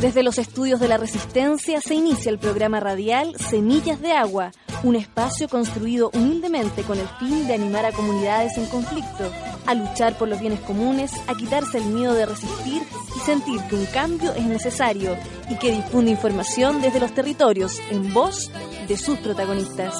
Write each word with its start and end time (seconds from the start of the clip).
Desde 0.00 0.22
los 0.22 0.36
estudios 0.36 0.78
de 0.78 0.88
la 0.88 0.98
Resistencia 0.98 1.80
se 1.80 1.94
inicia 1.94 2.30
el 2.30 2.38
programa 2.38 2.80
radial 2.80 3.34
Semillas 3.36 3.98
de 4.02 4.12
Agua, 4.12 4.52
un 4.82 4.94
espacio 4.94 5.48
construido 5.48 6.10
humildemente 6.12 6.82
con 6.82 6.98
el 6.98 7.08
fin 7.18 7.46
de 7.46 7.54
animar 7.54 7.86
a 7.86 7.92
comunidades 7.92 8.58
en 8.58 8.66
conflicto, 8.66 9.32
a 9.66 9.74
luchar 9.74 10.18
por 10.18 10.28
los 10.28 10.38
bienes 10.38 10.60
comunes, 10.60 11.12
a 11.26 11.34
quitarse 11.34 11.78
el 11.78 11.86
miedo 11.86 12.12
de 12.12 12.26
resistir 12.26 12.82
y 13.16 13.20
sentir 13.20 13.58
que 13.70 13.76
un 13.76 13.86
cambio 13.86 14.34
es 14.34 14.44
necesario 14.44 15.16
y 15.48 15.56
que 15.56 15.72
difunde 15.72 16.10
información 16.10 16.82
desde 16.82 17.00
los 17.00 17.14
territorios 17.14 17.80
en 17.90 18.12
voz 18.12 18.50
de 18.86 18.96
sus 18.98 19.18
protagonistas. 19.20 19.94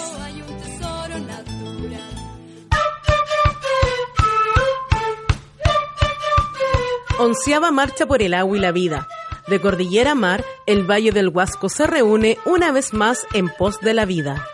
Onceava 7.19 7.71
Marcha 7.71 8.05
por 8.05 8.21
el 8.21 8.35
Agua 8.35 8.59
y 8.59 8.61
la 8.61 8.73
Vida. 8.73 9.09
De 9.47 9.61
Cordillera 9.61 10.17
Mar, 10.17 10.45
el 10.67 10.91
Valle 10.91 11.13
del 11.13 11.29
Huasco 11.29 11.69
se 11.69 11.87
reúne 11.87 12.37
una 12.45 12.73
vez 12.73 12.93
más 12.93 13.27
en 13.33 13.49
pos 13.49 13.81
de 13.81 13.95
la 13.95 14.05
vida. 14.05 14.45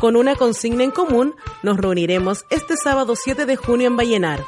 Con 0.00 0.16
una 0.16 0.34
consigna 0.34 0.82
en 0.82 0.90
común, 0.90 1.36
nos 1.62 1.76
reuniremos 1.76 2.44
este 2.50 2.76
sábado 2.76 3.14
7 3.14 3.46
de 3.46 3.54
junio 3.54 3.86
en 3.86 3.96
Vallenar. 3.96 4.44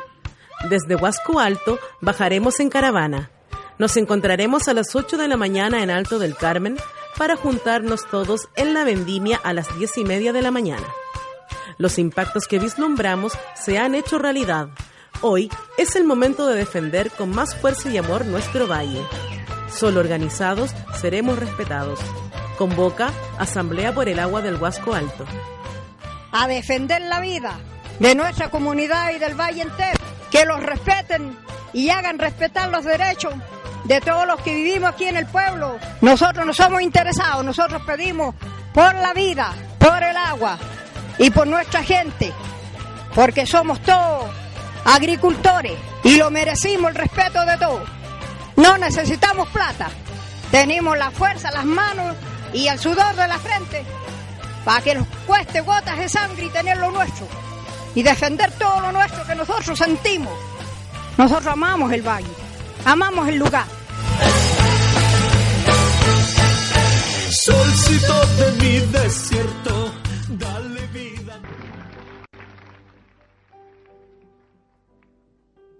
Desde 0.69 0.97
Huasco 0.97 1.39
Alto 1.39 1.79
bajaremos 2.01 2.59
en 2.59 2.69
caravana. 2.69 3.30
Nos 3.79 3.97
encontraremos 3.97 4.67
a 4.67 4.75
las 4.75 4.97
8 4.97 5.19
de 5.19 5.29
la 5.29 5.37
mañana 5.37 5.83
en 5.85 5.91
Alto 5.91 6.19
del 6.19 6.35
Carmen 6.37 6.77
para 7.16 7.37
juntarnos 7.37 8.07
todos 8.11 8.49
en 8.57 8.75
la 8.75 8.85
vendimia 8.85 9.41
a 9.45 9.53
las 9.53 9.79
10 9.79 9.99
y 9.99 10.05
media 10.05 10.33
de 10.33 10.43
la 10.43 10.51
mañana. 10.51 10.87
Los 11.79 11.99
impactos 11.99 12.49
que 12.49 12.59
vislumbramos 12.59 13.35
se 13.55 13.79
han 13.79 13.95
hecho 13.95 14.19
realidad. 14.19 14.69
Hoy 15.21 15.49
es 15.79 15.95
el 15.95 16.05
momento 16.05 16.47
de 16.49 16.57
defender 16.57 17.11
con 17.13 17.30
más 17.30 17.55
fuerza 17.55 17.89
y 17.89 17.99
amor 17.99 18.27
nuestro 18.27 18.66
valle. 18.66 19.03
Solo 19.77 20.01
organizados 20.01 20.71
seremos 20.98 21.38
respetados. 21.38 22.01
Convoca 22.57 23.10
Asamblea 23.38 23.93
por 23.93 24.09
el 24.09 24.19
Agua 24.19 24.41
del 24.41 24.57
Huasco 24.57 24.95
Alto. 24.95 25.27
A 26.32 26.49
defender 26.49 27.02
la 27.02 27.21
vida 27.21 27.59
de 27.99 28.15
nuestra 28.15 28.51
comunidad 28.51 29.13
y 29.15 29.19
del 29.19 29.38
valle 29.38 29.63
entero. 29.63 29.99
Que 30.30 30.47
los 30.47 30.63
respeten 30.63 31.37
y 31.74 31.91
hagan 31.91 32.19
respetar 32.19 32.71
los 32.71 32.85
derechos 32.87 33.35
de 33.85 34.01
todos 34.01 34.27
los 34.27 34.41
que 34.41 34.54
vivimos 34.54 34.91
aquí 34.91 35.04
en 35.04 35.16
el 35.16 35.27
pueblo. 35.27 35.79
Nosotros 36.01 36.47
no 36.47 36.54
somos 36.54 36.80
interesados, 36.80 37.45
nosotros 37.45 37.82
pedimos 37.87 38.35
por 38.73 38.95
la 38.95 39.13
vida, 39.13 39.52
por 39.79 40.02
el 40.02 40.16
agua 40.16 40.59
y 41.19 41.30
por 41.30 41.47
nuestra 41.47 41.82
gente, 41.82 42.32
porque 43.15 43.47
somos 43.47 43.80
todos 43.82 44.24
agricultores 44.87 45.74
y 46.02 46.16
lo 46.16 46.30
merecimos 46.30 46.93
el 46.93 46.97
respeto 46.97 47.45
de 47.45 47.59
todos. 47.59 48.05
No 48.57 48.79
necesitamos 48.79 49.49
plata, 49.51 49.88
tenemos 50.51 50.96
la 50.96 51.10
fuerza, 51.10 51.51
las 51.51 51.65
manos 51.65 52.16
y 52.52 52.68
el 52.68 52.79
sudor 52.79 53.15
de 53.15 53.29
la 53.29 53.38
frente 53.38 53.85
para 54.65 54.80
que 54.80 54.95
nos 54.95 55.07
cueste 55.26 55.60
gotas 55.60 55.98
de 55.98 56.09
sangre 56.09 56.46
y 56.46 56.48
tener 56.48 56.76
lo 56.79 56.90
nuestro 56.90 57.29
y 57.95 58.02
defender 58.02 58.51
todo 58.52 58.80
lo 58.80 58.93
nuestro 58.93 59.24
que 59.26 59.35
nosotros 59.35 59.79
sentimos. 59.79 60.32
Nosotros 61.16 61.46
amamos 61.46 61.93
el 61.93 62.02
valle, 62.02 62.30
amamos 62.85 63.29
el 63.29 63.37
lugar. 63.37 63.66
Solcito 67.31 68.26
de 68.26 68.53
mi 68.53 68.81
desierto, 68.93 69.93
dale 70.31 70.87
vida. 70.88 71.41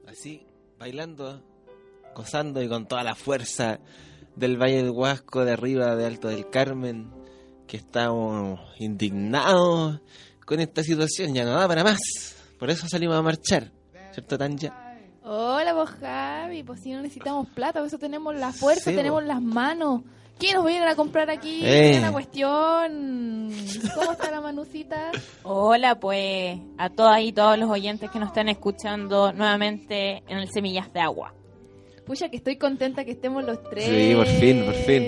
Así, 0.08 0.46
bailando, 0.78 1.42
gozando 2.17 2.62
y 2.62 2.69
con 2.69 2.86
toda 2.89 3.05
la 3.05 3.14
fuerza 3.14 3.78
del 4.34 4.56
Valle 4.61 4.78
del 4.78 4.91
Huasco, 4.91 5.45
de 5.45 5.53
arriba, 5.53 5.95
de 5.97 6.06
Alto 6.06 6.28
del 6.28 6.48
Carmen, 6.48 7.11
que 7.67 7.77
estamos 7.77 8.58
indignados 8.78 10.01
con 10.46 10.61
esta 10.61 10.83
situación, 10.83 11.35
ya 11.35 11.45
no 11.45 11.52
da 11.52 11.68
para 11.68 11.85
más. 11.85 11.98
Por 12.58 12.70
eso 12.70 12.89
salimos 12.89 13.17
a 13.17 13.23
marchar, 13.23 13.70
¿cierto, 14.13 14.39
Tanja? 14.39 14.73
Hola, 15.24 15.73
vos 15.74 15.90
Javi, 15.90 16.63
pues 16.63 16.80
si 16.80 16.92
no 16.92 17.02
necesitamos 17.02 17.48
plata, 17.51 17.80
por 17.80 17.89
eso 17.89 17.98
tenemos 17.98 18.35
la 18.35 18.52
fuerza, 18.52 18.90
Sí, 18.90 18.96
tenemos 18.96 19.20
vos. 19.23 19.29
las 19.29 19.42
manos. 19.42 20.02
¿Quién 20.39 20.55
nos 20.55 20.67
viene 20.67 20.86
a 20.86 20.95
comprar 20.95 21.29
aquí? 21.30 21.61
Eh. 21.64 21.96
Una 21.98 22.13
cuestión. 22.13 23.51
¿Cómo 23.95 24.13
está 24.13 24.30
la 24.30 24.40
manucita? 24.42 25.11
Hola, 25.42 25.98
pues 25.98 26.58
a 26.79 26.90
todas 26.90 27.20
y 27.23 27.33
todos 27.33 27.58
los 27.58 27.69
oyentes 27.70 28.11
que 28.11 28.19
nos 28.19 28.29
están 28.29 28.48
escuchando 28.51 29.33
nuevamente 29.33 30.23
en 30.29 30.39
el 30.39 30.48
Semillas 30.51 30.92
de 30.92 31.01
Agua. 31.01 31.33
Pucha, 32.06 32.28
que 32.28 32.36
estoy 32.36 32.56
contenta 32.56 33.05
que 33.05 33.11
estemos 33.12 33.44
los 33.44 33.62
tres. 33.68 33.84
Sí, 33.84 34.14
por 34.14 34.27
fin, 34.27 34.64
por 34.64 34.74
fin. 34.74 35.05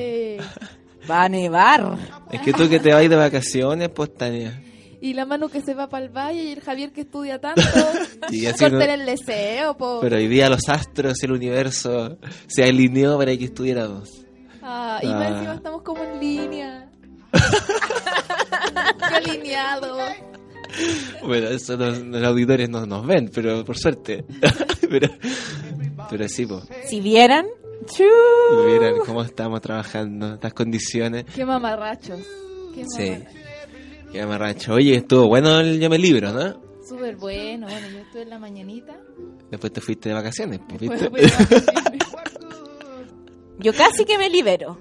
Va 1.11 1.23
a 1.25 1.29
nevar. 1.29 1.97
Es 2.33 2.41
que 2.43 2.53
tú 2.53 2.69
que 2.69 2.81
te 2.81 2.93
vas 2.93 3.09
de 3.09 3.17
vacaciones, 3.17 3.89
pues, 3.91 4.13
Tania. 4.15 4.61
Y 5.01 5.15
la 5.15 5.25
mano 5.25 5.49
que 5.49 5.61
se 5.61 5.75
va 5.75 5.89
para 5.89 6.05
el 6.07 6.11
valle 6.11 6.43
y 6.43 6.51
el 6.53 6.61
Javier 6.61 6.91
que 6.93 7.03
estudia 7.03 7.41
tanto. 7.41 7.63
Y 8.31 8.47
así 8.47 8.59
Corten 8.65 8.79
no- 8.89 8.95
el 8.95 9.07
deseo, 9.07 9.77
po. 9.79 10.01
Pero 10.01 10.17
hoy 10.17 10.27
día 10.27 10.51
los 10.51 10.69
astros, 10.69 11.23
el 11.23 11.33
universo, 11.33 12.19
se 12.49 12.65
alineó 12.65 13.17
para 13.17 13.35
que 13.37 13.45
estuviéramos. 13.45 14.27
Ah, 14.61 14.99
y 15.03 15.07
más 15.07 15.23
Ah. 15.23 15.29
encima 15.37 15.55
estamos 15.55 15.83
como 15.83 16.03
en 16.03 16.19
línea. 16.21 16.91
Qué 19.09 19.15
alineado. 19.15 19.99
Bueno, 21.25 21.49
eso 21.49 21.77
no- 21.77 21.91
los 21.91 22.23
auditores 22.25 22.69
no 22.69 22.85
nos 22.85 23.07
ven, 23.07 23.31
pero 23.33 23.65
por 23.65 23.79
suerte. 23.79 24.25
pero, 24.91 25.09
pero 26.11 26.29
sí, 26.29 26.47
pues. 26.47 26.65
Si 26.89 27.01
vieran, 27.01 27.47
cómo 29.07 29.23
estamos 29.23 29.61
trabajando, 29.61 30.35
estas 30.35 30.53
condiciones. 30.55 31.25
Qué 31.35 31.45
mamarrachos. 31.45 32.21
Qué 32.75 32.85
Sí. 32.87 34.19
mamarrachos. 34.19 34.67
Qué. 34.67 34.73
Oye, 34.73 34.97
estuvo 34.97 35.29
bueno 35.29 35.61
el 35.61 35.79
Llame 35.81 35.99
Libro, 35.99 36.33
¿no? 36.33 36.61
Súper 36.89 37.17
bueno. 37.17 37.67
Bueno, 37.67 37.89
yo 37.91 37.99
estuve 37.99 38.23
en 38.23 38.31
la 38.31 38.39
mañanita. 38.39 38.97
Después 39.51 39.73
te 39.73 39.81
fuiste 39.81 40.09
de 40.09 40.15
vacaciones, 40.15 40.61
Después 40.69 40.81
¿viste? 40.81 41.05
de 41.05 41.11
vacaciones. 41.11 42.05
Yo 43.61 43.73
casi 43.73 44.05
que 44.05 44.17
me 44.19 44.31
libero. 44.31 44.79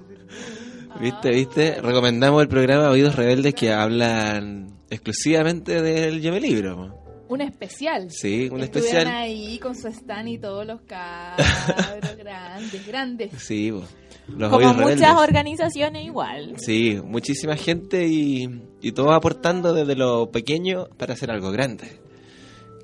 ¿Viste, 1.00 1.30
viste? 1.30 1.80
Recomendamos 1.80 2.40
el 2.42 2.48
programa 2.48 2.90
Oídos 2.90 3.16
Rebeldes 3.16 3.52
que 3.54 3.72
hablan 3.72 4.68
exclusivamente 4.88 5.82
del 5.82 6.20
Llame 6.20 6.40
Libro. 6.40 6.94
Un 7.28 7.40
especial. 7.42 8.10
Sí, 8.10 8.48
un 8.50 8.62
Estuvieron 8.62 8.96
especial. 9.00 9.06
ahí 9.08 9.58
con 9.58 9.74
su 9.76 9.88
stand 9.88 10.28
y 10.28 10.38
todos 10.38 10.66
los 10.66 10.80
cabros 10.86 12.16
grandes, 12.16 12.86
grandes. 12.86 13.32
Sí, 13.42 13.70
los 13.70 14.50
Como 14.50 14.64
muchas 14.66 14.76
Rebeldes. 14.76 15.10
organizaciones 15.16 16.04
igual. 16.06 16.54
Sí, 16.58 16.98
muchísima 17.04 17.56
gente 17.56 18.06
y, 18.06 18.48
y 18.80 18.92
todos 18.92 19.12
aportando 19.14 19.72
desde 19.74 19.94
lo 19.94 20.30
pequeño 20.30 20.86
para 20.96 21.14
hacer 21.14 21.30
algo 21.30 21.50
grande. 21.50 22.00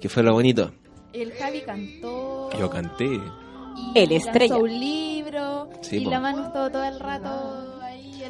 Que 0.00 0.08
fue 0.08 0.22
lo 0.22 0.32
bonito. 0.32 0.72
El 1.12 1.32
Javi 1.32 1.60
cantó. 1.62 2.50
Yo 2.58 2.68
canté. 2.70 3.04
y 3.06 3.98
El 3.98 4.12
estrella. 4.12 4.54
lanzó 4.58 4.64
un 4.64 4.80
libro. 4.80 5.68
Sí, 5.82 5.98
y 5.98 6.04
po. 6.04 6.10
la 6.10 6.20
mano 6.20 6.46
estuvo 6.46 6.70
todo 6.70 6.84
el 6.84 6.98
rato 7.00 7.73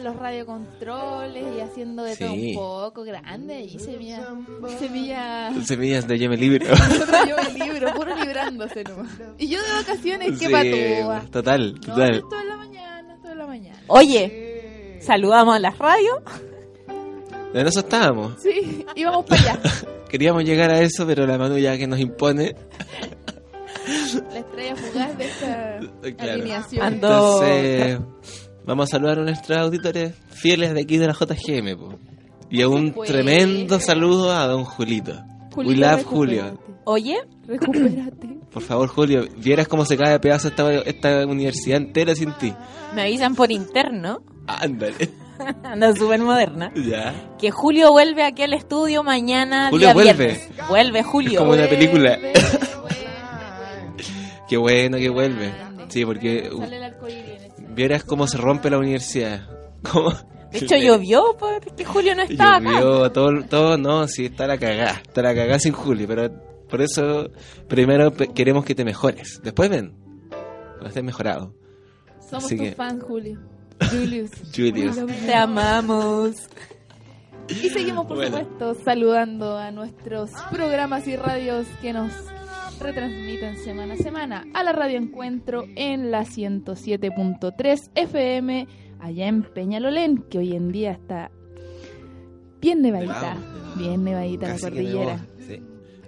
los 0.04 0.16
radiocontroles 0.16 1.44
y 1.56 1.60
haciendo 1.60 2.04
de 2.04 2.16
todo 2.16 2.28
Sí. 2.32 2.50
un 2.50 2.54
poco 2.56 3.02
grande. 3.04 3.60
Y 3.62 3.78
semilla. 3.78 4.28
Semilla. 4.78 5.52
Semillas 5.64 6.06
de 6.06 6.18
Llame 6.18 6.36
Libro. 6.36 6.66
Nosotros 6.68 7.18
yo 7.28 7.36
el 7.36 7.54
libro, 7.58 7.92
puro 7.94 8.14
librándose 8.16 8.84
nomás. 8.84 9.08
Y 9.38 9.48
yo 9.48 9.60
de 9.62 9.72
vacaciones, 9.72 10.38
qué 10.38 10.46
Sí, 10.46 10.52
patúa. 10.52 11.24
total, 11.30 11.74
No, 11.74 11.80
total. 11.80 12.14
estuve 12.16 12.40
en 12.40 12.48
la 12.48 12.56
mañana, 12.56 13.18
en 13.24 13.38
la 13.38 13.46
mañana. 13.46 13.78
Oye, 13.88 14.98
saludamos 15.00 15.56
a 15.56 15.58
las 15.58 15.76
radios. 15.78 16.18
En 17.54 17.66
eso 17.66 17.80
estábamos. 17.80 18.34
Sí, 18.42 18.84
íbamos 18.94 19.24
para 19.26 19.40
allá. 19.40 19.60
Queríamos 20.08 20.44
llegar 20.44 20.70
a 20.72 20.80
eso, 20.80 21.06
pero 21.06 21.26
la 21.26 21.38
mano 21.38 21.56
ya 21.58 21.76
que 21.76 21.86
nos 21.86 21.98
impone. 22.00 22.54
La 24.32 24.38
estrella 24.38 24.76
fugaz 24.76 25.18
de 25.18 25.24
esta 25.26 25.80
Claro. 26.16 26.32
alineación. 26.32 26.82
Ando- 26.86 26.94
Entonces, 27.42 27.98
vamos 28.66 28.88
a 28.88 28.90
saludar 28.92 29.18
a 29.18 29.22
nuestros 29.22 29.58
auditores 29.58 30.14
fieles 30.28 30.74
de 30.74 30.80
aquí 30.82 30.98
de 30.98 31.06
la 31.06 31.14
JGM. 31.14 31.76
po. 31.78 31.98
Y 32.50 32.62
a 32.62 32.68
un 32.68 32.94
tremendo 33.06 33.80
saludo 33.80 34.32
a 34.32 34.46
don 34.46 34.64
Julito. 34.64 35.12
We 35.56 35.64
Julio, 35.66 35.86
love. 35.90 36.04
Julio. 36.04 36.60
Oye, 36.84 37.16
Recupérate. 37.46 38.38
Por 38.52 38.62
favor, 38.62 38.88
Julio, 38.88 39.24
vieras 39.36 39.68
cómo 39.68 39.84
se 39.84 39.96
cae 39.96 40.12
de 40.12 40.20
pedazo 40.20 40.48
esta, 40.48 40.72
esta 40.72 41.26
universidad 41.26 41.78
entera 41.78 42.14
sin 42.14 42.32
ti. 42.34 42.52
me 42.94 43.02
avisan 43.02 43.34
por 43.34 43.50
interno, 43.52 44.22
Ándale. 44.46 45.10
anda 45.64 45.94
súper 45.96 46.20
moderna, 46.20 46.72
Ya. 46.76 47.34
que 47.38 47.50
Julio 47.50 47.90
vuelve 47.92 48.24
aquí 48.24 48.42
al 48.42 48.52
estudio 48.52 49.02
mañana 49.02 49.68
Julio 49.70 49.88
día 49.88 49.94
vuelve. 49.94 50.12
viernes. 50.26 50.48
Vuelve 50.68 51.02
Julio. 51.02 51.40
como 51.40 51.52
una 51.52 51.66
película. 51.68 52.16
Vuelve, 52.18 52.32
Qué 54.48 54.56
bueno 54.56 54.96
que 54.98 55.08
vuelve. 55.10 55.52
Sí, 55.88 56.04
porque 56.04 56.48
Sale 56.50 56.76
el. 56.76 57.43
Vieras 57.74 58.04
cómo 58.04 58.26
se 58.26 58.38
rompe 58.38 58.70
la 58.70 58.78
universidad. 58.78 59.48
Cómo- 59.92 60.12
De 60.50 60.58
hecho, 60.58 60.76
llovió 60.76 61.36
porque 61.38 61.84
Julio 61.84 62.14
no 62.14 62.22
estaba 62.22 62.56
acá. 62.56 62.70
Llovió, 62.80 63.12
todo, 63.12 63.42
todo, 63.48 63.76
no, 63.76 64.06
sí, 64.08 64.26
está 64.26 64.46
la 64.46 64.56
cagá, 64.56 65.02
está 65.06 65.20
la 65.22 65.34
cagá 65.34 65.58
sin 65.58 65.72
Julio, 65.72 66.06
pero 66.08 66.30
por 66.68 66.80
eso 66.80 67.30
primero 67.68 68.12
queremos 68.12 68.64
que 68.64 68.74
te 68.74 68.84
mejores. 68.84 69.40
Después 69.42 69.68
ven, 69.68 69.94
cuando 70.30 70.86
estés 70.86 71.02
mejorado. 71.04 71.54
Somos 72.20 72.44
Así 72.44 72.56
tus 72.56 72.68
que- 72.68 72.72
fans, 72.74 73.02
Julio. 73.02 73.40
Julius. 73.90 74.30
Julius. 74.54 74.96
Te 75.26 75.34
amamos. 75.34 76.36
Y 77.48 77.68
seguimos, 77.68 78.06
por 78.06 78.16
Bueno. 78.16 78.38
supuesto, 78.38 78.74
saludando 78.84 79.58
a 79.58 79.70
nuestros 79.70 80.30
programas 80.50 81.06
y 81.08 81.16
radios 81.16 81.66
que 81.82 81.92
nos 81.92 82.10
retransmiten 82.80 83.56
semana 83.58 83.94
a 83.94 83.96
semana. 83.96 84.44
A 84.54 84.62
la 84.62 84.72
Radio 84.72 84.98
Encuentro 84.98 85.64
en 85.76 86.10
la 86.10 86.22
107.3 86.22 87.90
FM, 87.94 88.66
allá 89.00 89.26
en 89.26 89.42
Peñalolén, 89.42 90.22
que 90.28 90.38
hoy 90.38 90.54
en 90.54 90.70
día 90.72 90.92
está 90.92 91.30
bien 92.60 92.82
nevadita. 92.82 93.36
Bien 93.76 94.04
nevadita 94.04 94.46
la 94.46 94.52
Casi 94.54 94.64
cordillera. 94.64 95.16
nevó, 95.16 95.26
sí. 95.46 95.62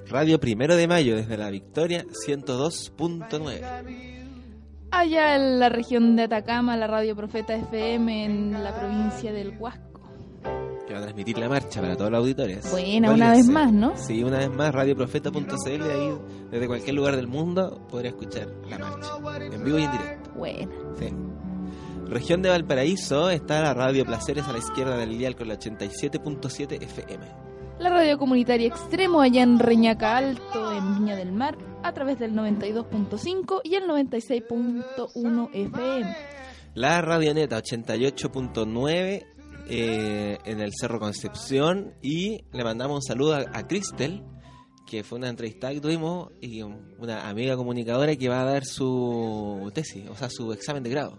Radio 0.09 0.39
Primero 0.39 0.77
de 0.77 0.87
Mayo 0.87 1.17
desde 1.17 1.37
la 1.37 1.51
Victoria 1.51 2.05
102.9. 2.27 4.25
Allá 4.93 5.35
en 5.37 5.59
la 5.59 5.69
región 5.69 6.15
de 6.17 6.23
Atacama, 6.23 6.77
la 6.77 6.87
Radio 6.87 7.17
Profeta 7.17 7.55
FM 7.55 8.25
en 8.25 8.53
la 8.63 8.75
provincia 8.79 9.33
del 9.33 9.59
Huasco. 9.59 9.96
Que 10.87 10.93
va 10.93 11.01
a 11.01 11.03
transmitir 11.03 11.39
la 11.39 11.49
marcha 11.49 11.81
para 11.81 11.97
todos 11.97 12.11
los 12.11 12.19
auditores. 12.19 12.71
Buena, 12.71 13.13
una 13.13 13.33
vez 13.33 13.49
más, 13.49 13.73
¿no? 13.73 13.97
Sí, 13.97 14.23
una 14.23 14.39
vez 14.39 14.51
más, 14.51 14.75
radioprofeta.cl, 14.75 15.83
ahí 15.83 16.19
desde 16.51 16.67
cualquier 16.67 16.95
lugar 16.95 17.17
del 17.17 17.27
mundo 17.27 17.87
podrá 17.91 18.09
escuchar 18.09 18.49
la 18.69 18.79
marcha. 18.79 19.11
En 19.53 19.65
vivo 19.65 19.79
y 19.79 19.83
en 19.83 19.93
directo. 19.93 20.31
Buena. 20.35 20.73
Sí. 20.99 21.09
Región 22.07 22.41
de 22.41 22.51
Valparaíso 22.51 23.31
está 23.31 23.61
la 23.63 23.75
Radio 23.75 24.05
Placeres 24.05 24.47
a 24.47 24.53
la 24.53 24.59
izquierda 24.59 24.97
del 24.97 25.19
dial 25.19 25.35
con 25.35 25.49
la 25.49 25.59
87.7 25.59 26.81
FM. 26.83 27.27
La 27.81 27.91
radio 27.91 28.17
comunitaria 28.17 28.69
Extremo 28.69 29.21
allá 29.21 29.43
en 29.43 29.59
Reñaca 29.59 30.17
Alto, 30.17 30.73
en 30.73 30.95
Viña 30.95 31.17
del 31.17 31.33
Mar, 31.33 31.59
a 31.83 31.93
través 31.93 32.19
del 32.19 32.33
92.5 32.33 33.61
y 33.65 33.75
el 33.75 33.85
96.1 33.85 35.51
FM. 35.53 36.17
La 36.75 37.03
Radioneta 37.03 37.59
88.9 37.59 39.36
eh, 39.69 40.39
en 40.45 40.61
el 40.61 40.73
Cerro 40.79 40.99
Concepción 40.99 41.95
y 42.03 42.45
le 42.53 42.65
mandamos 42.65 42.97
un 42.97 43.03
saludo 43.03 43.35
a, 43.35 43.45
a 43.53 43.67
Cristel, 43.67 44.23
que 44.87 45.03
fue 45.03 45.19
una 45.19 45.29
entrevista 45.29 45.73
que 45.73 45.81
tuvimos 45.81 46.31
y 46.41 46.63
una 46.63 47.29
amiga 47.29 47.57
comunicadora 47.57 48.15
que 48.17 48.29
va 48.29 48.43
a 48.43 48.45
dar 48.45 48.65
su 48.65 49.71
tesis, 49.75 50.09
o 50.09 50.15
sea, 50.15 50.31
su 50.31 50.53
examen 50.53 50.83
de 50.83 50.91
grado. 50.91 51.19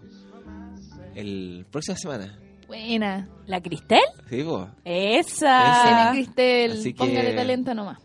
El 1.14 1.66
próxima 1.70 1.96
semana. 1.96 2.38
Buena. 2.66 3.28
¿La 3.46 3.60
Cristel? 3.60 4.00
Sí, 4.28 4.42
po. 4.42 4.68
Esa. 4.84 6.12
Tiene 6.12 6.24
Cristel, 6.24 6.94
póngale 6.94 7.34
talento 7.34 7.74
nomás. 7.74 7.98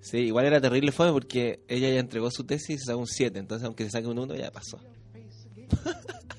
Sí, 0.00 0.18
igual 0.18 0.46
era 0.46 0.60
terrible 0.60 0.92
fue 0.92 1.12
porque 1.12 1.60
ella 1.68 1.90
ya 1.90 2.00
entregó 2.00 2.30
su 2.30 2.44
tesis 2.44 2.76
y 2.76 2.78
se 2.78 2.86
sacó 2.86 3.00
un 3.00 3.06
7, 3.06 3.38
entonces 3.38 3.66
aunque 3.66 3.84
se 3.84 3.90
saque 3.90 4.06
un 4.06 4.18
1 4.18 4.34
ya 4.34 4.50
pasó. 4.50 4.78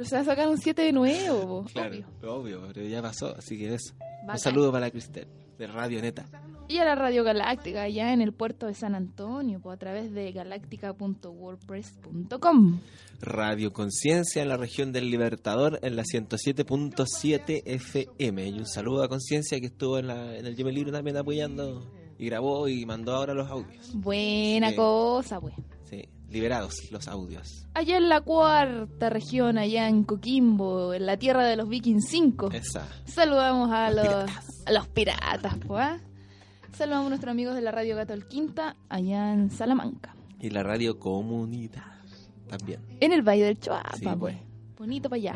Pero 0.00 0.08
se 0.08 0.16
va 0.16 0.22
a 0.22 0.24
sacar 0.24 0.48
un 0.48 0.56
7 0.56 0.80
de 0.80 0.92
nuevo, 0.94 1.66
Claro, 1.74 1.90
obvio. 1.90 2.06
obvio, 2.34 2.62
pero 2.72 2.86
ya 2.88 3.02
pasó, 3.02 3.36
así 3.36 3.58
que 3.58 3.74
eso. 3.74 3.92
Bacán. 4.22 4.36
Un 4.36 4.38
saludo 4.38 4.72
para 4.72 4.90
Cristel, 4.90 5.26
de 5.58 5.66
Radio 5.66 6.00
Neta. 6.00 6.24
Y 6.68 6.78
a 6.78 6.86
la 6.86 6.94
Radio 6.94 7.22
Galáctica, 7.22 7.82
allá 7.82 8.14
en 8.14 8.22
el 8.22 8.32
puerto 8.32 8.66
de 8.66 8.72
San 8.72 8.94
Antonio, 8.94 9.60
a 9.70 9.76
través 9.76 10.10
de 10.14 10.32
galáctica.wordpress.com. 10.32 12.80
Radio 13.20 13.72
Conciencia 13.74 14.40
en 14.40 14.48
la 14.48 14.56
región 14.56 14.90
del 14.92 15.10
Libertador 15.10 15.78
en 15.82 15.96
la 15.96 16.04
107.7 16.04 17.62
FM. 17.66 18.48
Y 18.48 18.58
un 18.58 18.66
saludo 18.66 19.02
a 19.02 19.08
Conciencia 19.08 19.60
que 19.60 19.66
estuvo 19.66 19.98
en, 19.98 20.06
la, 20.06 20.34
en 20.36 20.46
el 20.46 20.56
Yo 20.56 20.64
Me 20.64 20.72
Libro 20.72 20.92
también 20.92 21.16
apoyando 21.18 21.82
y 22.18 22.24
grabó 22.26 22.68
y 22.68 22.86
mandó 22.86 23.12
ahora 23.14 23.34
los 23.34 23.50
audios. 23.50 23.90
Buena 23.94 24.70
Sí. 24.70 24.76
cosa, 24.76 25.40
pues. 25.40 25.54
Liberados 26.30 26.90
los 26.90 27.08
audios. 27.08 27.66
Allá 27.74 27.96
en 27.96 28.08
la 28.08 28.20
cuarta 28.20 29.10
región, 29.10 29.58
allá 29.58 29.88
en 29.88 30.04
Coquimbo, 30.04 30.94
en 30.94 31.06
la 31.06 31.16
tierra 31.16 31.44
de 31.44 31.56
los 31.56 31.68
Vikings 31.68 32.06
5. 32.08 32.50
Esa. 32.52 32.86
Saludamos 33.04 33.70
a 33.72 33.90
los, 33.90 34.06
a 34.66 34.72
los 34.72 34.88
piratas, 34.88 35.56
pues. 35.66 36.00
Saludamos 36.72 37.06
a 37.06 37.08
nuestros 37.10 37.30
amigos 37.32 37.54
de 37.56 37.62
la 37.62 37.72
Radio 37.72 37.96
Gatol 37.96 38.26
Quinta, 38.28 38.76
allá 38.88 39.32
en 39.32 39.50
Salamanca. 39.50 40.14
Y 40.40 40.50
la 40.50 40.62
Radio 40.62 40.98
Comunidad 40.98 41.82
también. 42.48 42.80
En 43.00 43.12
el 43.12 43.22
Valle 43.22 43.44
del 43.44 43.58
Choapa, 43.58 43.96
Sí, 43.96 44.06
pues. 44.18 44.36
Bonito 44.78 45.10
para 45.10 45.18
allá. 45.20 45.34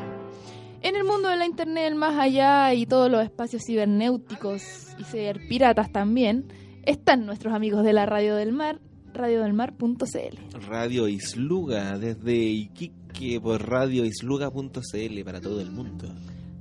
En 0.80 0.96
el 0.96 1.04
mundo 1.04 1.28
de 1.28 1.36
la 1.36 1.46
internet, 1.46 1.84
el 1.88 1.94
más 1.94 2.18
allá 2.18 2.72
y 2.74 2.86
todos 2.86 3.10
los 3.10 3.22
espacios 3.22 3.62
cibernéuticos 3.66 4.62
y 4.98 5.04
ser 5.04 5.40
piratas 5.48 5.90
también, 5.92 6.46
están 6.84 7.26
nuestros 7.26 7.54
amigos 7.54 7.84
de 7.84 7.92
la 7.94 8.06
Radio 8.06 8.36
del 8.36 8.52
Mar, 8.52 8.80
radiodelmar.cl. 9.14 10.66
Radio 10.68 11.08
Isluga 11.08 11.98
desde 11.98 12.34
Iquique 12.34 13.40
por 13.40 13.68
radioisluga.cl 13.68 15.24
para 15.24 15.40
todo 15.40 15.60
el 15.60 15.70
mundo. 15.70 16.08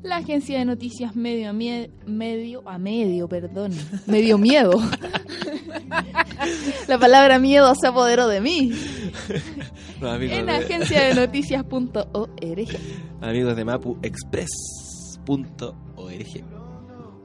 La 0.03 0.17
agencia 0.17 0.59
de 0.59 0.65
noticias 0.65 1.15
medio 1.15 1.49
a 1.49 1.53
mie- 1.53 1.89
medio 2.05 2.67
a 2.67 2.77
medio, 2.77 3.27
perdón, 3.29 3.71
medio 4.05 4.37
miedo. 4.37 4.73
La 6.89 6.97
palabra 6.99 7.39
miedo 7.39 7.73
se 7.75 7.87
apoderó 7.87 8.27
de 8.27 8.41
mí. 8.41 8.71
Amigos, 10.01 10.37
En 10.37 10.45
de, 10.47 10.51
agencia 10.51 11.03
de 11.03 11.15
noticias.org. 11.15 12.67
amigos 13.21 13.55
de 13.55 13.63
mapuexpress.org. 13.65 16.43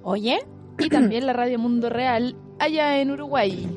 Oye, 0.04 0.38
Y 0.78 0.88
también 0.88 1.26
la 1.26 1.32
Radio 1.32 1.58
Mundo 1.58 1.88
Real, 1.90 2.36
allá 2.60 3.00
en 3.00 3.10
Uruguay. 3.10 3.68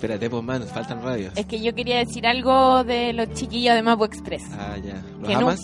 Espérate, 0.00 0.30
pues, 0.30 0.42
man, 0.42 0.62
faltan 0.66 1.02
radios. 1.02 1.32
es 1.36 1.44
que 1.44 1.60
yo 1.60 1.74
quería 1.74 1.98
decir 1.98 2.26
algo 2.26 2.84
de 2.84 3.12
los 3.12 3.30
chiquillos 3.34 3.74
de 3.74 3.82
Mapo 3.82 4.06
Express. 4.06 4.44
Ah, 4.52 4.76
ya. 4.82 4.94
¿Los 5.18 5.28
Que 5.28 5.34
no- 5.34 5.40
amas? 5.40 5.60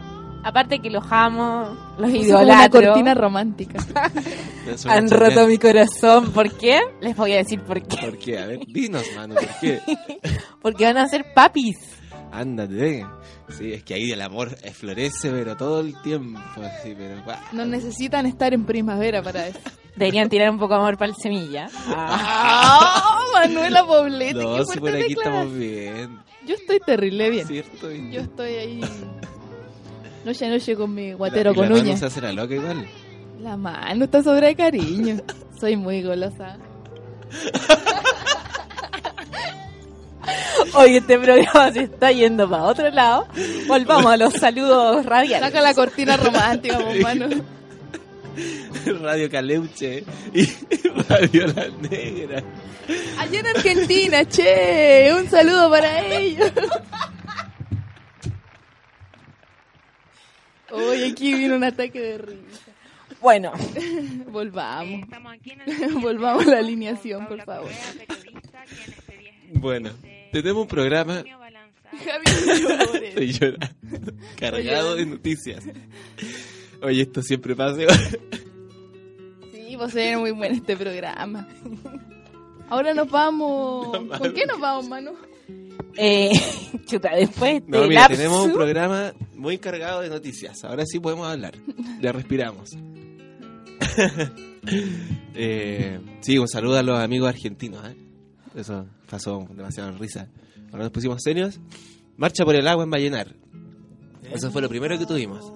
Aparte 0.44 0.78
que 0.80 0.90
los 0.90 1.04
amo, 1.10 1.76
los 1.98 2.10
Puso 2.10 2.22
como 2.32 2.38
una 2.42 2.52
idolatro. 2.52 2.80
cortina 2.82 3.14
romántica. 3.14 3.78
Han 4.88 5.08
roto 5.10 5.46
mi 5.46 5.58
corazón. 5.58 6.32
¿Por 6.32 6.52
qué? 6.56 6.80
Les 7.00 7.16
voy 7.16 7.32
a 7.32 7.36
decir 7.38 7.60
por 7.62 7.80
qué. 7.82 7.96
¿Por 7.96 8.18
qué? 8.18 8.38
A 8.38 8.46
ver, 8.46 8.60
dinos, 8.66 9.04
mano, 9.16 9.34
¿por 9.34 9.48
qué? 9.60 9.80
Porque 10.62 10.84
van 10.84 10.98
a 10.98 11.08
ser 11.08 11.24
papis. 11.34 11.76
Ándate. 12.32 13.04
Sí, 13.56 13.72
es 13.72 13.82
que 13.84 13.94
ahí 13.94 14.10
el 14.12 14.20
amor 14.22 14.56
florece, 14.72 15.30
pero 15.30 15.56
todo 15.56 15.80
el 15.80 16.00
tiempo. 16.02 16.40
Sí, 16.82 16.94
pero. 16.96 17.22
No 17.52 17.64
necesitan 17.64 18.26
estar 18.26 18.52
en 18.54 18.64
primavera 18.66 19.22
para 19.22 19.46
eso. 19.48 19.58
Deberían 19.96 20.28
tirar 20.28 20.50
un 20.50 20.58
poco 20.58 20.74
de 20.74 20.80
amor 20.80 20.98
para 20.98 21.10
el 21.10 21.16
semilla. 21.16 21.68
¡Ah! 21.88 23.18
Manuela 23.34 23.84
Poblete, 23.84 24.34
No, 24.34 24.56
qué 24.56 24.64
si 24.64 24.78
por 24.80 24.94
aquí 24.94 25.12
estamos 25.12 25.52
bien. 25.54 26.18
Yo 26.46 26.54
estoy 26.54 26.78
terrible 26.80 27.30
bien. 27.30 27.48
Yo 28.12 28.20
estoy 28.20 28.54
ahí 28.54 28.80
noche 30.24 30.46
a 30.46 30.50
noche 30.50 30.74
con 30.76 30.92
mi 30.94 31.10
la- 31.10 31.16
guatero 31.16 31.52
y 31.52 31.54
con 31.54 31.68
la 31.68 31.74
uñas. 31.74 31.98
se 32.00 32.06
hace 32.06 32.20
la 32.20 32.32
loca 32.32 32.54
igual. 32.54 32.86
La 33.40 33.56
mano 33.56 34.04
está 34.04 34.22
sobre 34.22 34.48
de 34.48 34.56
cariño. 34.56 35.16
Soy 35.60 35.76
muy 35.76 36.02
golosa. 36.02 36.56
Hoy 40.74 40.96
este 40.96 41.18
programa 41.18 41.70
se 41.72 41.82
está 41.84 42.10
yendo 42.12 42.48
para 42.48 42.64
otro 42.64 42.90
lado. 42.90 43.26
Volvamos 43.68 44.06
a 44.06 44.16
los 44.16 44.32
saludos 44.34 45.04
radiales. 45.06 45.46
Saca 45.48 45.60
la 45.62 45.74
cortina 45.74 46.16
romántica, 46.16 46.78
pues, 46.78 47.00
mano. 47.02 47.26
Radio 49.00 49.30
Caleuche 49.30 50.04
y 50.34 50.46
Radio 51.08 51.46
La 51.48 51.68
Negra. 51.88 52.42
Allá 53.18 53.40
en 53.40 53.46
Argentina, 53.46 54.24
che. 54.24 55.12
Un 55.12 55.28
saludo 55.28 55.70
para 55.70 56.06
ellos. 56.06 56.52
Hoy 60.70 61.04
aquí 61.10 61.34
vino 61.34 61.56
un 61.56 61.64
ataque 61.64 62.00
de 62.00 62.18
risa. 62.18 62.72
Bueno, 63.20 63.52
Volvamos. 64.30 65.08
Volvamos 66.00 66.46
a 66.46 66.50
la 66.50 66.58
alineación, 66.58 67.26
por 67.26 67.42
favor. 67.44 67.70
Bueno, 69.52 69.90
tenemos 70.32 70.62
un 70.62 70.68
programa. 70.68 71.24
Estoy 73.02 73.32
llorando. 73.32 74.12
Cargado 74.38 74.96
de 74.96 75.06
noticias. 75.06 75.64
Oye, 76.82 77.02
esto 77.02 77.22
siempre 77.22 77.56
pasa. 77.56 77.80
Sí, 79.76 79.92
pues 79.92 80.18
muy 80.18 80.30
bueno 80.30 80.54
este 80.54 80.76
programa. 80.76 81.46
Ahora 82.68 82.94
nos 82.94 83.10
vamos. 83.10 83.88
¿Con 84.18 84.32
qué 84.32 84.46
nos 84.46 84.58
vamos, 84.58 84.88
mano? 84.88 85.12
eh, 85.96 86.30
chuta, 86.86 87.14
después 87.14 87.64
de 87.66 87.70
No, 87.70 87.86
mira, 87.86 88.02
lapsus, 88.02 88.18
tenemos 88.18 88.46
un 88.46 88.52
programa 88.52 89.12
muy 89.34 89.58
cargado 89.58 90.00
de 90.00 90.08
noticias. 90.08 90.64
Ahora 90.64 90.84
sí 90.86 90.98
podemos 90.98 91.28
hablar. 91.28 91.54
Ya 92.00 92.12
respiramos. 92.12 92.70
eh, 95.34 96.00
sí, 96.20 96.38
un 96.38 96.48
saludo 96.48 96.78
a 96.78 96.82
los 96.82 96.98
amigos 96.98 97.28
argentinos. 97.28 97.86
¿eh? 97.88 97.96
Eso 98.54 98.86
pasó 99.08 99.46
demasiado 99.50 99.92
risa. 99.98 100.28
Ahora 100.72 100.84
nos 100.84 100.92
pusimos 100.92 101.22
serios. 101.22 101.60
Marcha 102.16 102.44
por 102.44 102.54
el 102.54 102.66
agua 102.66 102.84
en 102.84 102.90
Vallenar. 102.90 103.34
Eso 104.32 104.50
fue 104.50 104.62
lo 104.62 104.68
primero 104.68 104.98
que 104.98 105.06
tuvimos. 105.06 105.52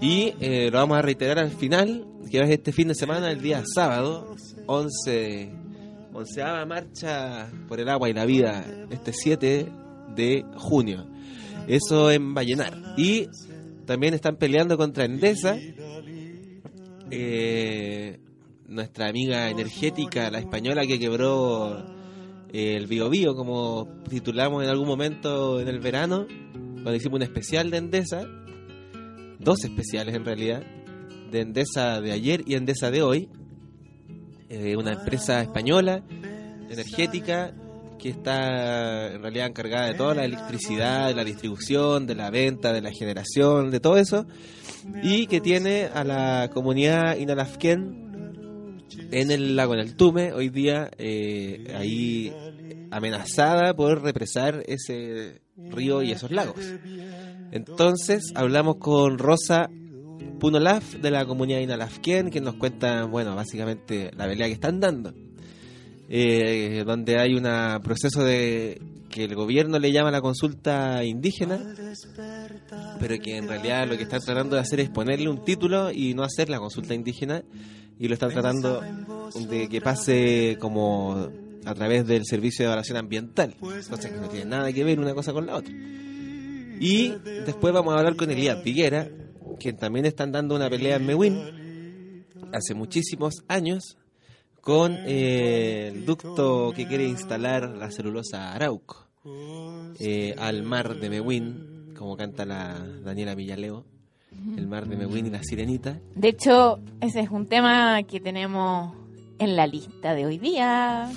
Y 0.00 0.34
eh, 0.40 0.70
lo 0.70 0.78
vamos 0.78 0.98
a 0.98 1.02
reiterar 1.02 1.38
al 1.38 1.50
final, 1.50 2.06
que 2.30 2.38
es 2.40 2.50
este 2.50 2.72
fin 2.72 2.88
de 2.88 2.94
semana, 2.94 3.30
el 3.30 3.40
día 3.40 3.62
sábado, 3.74 4.36
11, 4.66 5.50
onceava 6.12 6.64
marcha 6.66 7.50
por 7.66 7.80
el 7.80 7.88
agua 7.88 8.08
y 8.08 8.12
la 8.12 8.24
vida, 8.24 8.64
este 8.90 9.12
7 9.12 9.66
de 10.14 10.44
junio. 10.56 11.06
Eso 11.66 12.10
en 12.10 12.32
Vallenar. 12.32 12.94
Y 12.96 13.28
también 13.86 14.14
están 14.14 14.36
peleando 14.36 14.76
contra 14.76 15.04
Endesa. 15.04 15.56
Eh, 17.10 18.18
nuestra 18.68 19.08
amiga 19.08 19.48
energética, 19.50 20.30
la 20.30 20.38
española 20.38 20.86
que 20.86 20.98
quebró 20.98 21.78
eh, 22.52 22.76
el 22.76 22.86
Bio 22.86 23.08
Bio, 23.10 23.34
como 23.34 23.88
titulamos 24.08 24.62
en 24.62 24.68
algún 24.68 24.86
momento 24.86 25.60
en 25.60 25.68
el 25.68 25.80
verano, 25.80 26.26
cuando 26.52 26.94
hicimos 26.94 27.16
un 27.16 27.22
especial 27.22 27.70
de 27.70 27.78
Endesa, 27.78 28.26
dos 29.38 29.64
especiales 29.64 30.14
en 30.14 30.24
realidad, 30.24 30.62
de 31.30 31.40
Endesa 31.40 32.00
de 32.00 32.12
ayer 32.12 32.42
y 32.46 32.54
Endesa 32.54 32.90
de 32.90 33.02
hoy, 33.02 33.28
eh, 34.48 34.76
una 34.76 34.92
empresa 34.92 35.42
española 35.42 36.02
energética 36.70 37.54
que 37.98 38.10
está 38.10 39.12
en 39.12 39.22
realidad 39.22 39.48
encargada 39.48 39.88
de 39.88 39.94
toda 39.94 40.14
la 40.14 40.24
electricidad, 40.24 41.08
de 41.08 41.14
la 41.14 41.24
distribución, 41.24 42.06
de 42.06 42.14
la 42.14 42.30
venta, 42.30 42.72
de 42.72 42.80
la 42.80 42.92
generación, 42.92 43.70
de 43.70 43.80
todo 43.80 43.96
eso, 43.96 44.26
y 45.02 45.26
que 45.26 45.40
tiene 45.40 45.86
a 45.86 46.04
la 46.04 46.48
comunidad 46.52 47.16
inalafquén 47.16 48.08
en 49.10 49.30
el 49.30 49.56
lago, 49.56 49.74
en 49.74 49.80
el 49.80 49.96
Tume, 49.96 50.32
hoy 50.32 50.48
día 50.48 50.90
eh, 50.96 51.74
ahí 51.76 52.32
amenazada 52.90 53.74
por 53.74 54.02
represar 54.02 54.62
ese 54.66 55.40
río 55.70 56.02
y 56.02 56.12
esos 56.12 56.30
lagos. 56.30 56.56
Entonces 57.50 58.32
hablamos 58.34 58.76
con 58.76 59.18
Rosa 59.18 59.70
Punolaf 60.38 60.94
de 60.94 61.10
la 61.10 61.24
comunidad 61.26 61.60
Inalafquén, 61.60 62.30
que 62.30 62.40
nos 62.40 62.54
cuenta, 62.54 63.04
bueno, 63.04 63.34
básicamente 63.34 64.10
la 64.16 64.26
pelea 64.26 64.46
que 64.46 64.54
están 64.54 64.80
dando. 64.80 65.12
Eh, 66.10 66.84
donde 66.86 67.18
hay 67.18 67.34
un 67.34 67.44
proceso 67.82 68.24
de 68.24 68.80
que 69.10 69.24
el 69.24 69.34
gobierno 69.34 69.78
le 69.78 69.92
llama 69.92 70.10
la 70.10 70.20
consulta 70.20 71.04
indígena, 71.04 71.58
pero 72.98 73.18
que 73.18 73.36
en 73.36 73.48
realidad 73.48 73.86
lo 73.86 73.96
que 73.96 74.04
están 74.04 74.20
tratando 74.20 74.56
de 74.56 74.62
hacer 74.62 74.80
es 74.80 74.90
ponerle 74.90 75.28
un 75.28 75.44
título 75.44 75.90
y 75.90 76.14
no 76.14 76.22
hacer 76.22 76.48
la 76.48 76.58
consulta 76.58 76.94
indígena, 76.94 77.42
y 77.98 78.08
lo 78.08 78.14
están 78.14 78.30
tratando 78.30 78.80
de 79.48 79.68
que 79.68 79.80
pase 79.80 80.56
como 80.60 81.28
a 81.68 81.74
través 81.74 82.06
del 82.06 82.24
servicio 82.24 82.64
de 82.64 82.68
evaluación 82.68 82.96
ambiental, 82.96 83.54
cosa 83.60 84.08
que 84.08 84.16
no 84.16 84.28
tiene 84.28 84.46
nada 84.46 84.72
que 84.72 84.84
ver 84.84 84.98
una 84.98 85.12
cosa 85.12 85.32
con 85.34 85.46
la 85.46 85.56
otra. 85.56 85.72
Y 86.80 87.12
después 87.44 87.74
vamos 87.74 87.94
a 87.94 87.98
hablar 87.98 88.16
con 88.16 88.30
Elías 88.30 88.62
Piguera, 88.62 89.08
que 89.60 89.74
también 89.74 90.06
están 90.06 90.32
dando 90.32 90.54
una 90.54 90.70
pelea 90.70 90.96
en 90.96 91.06
Mewin 91.06 92.24
hace 92.52 92.74
muchísimos 92.74 93.42
años 93.48 93.98
con 94.62 94.96
eh, 95.06 95.88
el 95.88 96.06
ducto 96.06 96.72
que 96.74 96.86
quiere 96.86 97.04
instalar 97.04 97.68
la 97.68 97.90
celulosa 97.90 98.52
Arauco 98.52 99.06
eh, 99.98 100.34
al 100.38 100.62
mar 100.62 100.96
de 100.96 101.10
Mewin, 101.10 101.94
como 101.98 102.16
canta 102.16 102.46
la 102.46 102.78
Daniela 103.04 103.34
Villaleo, 103.34 103.84
el 104.56 104.66
mar 104.66 104.86
de 104.86 104.96
Mewin 104.96 105.26
y 105.26 105.30
la 105.30 105.42
sirenita. 105.42 106.00
De 106.14 106.28
hecho, 106.28 106.80
ese 107.00 107.20
es 107.20 107.30
un 107.30 107.46
tema 107.46 108.02
que 108.04 108.20
tenemos 108.20 108.94
en 109.38 109.56
la 109.56 109.66
lista 109.66 110.14
de 110.14 110.26
hoy 110.26 110.38
día. 110.38 111.10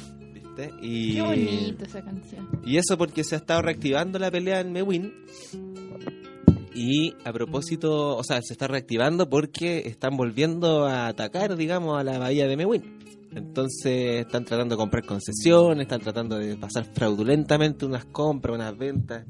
¿Viste? 0.56 0.74
Y, 0.82 1.16
Qué 1.16 1.22
bonita 1.22 1.86
esa 1.86 2.04
canción. 2.04 2.50
y 2.66 2.78
eso 2.78 2.98
porque 2.98 3.24
se 3.24 3.36
ha 3.36 3.38
estado 3.40 3.62
reactivando 3.62 4.20
la 4.20 4.32
pelea 4.32 4.62
en 4.62 4.72
Mewin. 4.72 5.14
Y 6.74 7.14
a 7.26 7.34
propósito, 7.34 8.16
o 8.16 8.24
sea, 8.24 8.40
se 8.42 8.54
está 8.54 8.68
reactivando 8.68 9.30
porque 9.30 9.80
están 9.86 10.16
volviendo 10.16 10.86
a 10.86 11.08
atacar, 11.08 11.58
digamos, 11.58 12.00
a 12.00 12.04
la 12.04 12.18
bahía 12.18 12.48
de 12.48 12.56
Mewin. 12.56 13.00
Entonces 13.34 14.22
están 14.26 14.46
tratando 14.46 14.76
de 14.76 14.80
comprar 14.80 15.06
concesiones, 15.06 15.84
están 15.84 16.02
tratando 16.02 16.38
de 16.38 16.56
pasar 16.58 16.86
fraudulentamente 16.86 17.86
unas 17.86 18.06
compras, 18.06 18.56
unas 18.56 18.78
ventas, 18.78 19.26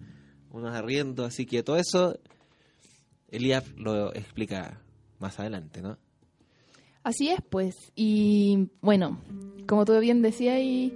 unos 0.52 0.74
arriendos, 0.76 1.28
así 1.28 1.46
que 1.46 1.62
todo 1.62 1.78
eso 1.78 2.18
Elías 3.30 3.64
lo 3.78 4.14
explica 4.14 4.82
más 5.20 5.40
adelante, 5.40 5.82
¿no? 5.82 5.98
Así 7.04 7.30
es, 7.30 7.40
pues. 7.50 7.76
Y 7.96 8.70
bueno, 8.82 9.20
como 9.68 9.86
tú 9.86 9.98
bien 10.00 10.22
decías, 10.22 10.60
y, 10.60 10.94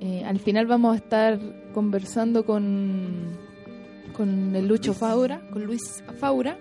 eh, 0.00 0.24
al 0.24 0.38
final 0.38 0.66
vamos 0.66 0.94
a 0.94 0.96
estar 0.96 1.38
conversando 1.74 2.44
con, 2.44 3.36
con 4.16 4.54
el 4.54 4.66
Lucho 4.68 4.94
Faura, 4.94 5.40
con 5.52 5.64
Luis 5.64 6.02
Faura, 6.18 6.58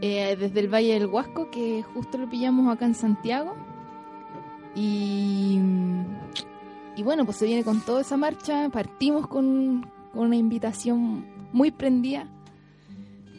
eh, 0.00 0.36
desde 0.38 0.60
el 0.60 0.68
Valle 0.72 0.94
del 0.94 1.06
Huasco, 1.06 1.50
que 1.50 1.82
justo 1.82 2.18
lo 2.18 2.28
pillamos 2.30 2.72
acá 2.72 2.86
en 2.86 2.94
Santiago. 2.94 3.54
Y, 4.74 5.58
y 6.96 7.02
bueno, 7.02 7.24
pues 7.24 7.38
se 7.38 7.46
viene 7.46 7.64
con 7.64 7.80
toda 7.80 8.02
esa 8.02 8.16
marcha. 8.16 8.68
Partimos 8.70 9.26
con, 9.26 9.90
con 10.12 10.26
una 10.26 10.36
invitación 10.36 11.26
muy 11.52 11.70
prendida. 11.70 12.28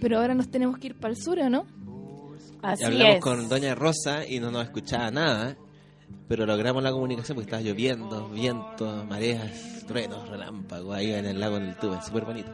Pero 0.02 0.20
ahora 0.20 0.34
nos 0.34 0.50
tenemos 0.50 0.78
que 0.78 0.88
ir 0.88 0.96
para 0.96 1.14
el 1.14 1.22
sur, 1.22 1.40
¿o 1.40 1.50
no? 1.50 1.66
Así 2.64 2.84
Y 2.84 2.86
hablamos 2.86 3.16
es. 3.16 3.22
con 3.22 3.48
Doña 3.50 3.76
Rosa 3.76 4.26
y 4.28 4.40
no 4.40 4.52
nos 4.52 4.64
escuchaba 4.64 5.10
nada, 5.12 5.56
pero 6.28 6.46
logramos 6.46 6.82
la 6.84 6.92
comunicación 6.92 7.36
porque 7.36 7.46
estaba 7.46 7.62
lloviendo, 7.62 8.30
viento, 8.30 9.06
mareas, 9.06 9.86
truenos, 9.88 10.28
relámpagos 10.30 10.96
ahí 10.96 11.14
en 11.14 11.26
el 11.26 11.40
lago 11.40 11.58
en 11.58 11.64
el 11.64 11.76
tubo, 11.76 12.02
súper 12.02 12.26
bonito. 12.26 12.52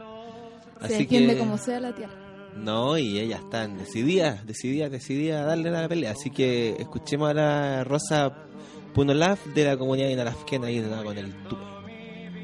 Se 0.86 0.98
defiende 0.98 1.36
como 1.36 1.58
sea 1.58 1.80
la 1.80 1.94
tierra. 1.94 2.14
No, 2.56 2.98
y 2.98 3.18
ellas 3.18 3.40
están 3.40 3.78
decididas, 3.78 4.46
decididas, 4.46 4.90
decididas 4.90 5.42
a 5.42 5.46
darle 5.46 5.70
la 5.70 5.88
pelea. 5.88 6.12
Así 6.12 6.30
que 6.30 6.70
escuchemos 6.78 7.30
a 7.30 7.34
la 7.34 7.84
Rosa 7.84 8.32
Punolaf 8.94 9.44
de 9.46 9.64
la 9.64 9.76
comunidad 9.76 10.08
inalafquena 10.08 10.66
ahí 10.66 10.78
en 10.78 10.84
el 10.84 10.90
lago 10.90 11.12
en 11.12 11.18
el 11.18 11.32
tubo. 11.44 11.60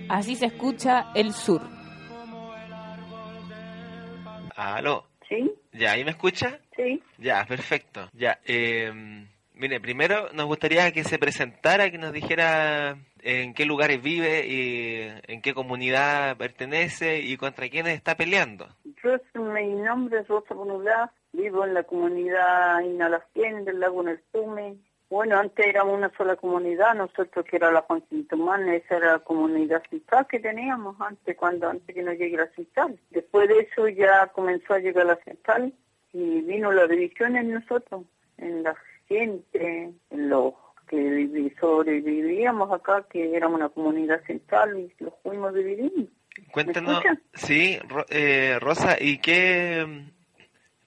Así 0.08 0.36
se 0.36 0.46
escucha 0.46 1.10
el 1.14 1.32
sur. 1.32 1.62
Aló, 4.56 5.04
¿Sí? 5.28 5.50
¿ya 5.72 5.92
ahí 5.92 6.04
me 6.04 6.12
escucha? 6.12 6.60
Sí. 6.76 7.02
Ya, 7.18 7.44
perfecto. 7.44 8.08
Ya, 8.12 8.38
eh, 8.44 9.26
mire, 9.54 9.80
primero 9.80 10.28
nos 10.32 10.46
gustaría 10.46 10.90
que 10.92 11.04
se 11.04 11.18
presentara, 11.18 11.90
que 11.90 11.98
nos 11.98 12.12
dijera 12.12 12.96
en 13.22 13.54
qué 13.54 13.64
lugares 13.64 14.02
vive 14.02 14.46
y 14.46 15.08
en 15.26 15.40
qué 15.40 15.54
comunidad 15.54 16.36
pertenece 16.36 17.20
y 17.20 17.36
contra 17.36 17.68
quiénes 17.68 17.94
está 17.94 18.16
peleando. 18.16 18.68
Yo, 19.02 19.16
mi 19.40 19.74
nombre 19.74 20.20
es 20.20 20.28
Rosa 20.28 20.54
Bonulá, 20.54 21.12
vivo 21.32 21.64
en 21.64 21.74
la 21.74 21.82
comunidad 21.82 22.80
Inalafquén 22.80 23.64
del 23.64 23.80
lago 23.80 24.02
Nertume. 24.02 24.76
Bueno, 25.10 25.38
antes 25.38 25.66
éramos 25.66 25.96
una 25.96 26.10
sola 26.16 26.34
comunidad, 26.36 26.94
nosotros 26.94 27.44
que 27.44 27.56
era 27.56 27.70
la 27.70 27.82
Juan 27.82 28.00
Quintomán, 28.02 28.68
esa 28.68 28.96
era 28.96 29.12
la 29.12 29.18
comunidad 29.20 29.82
central 29.88 30.26
que 30.26 30.40
teníamos 30.40 31.00
antes, 31.00 31.36
cuando 31.36 31.68
antes 31.68 31.94
que 31.94 32.02
no 32.02 32.12
llegue 32.12 32.36
la 32.36 32.48
central. 32.48 32.98
Después 33.10 33.48
de 33.48 33.60
eso 33.60 33.86
ya 33.88 34.26
comenzó 34.28 34.74
a 34.74 34.78
llegar 34.78 35.06
la 35.06 35.16
central 35.16 35.72
y 36.12 36.40
vino 36.40 36.72
la 36.72 36.86
división 36.86 37.36
en 37.36 37.52
nosotros, 37.52 38.04
en 38.38 38.62
la 38.62 38.74
gente, 39.08 39.92
en 40.10 40.28
los 40.28 40.54
que 40.88 41.52
sobrevivíamos 41.60 42.72
acá, 42.72 43.06
que 43.10 43.34
éramos 43.36 43.58
una 43.58 43.68
comunidad 43.68 44.22
central 44.26 44.78
y 44.78 44.92
los 45.02 45.14
fuimos 45.22 45.54
dividiendo. 45.54 46.08
Cuéntanos, 46.52 47.02
sí, 47.32 47.78
eh, 48.10 48.58
Rosa, 48.60 48.96
¿y 49.00 49.18
qué, 49.18 49.86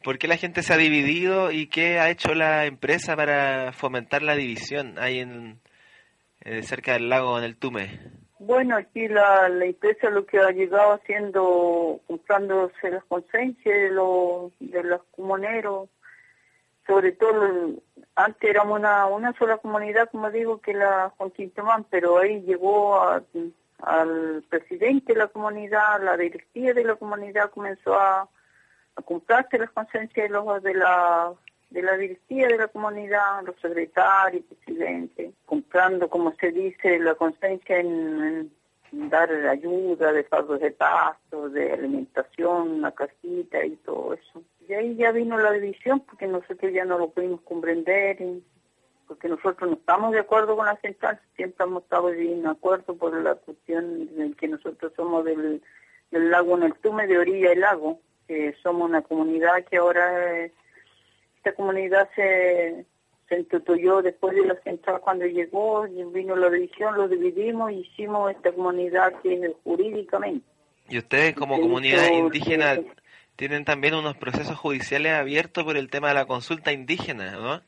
por 0.04 0.18
qué 0.18 0.28
la 0.28 0.38
gente 0.38 0.62
se 0.62 0.74
ha 0.74 0.78
dividido 0.78 1.52
y 1.52 1.68
qué 1.68 2.00
ha 2.00 2.10
hecho 2.10 2.34
la 2.34 2.66
empresa 2.66 3.16
para 3.16 3.72
fomentar 3.72 4.24
la 4.24 4.36
división 4.36 4.96
ahí 5.00 5.20
en, 5.20 5.60
eh, 6.42 6.64
cerca 6.64 6.94
del 6.94 7.10
lago 7.10 7.38
en 7.38 7.46
el 7.46 7.58
Tume? 7.58 8.00
Bueno, 8.40 8.76
aquí 8.76 9.08
la, 9.08 9.50
la 9.50 9.66
empresa 9.66 10.10
lo 10.10 10.26
que 10.26 10.38
ha 10.38 10.52
llegado 10.52 10.94
haciendo, 10.94 12.00
comprándose 12.08 12.92
las 12.92 13.04
conciencias 13.06 13.76
de 13.76 13.90
los, 13.90 14.52
de 14.60 14.84
los 14.84 15.02
comuneros, 15.16 15.90
sobre 16.88 17.12
todo, 17.12 17.76
antes 18.16 18.50
éramos 18.50 18.80
una, 18.80 19.06
una 19.06 19.34
sola 19.34 19.58
comunidad, 19.58 20.10
como 20.10 20.32
digo, 20.32 20.60
que 20.62 20.74
la 20.74 21.14
Juan 21.18 21.32
pero 21.90 22.18
ahí 22.18 22.42
llegó 22.42 23.00
al 23.02 24.44
presidente 24.50 25.14
de 25.14 25.20
la 25.20 25.28
comunidad, 25.28 26.02
la 26.02 26.18
directiva 26.18 26.74
de 26.74 26.84
la 26.84 26.96
comunidad 26.96 27.52
comenzó 27.52 27.94
a, 27.94 28.22
a 28.96 29.02
comprarse 29.04 29.60
las 29.60 29.70
conciencias 29.72 30.28
de, 30.28 30.34
los, 30.34 30.64
de 30.64 30.74
la 30.74 31.34
de 31.70 31.82
la 31.82 31.98
directiva 31.98 32.48
de 32.48 32.58
la 32.58 32.68
comunidad, 32.68 33.44
los 33.44 33.60
secretarios, 33.62 34.46
presidentes, 34.46 35.34
comprando, 35.46 36.10
como 36.10 36.34
se 36.36 36.52
dice, 36.52 36.98
la 37.00 37.16
conciencia 37.16 37.80
en, 37.80 38.52
dar 38.92 39.30
ayuda 39.32 40.14
de 40.14 40.24
pagos 40.24 40.60
de 40.62 40.72
pasto, 40.72 41.50
de 41.50 41.74
alimentación, 41.74 42.72
una 42.72 42.92
casita 42.92 43.64
y 43.66 43.76
todo 43.78 44.14
eso. 44.14 44.44
Y 44.68 44.74
ahí 44.74 44.96
ya 44.96 45.12
vino 45.12 45.38
la 45.38 45.52
división 45.54 46.02
porque 46.02 46.28
nosotros 46.28 46.72
ya 46.74 46.86
no 46.86 46.98
lo 46.98 47.10
pudimos 47.10 47.42
comprender, 47.42 48.20
y- 48.22 48.44
porque 49.08 49.30
nosotros 49.30 49.70
no 49.70 49.76
estamos 49.78 50.12
de 50.12 50.20
acuerdo 50.20 50.56
con 50.58 50.66
la 50.66 50.76
central, 50.78 51.20
siempre 51.36 51.66
hemos 51.66 51.84
estado 51.84 52.08
de 52.10 52.44
acuerdo 52.46 52.96
por 52.98 53.14
la 53.22 53.36
cuestión 53.36 54.14
de 54.18 54.34
que 54.34 54.48
nosotros 54.50 54.92
somos 54.96 55.24
del, 55.24 55.62
del 56.12 56.30
lago 56.30 56.58
Neltume, 56.58 57.08
de 57.08 57.18
orilla 57.18 57.50
del 57.52 57.62
lago, 57.62 58.00
que 58.28 58.54
somos 58.64 58.90
una 58.90 59.02
comunidad 59.02 59.64
que 59.70 59.78
ahora... 59.78 60.38
eh, 60.46 60.52
esta 61.38 61.54
comunidad 61.54 62.10
se, 62.16 62.86
se 63.30 63.40
instituyó 63.40 64.02
después 64.02 64.36
de 64.36 64.46
la 64.46 64.56
central 64.64 65.00
cuando 65.00 65.26
llegó, 65.26 65.84
vino 66.12 66.36
la 66.36 66.50
división, 66.50 66.96
lo 66.98 67.08
dividimos 67.08 67.72
y 67.72 67.76
hicimos 67.82 68.32
esta 68.32 68.52
comunidad 68.52 69.14
que 69.22 69.34
es 69.36 69.52
jurídicamente. 69.64 70.46
¿Y 70.90 70.98
ustedes 70.98 71.36
como 71.36 71.58
comunidad 71.62 72.10
indígena 72.12 72.78
tienen 73.38 73.64
también 73.64 73.94
unos 73.94 74.18
procesos 74.18 74.58
judiciales 74.58 75.14
abiertos 75.14 75.64
por 75.64 75.78
el 75.78 75.90
tema 75.90 76.10
de 76.10 76.16
la 76.16 76.26
consulta 76.26 76.74
indígena, 76.74 77.32
¿no? 77.32 77.62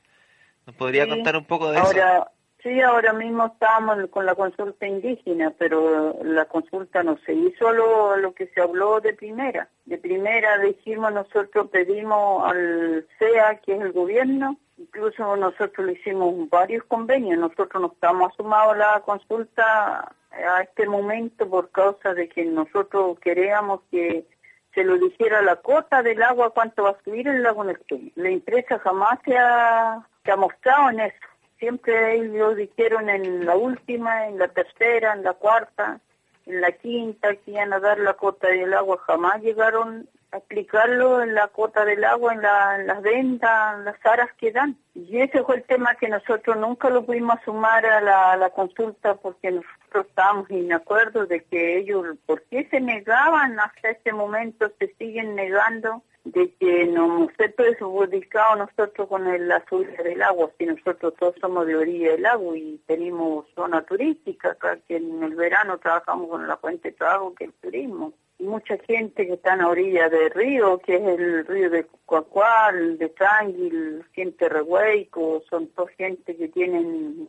¿Nos 0.66 0.76
podría 0.76 1.08
contar 1.08 1.38
un 1.38 1.46
poco 1.46 1.72
de 1.72 1.78
ahora, 1.78 2.18
eso? 2.18 2.28
Sí, 2.62 2.82
ahora 2.82 3.14
mismo 3.14 3.46
estamos 3.46 3.98
con 4.10 4.26
la 4.26 4.36
consulta 4.36 4.86
indígena, 4.86 5.54
pero 5.58 6.18
la 6.24 6.46
consulta 6.46 7.04
no 7.04 7.18
se 7.26 7.34
hizo 7.34 7.72
lo, 7.72 8.18
lo 8.18 8.34
que 8.34 8.48
se 8.48 8.60
habló 8.60 9.00
de 9.00 9.14
primera. 9.14 9.70
De 9.86 9.98
primera 9.98 10.58
dijimos, 10.58 11.14
nosotros 11.14 11.70
pedimos 11.70 12.52
al 12.52 13.08
CEA, 13.18 13.62
que 13.64 13.76
es 13.76 13.82
el 13.82 13.94
gobierno, 13.94 14.58
incluso 14.78 15.38
nosotros 15.38 15.88
le 15.88 15.94
hicimos 15.94 16.50
varios 16.50 16.84
convenios, 16.86 17.40
nosotros 17.40 17.82
no 17.82 17.92
estamos 17.94 18.34
sumados 18.36 18.74
a 18.74 18.78
la 18.78 19.02
consulta 19.02 20.14
a 20.32 20.62
este 20.62 20.88
momento 20.88 21.50
por 21.50 21.70
causa 21.72 22.14
de 22.14 22.28
que 22.28 22.44
nosotros 22.44 23.20
queríamos 23.20 23.82
que 23.90 24.26
se 24.74 24.84
lo 24.84 24.98
dijera 24.98 25.42
la 25.42 25.58
cota 25.58 26.04
del 26.04 26.22
agua, 26.22 26.52
cuánto 26.52 26.84
va 26.84 26.92
a 26.92 27.04
subir 27.04 27.28
el 27.28 27.44
lago 27.44 27.64
Neptuno. 27.64 28.10
La 28.16 28.30
empresa 28.30 28.80
jamás 28.80 29.20
se 29.26 29.38
ha, 29.38 30.06
mostrado 30.38 30.92
en 30.92 31.00
eso 31.00 31.30
siempre 31.60 32.16
ellos 32.16 32.56
dijeron 32.56 33.10
en 33.10 33.46
la 33.46 33.56
última, 33.56 34.28
en 34.28 34.40
la 34.40 34.48
tercera, 34.48 35.14
en 35.14 35.24
la 35.24 35.34
cuarta, 35.34 36.00
en 36.46 36.62
la 36.62 36.72
quinta, 36.72 37.36
que 37.36 37.52
iban 37.52 37.74
a 37.74 37.80
dar 37.80 38.00
la 38.00 38.14
cota 38.14 38.48
del 38.48 38.74
agua, 38.74 38.98
jamás 39.06 39.42
llegaron 39.42 40.08
aplicarlo 40.32 41.22
en 41.22 41.34
la 41.34 41.48
cota 41.48 41.86
del 41.86 42.04
agua, 42.04 42.34
en, 42.34 42.42
las 42.88 43.02
ventas, 43.02 43.78
en 43.78 43.86
las 43.86 44.06
aras 44.06 44.30
que 44.38 44.52
dan. 44.52 44.78
Y 44.94 45.20
ese 45.22 45.44
fue 45.44 45.58
el 45.58 45.64
tema 45.64 45.96
que 45.96 46.08
nosotros 46.08 46.58
nunca 46.58 46.90
lo 46.90 47.06
pudimos 47.06 47.40
sumar 47.46 47.86
a 47.86 48.02
la, 48.02 48.38
la 48.38 48.50
consulta 48.50 49.16
porque 49.16 49.52
nosotros 49.52 50.08
estábamos 50.08 50.50
en 50.52 50.72
acuerdo 50.74 51.26
de 51.26 51.44
que 51.44 51.78
ellos, 51.78 52.06
¿por 52.26 52.44
qué 52.44 52.68
se 52.70 52.80
negaban 52.80 53.60
hasta 53.60 53.90
este 53.90 54.14
momento? 54.14 54.72
Se 54.80 54.94
siguen 54.96 55.36
negando 55.36 56.04
de 56.26 56.54
que 56.56 56.86
no 56.86 57.28
se 57.38 57.50
perjudicado 57.50 58.58
nosotros 58.58 59.08
con 59.08 59.28
el, 59.28 59.48
la 59.48 59.64
subida 59.68 60.04
del 60.04 60.22
agua, 60.22 60.52
si 60.58 60.66
nosotros 60.66 61.14
todos 61.18 61.36
somos 61.40 61.66
de 61.66 61.76
orilla 61.76 62.12
del 62.12 62.26
agua 62.26 62.58
y 62.58 62.80
tenemos 62.86 63.46
zona 63.56 63.82
turística 63.84 64.52
acá, 64.52 64.78
que 64.88 64.98
en 64.98 65.24
el 65.24 65.36
verano 65.36 65.78
trabajamos 65.78 66.30
con 66.30 66.48
la 66.48 66.58
fuente 66.58 66.92
de 66.92 66.98
trabajo 66.98 67.34
que 67.36 67.46
el 67.46 67.54
turismo. 67.54 68.14
Mucha 68.40 68.78
gente 68.78 69.28
que 69.28 69.34
está 69.34 69.54
en 69.54 69.60
la 69.60 69.68
orilla 69.68 70.08
del 70.08 70.32
río, 70.32 70.80
que 70.80 70.96
es 70.96 71.02
el 71.02 71.46
río 71.46 71.70
de 71.70 71.86
Cuacual, 72.06 72.98
de 72.98 73.10
Tranguil, 73.10 74.06
gente 74.14 74.48
Rehueico, 74.48 75.44
son 75.50 75.68
toda 75.68 75.92
gente 75.98 76.38
que 76.38 76.48
tienen, 76.48 77.28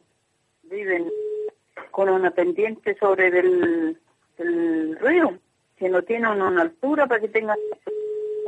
viven 0.63 1.11
con 1.91 2.09
una 2.09 2.31
pendiente 2.31 2.97
sobre 2.99 3.31
del 3.31 3.99
río, 5.01 5.37
que 5.77 5.89
no 5.89 6.03
tienen 6.03 6.41
una 6.41 6.63
altura 6.63 7.07
para 7.07 7.21
que 7.21 7.29
tengan 7.29 7.59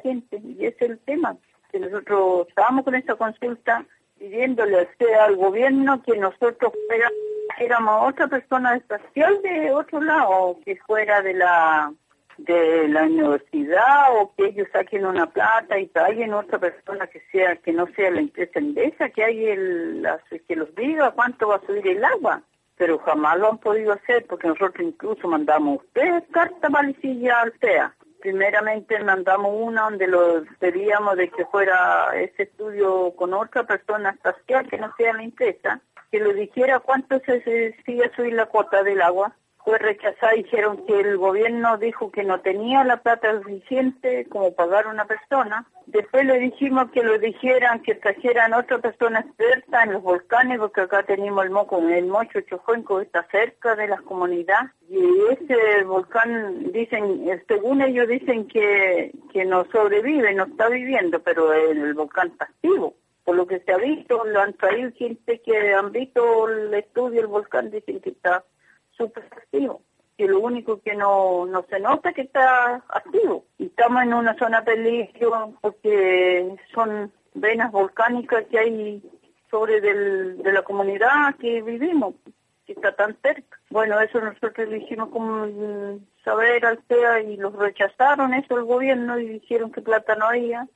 gente. 0.03 0.41
Y 0.45 0.65
ese 0.65 0.85
es 0.85 0.91
el 0.93 0.99
tema, 1.01 1.37
que 1.73 1.81
nosotros 1.81 2.47
estábamos 2.49 2.85
con 2.85 2.95
esta 2.95 3.17
consulta 3.17 3.85
pidiéndole 4.19 4.89
al 5.21 5.35
gobierno 5.35 6.01
que 6.05 6.17
nosotros 6.17 6.73
éramos 7.59 8.09
otra 8.09 8.29
persona 8.29 8.77
espacial 8.77 9.43
de 9.43 9.73
otro 9.73 10.01
lado, 10.01 10.59
que 10.65 10.77
fuera 10.77 11.23
de 11.23 11.35
la 11.35 11.93
de 12.45 12.89
la 12.89 13.05
universidad 13.05 14.17
o 14.17 14.33
que 14.37 14.47
ellos 14.47 14.69
saquen 14.73 15.07
una 15.07 15.27
plata 15.27 15.79
y 15.79 15.87
traigan 15.89 16.35
otra 16.35 16.59
persona 16.59 17.07
que 17.07 17.21
sea 17.31 17.57
que 17.57 17.73
no 17.73 17.87
sea 17.95 18.11
la 18.11 18.21
empresa 18.21 18.59
endesa, 18.59 19.11
que 19.11 19.25
hay 19.25 19.47
el, 19.47 20.07
que 20.49 20.57
los 20.57 20.75
diga 20.75 21.13
cuánto 21.13 21.49
va 21.49 21.57
a 21.57 21.67
subir 21.67 21.87
el 21.87 22.05
agua. 22.05 22.43
Pero 22.77 22.99
jamás 22.99 23.39
lo 23.39 23.51
han 23.51 23.59
podido 23.59 23.93
hacer 23.93 24.27
porque 24.27 24.49
nosotros 24.49 24.75
incluso 24.81 25.29
mandamos 25.29 25.81
tres 25.93 26.25
cartas 26.33 26.71
valicillas 26.71 27.37
al 27.37 27.53
CEA 27.61 27.95
primeramente 28.23 29.03
mandamos 29.03 29.53
una 29.53 29.83
donde 29.83 30.07
lo 30.07 30.45
pedíamos 30.61 31.17
de 31.17 31.29
que 31.29 31.45
fuera 31.47 32.09
ese 32.15 32.45
estudio 32.45 33.13
con 33.17 33.35
otra 33.35 33.65
persona 33.65 34.11
espacial 34.11 34.69
que 34.69 34.79
no 34.79 34.95
sea 34.97 35.13
la 35.13 35.25
empresa, 35.25 35.81
que 36.11 36.21
le 36.21 36.33
dijera 36.33 36.79
cuánto 36.79 37.19
se 37.19 37.75
sigue 37.85 38.11
subir 38.15 38.35
la 38.35 38.47
cuota 38.47 38.85
del 38.85 39.03
agua 39.03 39.35
fue 39.65 39.79
rechazada. 39.79 40.33
Dijeron 40.33 40.85
que 40.87 41.01
el 41.01 41.17
gobierno 41.17 41.79
dijo 41.79 42.11
que 42.11 42.25
no 42.25 42.41
tenía 42.41 42.85
la 42.85 42.99
plata 42.99 43.41
suficiente 43.41 44.27
como 44.29 44.53
pagar 44.53 44.87
una 44.87 45.07
persona. 45.07 45.67
Después 45.87 46.25
le 46.25 46.39
dijimos 46.39 46.91
que 46.93 47.03
lo 47.03 47.19
dijeran, 47.19 47.83
que 47.83 47.95
trajeran 47.95 48.55
otra 48.55 48.79
persona 48.79 49.21
experta 49.21 49.83
en 49.83 49.93
los 49.93 50.03
volcanes, 50.03 50.59
porque 50.59 50.83
acá 50.83 51.03
tenemos 51.03 51.45
el 51.45 51.51
moco, 51.51 51.79
el 51.79 52.07
Mocho 52.07 52.41
Chojoinco 52.43 53.01
está 53.01 53.27
cerca 53.31 53.75
de 53.77 53.89
la 53.89 53.99
comunidad. 53.99 54.71
Y 54.89 55.03
ese 55.31 55.85
volcán, 55.85 56.73
dicen, 56.73 57.25
según 57.49 57.83
ellos 57.83 58.09
dicen 58.09 58.47
que, 58.47 59.13
que 59.33 59.45
no 59.45 59.65
sobrevive, 59.73 60.35
no 60.35 60.45
está 60.45 60.69
viviendo, 60.69 61.21
pero 61.23 61.53
el, 61.53 61.95
volcán 61.95 62.29
está 62.29 62.45
activo 62.45 62.95
por 63.25 63.37
lo 63.37 63.47
que 63.47 63.61
se 63.61 63.71
ha 63.71 63.77
visto, 63.77 64.25
lo 64.25 64.41
han 64.41 64.53
traído 64.55 64.91
gente 64.97 65.41
que 65.43 65.73
han 65.73 65.93
visto 65.93 66.49
el 66.49 66.75
estudio 66.75 67.21
del 67.21 67.29
volcán, 67.29 67.71
dicen 67.71 68.01
que 68.01 68.11
está 68.11 68.45
súper. 69.03 69.25
Y 70.19 70.27
lo 70.27 70.41
único 70.41 70.81
que 70.81 70.95
no, 70.95 71.47
no 71.47 71.65
se 71.69 71.81
nota 71.81 72.11
es 72.11 72.15
que 72.15 72.23
está 72.23 72.83
activo. 72.89 73.45
Y 73.59 73.67
estamos 73.67 74.03
en 74.03 74.15
una 74.15 74.35
zona 74.39 74.63
peligro 74.63 75.55
porque 75.61 76.57
son 76.75 77.13
venas 77.35 77.73
volcánicas 77.73 78.45
que 78.51 78.59
hay 78.59 79.03
sobre 79.51 79.81
del, 79.81 80.43
de 80.43 80.53
la 80.53 80.63
comunidad 80.63 81.35
que 81.37 81.63
vivimos, 81.63 82.15
que 82.67 82.73
está 82.73 82.95
tan 82.95 83.17
cerca. 83.23 83.59
Bueno, 83.71 84.01
eso 84.01 84.21
nosotros 84.21 84.69
le 84.69 84.79
hicimos 84.79 85.09
como 85.09 85.47
saber 86.25 86.65
al 86.67 86.81
y 87.27 87.37
los 87.37 87.55
rechazaron 87.55 88.35
eso 88.35 88.57
el 88.57 88.65
gobierno 88.65 89.19
y 89.19 89.27
dijeron 89.27 89.73
que 89.73 89.81
plata 89.81 90.15
no 90.15 90.27
había. 90.27 90.69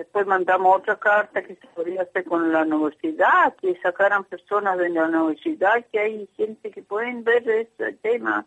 Después 0.00 0.26
mandamos 0.26 0.78
otra 0.78 0.96
carta 0.96 1.42
que 1.42 1.56
se 1.56 1.66
podría 1.66 2.00
hacer 2.00 2.24
con 2.24 2.50
la 2.50 2.62
universidad, 2.62 3.54
que 3.56 3.78
sacaran 3.82 4.24
personas 4.24 4.78
de 4.78 4.88
la 4.88 5.04
universidad, 5.04 5.84
que 5.92 5.98
hay 5.98 6.26
gente 6.38 6.70
que 6.70 6.82
pueden 6.82 7.22
ver 7.22 7.46
ese 7.46 7.92
tema 8.00 8.46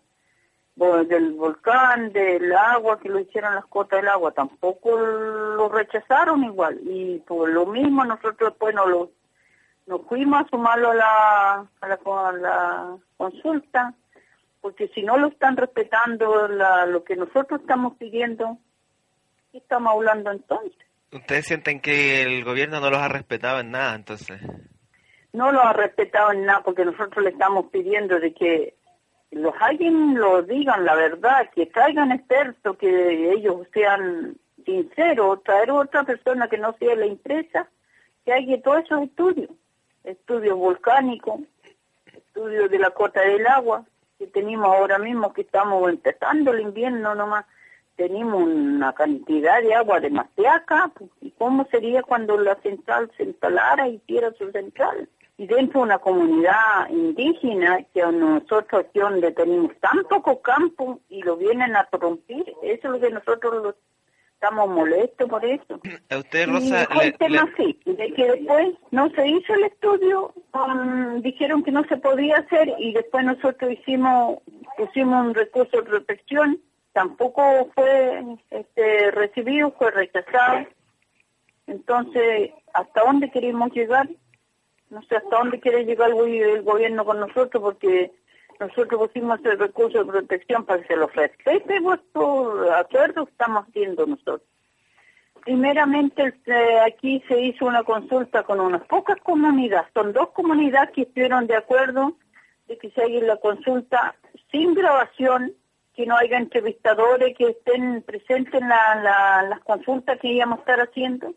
del 0.75 1.33
volcán, 1.33 2.11
del 2.11 2.51
agua, 2.55 2.99
que 2.99 3.07
lo 3.07 3.19
hicieran 3.19 3.53
las 3.53 3.67
cotas 3.67 4.01
del 4.01 4.09
agua. 4.09 4.31
Tampoco 4.31 4.97
lo 4.97 5.69
rechazaron 5.69 6.43
igual. 6.43 6.79
Y 6.85 7.19
por 7.19 7.47
lo 7.47 7.67
mismo 7.67 8.03
nosotros 8.03 8.49
después 8.49 8.73
nos, 8.73 8.89
lo, 8.89 9.11
nos 9.85 10.01
fuimos 10.07 10.41
a 10.43 10.49
sumarlo 10.49 10.89
a 10.89 10.95
la, 10.95 11.67
a 11.81 11.87
la, 11.87 12.97
consulta, 13.15 13.93
porque 14.59 14.87
si 14.87 15.03
no 15.03 15.19
lo 15.19 15.27
están 15.27 15.55
respetando 15.55 16.47
lo 16.47 17.03
que 17.03 17.15
nosotros 17.15 17.61
estamos 17.61 17.93
pidiendo, 17.97 18.57
¿qué 19.51 19.59
estamos 19.59 19.93
hablando 19.93 20.31
entonces? 20.31 20.83
¿Ustedes 21.13 21.45
sienten 21.45 21.79
que 21.79 22.23
el 22.23 22.43
gobierno 22.43 22.79
no 22.79 22.89
los 22.89 22.99
ha 22.99 23.07
respetado 23.07 23.59
en 23.59 23.69
nada, 23.71 23.93
entonces? 23.93 24.41
No 25.31 25.51
los 25.51 25.63
ha 25.63 25.73
respetado 25.73 26.31
en 26.31 26.45
nada 26.45 26.63
porque 26.63 26.85
nosotros 26.85 27.23
le 27.23 27.29
estamos 27.29 27.67
pidiendo 27.71 28.19
de 28.19 28.33
que 28.33 28.75
los 29.31 29.53
alguien 29.59 30.15
lo 30.15 30.41
digan 30.41 30.85
la 30.85 30.95
verdad, 30.95 31.49
que 31.53 31.67
traigan 31.67 32.11
expertos, 32.11 32.77
que 32.77 33.31
ellos 33.31 33.67
sean 33.73 34.37
sinceros, 34.65 35.43
traer 35.43 35.71
otra 35.71 36.03
persona 36.03 36.47
que 36.47 36.57
no 36.57 36.75
sea 36.79 36.95
la 36.95 37.05
empresa, 37.05 37.67
que 38.25 38.33
haya 38.33 38.61
todos 38.61 38.83
esos 38.83 39.01
estudios, 39.03 39.49
estudios 40.03 40.57
volcánicos, 40.57 41.41
estudios 42.15 42.69
de 42.69 42.79
la 42.79 42.91
cota 42.91 43.21
del 43.21 43.45
agua, 43.47 43.85
que 44.17 44.27
tenemos 44.27 44.65
ahora 44.65 44.97
mismo 44.97 45.33
que 45.33 45.41
estamos 45.41 45.89
empezando 45.89 46.53
el 46.53 46.61
invierno 46.61 47.15
nomás, 47.15 47.45
tenemos 47.95 48.43
una 48.43 48.93
cantidad 48.93 49.61
de 49.61 49.73
agua 49.73 49.99
demasiada 49.99 50.57
acá, 50.57 50.91
pues, 50.95 51.09
¿y 51.21 51.31
cómo 51.31 51.67
sería 51.71 52.01
cuando 52.03 52.37
la 52.37 52.55
central 52.61 53.11
se 53.17 53.23
instalara 53.23 53.87
y 53.87 53.95
hiciera 53.95 54.31
su 54.33 54.51
central? 54.51 55.09
Y 55.37 55.47
dentro 55.47 55.79
de 55.79 55.85
una 55.85 55.97
comunidad 55.97 56.89
indígena, 56.89 57.83
que 57.93 58.01
nosotros 58.03 58.85
aquí 58.85 58.99
donde 58.99 59.31
tenemos 59.31 59.75
tan 59.79 60.03
poco 60.09 60.41
campo 60.41 60.99
y 61.09 61.21
lo 61.23 61.37
vienen 61.37 61.75
a 61.75 61.85
corrompir, 61.85 62.45
eso 62.61 62.87
es 62.87 62.93
lo 62.93 62.99
que 62.99 63.09
nosotros 63.09 63.75
estamos 64.43 64.69
molestos 64.69 65.29
por 65.29 65.43
eso. 65.45 65.79
A 66.09 66.17
usted, 66.17 66.47
Rosa, 66.47 66.87
y 66.95 67.07
el 67.07 67.17
tema 67.17 67.49
así, 67.53 67.79
de 67.85 68.13
que 68.13 68.25
después 68.25 68.75
no 68.91 69.09
se 69.11 69.27
hizo 69.27 69.53
el 69.53 69.63
estudio, 69.63 70.33
um, 70.53 71.21
dijeron 71.21 71.63
que 71.63 71.71
no 71.71 71.83
se 71.85 71.97
podía 71.97 72.37
hacer 72.37 72.73
y 72.77 72.93
después 72.93 73.23
nosotros 73.25 73.71
hicimos, 73.71 74.39
pusimos 74.77 75.27
un 75.27 75.33
recurso 75.33 75.77
de 75.77 75.83
protección 75.83 76.59
tampoco 76.93 77.69
fue 77.73 78.23
este, 78.51 79.11
recibido, 79.11 79.71
fue 79.71 79.91
rechazado. 79.91 80.67
Entonces, 81.67 82.51
¿hasta 82.73 83.01
dónde 83.03 83.31
queremos 83.31 83.71
llegar? 83.71 84.07
No 84.89 85.01
sé 85.03 85.17
hasta 85.17 85.37
dónde 85.37 85.59
quiere 85.59 85.85
llegar 85.85 86.11
el, 86.11 86.61
gobierno 86.61 87.03
con 87.03 87.19
nosotros, 87.19 87.61
porque 87.61 88.11
nosotros 88.59 89.07
pusimos 89.07 89.43
el 89.43 89.57
recurso 89.57 90.03
de 90.03 90.11
protección 90.11 90.65
para 90.65 90.81
que 90.81 90.87
se 90.87 90.95
lo 90.95 91.07
respete 91.07 91.79
vuestro 91.79 92.71
acuerdo 92.73 93.23
estamos 93.23 93.65
haciendo 93.67 94.05
nosotros. 94.05 94.41
Primeramente, 95.43 96.23
este, 96.23 96.79
aquí 96.79 97.21
se 97.27 97.41
hizo 97.41 97.65
una 97.65 97.83
consulta 97.83 98.43
con 98.43 98.61
unas 98.61 98.83
pocas 98.83 99.17
comunidades. 99.17 99.89
Son 99.93 100.13
dos 100.13 100.29
comunidades 100.29 100.91
que 100.91 101.01
estuvieron 101.01 101.47
de 101.47 101.57
acuerdo 101.57 102.15
de 102.67 102.77
que 102.77 102.91
se 102.91 103.01
haga 103.01 103.19
la 103.25 103.37
consulta 103.37 104.15
sin 104.51 104.73
grabación 104.73 105.53
que 105.95 106.05
no 106.05 106.17
haya 106.17 106.37
entrevistadores 106.37 107.37
que 107.37 107.49
estén 107.49 108.01
presentes 108.01 108.61
en 108.61 108.67
la, 108.67 109.45
las 109.47 109.59
consultas 109.61 110.19
que 110.19 110.29
íbamos 110.29 110.59
a 110.59 110.61
estar 110.61 110.81
haciendo. 110.81 111.33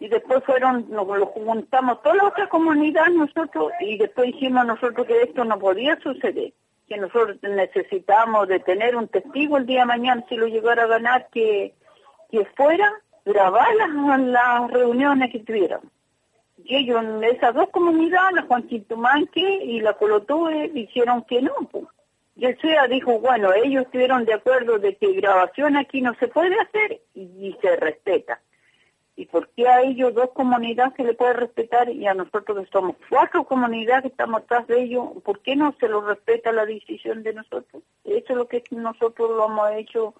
Y 0.00 0.08
después 0.08 0.42
fueron, 0.44 0.86
nos 0.90 1.06
lo 1.06 1.26
juntamos 1.26 2.02
toda 2.02 2.16
la 2.16 2.28
otra 2.28 2.48
comunidad 2.48 3.06
nosotros 3.08 3.72
y 3.80 3.98
después 3.98 4.28
dijimos 4.28 4.66
nosotros 4.66 5.06
que 5.06 5.22
esto 5.22 5.44
no 5.44 5.58
podía 5.58 5.98
suceder, 6.00 6.52
que 6.88 6.96
nosotros 6.96 7.36
necesitábamos 7.42 8.48
de 8.48 8.60
tener 8.60 8.96
un 8.96 9.08
testigo 9.08 9.58
el 9.58 9.66
día 9.66 9.80
de 9.80 9.86
mañana 9.86 10.24
si 10.28 10.36
lo 10.36 10.46
llegara 10.46 10.84
a 10.84 10.86
ganar 10.86 11.28
que, 11.30 11.74
que 12.30 12.46
fuera 12.56 12.90
grabar 13.26 13.68
las, 13.76 14.20
las 14.20 14.70
reuniones 14.70 15.30
que 15.30 15.40
tuvieran. 15.40 15.82
Y 16.64 16.76
ellos 16.76 17.02
esas 17.22 17.54
dos 17.54 17.68
comunidades, 17.70 18.34
la 18.34 18.42
Juan 18.42 18.66
Manque 18.96 19.64
y 19.64 19.80
la 19.80 19.94
Colotue, 19.94 20.70
dijeron 20.70 21.24
que 21.24 21.42
no. 21.42 21.52
Pues. 21.70 21.84
Y 22.36 22.46
el 22.46 22.56
dijo, 22.88 23.18
bueno, 23.18 23.52
ellos 23.52 23.84
estuvieron 23.84 24.24
de 24.24 24.34
acuerdo 24.34 24.78
de 24.78 24.96
que 24.96 25.12
grabación 25.12 25.76
aquí 25.76 26.00
no 26.00 26.14
se 26.14 26.28
puede 26.28 26.58
hacer 26.58 27.00
y, 27.14 27.56
se 27.60 27.76
respeta. 27.76 28.40
¿Y 29.16 29.26
por 29.26 29.48
qué 29.50 29.68
a 29.68 29.82
ellos 29.82 30.14
dos 30.14 30.30
comunidades 30.30 30.94
se 30.96 31.04
le 31.04 31.12
puede 31.12 31.34
respetar 31.34 31.90
y 31.90 32.06
a 32.06 32.14
nosotros 32.14 32.64
que 32.64 32.70
somos 32.70 32.96
cuatro 33.10 33.44
comunidades 33.44 34.02
que 34.02 34.08
estamos 34.08 34.42
atrás 34.42 34.66
de 34.68 34.80
ellos, 34.80 35.08
¿por 35.22 35.40
qué 35.40 35.56
no 35.56 35.74
se 35.78 35.88
lo 35.88 36.00
respeta 36.00 36.52
la 36.52 36.64
decisión 36.64 37.22
de 37.22 37.34
nosotros? 37.34 37.82
Eso 38.04 38.26
es 38.28 38.36
lo 38.36 38.48
que 38.48 38.64
nosotros 38.70 39.30
lo 39.30 39.46
hemos 39.46 39.70
hecho 39.72 40.14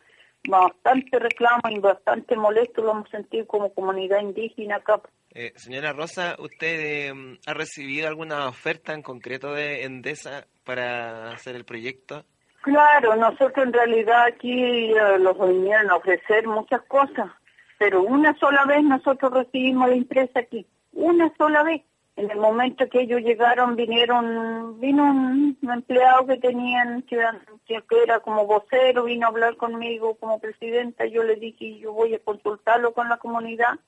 bastante 0.48 1.18
reclamo 1.18 1.62
y 1.70 1.78
bastante 1.78 2.36
molesto 2.36 2.82
lo 2.82 2.92
hemos 2.92 3.10
sentido 3.10 3.46
como 3.46 3.72
comunidad 3.74 4.20
indígena 4.20 4.76
acá. 4.76 5.00
Eh, 5.32 5.52
señora 5.56 5.92
Rosa, 5.92 6.36
¿usted 6.38 6.80
eh, 6.80 7.38
ha 7.46 7.54
recibido 7.54 8.08
alguna 8.08 8.48
oferta 8.48 8.94
en 8.94 9.02
concreto 9.02 9.52
de 9.52 9.84
Endesa 9.84 10.46
para 10.64 11.30
hacer 11.30 11.54
el 11.54 11.64
proyecto? 11.64 12.24
Claro, 12.62 13.16
nosotros 13.16 13.66
en 13.66 13.72
realidad 13.72 14.24
aquí 14.26 14.92
eh, 14.92 15.18
nos 15.20 15.38
vinieron 15.38 15.90
a 15.90 15.96
ofrecer 15.96 16.46
muchas 16.46 16.82
cosas, 16.82 17.30
pero 17.78 18.02
una 18.02 18.36
sola 18.38 18.64
vez 18.66 18.82
nosotros 18.82 19.32
recibimos 19.32 19.88
la 19.88 19.94
empresa 19.94 20.40
aquí, 20.40 20.66
una 20.92 21.32
sola 21.38 21.62
vez. 21.62 21.82
En 22.16 22.30
el 22.30 22.38
momento 22.38 22.88
que 22.88 23.02
ellos 23.02 23.22
llegaron, 23.22 23.76
vinieron, 23.76 24.78
vino 24.78 25.04
un, 25.04 25.56
empleado 25.62 26.26
que 26.26 26.36
tenían, 26.36 27.02
que, 27.02 27.16
era 28.02 28.20
como 28.20 28.46
vocero, 28.46 29.04
vino 29.04 29.26
a 29.26 29.30
hablar 29.30 29.56
conmigo 29.56 30.16
como 30.16 30.38
presidenta. 30.38 31.06
Yo 31.06 31.22
le 31.22 31.36
dije, 31.36 31.78
yo 31.78 31.92
voy 31.92 32.14
a 32.14 32.18
consultarlo 32.18 32.92
con 32.92 33.08
la 33.08 33.16
comunidad. 33.16 33.78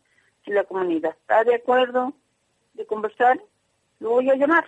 Si 0.45 0.51
la 0.51 0.65
comunidad 0.65 1.15
está 1.21 1.45
de 1.45 1.57
acuerdo 1.57 2.15
de 2.75 2.87
conversar, 2.87 3.41
lo 4.01 4.11
voy 4.11 4.31
a 4.31 4.37
llamar. 4.37 4.65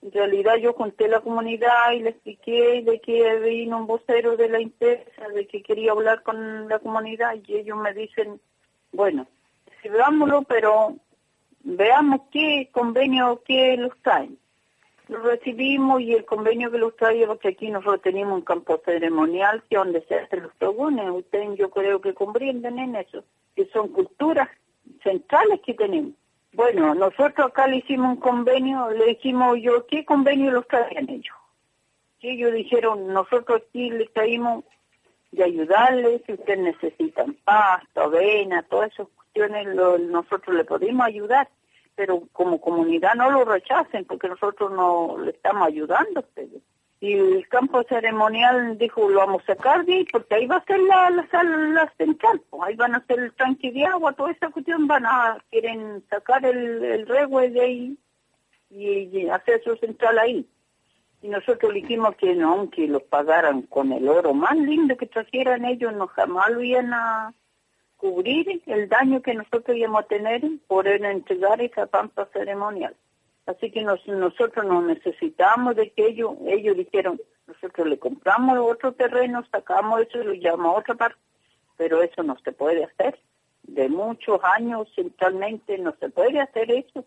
En 0.00 0.10
realidad 0.10 0.56
yo 0.56 0.74
conté 0.74 1.06
la 1.06 1.20
comunidad 1.20 1.92
y 1.94 2.00
le 2.00 2.10
expliqué 2.10 2.82
de 2.82 3.00
que 3.00 3.36
vino 3.40 3.78
un 3.78 3.86
vocero 3.86 4.36
de 4.36 4.48
la 4.48 4.58
empresa, 4.58 5.28
de 5.28 5.46
que 5.46 5.62
quería 5.62 5.92
hablar 5.92 6.22
con 6.22 6.68
la 6.68 6.80
comunidad 6.80 7.34
y 7.46 7.56
ellos 7.56 7.78
me 7.78 7.94
dicen, 7.94 8.40
bueno, 8.92 9.28
veámoslo, 9.84 10.42
pero 10.42 10.96
veamos 11.64 12.22
qué 12.30 12.68
convenio 12.72 13.42
que 13.44 13.76
los 13.76 13.96
traen. 14.02 14.38
Lo 15.08 15.18
recibimos 15.18 16.00
y 16.00 16.12
el 16.14 16.24
convenio 16.24 16.70
que 16.70 16.78
los 16.78 16.96
trae, 16.96 17.26
porque 17.26 17.48
aquí 17.48 17.70
nosotros 17.70 18.02
tenemos 18.02 18.34
un 18.34 18.42
campo 18.42 18.80
ceremonial 18.84 19.62
que 19.68 19.76
donde 19.76 20.02
se 20.02 20.14
hacen 20.14 20.44
los 20.44 20.54
togones, 20.56 21.10
ustedes 21.10 21.58
yo 21.58 21.70
creo 21.70 22.00
que 22.00 22.14
comprenden 22.14 22.78
en 22.78 22.96
eso, 22.96 23.24
que 23.54 23.66
son 23.66 23.88
culturas 23.88 24.48
centrales 25.02 25.60
que 25.64 25.74
tenemos. 25.74 26.12
Bueno, 26.54 26.94
nosotros 26.94 27.48
acá 27.48 27.66
le 27.66 27.78
hicimos 27.78 28.10
un 28.10 28.20
convenio, 28.20 28.90
le 28.90 29.06
dijimos 29.06 29.58
yo, 29.60 29.86
¿qué 29.86 30.04
convenio 30.04 30.50
los 30.50 30.68
traen 30.68 31.08
ellos? 31.08 31.34
Y 32.20 32.30
ellos 32.30 32.52
dijeron, 32.52 33.12
nosotros 33.12 33.62
aquí 33.68 33.90
les 33.90 34.12
traímos 34.12 34.64
de 35.32 35.44
ayudarles, 35.44 36.22
si 36.26 36.34
ustedes 36.34 36.58
necesitan 36.60 37.36
pasta, 37.42 38.04
avena, 38.04 38.62
todas 39.32 39.50
esas 39.50 40.00
nosotros 40.00 40.56
le 40.56 40.64
podemos 40.64 41.06
ayudar, 41.06 41.48
pero 41.94 42.22
como 42.32 42.60
comunidad 42.60 43.14
no 43.14 43.30
lo 43.30 43.44
rechacen 43.44 44.04
porque 44.04 44.28
nosotros 44.28 44.72
no 44.72 45.18
le 45.18 45.30
estamos 45.30 45.66
ayudando 45.66 46.20
a 46.20 46.22
ustedes. 46.22 46.62
Y 47.00 47.14
el 47.14 47.48
campo 47.48 47.82
ceremonial 47.82 48.78
dijo, 48.78 49.10
lo 49.10 49.18
vamos 49.18 49.42
a 49.42 49.54
sacar 49.54 49.84
de 49.84 49.94
ahí 49.94 50.04
porque 50.04 50.36
ahí 50.36 50.46
va 50.46 50.58
a 50.58 50.64
ser 50.64 50.78
la, 50.78 51.10
la, 51.10 51.92
central, 51.98 52.40
pues, 52.48 52.62
ahí 52.62 52.76
van 52.76 52.94
a 52.94 52.98
hacer 52.98 53.18
el 53.18 53.32
tanque 53.32 53.72
de 53.72 53.84
agua, 53.84 54.12
toda 54.12 54.30
esa 54.30 54.50
cuestión, 54.50 54.86
van 54.86 55.04
a, 55.04 55.36
quieren 55.50 56.04
sacar 56.08 56.46
el, 56.46 56.84
el 56.84 57.04
de 57.04 57.60
ahí 57.60 57.98
y, 58.70 59.28
hacer 59.28 59.62
su 59.64 59.76
central 59.76 60.18
ahí. 60.18 60.46
Y 61.22 61.28
nosotros 61.28 61.74
dijimos 61.74 62.14
que 62.16 62.34
no, 62.34 62.52
aunque 62.52 62.86
lo 62.86 63.00
pagaran 63.00 63.62
con 63.62 63.92
el 63.92 64.08
oro 64.08 64.32
más 64.32 64.56
lindo 64.56 64.96
que 64.96 65.06
trajeran 65.06 65.64
ellos, 65.64 65.92
no 65.94 66.06
jamás 66.06 66.50
lo 66.50 66.62
iban 66.62 66.92
a, 66.92 67.34
cubrir 68.02 68.60
el 68.66 68.88
daño 68.88 69.22
que 69.22 69.32
nosotros 69.32 69.76
íbamos 69.76 70.00
a 70.02 70.08
tener 70.08 70.42
por 70.66 70.88
entregar 70.88 71.62
esa 71.62 71.86
pampa 71.86 72.28
ceremonial. 72.32 72.96
Así 73.46 73.70
que 73.70 73.82
nosotros 73.82 74.66
no 74.66 74.82
necesitamos 74.82 75.76
de 75.76 75.90
que 75.90 76.06
ellos, 76.08 76.32
ellos 76.46 76.76
dijeron, 76.76 77.20
nosotros 77.46 77.86
le 77.86 78.00
compramos 78.00 78.58
otro 78.58 78.90
terreno, 78.90 79.44
sacamos 79.52 80.00
eso 80.00 80.20
y 80.20 80.24
lo 80.24 80.34
llamamos 80.34 80.74
a 80.74 80.80
otra 80.80 80.94
parte, 80.96 81.20
pero 81.76 82.02
eso 82.02 82.24
no 82.24 82.36
se 82.40 82.50
puede 82.50 82.82
hacer. 82.82 83.20
De 83.62 83.88
muchos 83.88 84.40
años 84.42 84.88
centralmente 84.96 85.78
no 85.78 85.94
se 86.00 86.10
puede 86.10 86.40
hacer 86.40 86.72
eso. 86.72 87.04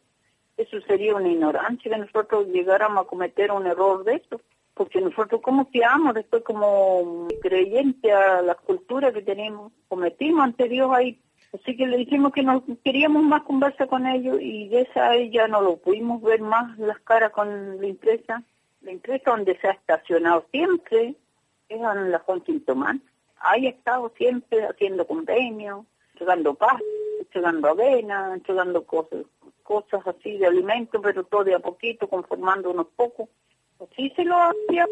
Eso 0.55 0.79
sería 0.87 1.13
una 1.13 1.27
ignorancia 1.27 1.91
que 1.91 1.97
nosotros 1.97 2.47
llegáramos 2.47 3.03
a 3.03 3.07
cometer 3.09 3.51
un 3.51 3.67
error 3.67 4.05
de 4.05 4.15
eso 4.15 4.39
porque 4.75 4.99
nosotros 5.01 5.41
como 5.41 5.65
fiamos 5.67 6.13
después 6.13 6.43
como 6.43 7.27
creyente 7.41 8.11
a 8.11 8.41
la 8.41 8.55
cultura 8.55 9.11
que 9.11 9.21
tenemos, 9.21 9.71
cometimos 9.87 10.43
ante 10.43 10.67
Dios 10.67 10.91
ahí. 10.93 11.19
Así 11.53 11.77
que 11.77 11.87
le 11.87 11.97
dijimos 11.97 12.33
que 12.33 12.43
no 12.43 12.61
queríamos 12.83 13.23
más 13.23 13.43
conversa 13.43 13.87
con 13.87 14.05
ellos 14.05 14.37
y 14.41 14.67
de 14.67 14.81
esa 14.81 15.15
ya 15.31 15.47
no 15.47 15.61
lo 15.61 15.77
pudimos 15.77 16.21
ver 16.21 16.41
más 16.41 16.77
las 16.77 16.99
caras 16.99 17.31
con 17.31 17.79
la 17.79 17.87
empresa. 17.87 18.43
La 18.81 18.91
empresa 18.91 19.31
donde 19.31 19.57
se 19.59 19.67
ha 19.67 19.71
estacionado 19.71 20.45
siempre 20.51 21.15
es 21.69 21.79
en 21.79 22.11
la 22.11 22.19
Juan 22.19 22.41
Quintomán. 22.41 23.01
Ahí 23.39 23.67
ha 23.67 23.69
estado 23.69 24.11
siempre 24.17 24.65
haciendo 24.65 25.07
convenios, 25.07 25.85
entregando 26.11 26.53
paz, 26.53 26.81
entregando 27.21 27.69
avena, 27.69 28.33
entregando 28.33 28.83
cosas, 28.85 29.25
cosas 29.63 30.05
así 30.05 30.37
de 30.37 30.47
alimentos, 30.47 30.99
pero 31.01 31.23
todo 31.23 31.45
de 31.45 31.55
a 31.55 31.59
poquito, 31.59 32.09
conformando 32.09 32.71
unos 32.71 32.87
pocos. 32.95 33.29
Sí 33.95 34.11
se 34.15 34.23
lo 34.23 34.35
hacía. 34.35 34.85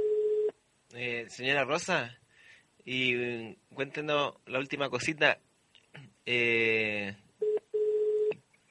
Eh, 0.96 1.26
señora 1.30 1.64
Rosa, 1.64 2.18
y 2.86 3.14
mm, 3.14 3.76
cuéntenos 3.76 4.36
la 4.46 4.60
última 4.60 4.90
cosita. 4.90 5.38
Eh, 6.26 7.16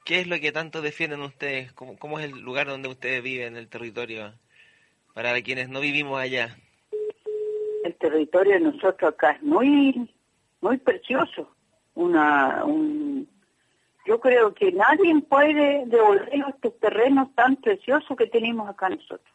¿Qué 0.05 0.19
es 0.19 0.27
lo 0.27 0.39
que 0.39 0.51
tanto 0.51 0.81
defienden 0.81 1.21
ustedes? 1.21 1.73
¿Cómo, 1.73 1.97
¿Cómo, 1.97 2.19
es 2.19 2.25
el 2.25 2.39
lugar 2.41 2.67
donde 2.67 2.89
ustedes 2.89 3.23
viven, 3.23 3.53
en 3.53 3.57
el 3.57 3.69
territorio, 3.69 4.33
para 5.13 5.39
quienes 5.41 5.69
no 5.69 5.79
vivimos 5.79 6.19
allá? 6.19 6.57
El 7.83 7.95
territorio 7.95 8.53
de 8.53 8.59
nosotros 8.59 9.13
acá 9.13 9.31
es 9.31 9.43
muy, 9.43 10.09
muy 10.61 10.77
precioso. 10.77 11.55
Una, 11.95 12.63
un, 12.65 13.27
yo 14.05 14.19
creo 14.19 14.53
que 14.53 14.71
nadie 14.71 15.21
puede 15.21 15.85
devolver 15.85 16.29
estos 16.49 16.79
terrenos 16.79 17.33
tan 17.35 17.55
preciosos 17.57 18.17
que 18.17 18.27
tenemos 18.27 18.69
acá 18.69 18.89
nosotros 18.89 19.32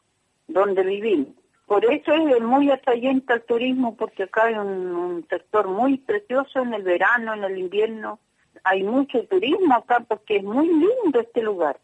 donde 0.49 0.83
vivimos. 0.83 1.29
Por 1.67 1.85
eso 1.85 2.13
es 2.15 2.43
muy 2.43 2.71
atrayente 2.71 3.33
al 3.35 3.43
turismo, 3.43 3.95
porque 3.95 4.23
acá 4.23 4.45
hay 4.45 4.55
un, 4.55 5.27
sector 5.29 5.69
muy 5.69 5.99
precioso 5.99 6.61
en 6.61 6.73
el 6.73 6.83
verano, 6.83 7.35
en 7.35 7.45
el 7.45 7.59
invierno. 7.59 8.19
Hay 8.65 8.83
mucho 8.83 9.23
turismo 9.27 9.75
acá 9.75 10.01
porque 10.09 10.37
es 10.37 10.45
muy 10.45 10.67
lindo 10.67 11.21
este 11.21 11.43
lugar. 11.43 11.79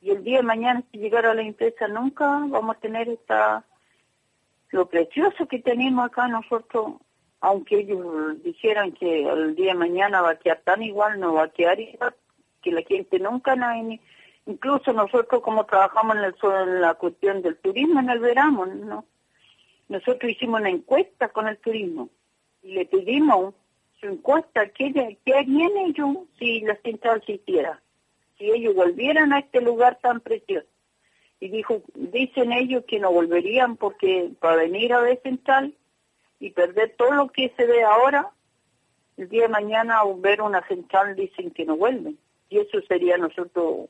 Y 0.00 0.10
el 0.10 0.22
día 0.22 0.38
de 0.38 0.44
mañana, 0.44 0.84
si 0.92 0.98
llegara 0.98 1.34
la 1.34 1.42
empresa, 1.42 1.88
nunca 1.88 2.26
vamos 2.48 2.76
a 2.76 2.80
tener 2.80 3.08
esta 3.08 3.64
lo 4.70 4.86
precioso 4.86 5.48
que 5.48 5.58
tenemos 5.58 6.06
acá 6.06 6.28
nosotros, 6.28 6.94
aunque 7.40 7.80
ellos 7.80 8.40
dijeran 8.42 8.92
que 8.92 9.28
el 9.28 9.56
día 9.56 9.72
de 9.72 9.78
mañana 9.78 10.20
va 10.20 10.30
a 10.30 10.38
quedar 10.38 10.60
tan 10.62 10.82
igual, 10.82 11.18
no 11.18 11.34
va 11.34 11.44
a 11.44 11.48
quedar 11.48 11.80
igual, 11.80 12.14
que 12.62 12.70
la 12.70 12.82
gente 12.82 13.18
nunca 13.18 13.56
ni 13.56 14.00
Incluso 14.48 14.94
nosotros 14.94 15.42
como 15.42 15.66
trabajamos 15.66 16.16
en, 16.16 16.24
el, 16.24 16.34
en 16.42 16.80
la 16.80 16.94
cuestión 16.94 17.42
del 17.42 17.58
turismo 17.58 18.00
en 18.00 18.08
el 18.08 18.18
verano, 18.18 18.64
¿no? 18.64 19.04
Nosotros 19.90 20.32
hicimos 20.32 20.60
una 20.60 20.70
encuesta 20.70 21.28
con 21.28 21.48
el 21.48 21.58
turismo 21.58 22.08
y 22.62 22.72
le 22.72 22.86
pedimos 22.86 23.54
su 24.00 24.06
encuesta, 24.06 24.66
¿qué, 24.70 25.18
qué 25.22 25.34
harían 25.34 25.76
ellos 25.76 26.16
si 26.38 26.60
la 26.60 26.76
central 26.76 27.22
se 27.26 27.32
hiciera? 27.32 27.82
Si 28.38 28.50
ellos 28.50 28.74
volvieran 28.74 29.34
a 29.34 29.40
este 29.40 29.60
lugar 29.60 29.98
tan 30.00 30.20
precioso. 30.20 30.66
Y 31.40 31.50
dijo, 31.50 31.82
dicen 31.94 32.52
ellos 32.52 32.84
que 32.88 33.00
no 33.00 33.12
volverían 33.12 33.76
porque 33.76 34.30
para 34.40 34.56
venir 34.56 34.94
a 34.94 35.00
ver 35.00 35.20
central 35.22 35.74
y 36.40 36.50
perder 36.52 36.94
todo 36.96 37.12
lo 37.12 37.28
que 37.28 37.52
se 37.54 37.66
ve 37.66 37.82
ahora, 37.84 38.30
el 39.18 39.28
día 39.28 39.42
de 39.42 39.48
mañana 39.48 40.00
ver 40.16 40.40
una 40.40 40.66
central 40.68 41.16
dicen 41.16 41.50
que 41.50 41.66
no 41.66 41.76
vuelven. 41.76 42.18
Y 42.48 42.60
eso 42.60 42.80
sería 42.88 43.18
nosotros 43.18 43.88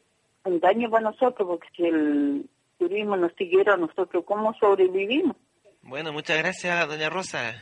un 0.49 0.61
daño 0.61 0.91
para 0.91 1.11
nosotros, 1.11 1.47
porque 1.47 1.69
si 1.77 1.85
el 1.85 2.49
turismo 2.79 3.17
nos 3.17 3.33
siguiera, 3.35 3.77
nosotros 3.77 4.25
cómo 4.27 4.55
sobrevivimos. 4.55 5.37
Bueno, 5.83 6.13
muchas 6.13 6.39
gracias, 6.39 6.89
doña 6.89 7.09
Rosa. 7.09 7.55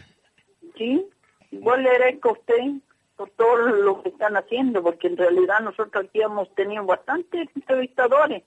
Sí, 0.77 1.07
igual 1.51 1.83
le 1.83 1.91
agradezco 1.91 2.31
a 2.31 2.33
usted 2.33 2.81
por 3.17 3.31
todo 3.31 3.57
lo 3.57 4.03
que 4.03 4.11
están 4.11 4.37
haciendo, 4.37 4.83
porque 4.83 5.07
en 5.07 5.17
realidad 5.17 5.61
nosotros 5.61 6.05
aquí 6.05 6.21
hemos 6.21 6.55
tenido 6.55 6.85
bastantes 6.85 7.49
entrevistadores 7.55 8.43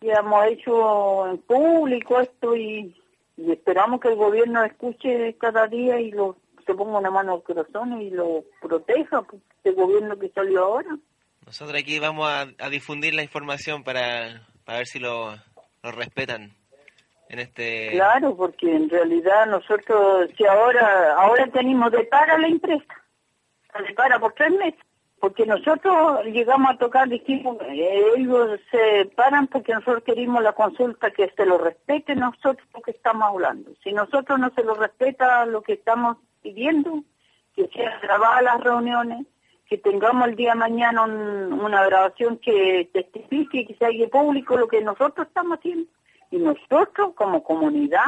y 0.00 0.10
hemos 0.10 0.46
hecho 0.46 1.26
en 1.28 1.38
público 1.38 2.20
esto 2.20 2.56
y, 2.56 2.94
y 3.36 3.52
esperamos 3.52 4.00
que 4.00 4.08
el 4.08 4.16
gobierno 4.16 4.62
escuche 4.64 5.34
cada 5.38 5.66
día 5.66 6.00
y 6.00 6.12
lo 6.12 6.36
se 6.66 6.74
ponga 6.74 6.98
una 6.98 7.10
mano 7.10 7.34
al 7.34 7.42
corazón 7.42 8.00
y 8.00 8.10
lo 8.10 8.44
proteja, 8.60 9.22
pues, 9.22 9.42
este 9.56 9.72
gobierno 9.72 10.18
que 10.18 10.28
salió 10.30 10.64
ahora. 10.64 10.98
Nosotros 11.52 11.78
aquí 11.78 11.98
vamos 11.98 12.26
a, 12.26 12.46
a 12.64 12.70
difundir 12.70 13.12
la 13.12 13.22
información 13.22 13.84
para, 13.84 14.40
para 14.64 14.78
ver 14.78 14.86
si 14.86 14.98
lo, 14.98 15.34
respetan 15.82 16.56
en 17.28 17.38
este... 17.40 17.90
Claro, 17.90 18.34
porque 18.34 18.74
en 18.74 18.88
realidad 18.88 19.44
nosotros, 19.44 20.30
si 20.34 20.46
ahora, 20.46 21.12
ahora 21.12 21.46
tenemos 21.48 21.92
de 21.92 22.04
para 22.04 22.38
la 22.38 22.48
empresa, 22.48 22.94
de 23.86 23.92
para 23.92 24.18
por 24.18 24.32
tres 24.32 24.50
meses, 24.52 24.80
porque 25.20 25.44
nosotros 25.44 26.24
llegamos 26.24 26.70
a 26.70 26.78
tocar, 26.78 27.06
dijimos, 27.06 27.58
eh, 27.68 28.02
ellos 28.16 28.58
se 28.70 29.04
paran 29.14 29.46
porque 29.46 29.74
nosotros 29.74 30.04
queremos 30.04 30.42
la 30.42 30.54
consulta 30.54 31.10
que 31.10 31.30
se 31.36 31.44
lo 31.44 31.58
respete 31.58 32.14
nosotros 32.14 32.66
lo 32.72 32.80
que 32.80 32.92
estamos 32.92 33.28
hablando. 33.28 33.72
Si 33.84 33.92
nosotros 33.92 34.38
no 34.38 34.48
se 34.54 34.64
lo 34.64 34.72
respeta 34.72 35.44
lo 35.44 35.60
que 35.60 35.74
estamos 35.74 36.16
pidiendo, 36.40 37.04
que 37.54 37.68
sean 37.74 38.00
grabadas 38.00 38.42
las 38.42 38.60
reuniones, 38.62 39.26
que 39.72 39.78
tengamos 39.78 40.28
el 40.28 40.36
día 40.36 40.50
de 40.52 40.58
mañana 40.58 41.04
un- 41.04 41.50
una 41.54 41.86
grabación 41.86 42.36
que 42.36 42.90
testifique, 42.92 43.64
que 43.66 43.74
se 43.74 43.86
haga 43.86 44.06
público 44.08 44.54
lo 44.58 44.68
que 44.68 44.82
nosotros 44.82 45.26
estamos 45.26 45.58
haciendo. 45.58 45.90
Y 46.30 46.36
nosotros 46.36 47.14
como 47.14 47.42
comunidad 47.42 48.04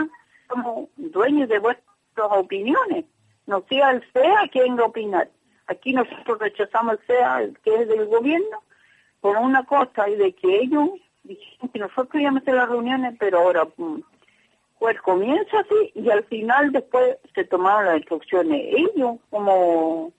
somos 0.46 0.90
dueños 0.96 1.48
de 1.48 1.59
vuestras 1.61 2.29
opiniones. 2.33 3.07
No 3.46 3.64
sea 3.66 3.92
el 3.92 4.05
CEA 4.12 4.46
quien 4.53 4.79
opinar. 4.79 5.31
Aquí 5.66 5.94
nosotros 5.94 6.38
rechazamos 6.38 6.98
el 6.98 7.07
CEA, 7.07 7.48
que 7.62 7.74
es 7.74 7.88
del 7.88 8.05
gobierno, 8.09 8.62
por 9.22 9.38
una 9.38 9.62
cosa 9.64 10.07
y 10.11 10.16
de 10.16 10.35
que 10.35 10.57
ellos 10.64 10.90
dijeron 11.22 11.68
que 11.72 11.79
nosotros 11.79 12.20
íbamos 12.20 12.40
a 12.40 12.42
hacer 12.42 12.55
las 12.57 12.68
reuniones, 12.68 13.14
pero 13.18 13.38
ahora 13.38 13.66
mm, 13.79 14.00
pues 14.79 15.00
comienza 15.00 15.61
así 15.61 15.92
y 15.94 16.11
al 16.11 16.24
final 16.24 16.72
después 16.72 17.16
se 17.35 17.44
tomaron 17.44 17.87
las 17.87 17.96
instrucciones 17.96 18.61
ellos 18.77 19.16
como 19.31 20.12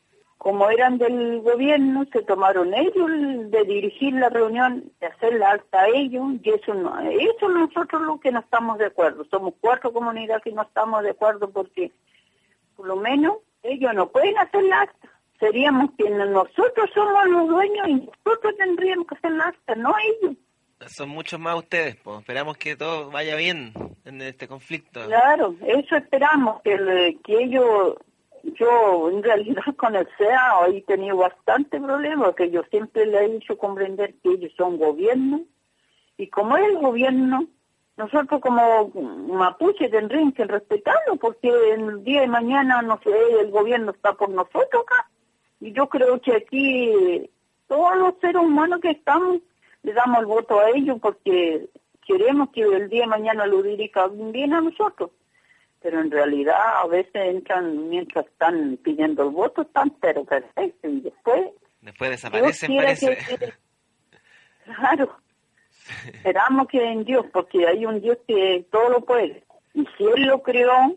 como 0.46 0.70
eran 0.70 1.00
del 1.00 1.42
gobierno 1.42 2.06
se 2.14 2.22
tomaron 2.22 2.72
ellos 2.76 3.10
el 3.10 3.50
de 3.50 3.64
dirigir 3.64 4.14
la 4.14 4.30
reunión 4.30 4.92
de 5.00 5.08
hacer 5.08 5.34
la 5.40 5.54
acta 5.54 5.82
a 5.82 5.88
ellos 5.88 6.34
y 6.44 6.52
eso 6.52 6.72
no 6.76 7.00
eso 7.00 7.50
nosotros 7.50 8.04
lo 8.04 8.20
que 8.20 8.32
no 8.32 8.42
estamos 8.42 8.78
de 8.78 8.86
acuerdo. 8.86 9.26
Somos 9.32 9.56
cuatro 9.60 9.92
comunidades 9.92 10.44
que 10.44 10.52
no 10.52 10.62
estamos 10.62 11.02
de 11.02 11.10
acuerdo 11.10 11.50
porque 11.50 11.92
por 12.76 12.86
lo 12.86 12.96
menos 12.96 13.38
ellos 13.64 13.92
no 13.96 14.08
pueden 14.10 14.38
hacer 14.38 14.62
la 14.66 14.82
acta. 14.82 15.10
Seríamos 15.40 15.90
quienes 15.98 16.30
nosotros 16.30 16.92
somos 16.94 17.26
los 17.26 17.48
dueños 17.48 17.88
y 17.88 17.94
nosotros 17.96 18.56
tendríamos 18.56 19.08
que 19.08 19.16
hacer 19.16 19.32
la 19.32 19.46
acta 19.46 19.74
no 19.74 19.96
ellos. 20.22 20.38
Son 20.86 21.10
muchos 21.10 21.40
más 21.40 21.56
ustedes, 21.56 21.96
pues 21.96 22.20
esperamos 22.20 22.56
que 22.58 22.76
todo 22.76 23.10
vaya 23.10 23.36
bien 23.36 23.74
en 24.06 24.22
este 24.22 24.48
conflicto. 24.48 25.08
Claro, 25.08 25.56
eso 25.66 25.96
esperamos, 25.96 26.62
que, 26.62 27.18
que 27.24 27.34
ellos, 27.46 27.96
yo 28.54 29.10
en 29.10 29.24
realidad 29.24 29.64
con 29.78 29.96
el 29.96 30.08
SEA 30.18 30.68
he 30.68 30.82
tenido 30.82 31.18
bastante 31.18 31.80
problemas, 31.80 32.36
que 32.36 32.50
yo 32.52 32.64
siempre 32.70 33.06
le 33.06 33.20
he 33.20 33.36
hecho 33.36 33.58
comprender 33.58 34.16
que 34.22 34.30
ellos 34.34 34.52
son 34.56 34.78
gobierno, 34.78 35.42
y 36.18 36.28
como 36.28 36.56
es 36.58 36.68
el 36.70 36.78
gobierno, 36.78 37.48
nosotros 37.98 38.42
como 38.42 38.90
mapuche 39.30 39.90
tendríamos 39.90 40.34
que 40.34 40.46
respetarlo, 40.46 41.16
porque 41.18 41.50
el 41.74 42.04
día 42.04 42.22
de 42.22 42.28
mañana, 42.28 42.82
no 42.82 43.00
sé, 43.04 43.12
el 43.40 43.52
gobierno 43.52 43.92
está 43.92 44.14
por 44.14 44.30
nosotros 44.30 44.84
acá, 44.84 45.10
y 45.60 45.72
yo 45.72 45.88
creo 45.88 46.22
que 46.22 46.36
aquí 46.36 47.30
todos 47.68 47.98
los 47.98 48.14
seres 48.22 48.42
humanos 48.42 48.80
que 48.82 48.92
estamos, 48.92 49.40
le 49.84 49.94
damos 49.94 50.20
el 50.20 50.26
voto 50.26 50.60
a 50.60 50.70
ellos 50.70 50.98
porque 51.02 51.70
queremos 52.06 52.50
que 52.50 52.62
el 52.62 52.90
día 52.90 53.02
de 53.02 53.08
mañana 53.08 53.46
lo 53.46 53.62
dirijan 53.62 54.32
bien 54.32 54.54
a 54.54 54.62
nosotros. 54.62 55.12
Pero 55.86 56.02
en 56.02 56.10
realidad 56.10 56.56
a 56.82 56.88
veces 56.88 57.14
entran 57.14 57.90
mientras 57.90 58.26
están 58.26 58.76
pidiendo 58.84 59.22
el 59.22 59.30
voto, 59.30 59.62
están 59.62 59.92
pero 60.02 60.26
perfectos 60.26 60.92
y 60.92 61.02
después 61.02 61.52
Después 61.82 62.10
desaparecen, 62.10 62.76
parece. 62.76 63.16
que- 63.38 63.54
Claro. 64.64 65.16
Esperamos 66.08 66.68
que 66.70 66.84
en 66.84 67.04
Dios, 67.06 67.28
porque 67.32 67.68
hay 67.68 67.86
un 67.86 68.02
Dios 68.02 68.18
que 68.28 68.66
todo 68.72 68.90
lo 68.90 69.02
puede. 69.02 69.44
Y 69.76 69.86
si 69.96 70.06
Él 70.06 70.24
lo 70.24 70.42
creó, 70.42 70.96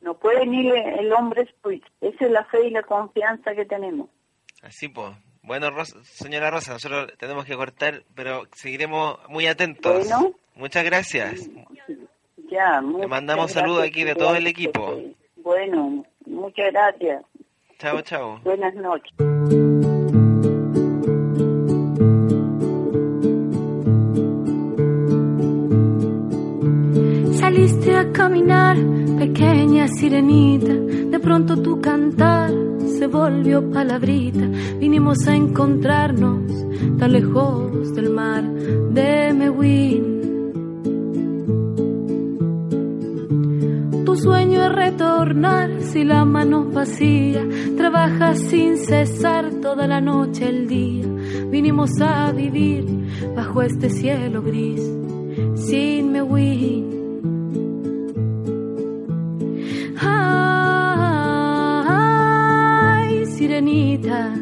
no 0.00 0.14
puede 0.18 0.44
ni 0.46 0.68
el 0.68 1.12
hombre 1.12 1.48
pues 1.62 1.80
Esa 2.00 2.24
es 2.24 2.30
la 2.32 2.44
fe 2.46 2.66
y 2.66 2.70
la 2.70 2.82
confianza 2.82 3.54
que 3.54 3.66
tenemos. 3.66 4.08
Así 4.62 4.88
pues. 4.88 5.12
Bueno, 5.42 5.70
Rosa- 5.70 6.02
señora 6.02 6.50
Rosa, 6.50 6.72
nosotros 6.72 7.12
tenemos 7.18 7.44
que 7.44 7.54
cortar, 7.54 8.02
pero 8.16 8.42
seguiremos 8.52 9.16
muy 9.28 9.46
atentos. 9.46 10.08
Bueno. 10.08 10.34
Muchas 10.56 10.84
gracias. 10.84 11.48
Ya, 12.50 12.80
Le 12.80 13.06
mandamos 13.06 13.52
saludos 13.52 13.84
aquí 13.84 14.04
de 14.04 14.14
todo 14.14 14.34
el 14.34 14.46
equipo. 14.46 14.98
Bueno, 15.36 16.04
muchas 16.26 16.72
gracias. 16.72 17.24
Chao, 17.78 18.00
chao. 18.02 18.40
Buenas 18.42 18.74
noches. 18.74 19.12
Saliste 27.38 27.96
a 27.96 28.12
caminar, 28.12 28.76
pequeña 29.18 29.88
sirenita, 29.88 30.72
de 30.74 31.18
pronto 31.20 31.60
tu 31.62 31.80
cantar 31.80 32.50
se 32.98 33.06
volvió 33.06 33.70
palabrita. 33.70 34.44
Vinimos 34.78 35.26
a 35.28 35.36
encontrarnos 35.36 36.42
tan 36.98 37.12
lejos 37.12 37.94
del 37.94 38.10
mar 38.10 38.42
de 38.42 39.32
Mewin. 39.32 40.17
Sueño 44.18 44.64
es 44.64 44.72
retornar 44.72 45.80
si 45.80 46.04
la 46.04 46.24
mano 46.24 46.64
vacía, 46.64 47.46
trabajas 47.76 48.38
sin 48.40 48.76
cesar 48.76 49.50
toda 49.62 49.86
la 49.86 50.00
noche, 50.00 50.48
el 50.48 50.66
día. 50.66 51.06
Vinimos 51.50 52.00
a 52.00 52.32
vivir 52.32 52.84
bajo 53.36 53.62
este 53.62 53.90
cielo 53.90 54.42
gris, 54.42 54.82
sin 55.54 56.12
Mewin. 56.12 56.88
Ay, 60.00 60.46
sirenita, 63.26 64.34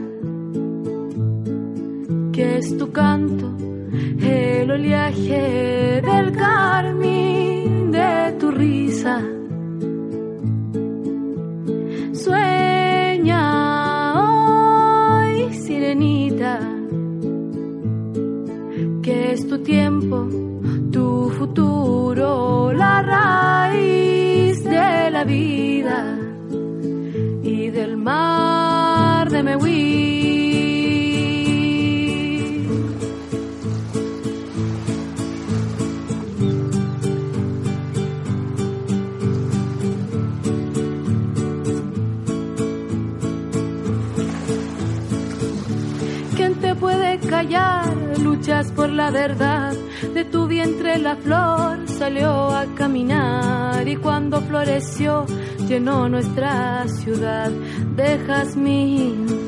que 2.32 2.58
es 2.58 2.76
tu 2.78 2.90
canto, 2.92 3.52
el 4.20 4.70
oleaje 4.70 6.02
del 6.02 6.32
carmín 6.32 7.90
de 7.90 8.36
tu 8.38 8.50
risa. 8.50 9.35
De 29.58 29.62
Mewi. 29.62 30.06
¿Quién 46.36 46.54
te 46.60 46.74
puede 46.74 47.18
callar? 47.18 47.94
Luchas 48.20 48.70
por 48.72 48.90
la 48.90 49.10
verdad. 49.10 49.74
De 50.14 50.24
tu 50.24 50.46
vientre 50.46 50.98
la 50.98 51.16
flor 51.16 51.88
salió 51.88 52.50
a 52.50 52.66
caminar 52.74 53.86
y 53.88 53.96
cuando 53.96 54.40
floreció 54.40 55.26
llenó 55.68 56.08
nuestra 56.08 56.86
ciudad 56.88 57.50
de 57.96 58.18
jazmín. 58.26 59.45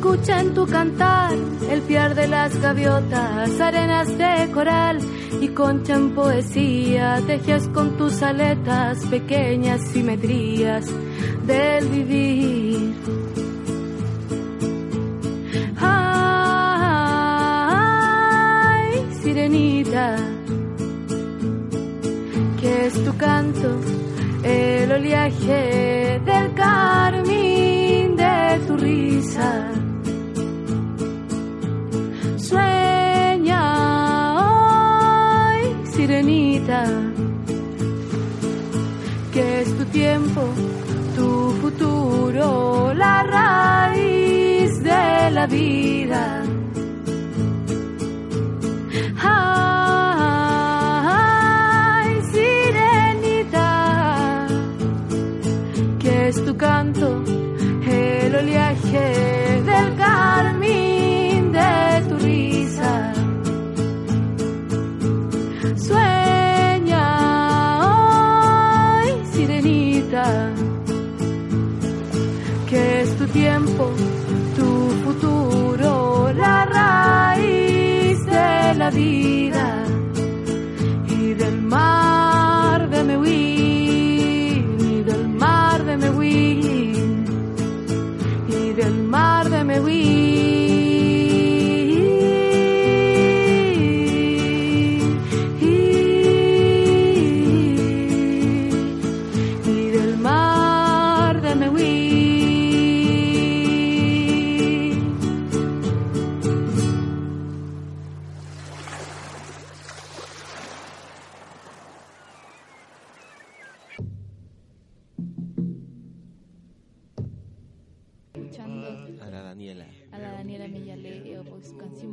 Escucha 0.00 0.40
en 0.40 0.54
tu 0.54 0.66
cantar 0.66 1.34
el 1.70 1.82
piar 1.82 2.14
de 2.14 2.26
las 2.26 2.58
gaviotas, 2.58 3.60
arenas 3.60 4.08
de 4.16 4.50
coral 4.50 4.98
y 5.42 5.48
concha 5.48 5.94
en 5.94 6.14
poesía. 6.14 7.20
Tejes 7.26 7.68
con 7.68 7.98
tus 7.98 8.22
aletas 8.22 9.04
pequeñas 9.06 9.82
simetrías 9.88 10.86
del 11.46 11.86
vivir. 11.88 12.94
Ay, 15.76 16.16
sirenita, 19.20 20.16
que 22.58 22.86
es 22.86 23.04
tu 23.04 23.14
canto 23.18 23.68
oleaje 24.92 26.20
del 26.24 26.54
carmín 26.54 28.16
de 28.16 28.60
tu 28.66 28.76
risa. 28.78 29.79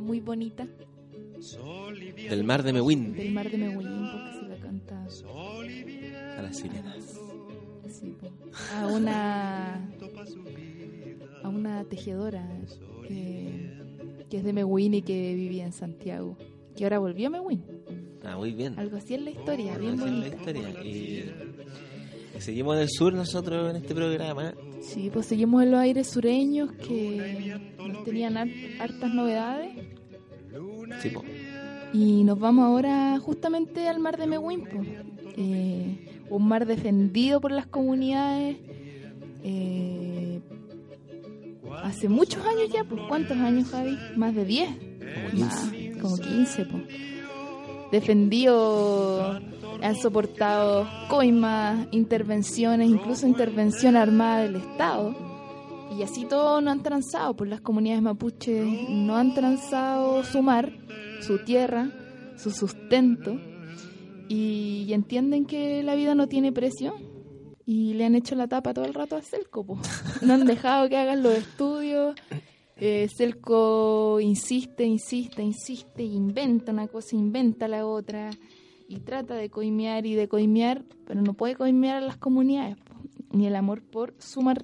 Muy 0.08 0.20
bonita 0.20 0.66
Del 2.30 2.42
mar 2.44 2.62
de 2.62 2.72
Mewin. 2.72 3.12
del 3.14 3.30
mar 3.32 3.50
de 3.50 3.58
Mehuín, 3.58 4.08
porque 4.12 4.40
se 4.40 4.48
la 4.48 4.56
canta 4.56 5.04
A 6.38 6.42
las 6.42 6.56
sirenas. 6.56 7.20
a 8.74 8.86
una 8.88 9.88
a 11.44 11.48
una 11.48 11.84
tejedora 11.84 12.48
que 13.08 14.36
es 14.36 14.44
de 14.44 14.52
Mehuín 14.52 14.94
y 14.94 15.02
que 15.02 15.34
vivía 15.34 15.64
en 15.66 15.72
Santiago, 15.72 16.36
que 16.76 16.84
ahora 16.84 16.98
volvió 16.98 17.28
a 17.28 17.30
Mehuín. 17.30 17.62
Ah, 18.24 18.36
muy 18.36 18.52
bien. 18.52 18.78
Algo 18.78 18.96
así 18.96 19.14
es 19.14 19.22
la 19.22 19.30
historia, 19.30 19.78
bien 19.78 19.92
Así 19.94 20.04
es 20.04 20.10
la 20.10 20.16
bonita. 20.16 20.36
historia. 20.36 20.84
Y, 20.84 21.24
y 22.36 22.40
seguimos 22.40 22.76
en 22.76 22.82
el 22.82 22.88
sur 22.90 23.14
nosotros 23.14 23.70
en 23.70 23.76
este 23.76 23.94
programa. 23.94 24.52
Sí, 24.82 25.08
pues 25.12 25.26
seguimos 25.26 25.62
en 25.62 25.70
los 25.70 25.80
aires 25.80 26.06
sureños 26.08 26.72
que 26.72 27.58
nos 27.78 28.04
tenían 28.04 28.36
har- 28.36 28.50
hartas 28.80 29.14
novedades. 29.14 29.70
Sí, 31.00 31.10
po. 31.10 31.22
Y 31.92 32.24
nos 32.24 32.38
vamos 32.38 32.64
ahora 32.64 33.18
justamente 33.18 33.88
al 33.88 33.98
mar 33.98 34.16
de 34.16 34.26
Mehuín, 34.26 34.62
po. 34.62 34.82
Eh, 35.36 36.24
un 36.30 36.48
mar 36.48 36.66
defendido 36.66 37.40
por 37.40 37.52
las 37.52 37.66
comunidades. 37.66 38.56
eh, 39.44 40.40
hace 41.82 42.08
muchos 42.08 42.44
años 42.44 42.70
ya, 42.72 42.84
pues 42.84 43.00
¿cuántos 43.08 43.36
años, 43.36 43.68
Javi? 43.70 43.96
Más 44.16 44.34
de 44.34 44.44
10. 44.44 44.70
Como 45.30 45.44
Más, 45.44 45.70
como 46.00 46.16
15, 46.18 46.64
po. 46.66 46.80
Defendido, 47.92 49.40
han 49.80 49.96
soportado 49.96 50.86
coimas, 51.08 51.86
intervenciones, 51.92 52.88
incluso 52.90 53.26
intervención 53.26 53.96
armada 53.96 54.42
del 54.42 54.56
Estado. 54.56 55.14
Y 55.98 56.04
así 56.04 56.26
todo 56.26 56.60
no 56.60 56.70
han 56.70 56.84
transado, 56.84 57.34
pues 57.34 57.50
las 57.50 57.60
comunidades 57.60 58.02
mapuches 58.02 58.64
no 58.88 59.16
han 59.16 59.34
transado 59.34 60.22
su 60.22 60.42
mar, 60.42 60.72
su 61.20 61.40
tierra, 61.44 61.90
su 62.36 62.52
sustento, 62.52 63.36
y, 64.28 64.92
entienden 64.92 65.44
que 65.44 65.82
la 65.82 65.96
vida 65.96 66.14
no 66.14 66.28
tiene 66.28 66.52
precio 66.52 66.94
y 67.66 67.94
le 67.94 68.04
han 68.04 68.14
hecho 68.14 68.36
la 68.36 68.46
tapa 68.46 68.74
todo 68.74 68.84
el 68.84 68.94
rato 68.94 69.16
a 69.16 69.22
Celco. 69.22 69.64
po. 69.64 69.80
No 70.22 70.34
han 70.34 70.46
dejado 70.46 70.88
que 70.88 70.96
hagan 70.96 71.24
los 71.24 71.34
estudios. 71.34 72.14
Eh, 72.76 73.08
Celco 73.12 74.20
insiste, 74.20 74.84
insiste, 74.84 75.42
insiste, 75.42 76.04
inventa 76.04 76.70
una 76.70 76.86
cosa, 76.86 77.16
inventa 77.16 77.66
la 77.66 77.84
otra 77.84 78.30
y 78.86 79.00
trata 79.00 79.34
de 79.34 79.50
coimear 79.50 80.06
y 80.06 80.14
de 80.14 80.28
coimear, 80.28 80.84
pero 81.06 81.22
no 81.22 81.34
puede 81.34 81.56
coimear 81.56 81.96
a 81.96 82.06
las 82.06 82.18
comunidades, 82.18 82.76
po, 82.76 82.94
ni 83.32 83.48
el 83.48 83.56
amor 83.56 83.82
por 83.82 84.14
su 84.18 84.42
mar. 84.42 84.62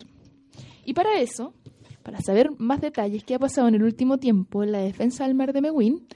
Y 0.84 0.94
para 0.94 1.18
eso, 1.20 1.54
para 2.02 2.20
saber 2.20 2.50
más 2.58 2.80
detalles 2.80 3.24
qué 3.24 3.34
ha 3.34 3.38
pasado 3.38 3.68
en 3.68 3.74
el 3.76 3.82
último 3.84 4.18
tiempo 4.18 4.62
en 4.62 4.72
la 4.72 4.78
defensa 4.78 5.24
del 5.26 5.34
mar 5.34 5.52
de 5.52 5.60
Mehuín, 5.62 6.06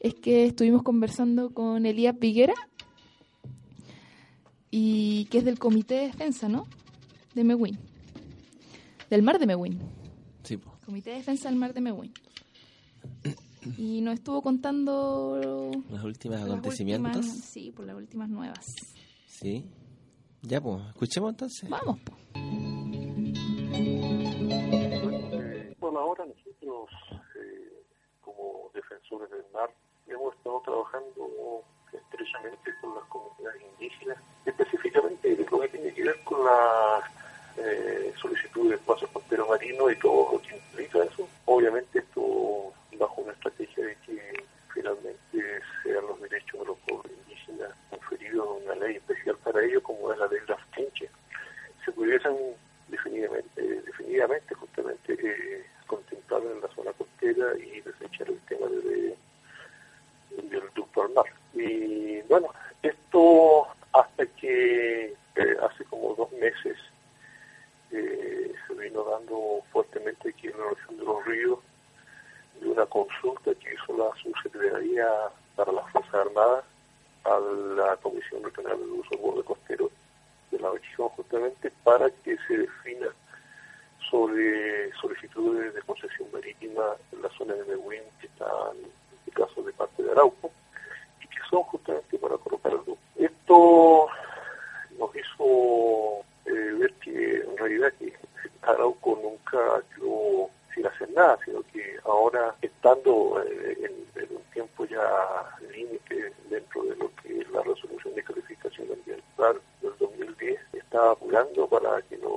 es 0.00 0.14
que 0.14 0.46
estuvimos 0.46 0.82
conversando 0.82 1.50
con 1.50 1.86
Elías 1.86 2.18
Viguera, 2.18 2.54
y 4.70 5.24
que 5.26 5.38
es 5.38 5.44
del 5.44 5.58
Comité 5.58 5.94
de 5.94 6.06
Defensa, 6.08 6.48
¿no? 6.48 6.66
De 7.34 7.42
Mehuín. 7.44 7.78
Del 9.08 9.22
mar 9.22 9.38
de 9.38 9.46
Mehuín. 9.46 9.78
Sí, 10.42 10.56
po. 10.58 10.72
Comité 10.84 11.10
de 11.10 11.16
Defensa 11.16 11.48
del 11.48 11.58
mar 11.58 11.72
de 11.72 11.80
Mehuín. 11.80 12.12
Y 13.78 14.00
nos 14.02 14.14
estuvo 14.14 14.42
contando 14.42 15.72
Los 15.90 16.04
últimos 16.04 16.38
las 16.38 16.48
acontecimientos. 16.48 17.16
últimas- 17.26 17.44
sí, 17.44 17.72
por 17.74 17.86
las 17.86 17.96
últimas 17.96 18.28
nuevas. 18.28 18.66
Sí. 19.26 19.64
Ya, 20.42 20.60
pues, 20.60 20.82
escuchemos 20.88 21.30
entonces. 21.30 21.68
Vamos, 21.68 21.98
po. 22.00 22.12
Por 25.78 25.96
ahora 25.96 26.24
nosotros, 26.26 26.90
eh, 27.36 27.82
como 28.20 28.70
defensores 28.74 29.30
del 29.30 29.44
mar, 29.52 29.70
hemos 30.06 30.34
estado 30.34 30.60
trabajando 30.64 31.62
estrechamente 31.92 32.74
con 32.80 32.94
las 32.94 33.04
comunidades 33.04 33.62
indígenas, 33.72 34.18
específicamente 34.44 35.46
lo 35.50 35.60
que 35.60 35.68
tiene 35.68 35.94
que 35.94 36.04
ver 36.04 36.22
con 36.24 36.44
la 36.44 37.02
eh, 37.56 38.12
solicitud 38.20 38.68
de 38.68 38.76
espacio 38.76 39.08
costero 39.12 39.46
marino 39.48 39.90
y 39.90 39.98
todo 39.98 40.32
lo 40.32 40.42
que 40.42 40.56
implica 40.56 41.02
eso. 41.04 41.28
Obviamente 41.46 41.98
esto 42.00 42.72
bajo 42.98 43.20
una 43.22 43.32
estrategia 43.32 43.86
de 43.86 43.96
que 44.06 44.44
finalmente 44.74 45.60
sean 45.82 46.06
los 46.06 46.20
derechos 46.20 46.60
de 46.60 46.66
los 46.66 46.78
pueblos 46.80 47.12
indígenas 47.24 47.72
conferidos 47.90 48.48
una 48.64 48.74
ley 48.74 48.96
especial 48.96 49.36
para 49.38 49.64
ello, 49.64 49.82
como 49.82 50.12
es 50.12 50.18
la 50.18 50.26
ley 50.26 50.40
Graf 50.46 50.60
Tinche, 50.74 51.08
se 51.84 51.92
pudiesen 51.92 52.36
definitivamente, 52.88 53.62
definitivamente 53.62 54.54
justamente 54.54 55.12
eh, 55.12 55.64
contemplar 55.86 56.42
en 56.42 56.60
la 56.60 56.68
zona 56.68 56.92
costera 56.92 57.56
y 57.58 57.80
desechar 57.80 58.28
el 58.28 58.38
tema 58.40 58.66
de, 58.66 59.16
del 60.42 60.62
ducto 60.74 61.02
al 61.02 61.10
mar. 61.10 61.26
Y 61.54 62.20
bueno, 62.22 62.48
esto 62.82 63.66
hasta 63.92 64.26
que 64.26 65.14
eh, 65.36 65.56
hace 65.62 65.84
como 65.84 66.14
dos 66.14 66.30
meses 66.32 66.76
eh, 67.90 68.52
se 68.66 68.74
vino 68.74 69.04
dando 69.04 69.62
fuertemente 69.72 70.30
aquí 70.30 70.48
en 70.48 70.58
la 70.58 70.70
región 70.70 70.98
de 70.98 71.04
los 71.04 71.24
ríos 71.24 71.58
de 72.60 72.68
una 72.68 72.86
consulta 72.86 73.54
que 73.54 73.74
hizo 73.74 73.96
la 73.96 74.10
subsecretaría 74.22 75.06
para 75.56 75.72
las 75.72 75.90
Fuerzas 75.90 76.14
Armadas 76.14 76.64
a 77.24 77.38
la 77.76 77.96
Comisión 77.96 78.42
Regional 78.42 78.78
del 78.78 78.90
Uso 78.90 79.10
del 79.10 79.20
Borde 79.20 79.42
Costero 79.44 79.90
para 81.84 82.10
que 82.10 82.36
se 82.46 82.58
defina 82.58 83.08
sobre 84.10 84.92
solicitudes 85.00 85.74
de 85.74 85.82
concesión 85.82 86.28
marítima 86.32 86.96
en 87.12 87.22
la 87.22 87.28
zona 87.30 87.54
de 87.54 87.64
Mehuín 87.64 88.02
que 88.20 88.26
están 88.26 88.76
en 88.76 88.90
este 89.18 89.30
caso 89.32 89.62
de 89.62 89.72
parte 89.72 90.02
de 90.02 90.10
Arauco 90.12 90.50
y 91.22 91.26
que 91.28 91.38
son 91.50 91.62
justamente 91.64 92.18
para 92.18 92.36
colocar 92.38 92.72
el 92.72 92.78
ducto. 92.78 92.98
Esto 93.16 94.08
nos 94.98 95.10
hizo 95.14 96.20
eh, 96.46 96.74
ver 96.78 96.92
que 96.94 97.40
en 97.40 97.56
realidad 97.56 97.92
que 97.98 98.12
Arauco 98.62 99.18
nunca 99.22 99.82
quedó 99.94 100.50
sin 100.74 100.86
hacer 100.86 101.10
nada, 101.10 101.38
sino 101.44 101.62
que 101.72 101.98
ahora 102.04 102.54
estando 102.62 103.42
eh, 103.46 103.76
en, 103.80 104.22
en 104.22 104.36
un 104.36 104.42
tiempo 104.52 104.84
ya 104.86 105.04
límite 105.70 106.32
dentro 106.50 106.82
de 106.84 106.96
lo 106.96 107.10
que 107.22 107.40
es 107.40 107.50
la 107.50 107.62
resolución 107.62 108.14
de 108.14 108.22
calificación 108.22 108.88
ambiental 108.92 109.60
del 109.82 109.92
2010, 109.98 110.60
está 110.88 111.10
apurando 111.10 111.68
para 111.68 112.00
que 112.02 112.16
no, 112.16 112.32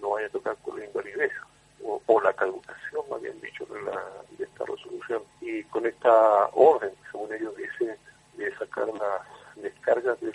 no 0.00 0.10
vaya 0.10 0.26
a 0.26 0.30
tocar 0.30 0.56
con 0.64 0.78
la 0.78 0.86
invalidez 0.86 1.30
o, 1.84 2.00
o 2.06 2.20
la 2.22 2.32
caducación, 2.32 3.02
más 3.10 3.20
bien 3.20 3.38
dicho, 3.42 3.66
de, 3.66 3.82
la, 3.82 4.02
de 4.38 4.44
esta 4.44 4.64
resolución. 4.64 5.22
Y 5.42 5.62
con 5.64 5.84
esta 5.84 6.46
orden, 6.54 6.92
según 7.12 7.34
ellos 7.34 7.54
dicen, 7.56 7.94
de 8.38 8.56
sacar 8.56 8.88
las 8.88 9.62
descargas 9.62 10.18
del, 10.20 10.32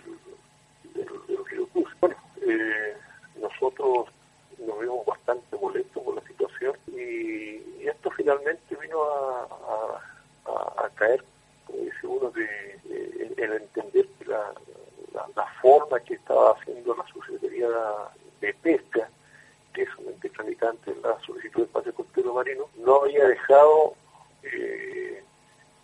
del, 0.93 1.07
del 1.27 1.45
río 1.47 1.67
Cruz. 1.69 1.89
Bueno, 1.99 2.15
eh, 2.41 2.95
nosotros 3.41 4.09
nos 4.59 4.79
vimos 4.79 5.03
bastante 5.07 5.57
molestos 5.57 6.03
por 6.03 6.15
la 6.15 6.27
situación 6.27 6.77
y, 6.87 7.87
esto 7.87 8.11
finalmente 8.11 8.75
vino 8.75 9.01
a, 9.01 9.99
a, 10.45 10.89
caer, 10.93 11.23
como 11.65 11.79
dice 11.79 12.05
uno, 12.05 12.29
de, 12.29 13.33
en 13.37 13.53
entender 13.53 14.05
que 14.19 14.25
la, 14.25 14.53
la, 15.35 15.45
forma 15.61 15.99
que 15.99 16.15
estaba 16.15 16.51
haciendo 16.51 16.95
la 16.95 17.05
Subsecretaría 17.07 17.67
de 18.41 18.53
Pesca, 18.55 19.09
que 19.73 19.83
es 19.83 19.89
un 19.97 20.07
ente 20.07 20.29
tramitante 20.29 20.91
en 20.91 21.01
la 21.01 21.19
solicitud 21.21 21.59
de 21.61 21.65
espacio 21.65 21.93
costero 21.93 22.33
marino, 22.33 22.65
no 22.77 23.01
había 23.03 23.27
dejado 23.27 23.93
eh, 24.43 25.23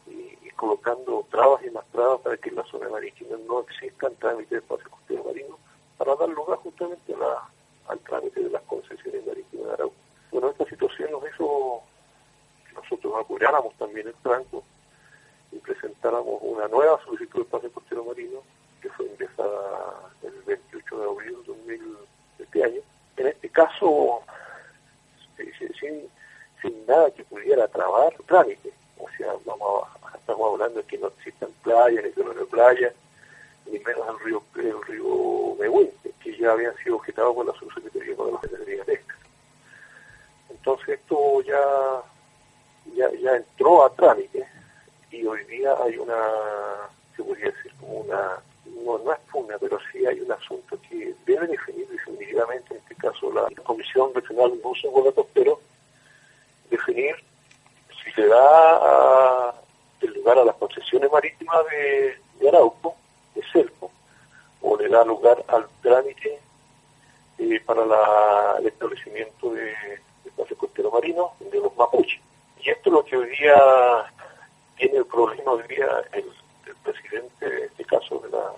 y, 0.07 0.49
colocando 0.51 1.25
trabas 1.29 1.63
y 1.65 1.69
más 1.69 1.85
trabas 1.91 2.21
para 2.21 2.37
que 2.37 2.49
en 2.49 2.55
la 2.55 2.63
zona 2.63 2.89
marítima 2.89 3.35
no 3.47 3.61
existan 3.61 4.15
trámites 4.15 4.49
de 4.49 4.57
espacio 4.57 4.89
costero 4.89 5.23
marino, 5.25 5.57
para 5.97 6.15
dar 6.15 6.29
lugar 6.29 6.57
justamente 6.59 7.13
al 7.87 7.99
trámite 7.99 8.41
de 8.41 8.49
las 8.49 8.61
concesiones 8.63 9.25
marítimas 9.25 9.67
de 9.67 9.73
Arauco. 9.73 9.95
Bueno, 10.31 10.49
esta 10.49 10.65
situación 10.65 11.11
nos 11.11 11.23
hizo 11.23 11.81
que 12.67 12.75
nosotros 12.75 13.13
apuráramos 13.19 13.73
también 13.75 14.07
el 14.07 14.15
tranco 14.15 14.63
y 15.51 15.57
presentáramos 15.57 16.39
una 16.41 16.67
nueva 16.67 16.99
solicitud 17.05 17.39
de 17.39 17.43
espacio 17.43 17.71
costero 17.71 18.03
marino 18.03 18.41
que 18.85 18.91
fue 18.91 19.05
ingresada 19.07 20.11
el 20.21 20.31
28 20.45 20.99
de 20.99 21.05
abril 21.09 21.31
de 21.41 21.43
2000 21.47 21.97
de 22.37 22.43
este 22.43 22.63
año. 22.63 22.81
En 23.17 23.27
este 23.27 23.49
caso, 23.49 24.19
eh, 25.39 25.51
sin, 25.79 26.07
sin, 26.61 26.85
nada 26.85 27.09
que 27.09 27.23
pudiera 27.23 27.67
trabar 27.67 28.13
trámite. 28.27 28.71
O 28.99 29.07
sea, 29.17 29.33
vamos 29.43 29.87
a- 30.03 30.17
estamos 30.17 30.53
hablando 30.53 30.81
de 30.81 30.85
que 30.87 30.99
no 30.99 31.07
existan 31.07 31.49
playas, 31.63 32.03
ni 32.03 32.11
zonas 32.11 32.35
de 32.35 32.45
playa, 32.45 32.93
ni 33.65 33.79
menos 33.79 34.07
el 34.07 34.19
río, 34.19 34.43
el 34.55 34.83
río 34.83 35.55
Mehuente, 35.59 36.11
que 36.21 36.37
ya 36.37 36.51
habían 36.51 36.75
sido 36.77 36.97
objetados 36.97 37.33
por 37.33 37.45
la 37.47 37.53
subsecretaría 37.53 38.15
para 38.15 38.31
la 38.31 38.41
Secretaría 38.41 38.77
de 38.77 38.83
Pesca. 38.85 39.15
Entonces 40.51 40.89
esto 40.99 41.41
ya, 41.41 42.03
ya, 42.95 43.09
ya 43.19 43.35
entró 43.37 43.83
a 43.83 43.89
trámite 43.95 44.45
y 45.09 45.25
hoy 45.25 45.43
día 45.45 45.75
hay 45.83 45.97
una, 45.97 46.19
se 47.15 47.23
podría 47.23 47.45
decir 47.51 47.73
como 47.79 48.01
una, 48.01 48.39
no, 48.83 48.97
no 48.99 49.13
es 49.13 49.19
pugna, 49.31 49.57
pero 49.59 49.77
sí 49.91 50.05
hay 50.05 50.19
un 50.19 50.31
asunto 50.31 50.77
que 50.89 51.13
debe 51.25 51.47
definir 51.47 51.87
definitivamente, 51.87 52.73
en 52.73 52.79
este 52.81 52.95
caso 52.95 53.31
la 53.31 53.47
Comisión 53.63 54.13
Regional 54.13 54.51
de 54.51 54.61
Uso 54.67 54.89
de 55.03 55.13
Costero, 55.13 55.59
definir 56.69 57.15
si 58.03 58.11
se 58.11 58.27
da 58.27 59.53
el 60.01 60.13
lugar 60.13 60.37
a 60.39 60.45
las 60.45 60.55
concesiones 60.55 61.11
marítimas 61.11 61.57
de, 61.71 62.17
de 62.39 62.49
Arauco, 62.49 62.95
de 63.33 63.41
Celpo, 63.51 63.91
o 64.61 64.77
le 64.77 64.89
da 64.89 65.03
lugar 65.03 65.43
al 65.47 65.67
trámite 65.81 66.39
eh, 67.37 67.59
para 67.65 67.85
la- 67.85 68.55
el 68.59 68.67
establecimiento 68.67 69.53
de, 69.53 69.65
de 69.65 70.01
espacio 70.25 70.57
costero 70.57 70.91
marino 70.91 71.33
de 71.39 71.59
los 71.59 71.75
mapuches. 71.75 72.19
Y 72.61 72.69
esto 72.69 72.89
es 72.89 72.93
lo 72.93 73.05
que 73.05 73.17
hoy 73.17 73.29
día 73.29 73.55
tiene 74.77 74.97
el 74.97 75.05
problema 75.05 75.51
hoy 75.51 75.63
día 75.67 75.87
el, 76.13 76.25
el 76.67 76.75
presidente, 76.83 77.45
en 77.45 77.63
este 77.65 77.85
caso 77.85 78.19
de 78.19 78.29
la 78.29 78.51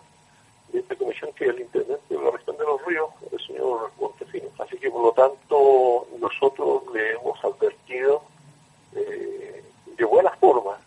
de 0.72 0.80
esta 0.80 0.96
comisión, 0.96 1.32
que 1.34 1.46
es 1.46 1.50
el 1.52 1.62
intendente 1.62 2.16
de 2.16 2.22
la 2.22 2.32
región 2.32 2.58
de 2.58 2.64
los 2.64 2.86
ríos, 2.86 3.10
el 3.32 3.40
señor 3.40 3.92
Montesino. 4.00 4.50
Así 4.60 4.78
que 4.78 4.90
por 4.90 5.04
lo 5.04 5.12
tanto 5.14 6.08
nosotros 6.20 6.84
le 6.94 7.14
hemos 7.14 7.44
advertido 7.44 8.22
eh, 8.96 9.64
de 9.98 10.06
buena 10.06 10.32
forma, 10.38 10.78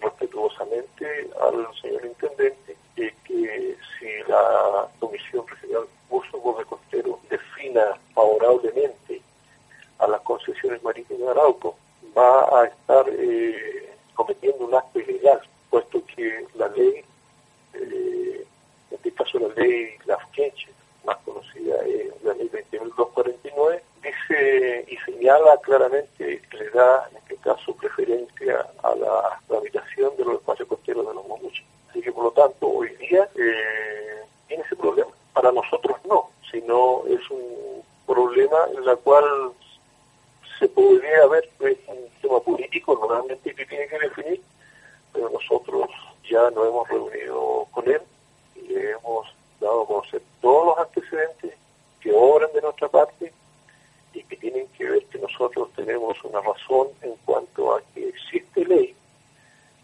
respetuosamente 0.00 1.30
al 1.40 1.66
señor 1.80 2.04
intendente, 2.04 2.76
de 2.96 3.14
que 3.24 3.76
si 3.98 4.30
la 4.30 4.88
Comisión 5.00 5.46
Regional 5.46 5.86
Uso 6.10 6.56
de 6.58 6.64
Costero 6.64 7.18
defina 7.28 7.98
favorablemente 8.14 9.20
a 9.98 10.06
las 10.06 10.20
concesiones 10.20 10.82
marítimas 10.82 11.20
de 11.20 11.30
Arauco, 11.30 11.76
va 12.16 12.60
a 12.60 12.66
estar 12.66 13.06
eh, 13.08 13.94
cometiendo 14.14 14.66
un 14.66 14.74
acto 14.74 15.00
ilegal, 15.00 15.40
puesto 15.70 16.04
que 16.06 16.46
la 16.54 16.68
ley, 16.68 17.04
eh, 17.74 18.43
caso 19.12 19.38
la 19.38 19.48
ley 19.54 19.94
Lafkenche, 20.06 20.68
más 21.04 21.16
conocida 21.18 21.76
es 21.84 22.22
la 22.22 22.34
ley 22.34 22.48
20.249, 22.48 23.80
dice 24.02 24.84
y 24.88 24.96
señala 24.98 25.56
claramente 25.62 26.42
que 26.50 26.56
le 26.56 26.70
da, 26.70 27.08
en 27.10 27.16
este 27.18 27.36
caso, 27.36 27.74
preferencia 27.76 28.66
a 28.82 28.94
la 28.94 29.40
tramitación 29.48 30.16
de 30.16 30.24
los 30.24 30.34
espacios 30.36 30.68
costeros 30.68 31.06
de 31.06 31.14
los 31.14 31.28
mamuches. 31.28 31.64
Así 31.90 32.00
que, 32.00 32.12
por 32.12 32.24
lo 32.24 32.30
tanto, 32.32 32.68
hoy 32.68 32.88
día 32.96 33.28
eh, 33.36 34.22
tiene 34.48 34.62
ese 34.64 34.76
problema. 34.76 35.10
Para 35.32 35.52
nosotros 35.52 35.96
no, 36.08 36.30
sino 36.50 37.04
es 37.06 37.28
un 37.30 37.82
problema 38.06 38.58
en 38.72 38.88
el 38.88 38.96
cual 38.98 39.24
se 40.58 40.68
podría 40.68 41.26
ver 41.26 41.48
es 41.60 41.78
un 41.88 42.08
tema 42.20 42.40
político 42.40 42.94
normalmente 42.94 43.54
que 43.54 43.66
tiene 43.66 43.88
que 43.88 43.98
definir, 43.98 44.40
pero 45.12 45.30
nosotros 45.30 45.90
ya 46.28 46.50
nos 46.50 46.68
hemos 46.68 46.88
reunido 46.88 47.66
con 47.72 47.88
él 47.88 48.00
le 48.74 48.90
hemos 48.90 49.26
dado 49.60 49.82
a 49.82 49.86
conocer 49.86 50.22
todos 50.40 50.66
los 50.66 50.78
antecedentes 50.78 51.54
que 52.00 52.12
obran 52.12 52.52
de 52.52 52.60
nuestra 52.60 52.88
parte 52.88 53.32
y 54.12 54.22
que 54.22 54.36
tienen 54.36 54.66
que 54.76 54.84
ver 54.84 55.04
que 55.06 55.18
nosotros 55.18 55.70
tenemos 55.74 56.22
una 56.24 56.40
razón 56.40 56.88
en 57.02 57.14
cuanto 57.24 57.74
a 57.74 57.82
que 57.94 58.08
existe 58.08 58.64
ley 58.64 58.94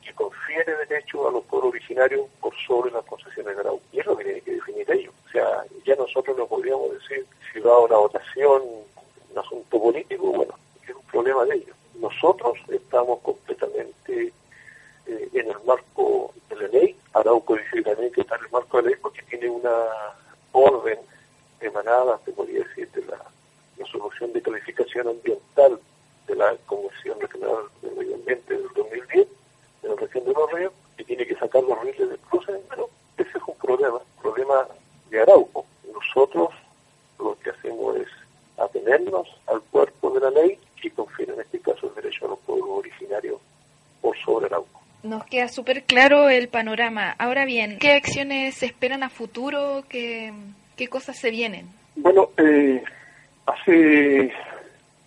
que 0.03 0.15
confiere 0.15 0.77
derecho 0.89 1.29
a 1.29 1.33
los 1.33 1.45
pueblos 1.45 1.71
originarios 1.71 2.27
por 2.41 2.55
sobre 2.67 2.91
las 2.91 3.05
concesiones 3.05 3.55
de 3.55 3.61
Arauco. 3.61 3.83
Y 3.93 4.01
es 4.01 4.07
lo 4.07 4.17
que 4.17 4.25
tienen 4.25 4.45
que 4.45 4.53
definir 4.53 4.91
ellos. 4.91 5.15
O 5.27 5.31
sea, 5.31 5.65
ya 5.85 5.95
nosotros 5.97 6.37
no 6.37 6.47
podríamos 6.47 6.93
decir 6.93 7.27
si 7.53 7.61
va 7.61 7.75
a 7.75 7.81
una 7.81 7.97
votación, 7.97 8.63
un 8.63 9.39
asunto 9.39 9.81
político, 9.81 10.27
bueno, 10.33 10.55
es 10.89 10.95
un 10.95 11.03
problema 11.03 11.45
de 11.45 11.57
ellos. 11.57 11.77
Nosotros 11.95 12.59
estamos 12.69 13.21
completamente 13.21 14.33
eh, 15.07 15.29
en 15.33 15.51
el 15.51 15.57
marco 15.65 16.33
de 16.49 16.57
la 16.57 16.69
ley. 16.69 16.97
Arauco 17.13 17.57
dice 17.57 17.83
también 17.83 18.13
que 18.13 18.21
está 18.23 18.37
en 18.37 18.45
el 18.45 18.51
marco 18.51 18.77
de 18.77 18.83
la 18.85 18.91
ley 18.91 18.99
porque 19.01 19.23
tiene 19.23 19.49
una 19.49 19.87
orden 20.53 20.99
emanada, 21.61 22.19
se 22.25 22.33
podría 22.33 22.65
decir, 22.65 22.91
de 22.93 23.05
la 23.07 23.23
resolución 23.79 24.33
de 24.33 24.43
calificación 24.43 25.09
ambiental 25.09 25.79
de 26.27 26.35
la 26.37 26.55
Comisión 26.67 27.21
Regional 27.21 27.65
del 27.83 27.97
Medio 27.97 28.15
Ambiente 28.15 28.55
del 28.55 28.69
2010, 28.75 29.29
de 29.83 29.89
la 29.89 29.95
región 29.97 30.25
de 30.25 30.33
los 30.33 30.53
ríos, 30.53 30.73
que 30.97 31.05
tiene 31.05 31.27
que 31.27 31.37
sacar 31.37 31.63
los 31.63 31.81
ríos 31.81 31.99
del 31.99 32.19
cruce. 32.31 32.53
Bueno, 32.69 32.87
ese 33.17 33.31
es 33.31 33.43
un 33.47 33.57
problema, 33.57 33.99
problema 34.21 34.67
de 35.11 35.21
Arauco. 35.21 35.67
Nosotros 35.93 36.51
lo 37.19 37.37
que 37.41 37.51
hacemos 37.51 37.97
es 37.97 38.09
atenernos 38.59 39.29
al 39.47 39.61
cuerpo 39.63 40.11
de 40.11 40.21
la 40.21 40.31
ley 40.31 40.59
que 40.81 40.91
confiere 40.91 41.35
en 41.35 41.41
este 41.41 41.61
caso 41.61 41.89
el 41.89 41.95
derecho 41.95 42.27
a 42.27 42.29
los 42.31 42.39
pueblos 42.41 42.69
originarios 42.71 43.41
por 44.01 44.17
sobre 44.19 44.47
Arauco. 44.47 44.80
Nos 45.03 45.25
queda 45.25 45.49
súper 45.49 45.85
claro 45.85 46.29
el 46.29 46.49
panorama. 46.49 47.15
Ahora 47.19 47.47
bien, 47.47 47.79
¿qué 47.79 47.93
acciones 47.93 48.55
se 48.57 48.67
esperan 48.67 49.03
a 49.03 49.09
futuro? 49.09 49.85
¿Qué, 49.89 50.33
qué 50.77 50.89
cosas 50.89 51.19
se 51.19 51.31
vienen? 51.31 51.69
Bueno, 51.97 52.31
eh, 52.37 52.83
hace 53.47 54.33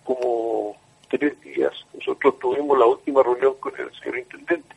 como 0.03 0.75
tres 1.09 1.39
días 1.41 1.71
nosotros 1.93 2.39
tuvimos 2.39 2.77
la 2.77 2.85
última 2.85 3.21
reunión 3.21 3.53
con 3.59 3.73
el 3.79 3.91
señor 3.99 4.17
intendente. 4.17 4.75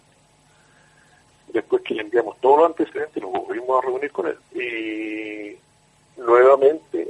Después 1.48 1.82
que 1.82 1.94
le 1.94 2.02
enviamos 2.02 2.38
todos 2.40 2.58
los 2.58 2.66
antecedentes, 2.70 3.22
nos 3.22 3.32
volvimos 3.32 3.82
a 3.82 3.86
reunir 3.86 4.12
con 4.12 4.26
él. 4.26 4.38
Y 4.54 6.20
nuevamente 6.20 7.08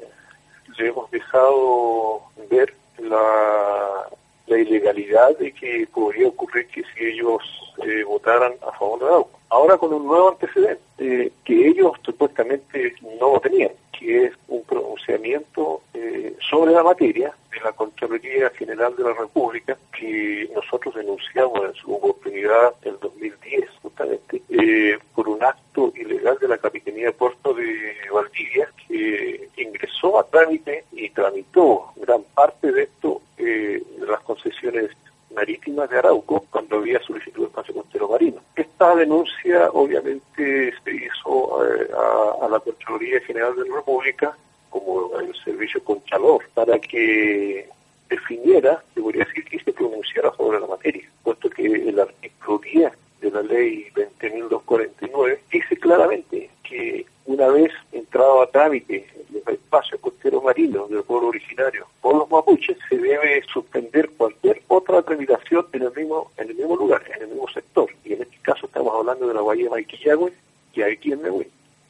le 0.78 0.88
hemos 0.88 1.11
dejado 1.11 2.22
ver 2.48 2.72
la, 2.98 4.09
la 4.47 4.59
ilegalidad 4.59 5.36
de 5.38 5.53
que 5.53 5.86
podría 5.92 6.28
ocurrir 6.28 6.66
que 6.68 6.82
si 6.82 7.05
ellos 7.05 7.42
eh, 7.84 8.05
votaran 8.05 8.55
a 8.66 8.72
favor 8.78 9.01
de 9.01 9.07
Arauco. 9.07 9.40
Ahora 9.49 9.76
con 9.76 9.92
un 9.92 10.07
nuevo 10.07 10.30
antecedente 10.30 10.82
eh, 10.99 11.32
que 11.44 11.68
ellos 11.68 11.92
supuestamente 12.05 12.94
no 13.20 13.38
tenían, 13.40 13.70
que 13.99 14.26
es 14.26 14.32
un 14.49 14.62
pronunciamiento 14.64 15.82
eh, 15.94 16.36
sobre 16.51 16.72
la 16.72 16.82
materia 16.82 17.32
de 17.51 17.61
la 17.61 17.72
Contraloría 17.72 18.51
General 18.51 18.94
de 18.97 19.05
la 19.05 19.14
República 19.14 19.76
que 19.97 20.51
nosotros 20.55 20.94
denunciamos 20.94 21.64
en 21.64 21.74
su 21.74 21.94
oportunidad 21.94 22.74
en 22.82 22.99
2010 23.01 23.70
justamente 23.82 24.42
eh, 24.51 24.99
por 25.14 25.28
un 25.28 25.42
acto 25.42 25.92
ilegal 25.97 26.36
de 26.40 26.49
la 26.49 26.59
Capitanía 26.59 27.07
de 27.07 27.12
Puerto 27.12 27.55
de 27.55 27.94
Valdivia 28.12 28.68
que 28.86 29.49
ingresó 29.57 30.18
a 30.18 30.26
trámite 30.26 30.84
y 30.92 31.11
tramitó 31.11 31.92
gran 31.97 32.22
parte 32.34 32.72
de 32.72 32.84
esto 32.84 33.22
eh, 33.38 33.82
de 33.99 34.07
las 34.07 34.20
concesiones 34.20 34.90
marítimas 35.34 35.90
de 35.90 35.98
Arauco 35.98 36.44
cuando 36.50 36.76
había 36.76 37.00
solicitud 37.02 37.42
de 37.42 37.46
espacio 37.46 37.74
costero 37.74 38.08
marino. 38.08 38.40
Esta 38.54 38.94
denuncia 38.94 39.70
obviamente 39.72 40.72
se 40.82 40.94
hizo 40.94 41.64
eh, 41.64 41.88
a, 42.40 42.48
la 42.48 42.60
Contraloría 42.60 43.20
General 43.20 43.54
de 43.56 43.68
la 43.68 43.76
República 43.76 44.36
vicecontralor 45.66 46.44
para 46.54 46.78
que 46.78 47.68
definiera, 48.08 48.82
debería 48.94 49.24
decir, 49.24 49.44
que 49.44 49.58
se 49.58 49.72
pronunciara 49.72 50.32
sobre 50.36 50.60
la 50.60 50.66
materia, 50.66 51.08
puesto 51.22 51.50
que 51.50 51.66
el 51.66 51.98
artículo 51.98 52.58
10 52.58 52.92
de 53.20 53.30
la 53.30 53.42
ley 53.42 53.86
20.249 53.94 55.38
dice 55.50 55.76
claramente 55.76 56.50
que 56.62 57.06
una 57.24 57.48
vez 57.48 57.72
entrado 57.92 58.42
a 58.42 58.50
trámite 58.50 59.06
el 59.32 59.54
espacio 59.54 60.00
costero 60.00 60.40
marino 60.40 60.86
del 60.86 61.02
pueblo 61.02 61.28
originario 61.28 61.86
por 62.00 62.16
los 62.16 62.30
mapuches, 62.30 62.78
se 62.88 62.96
debe 62.96 63.42
suspender 63.52 64.10
cualquier 64.16 64.36
otra 64.76 65.02
tramitación 65.02 65.66
en 65.72 65.82
el 65.82 65.92
mismo 65.94 66.30
en 66.36 66.50
el 66.50 66.56
mismo 66.56 66.76
lugar, 66.76 67.02
en 67.14 67.22
el 67.22 67.28
mismo 67.28 67.48
sector. 67.48 67.90
Y 68.04 68.12
en 68.14 68.22
este 68.22 68.36
caso 68.42 68.66
estamos 68.66 68.94
hablando 68.94 69.26
de 69.26 69.34
la 69.34 69.42
bahía 69.42 69.64
de 69.64 69.70
Maiquillagüe 69.70 70.32
y 70.74 70.82
aquí 70.82 71.12
en 71.12 71.20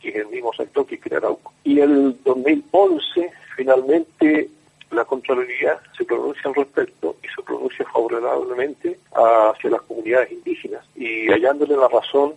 que 0.01 0.09
es 0.11 0.17
el 0.17 0.29
mismo 0.29 0.53
sector 0.53 0.87
que 0.87 1.15
Arauco. 1.15 1.53
Y 1.65 1.81
el 1.81 2.17
2011, 2.23 3.33
finalmente, 3.57 4.49
la 4.91 5.05
Contraloría 5.05 5.79
se 5.97 6.05
pronuncia 6.05 6.43
al 6.45 6.55
respecto 6.55 7.17
y 7.23 7.29
se 7.29 7.43
pronuncia 7.43 7.85
favorablemente 7.93 8.99
hacia 9.13 9.71
las 9.71 9.83
comunidades 9.83 10.31
indígenas 10.31 10.85
y 10.95 11.29
hallándole 11.31 11.77
la 11.77 11.89
razón, 11.89 12.35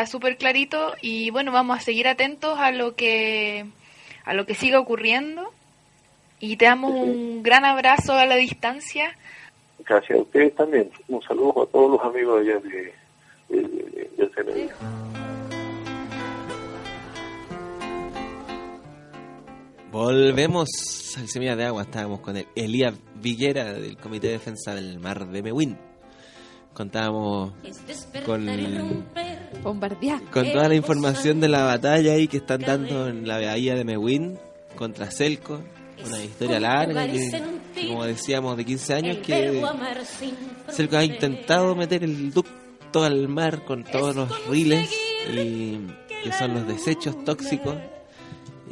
queda 0.00 0.06
súper 0.06 0.38
clarito 0.38 0.94
y 1.02 1.30
bueno, 1.30 1.52
vamos 1.52 1.76
a 1.76 1.80
seguir 1.80 2.08
atentos 2.08 2.58
a 2.58 2.72
lo 2.72 2.94
que 2.94 3.66
a 4.24 4.32
lo 4.32 4.46
que 4.46 4.54
siga 4.54 4.80
ocurriendo 4.80 5.50
y 6.38 6.56
te 6.56 6.64
damos 6.64 6.92
un 6.92 7.42
gran 7.42 7.66
abrazo 7.66 8.14
a 8.14 8.24
la 8.24 8.36
distancia. 8.36 9.14
Gracias 9.80 10.18
a 10.18 10.22
ustedes 10.22 10.54
también. 10.54 10.90
Un 11.08 11.20
saludo 11.22 11.64
a 11.64 11.66
todos 11.66 11.90
los 11.90 12.00
amigos 12.02 12.40
allá 12.40 12.58
de, 12.60 12.94
de, 13.50 14.10
del 14.16 14.30
CNI. 14.30 14.68
Volvemos 19.90 20.68
al 21.18 21.28
Semilla 21.28 21.56
de 21.56 21.64
Agua. 21.64 21.82
Estábamos 21.82 22.20
con 22.20 22.38
el 22.38 22.46
Elías 22.54 22.94
Villera 23.16 23.74
del 23.74 23.98
Comité 23.98 24.28
de 24.28 24.32
Defensa 24.34 24.74
del 24.74 24.98
Mar 24.98 25.28
de 25.28 25.42
Mewin. 25.42 25.90
Contábamos 26.72 27.52
con, 28.24 28.46
con 30.32 30.52
toda 30.52 30.68
la 30.68 30.74
información 30.74 31.40
de 31.40 31.48
la 31.48 31.64
batalla 31.64 32.12
ahí 32.12 32.28
que 32.28 32.38
están 32.38 32.60
dando 32.60 33.08
en 33.08 33.26
la 33.26 33.38
bahía 33.38 33.74
de 33.74 33.84
Mewin 33.84 34.38
contra 34.76 35.10
Celco. 35.10 35.60
Una 36.06 36.24
historia 36.24 36.58
larga 36.58 37.06
que, 37.06 37.42
como 37.88 38.04
decíamos, 38.04 38.56
de 38.56 38.64
15 38.64 38.94
años 38.94 39.18
que 39.18 39.62
Celco 40.70 40.96
ha 40.96 41.04
intentado 41.04 41.74
meter 41.76 42.02
el 42.04 42.32
ducto 42.32 43.04
al 43.04 43.28
mar 43.28 43.64
con 43.66 43.84
todos 43.84 44.16
los 44.16 44.46
riles 44.46 44.90
y 45.30 45.78
que 46.24 46.32
son 46.32 46.54
los 46.54 46.66
desechos 46.66 47.22
tóxicos 47.24 47.76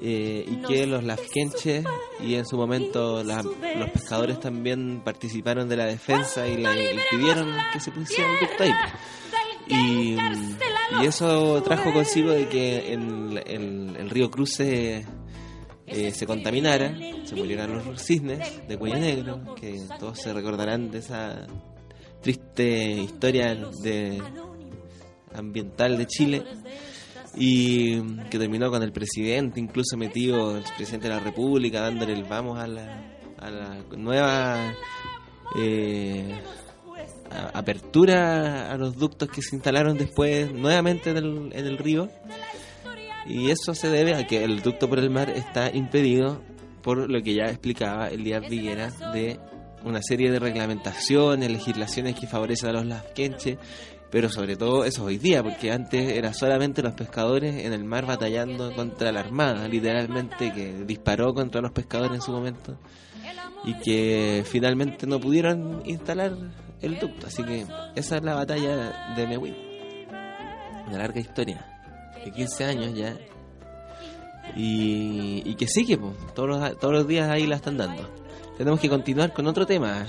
eh, 0.00 0.46
y 0.46 0.56
que 0.66 0.86
los 0.86 1.02
lafkenches 1.02 1.84
y 2.20 2.34
en 2.36 2.46
su 2.46 2.56
momento 2.56 3.24
la, 3.24 3.42
los 3.42 3.90
pescadores 3.90 4.38
también 4.38 5.02
participaron 5.04 5.68
de 5.68 5.76
la 5.76 5.86
defensa 5.86 6.46
y 6.46 6.56
le 6.56 6.94
impidieron 6.94 7.52
que 7.72 7.80
se 7.80 7.90
pusiera 7.90 8.30
un 8.30 8.38
ducto 8.38 8.62
ahí. 8.62 8.72
Y, 9.66 10.16
y, 11.00 11.06
eso 11.06 11.62
trajo 11.62 11.92
consigo 11.92 12.30
de 12.30 12.48
que 12.48 12.92
en 12.92 13.96
el 13.96 14.10
río 14.10 14.30
Cruce 14.30 15.04
eh, 15.90 16.12
se 16.12 16.26
contaminara, 16.26 16.94
se 17.24 17.34
murieran 17.34 17.72
los 17.72 18.02
cisnes 18.02 18.68
de 18.68 18.76
cuello 18.76 18.98
negro, 18.98 19.54
que 19.54 19.80
todos 19.98 20.18
se 20.18 20.34
recordarán 20.34 20.90
de 20.90 20.98
esa 20.98 21.46
triste 22.20 22.90
historia 22.92 23.54
de 23.82 24.22
ambiental 25.34 25.96
de 25.96 26.06
Chile 26.06 26.42
y 27.36 28.02
que 28.24 28.38
terminó 28.38 28.70
con 28.70 28.82
el 28.82 28.92
presidente 28.92 29.60
incluso 29.60 29.96
metido 29.96 30.56
el 30.56 30.64
presidente 30.76 31.08
de 31.08 31.14
la 31.14 31.20
república 31.20 31.80
dándole 31.80 32.12
el 32.12 32.24
vamos 32.24 32.58
a 32.58 32.66
la, 32.66 33.18
a 33.38 33.50
la 33.50 33.82
nueva 33.96 34.74
eh, 35.56 36.38
apertura 37.30 38.72
a 38.72 38.76
los 38.76 38.96
ductos 38.96 39.28
que 39.28 39.42
se 39.42 39.56
instalaron 39.56 39.96
después 39.96 40.52
nuevamente 40.52 41.10
en 41.10 41.16
el, 41.18 41.50
en 41.52 41.66
el 41.66 41.78
río. 41.78 42.08
Y 43.26 43.50
eso 43.50 43.74
se 43.74 43.88
debe 43.88 44.14
a 44.14 44.26
que 44.26 44.44
el 44.44 44.62
ducto 44.62 44.88
por 44.88 44.98
el 44.98 45.10
mar 45.10 45.30
está 45.30 45.70
impedido 45.74 46.40
por 46.82 47.10
lo 47.10 47.22
que 47.22 47.34
ya 47.34 47.44
explicaba 47.44 48.08
el 48.08 48.24
día 48.24 48.40
Viguera 48.40 48.90
de 49.12 49.38
una 49.84 50.02
serie 50.02 50.30
de 50.30 50.38
reglamentaciones, 50.38 51.50
legislaciones 51.50 52.18
que 52.18 52.26
favorecen 52.26 52.70
a 52.70 52.72
los 52.72 52.86
lasquenches 52.86 53.58
pero 54.10 54.30
sobre 54.30 54.56
todo 54.56 54.84
eso 54.84 55.04
hoy 55.04 55.18
día, 55.18 55.42
porque 55.42 55.70
antes 55.70 56.12
era 56.12 56.32
solamente 56.32 56.82
los 56.82 56.94
pescadores 56.94 57.64
en 57.64 57.72
el 57.72 57.84
mar 57.84 58.06
batallando 58.06 58.74
contra 58.74 59.12
la 59.12 59.20
armada, 59.20 59.68
literalmente, 59.68 60.52
que 60.52 60.84
disparó 60.84 61.34
contra 61.34 61.60
los 61.60 61.72
pescadores 61.72 62.14
en 62.14 62.22
su 62.22 62.32
momento 62.32 62.78
y 63.64 63.74
que 63.74 64.44
finalmente 64.46 65.06
no 65.06 65.20
pudieron 65.20 65.82
instalar 65.84 66.32
el 66.80 66.98
ducto. 66.98 67.26
Así 67.26 67.42
que 67.44 67.66
esa 67.94 68.16
es 68.16 68.22
la 68.22 68.34
batalla 68.34 69.14
de 69.16 69.26
Mewin. 69.26 69.56
Una 70.86 70.98
larga 70.98 71.20
historia, 71.20 71.64
de 72.24 72.30
15 72.30 72.64
años 72.64 72.94
ya. 72.94 73.16
Y, 74.56 75.42
y 75.44 75.54
que 75.56 75.66
sigue, 75.66 75.98
pues, 75.98 76.16
todos, 76.34 76.48
los, 76.48 76.78
todos 76.78 76.94
los 76.94 77.06
días 77.06 77.28
ahí 77.28 77.46
la 77.46 77.56
están 77.56 77.76
dando. 77.76 78.08
Tenemos 78.56 78.80
que 78.80 78.88
continuar 78.88 79.32
con 79.32 79.46
otro 79.46 79.66
tema, 79.66 80.06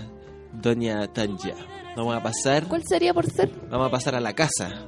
Doña 0.53 1.07
Tanja. 1.07 1.53
Vamos 1.95 2.15
a 2.15 2.23
pasar. 2.23 2.65
¿Cuál 2.67 2.83
sería 2.87 3.13
por 3.13 3.29
ser? 3.29 3.51
Vamos 3.69 3.87
a 3.87 3.91
pasar 3.91 4.15
a 4.15 4.19
la 4.19 4.33
casa. 4.33 4.85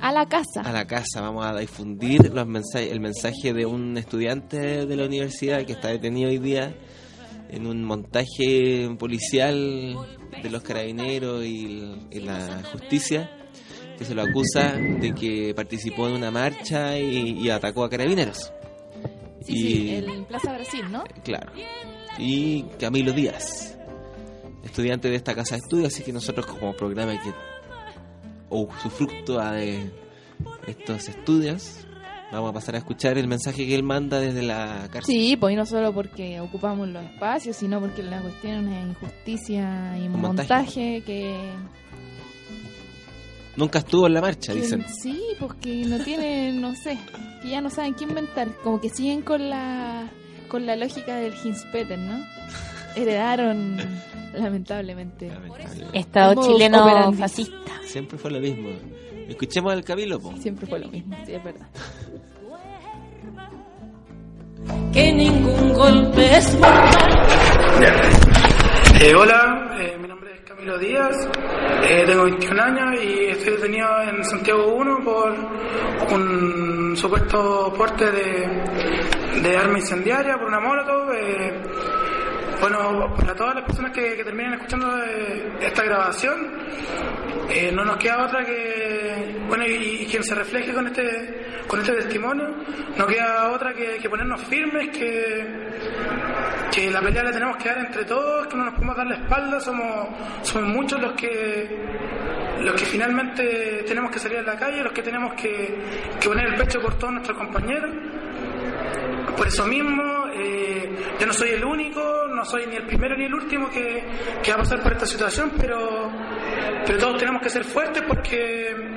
A 0.00 0.12
la 0.12 0.26
casa. 0.26 0.62
A 0.62 0.72
la 0.72 0.86
casa. 0.86 1.20
Vamos 1.20 1.46
a 1.46 1.54
difundir 1.54 2.34
los 2.34 2.46
mensajes, 2.46 2.90
el 2.90 3.00
mensaje 3.00 3.52
de 3.52 3.66
un 3.66 3.96
estudiante 3.96 4.84
de 4.84 4.96
la 4.96 5.04
universidad 5.04 5.64
que 5.64 5.72
está 5.72 5.88
detenido 5.88 6.28
hoy 6.28 6.38
día 6.38 6.76
en 7.48 7.66
un 7.66 7.84
montaje 7.84 8.88
policial 8.98 9.96
de 10.42 10.50
los 10.50 10.62
carabineros 10.62 11.44
y, 11.44 12.08
y 12.10 12.20
la 12.20 12.62
justicia 12.72 13.30
que 13.98 14.04
se 14.04 14.14
lo 14.14 14.22
acusa 14.22 14.72
de 14.72 15.14
que 15.14 15.54
participó 15.54 16.06
en 16.08 16.14
una 16.14 16.30
marcha 16.30 16.98
y, 16.98 17.40
y 17.40 17.50
atacó 17.50 17.84
a 17.84 17.90
carabineros. 17.90 18.52
Sí, 19.42 19.54
y, 19.54 19.58
sí, 19.58 19.94
el 19.94 20.24
Plaza 20.24 20.52
Brasil, 20.52 20.84
¿no? 20.90 21.04
Claro. 21.24 21.52
Y 22.18 22.62
Camilo 22.78 23.12
Díaz, 23.12 23.78
estudiante 24.64 25.08
de 25.08 25.16
esta 25.16 25.34
casa 25.34 25.54
de 25.54 25.60
estudio, 25.60 25.86
así 25.86 26.02
que 26.02 26.12
nosotros 26.12 26.46
como 26.46 26.74
programa 26.74 27.12
que 27.22 27.32
o 28.48 28.62
usufructo 28.62 29.40
de 29.50 29.90
estos 30.66 31.08
estudios, 31.08 31.85
vamos 32.32 32.50
a 32.50 32.52
pasar 32.52 32.74
a 32.74 32.78
escuchar 32.78 33.16
el 33.18 33.28
mensaje 33.28 33.66
que 33.66 33.74
él 33.74 33.82
manda 33.82 34.18
desde 34.20 34.42
la 34.42 34.88
cárcel. 34.92 35.14
Sí, 35.14 35.36
pues 35.36 35.52
y 35.52 35.56
no 35.56 35.64
solo 35.66 35.92
porque 35.92 36.40
ocupamos 36.40 36.88
los 36.88 37.04
espacios, 37.04 37.56
sino 37.56 37.80
porque 37.80 38.02
la 38.02 38.20
cuestión 38.20 38.68
es 38.72 38.86
injusticia 38.88 39.96
y 39.98 40.06
un 40.06 40.20
montaje. 40.20 40.54
montaje, 40.54 41.02
que, 41.04 41.50
Nunca 43.56 43.78
estuvo 43.78 44.06
en 44.06 44.12
la 44.14 44.20
marcha, 44.20 44.52
que- 44.52 44.60
dicen. 44.60 44.84
Sí, 45.02 45.18
pues 45.38 45.54
que 45.54 45.84
no 45.86 45.98
tienen, 46.04 46.60
no 46.60 46.74
sé, 46.74 46.98
que 47.42 47.48
ya 47.48 47.60
no 47.62 47.70
saben 47.70 47.94
qué 47.94 48.04
inventar. 48.04 48.48
Como 48.62 48.80
que 48.80 48.90
siguen 48.90 49.22
con 49.22 49.48
la 49.48 50.10
con 50.48 50.64
la 50.66 50.76
lógica 50.76 51.16
del 51.16 51.32
Hinspeter, 51.42 51.98
¿no? 51.98 52.22
Heredaron, 52.96 53.78
lamentablemente. 54.34 55.30
Estado 55.94 56.42
chileno 56.46 56.84
operandi. 56.84 57.16
fascista. 57.18 57.72
Siempre 57.86 58.18
fue 58.18 58.30
lo 58.30 58.40
mismo. 58.40 58.68
Escuchemos 59.28 59.72
al 59.72 59.82
Camilo, 59.84 60.20
po. 60.20 60.34
Siempre 60.36 60.66
fue 60.66 60.78
lo 60.78 60.88
mismo, 60.88 61.16
sí, 61.24 61.32
es 61.32 61.42
verdad. 61.42 61.66
que 64.92 65.12
ningún 65.12 65.74
golpe 65.74 66.36
es 66.36 66.58
Eh, 69.00 69.14
hola, 69.14 69.76
eh, 69.78 69.96
mi 70.00 70.08
nombre 70.08 70.32
es 70.34 70.40
Camilo 70.40 70.78
Díaz, 70.78 71.28
eh, 71.82 72.04
tengo 72.06 72.24
21 72.24 72.62
años 72.62 73.02
y 73.02 73.26
estoy 73.26 73.56
detenido 73.56 73.88
en 74.02 74.24
Santiago 74.24 74.74
1 74.74 75.04
por 75.04 75.34
un 76.14 76.96
supuesto 76.96 77.72
porte 77.76 78.10
de, 78.10 79.40
de 79.42 79.56
arma 79.56 79.78
incendiaria, 79.78 80.38
por 80.38 80.48
una 80.48 80.60
molotov. 80.60 81.12
bueno, 82.60 83.14
para 83.16 83.34
todas 83.34 83.56
las 83.56 83.64
personas 83.64 83.92
que, 83.92 84.16
que 84.16 84.24
terminen 84.24 84.54
escuchando 84.54 84.96
esta 85.60 85.84
grabación, 85.84 86.56
no 87.74 87.84
nos 87.84 87.96
queda 87.98 88.24
otra 88.24 88.44
que, 88.44 89.44
bueno, 89.46 89.66
y, 89.66 90.02
y 90.02 90.06
quien 90.06 90.24
se 90.24 90.34
refleje 90.34 90.72
con 90.72 90.86
este, 90.86 91.45
con 91.66 91.80
este 91.80 91.92
testimonio, 91.92 92.48
no 92.96 93.06
queda 93.06 93.50
otra 93.50 93.72
que, 93.72 94.08
ponernos 94.08 94.40
firmes, 94.42 94.88
que, 94.96 96.90
la 96.90 97.00
pelea 97.00 97.24
la 97.24 97.32
tenemos 97.32 97.56
que 97.56 97.68
dar 97.68 97.78
entre 97.78 98.04
todos, 98.04 98.46
que 98.46 98.56
no 98.56 98.64
nos 98.64 98.74
podemos 98.74 98.96
dar 98.96 99.06
la 99.06 99.16
espalda, 99.16 99.60
somos, 99.60 100.08
muchos 100.62 101.00
los 101.00 101.12
que 101.14 101.84
los 102.60 102.74
que 102.74 102.86
finalmente 102.86 103.84
tenemos 103.86 104.10
que 104.10 104.18
salir 104.18 104.38
a 104.38 104.42
la 104.42 104.56
calle, 104.56 104.82
los 104.82 104.92
que 104.92 105.02
tenemos 105.02 105.34
que, 105.34 105.78
poner 106.24 106.46
el 106.48 106.54
pecho 106.56 106.80
por 106.80 106.98
todos 106.98 107.12
nuestros 107.14 107.36
compañeros. 107.36 107.90
Por 109.36 109.46
eso 109.46 109.66
mismo, 109.66 110.26
eh, 110.34 110.96
yo 111.20 111.26
no 111.26 111.32
soy 111.32 111.50
el 111.50 111.64
único, 111.64 112.26
no 112.28 112.44
soy 112.44 112.66
ni 112.66 112.76
el 112.76 112.86
primero 112.86 113.16
ni 113.16 113.26
el 113.26 113.34
último 113.34 113.68
que, 113.70 114.04
va 114.48 114.54
a 114.54 114.58
pasar 114.58 114.82
por 114.82 114.92
esta 114.92 115.06
situación, 115.06 115.52
pero 115.58 116.10
todos 116.98 117.18
tenemos 117.18 117.42
que 117.42 117.50
ser 117.50 117.64
fuertes 117.64 118.02
porque 118.06 118.95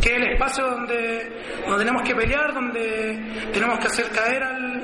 que 0.00 0.10
es 0.10 0.16
el 0.16 0.32
espacio 0.32 0.64
donde, 0.64 1.32
donde 1.66 1.84
tenemos 1.84 2.02
que 2.02 2.14
pelear, 2.14 2.54
donde 2.54 3.18
tenemos 3.52 3.78
que 3.78 3.86
hacer 3.86 4.08
caer 4.10 4.42
al, 4.42 4.79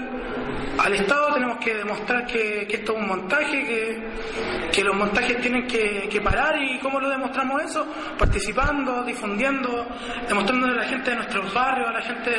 al 0.79 0.95
Estado, 0.95 1.35
tenemos 1.35 1.59
que 1.59 1.75
demostrar 1.75 2.27
que, 2.27 2.67
esto 2.71 2.93
es 2.93 2.99
un 2.99 3.09
montaje, 3.09 3.65
que, 3.65 4.71
que 4.73 4.85
los 4.85 4.95
montajes 4.95 5.41
tienen 5.41 5.67
que, 5.67 6.21
parar 6.23 6.61
y 6.61 6.79
cómo 6.81 6.99
lo 6.99 7.09
demostramos 7.09 7.63
eso, 7.63 7.87
participando, 8.19 9.05
difundiendo, 9.05 9.87
demostrándole 10.27 10.73
a 10.73 10.83
la 10.83 10.89
gente 10.89 11.11
de 11.11 11.17
nuestros 11.17 11.53
barrios, 11.55 11.89
a 11.89 11.93
la 11.93 12.03
gente 12.03 12.31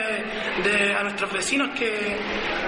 de, 0.63 0.93
a 0.93 1.03
nuestros 1.03 1.31
vecinos 1.31 1.69
que, 1.77 2.17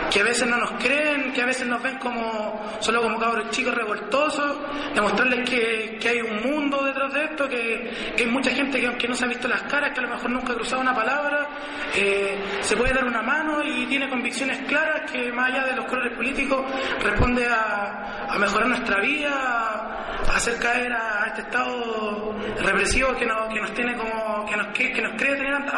que 0.10 0.20
a 0.22 0.24
veces 0.24 0.48
no 0.48 0.58
nos 0.58 0.72
creen, 0.74 1.34
que 1.34 1.42
a 1.42 1.46
veces 1.46 1.68
nos 1.68 1.82
ven 1.82 1.98
como 1.98 2.62
solo 2.80 3.02
como 3.02 3.20
cabros 3.20 3.50
chicos 3.50 3.76
revoltosos, 3.76 4.58
demostrarles 4.94 5.50
que, 5.50 5.98
que 6.00 6.10
hay 6.10 6.22
un 6.22 6.42
mundo 6.42 6.84
detrás 6.86 7.14
de 7.14 7.24
esto, 7.26 7.50
que, 7.50 8.14
que 8.16 8.24
hay 8.24 8.30
mucha 8.30 8.52
gente 8.52 8.80
que 8.80 8.88
aunque 8.88 9.08
no 9.08 9.16
se 9.16 9.26
ha 9.26 9.28
visto 9.28 9.48
las 9.48 9.64
caras, 9.64 9.92
que 9.92 10.00
a 10.00 10.04
lo 10.04 10.10
mejor 10.10 10.30
nunca 10.30 10.54
ha 10.54 10.56
cruzado 10.56 10.82
una 10.82 10.96
palabra, 10.96 11.50
eh, 11.96 12.38
se 12.62 12.78
puede 12.78 12.94
dar 12.94 13.06
una 13.06 13.22
mano 13.22 13.62
y 13.64 13.86
tiene 13.88 14.10
convicciones 14.10 14.60
claras 14.68 15.12
que 15.12 15.32
más 15.32 15.52
allá 15.52 15.59
de 15.66 15.76
los 15.76 15.86
colores 15.86 16.16
políticos 16.16 16.66
responde 17.04 17.46
a, 17.48 18.28
a 18.30 18.38
mejorar 18.38 18.68
nuestra 18.70 19.00
vida, 19.02 19.32
a, 19.32 20.32
a 20.32 20.36
hacer 20.36 20.58
caer 20.60 20.92
a, 20.94 21.26
este 21.28 21.42
estado 21.42 22.34
represivo 22.64 23.16
que 23.16 23.26
nos, 23.26 23.48
que 23.54 23.60
nos 23.62 23.74
tiene 23.74 23.96
como 23.96 24.46
que 24.46 24.58
nos, 24.58 24.68
que, 24.68 25.02
nos 25.02 25.14
cree 25.16 25.36
tener 25.36 25.54
ant- 25.54 25.70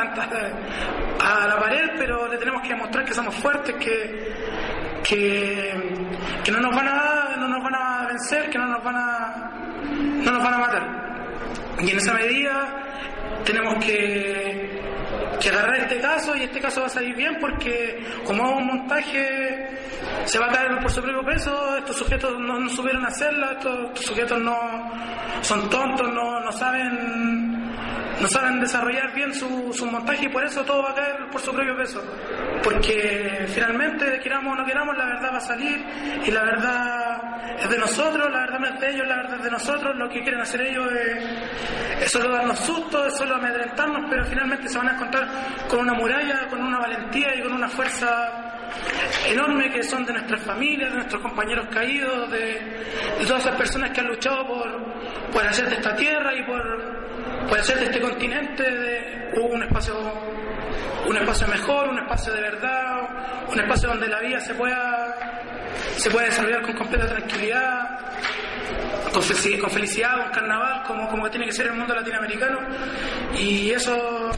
a 1.23 1.47
la 1.47 1.59
pared, 1.59 1.89
pero 1.97 2.27
le 2.27 2.38
tenemos 2.38 2.61
que 2.61 2.69
demostrar 2.69 3.05
que 3.05 3.13
somos 3.13 3.36
fuertes, 3.36 3.75
que, 3.75 4.34
que, 5.03 6.07
que 6.43 6.51
no 6.51 6.59
nos 6.59 6.75
van 6.75 6.88
a 6.88 7.36
no 7.38 7.47
nos 7.47 7.63
van 7.63 7.75
a 7.75 8.07
vencer, 8.07 8.49
que 8.49 8.57
no 8.57 8.65
nos 8.67 8.84
van 8.84 8.95
a 8.97 9.51
no 10.23 10.32
nos 10.32 10.43
van 10.43 10.53
a 10.53 10.57
matar. 10.57 11.01
Y 11.79 11.89
en 11.91 11.97
esa 11.97 12.13
medida 12.13 12.67
tenemos 13.43 13.84
que, 13.84 14.82
que 15.39 15.49
agarrar 15.49 15.77
este 15.77 15.99
caso 15.99 16.36
y 16.36 16.43
este 16.43 16.59
caso 16.59 16.82
va 16.82 16.88
a 16.88 16.89
salir 16.89 17.15
bien 17.15 17.38
porque 17.39 18.03
como 18.25 18.43
es 18.43 18.57
un 18.57 18.67
montaje 18.67 19.69
se 20.25 20.39
va 20.39 20.47
a 20.47 20.51
caer 20.51 20.79
por 20.79 20.91
su 20.91 21.01
propio 21.01 21.23
peso, 21.23 21.77
estos 21.77 21.97
sujetos 21.97 22.39
no, 22.39 22.69
supieron 22.69 23.05
hacerla, 23.05 23.53
estos, 23.53 23.99
sujetos 23.99 24.39
no 24.39 24.57
son 25.41 25.69
tontos, 25.69 26.11
no, 26.13 26.39
no 26.41 26.51
saben 26.51 27.61
no 28.21 28.27
saben 28.27 28.59
desarrollar 28.59 29.13
bien 29.15 29.34
su, 29.34 29.73
su 29.73 29.86
montaje 29.86 30.25
y 30.25 30.29
por 30.29 30.45
eso 30.45 30.63
todo 30.63 30.84
va 30.84 30.91
a 30.91 30.95
caer 30.95 31.27
por 31.32 31.41
su 31.41 31.51
propio 31.51 31.75
peso. 31.75 32.01
Porque 32.63 33.45
finalmente, 33.47 34.19
queramos 34.19 34.53
o 34.53 34.55
no 34.57 34.65
queramos, 34.65 34.95
la 34.95 35.05
verdad 35.05 35.34
va 35.34 35.38
a 35.38 35.41
salir 35.41 35.84
y 36.23 36.29
la 36.29 36.43
verdad 36.43 37.57
es 37.59 37.69
de 37.69 37.77
nosotros, 37.79 38.32
la 38.32 38.41
verdad 38.41 38.59
no 38.59 38.67
es 38.67 38.79
de 38.79 38.89
ellos, 38.91 39.07
la 39.07 39.15
verdad 39.15 39.38
es 39.38 39.43
de 39.43 39.51
nosotros. 39.51 39.95
Lo 39.95 40.09
que 40.09 40.21
quieren 40.21 40.41
hacer 40.41 40.61
ellos 40.61 40.88
es, 40.91 42.03
es 42.03 42.11
solo 42.11 42.29
darnos 42.32 42.59
susto, 42.59 43.05
es 43.07 43.17
solo 43.17 43.36
amedrentarnos, 43.36 44.05
pero 44.09 44.25
finalmente 44.25 44.69
se 44.69 44.77
van 44.77 44.89
a 44.89 44.93
encontrar 44.93 45.20
con 45.67 45.80
una 45.80 45.93
muralla, 45.93 46.47
con 46.49 46.61
una 46.61 46.80
valentía 46.80 47.36
y 47.36 47.41
con 47.41 47.53
una 47.53 47.67
fuerza 47.67 48.51
enorme 49.28 49.72
que 49.72 49.84
son 49.84 50.05
de 50.05 50.13
nuestras 50.13 50.41
familias, 50.41 50.89
de 50.89 50.97
nuestros 50.97 51.22
compañeros 51.22 51.67
caídos, 51.72 52.32
de, 52.32 53.26
todas 53.28 53.45
esas 53.45 53.55
personas 53.55 53.91
que 53.91 54.01
han 54.01 54.07
luchado 54.07 54.47
por, 54.47 55.32
por 55.32 55.45
hacer 55.45 55.69
de 55.69 55.76
esta 55.76 55.95
tierra 55.95 56.34
y 56.34 56.43
por, 56.43 57.47
por 57.47 57.59
hacer 57.59 57.80
de 57.80 57.86
este 57.86 58.01
continente 58.01 58.63
un 59.41 59.63
espacio 59.63 59.95
un 61.07 61.17
espacio 61.17 61.47
mejor, 61.47 61.89
un 61.89 61.99
espacio 61.99 62.32
de 62.32 62.41
verdad, 62.41 63.45
un 63.47 63.59
espacio 63.59 63.89
donde 63.89 64.07
la 64.07 64.19
vida 64.19 64.39
se 64.39 64.53
pueda 64.53 65.15
se 65.97 66.09
pueda 66.09 66.26
desarrollar 66.26 66.61
con 66.61 66.76
completa 66.76 67.07
tranquilidad, 67.07 67.99
con 69.11 69.72
felicidad, 69.72 70.24
con 70.24 70.32
carnaval, 70.32 70.84
como, 70.88 71.07
como 71.09 71.30
tiene 71.30 71.45
que 71.45 71.51
ser 71.51 71.67
el 71.67 71.74
mundo 71.74 71.93
latinoamericano. 71.93 72.59
Y 73.38 73.72
eso, 73.72 74.32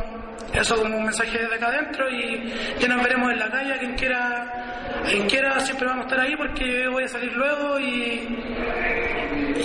eso 0.54 0.76
como 0.76 0.97
un 0.97 1.06
mensaje 1.06 1.38
desde 1.38 1.56
acá 1.56 1.68
adentro 1.68 2.10
y 2.10 2.54
ya 2.80 2.88
nos 2.88 3.04
veremos 3.04 3.32
en 3.32 3.39
la 3.39 3.49
calle, 3.49 3.78
quien 3.80 3.95
quiera, 3.95 5.04
quien 5.10 5.28
quiera 5.28 5.60
siempre 5.60 5.88
vamos 5.88 6.06
a 6.06 6.08
estar 6.10 6.20
ahí 6.20 6.36
porque 6.36 6.88
voy 6.88 7.04
a 7.04 7.08
salir 7.08 7.34
luego 7.34 7.80
y, 7.80 8.28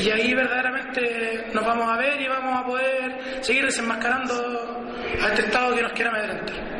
y 0.00 0.10
ahí 0.10 0.34
verdaderamente 0.34 1.46
nos 1.52 1.64
vamos 1.64 1.90
a 1.90 1.96
ver 1.96 2.20
y 2.20 2.28
vamos 2.28 2.58
a 2.58 2.64
poder 2.64 3.44
seguir 3.44 3.64
desenmascarando 3.66 4.34
a 5.22 5.28
este 5.28 5.42
Estado 5.42 5.74
que 5.74 5.82
nos 5.82 5.92
quiere 5.92 6.10
amedrentar. 6.10 6.78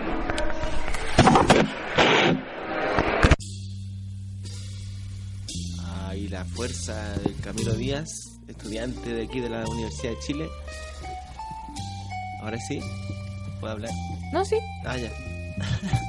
Ahí 6.09 6.29
la 6.29 6.45
fuerza 6.45 7.19
del 7.25 7.39
Camilo 7.41 7.75
Díaz, 7.75 8.09
estudiante 8.49 9.13
de 9.13 9.25
aquí 9.25 9.41
de 9.41 9.51
la 9.51 9.65
Universidad 9.67 10.13
de 10.13 10.19
Chile. 10.21 10.49
Ahora 12.41 12.59
sí, 12.69 12.81
puedo 13.61 13.73
hablar. 13.75 13.91
No, 14.33 14.45
sí. 14.45 14.57
Ah, 14.85 14.97
ya. 14.97 15.11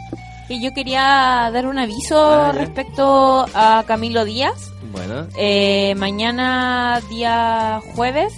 Y 0.52 0.64
yo 0.64 0.74
quería 0.74 1.52
dar 1.54 1.68
un 1.68 1.78
aviso 1.78 2.18
Ah, 2.20 2.52
respecto 2.52 3.45
a 3.54 3.84
Camilo 3.86 4.26
Díaz. 4.26 4.72
Bueno, 4.91 5.28
Eh, 5.38 5.93
mañana, 5.95 7.00
día 7.08 7.80
jueves, 7.93 8.34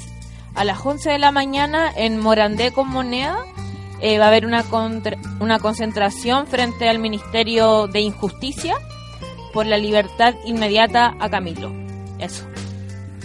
a 0.54 0.66
las 0.66 0.86
11 0.86 1.10
de 1.10 1.20
la 1.20 1.32
mañana, 1.32 1.90
en 1.96 2.20
Morandé 2.20 2.74
con 2.74 2.90
Moneda, 2.90 3.38
eh, 4.02 4.18
va 4.20 4.26
a 4.26 4.28
haber 4.28 4.46
una, 4.46 4.64
contra- 4.64 5.16
una 5.40 5.60
concentración 5.60 6.48
frente 6.48 6.90
al 6.90 7.00
Ministerio 7.00 7.88
de 7.88 8.02
Injusticia 8.02 8.76
por 9.54 9.66
la 9.66 9.78
libertad 9.78 10.34
inmediata 10.46 11.16
a 11.18 11.30
Camilo. 11.30 11.72
Eso. 12.20 12.44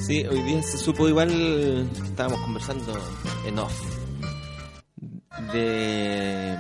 sí, 0.07 0.25
hoy 0.31 0.43
día 0.43 0.63
se 0.63 0.79
supo 0.79 1.09
igual, 1.09 1.91
estábamos 2.05 2.41
conversando 2.43 2.97
en 3.45 3.59
off, 3.59 3.73
de, 5.53 6.57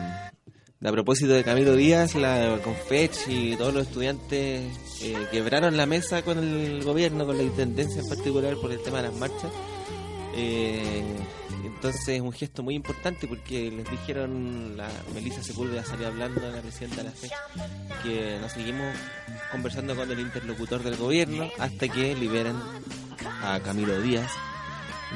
a 0.84 0.92
propósito 0.92 1.32
de 1.32 1.44
Camilo 1.44 1.74
Díaz, 1.74 2.14
la 2.14 2.58
Confech 2.62 3.28
y 3.28 3.56
todos 3.56 3.74
los 3.74 3.86
estudiantes 3.86 4.62
eh, 5.02 5.26
quebraron 5.30 5.76
la 5.76 5.86
mesa 5.86 6.22
con 6.22 6.38
el 6.38 6.82
gobierno, 6.84 7.26
con 7.26 7.36
la 7.36 7.42
intendencia 7.42 8.00
en 8.00 8.08
particular 8.08 8.56
por 8.56 8.72
el 8.72 8.82
tema 8.82 8.98
de 8.98 9.08
las 9.08 9.14
marchas. 9.14 9.50
Eh, 10.34 11.04
entonces, 11.64 12.20
un 12.20 12.32
gesto 12.32 12.62
muy 12.62 12.74
importante 12.74 13.26
porque 13.26 13.70
les 13.70 13.90
dijeron, 13.90 14.76
la 14.76 14.88
Melissa 15.14 15.42
Sepúlveda 15.42 15.84
salió 15.84 16.08
hablando, 16.08 16.40
la 16.40 16.60
presidenta 16.60 16.96
de 16.96 17.04
la 17.04 17.10
FE, 17.10 17.30
que 18.02 18.38
nos 18.40 18.52
seguimos 18.52 18.94
conversando 19.50 19.94
con 19.94 20.10
el 20.10 20.20
interlocutor 20.20 20.82
del 20.82 20.96
gobierno 20.96 21.50
hasta 21.58 21.88
que 21.88 22.14
liberen 22.14 22.56
a 23.42 23.60
Camilo 23.60 24.00
Díaz 24.00 24.30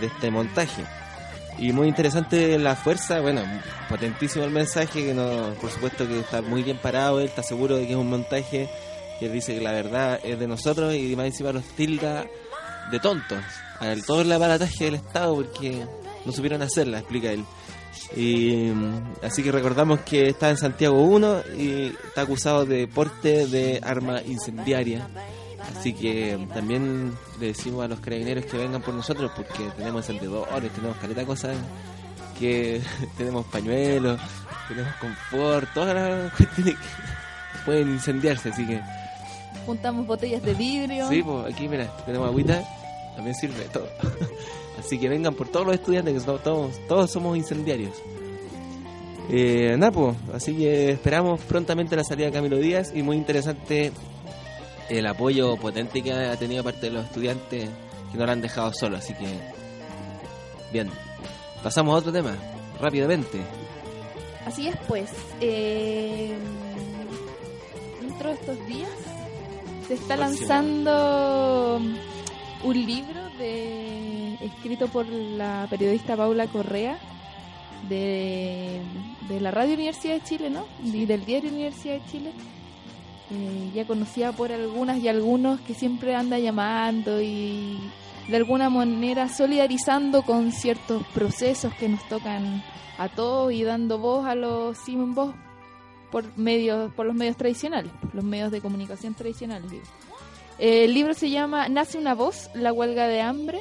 de 0.00 0.06
este 0.06 0.30
montaje. 0.30 0.84
Y 1.60 1.72
muy 1.72 1.88
interesante 1.88 2.58
la 2.58 2.74
fuerza, 2.74 3.20
bueno, 3.20 3.42
potentísimo 3.88 4.46
el 4.46 4.50
mensaje, 4.50 5.04
que 5.04 5.12
no, 5.12 5.52
por 5.60 5.70
supuesto 5.70 6.08
que 6.08 6.20
está 6.20 6.40
muy 6.40 6.62
bien 6.62 6.78
parado, 6.78 7.20
él 7.20 7.26
está 7.26 7.42
seguro 7.42 7.76
de 7.76 7.86
que 7.86 7.92
es 7.92 7.98
un 7.98 8.08
montaje, 8.08 8.70
que 9.18 9.28
dice 9.28 9.54
que 9.54 9.60
la 9.60 9.72
verdad 9.72 10.18
es 10.24 10.38
de 10.40 10.48
nosotros 10.48 10.94
y 10.94 11.14
más 11.14 11.26
encima 11.26 11.52
los 11.52 11.64
tilda 11.64 12.26
de 12.90 12.98
tontos. 12.98 13.44
A 13.78 13.92
él, 13.92 14.04
todo 14.06 14.22
el 14.22 14.32
aparataje 14.32 14.86
del 14.86 14.94
Estado 14.94 15.34
porque 15.34 15.86
no 16.24 16.32
supieron 16.32 16.62
hacerla, 16.62 17.00
explica 17.00 17.30
él. 17.30 17.44
Y, 18.16 18.72
así 19.22 19.42
que 19.42 19.52
recordamos 19.52 20.00
que 20.00 20.28
está 20.28 20.48
en 20.48 20.56
Santiago 20.56 21.02
1 21.02 21.42
y 21.58 21.94
está 22.06 22.22
acusado 22.22 22.64
de 22.64 22.88
porte 22.88 23.46
de 23.46 23.80
arma 23.82 24.22
incendiaria. 24.22 25.08
Así 25.76 25.92
que 25.92 26.46
también 26.52 27.12
le 27.38 27.48
decimos 27.48 27.84
a 27.84 27.88
los 27.88 28.00
carabineros 28.00 28.44
que 28.46 28.56
vengan 28.56 28.82
por 28.82 28.94
nosotros 28.94 29.30
porque 29.36 29.70
tenemos 29.76 30.08
encendedores, 30.08 30.72
tenemos 30.72 30.96
caleta 30.98 31.24
cosas 31.24 31.56
que 32.38 32.80
tenemos 33.16 33.46
pañuelos, 33.46 34.20
tenemos 34.68 34.94
confort, 34.96 35.68
todas 35.74 35.94
las 35.94 36.32
cuestiones 36.36 36.74
que 36.74 37.58
pueden 37.64 37.90
incendiarse, 37.90 38.50
así 38.50 38.66
que 38.66 38.80
Juntamos 39.66 40.06
botellas 40.06 40.42
de 40.42 40.54
vidrio. 40.54 41.08
sí, 41.08 41.22
pues 41.22 41.52
aquí 41.52 41.68
mira, 41.68 41.86
tenemos 42.04 42.28
agüita, 42.28 42.62
también 43.14 43.34
sirve 43.34 43.64
todo. 43.72 43.88
Así 44.78 44.98
que 44.98 45.10
vengan 45.10 45.34
por 45.34 45.46
todos 45.48 45.66
los 45.66 45.74
estudiantes 45.74 46.14
que 46.14 46.20
todos, 46.20 46.80
todos 46.88 47.10
somos 47.10 47.36
incendiarios. 47.36 47.92
Eh, 49.28 49.76
nada, 49.78 49.92
pues, 49.92 50.16
así 50.34 50.56
que 50.56 50.92
esperamos 50.92 51.40
prontamente 51.42 51.94
la 51.94 52.02
salida 52.02 52.26
de 52.26 52.32
Camilo 52.32 52.56
Díaz 52.56 52.92
y 52.94 53.02
muy 53.02 53.16
interesante 53.16 53.92
el 54.90 55.06
apoyo 55.06 55.56
potente 55.56 56.02
que 56.02 56.12
ha 56.12 56.36
tenido 56.36 56.64
parte 56.64 56.86
de 56.86 56.90
los 56.90 57.06
estudiantes 57.06 57.70
que 58.10 58.18
no 58.18 58.26
lo 58.26 58.32
han 58.32 58.40
dejado 58.40 58.72
solo, 58.72 58.96
así 58.96 59.14
que 59.14 59.26
bien. 60.72 60.90
Pasamos 61.62 61.94
a 61.94 61.98
otro 61.98 62.12
tema, 62.12 62.36
rápidamente. 62.80 63.40
Así 64.46 64.68
es, 64.68 64.76
pues. 64.88 65.10
eh, 65.40 66.36
dentro 68.00 68.30
de 68.30 68.34
estos 68.34 68.66
días 68.66 68.90
se 69.86 69.94
está 69.94 70.16
lanzando 70.16 71.80
un 72.64 72.86
libro 72.86 73.20
de 73.38 74.34
escrito 74.34 74.88
por 74.88 75.06
la 75.06 75.66
periodista 75.70 76.16
Paula 76.16 76.46
Correa 76.46 76.98
de, 77.88 78.80
de 79.28 79.40
la 79.40 79.50
Radio 79.50 79.74
Universidad 79.74 80.14
de 80.14 80.22
Chile, 80.22 80.50
¿no? 80.50 80.66
Y 80.82 81.06
del 81.06 81.24
diario 81.24 81.50
Universidad 81.50 81.94
de 81.94 82.06
Chile. 82.10 82.32
Ya 83.74 83.86
conocida 83.86 84.32
por 84.32 84.50
algunas 84.50 84.98
y 84.98 85.08
algunos 85.08 85.60
que 85.60 85.74
siempre 85.74 86.14
anda 86.14 86.38
llamando 86.38 87.20
y 87.22 87.78
de 88.28 88.36
alguna 88.36 88.70
manera 88.70 89.28
solidarizando 89.28 90.22
con 90.22 90.52
ciertos 90.52 91.04
procesos 91.14 91.72
que 91.74 91.88
nos 91.88 92.06
tocan 92.08 92.62
a 92.98 93.08
todos 93.08 93.52
y 93.52 93.62
dando 93.62 93.98
voz 93.98 94.26
a 94.26 94.34
los 94.34 94.76
sin 94.78 95.14
voz 95.14 95.34
por 96.10 96.36
medios 96.36 96.92
por 96.94 97.06
los 97.06 97.14
medios 97.14 97.36
tradicionales, 97.36 97.92
los 98.12 98.24
medios 98.24 98.50
de 98.50 98.60
comunicación 98.60 99.14
tradicionales. 99.14 99.70
digo. 99.70 99.84
El 100.58 100.92
libro 100.92 101.14
se 101.14 101.30
llama 101.30 101.68
Nace 101.68 101.98
una 101.98 102.14
voz, 102.14 102.50
la 102.54 102.72
huelga 102.72 103.06
de 103.06 103.22
hambre 103.22 103.60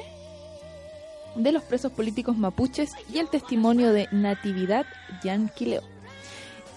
de 1.34 1.52
los 1.52 1.62
presos 1.62 1.92
políticos 1.92 2.36
mapuches 2.36 2.90
y 3.12 3.18
el 3.18 3.28
testimonio 3.28 3.92
de 3.92 4.08
Natividad 4.10 4.84
Yanquileo. 5.22 5.82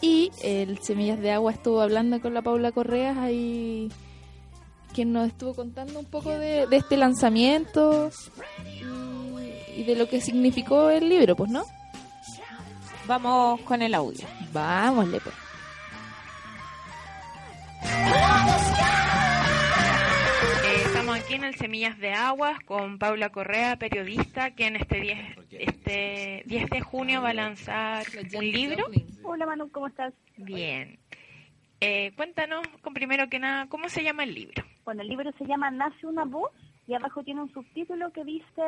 Y 0.04 0.32
el 0.42 0.80
Semillas 0.80 1.18
de 1.22 1.32
Agua 1.32 1.54
estuvo 1.54 1.80
hablando 1.80 2.20
con 2.20 2.34
la 2.34 2.42
Paula 2.42 2.74
Correas 2.74 3.18
ahí 3.18 3.90
quien 4.94 5.14
nos 5.14 5.30
estuvo 5.30 5.56
contando 5.56 5.98
un 5.98 6.06
poco 6.06 6.30
de, 6.30 6.68
de 6.68 6.76
este 6.76 6.98
lanzamiento 6.98 8.12
y, 8.66 9.80
y 9.80 9.84
de 9.86 9.96
lo 9.96 10.10
que 10.10 10.20
significó 10.20 10.90
el 10.90 11.08
libro, 11.08 11.38
pues, 11.38 11.50
¿no? 11.50 11.64
Vamos 13.08 13.62
con 13.62 13.82
el 13.82 13.94
audio. 13.96 14.28
Vámosle, 14.52 15.22
pues. 15.22 15.36
Aquí 21.34 21.42
en 21.42 21.46
el 21.46 21.56
Semillas 21.56 21.98
de 21.98 22.12
Aguas 22.12 22.60
con 22.64 23.00
Paula 23.00 23.30
Correa, 23.30 23.78
periodista, 23.78 24.52
que 24.52 24.68
en 24.68 24.76
este 24.76 25.02
10, 25.02 25.18
este 25.52 26.44
10 26.46 26.70
de 26.70 26.82
junio 26.82 27.24
va 27.24 27.30
a 27.30 27.34
lanzar 27.34 28.06
un 28.36 28.52
libro. 28.52 28.86
Hola 29.24 29.48
Manu, 29.48 29.72
¿cómo 29.72 29.88
estás? 29.88 30.14
Bien. 30.38 31.00
Eh, 31.82 32.12
cuéntanos, 32.16 32.62
con 32.82 32.94
primero 32.94 33.30
que 33.30 33.40
nada, 33.40 33.68
¿cómo 33.68 33.90
se 33.90 34.04
llama 34.04 34.26
el 34.26 34.36
libro? 34.36 34.64
Bueno, 34.86 35.02
el 35.02 35.08
libro 35.08 35.32
se 35.40 35.46
llama 35.46 35.72
Nace 35.72 36.06
una 36.06 36.24
voz 36.24 36.52
y 36.88 36.94
abajo 36.94 37.24
tiene 37.24 37.42
un 37.42 37.52
subtítulo 37.52 38.12
que 38.12 38.24
dice 38.24 38.62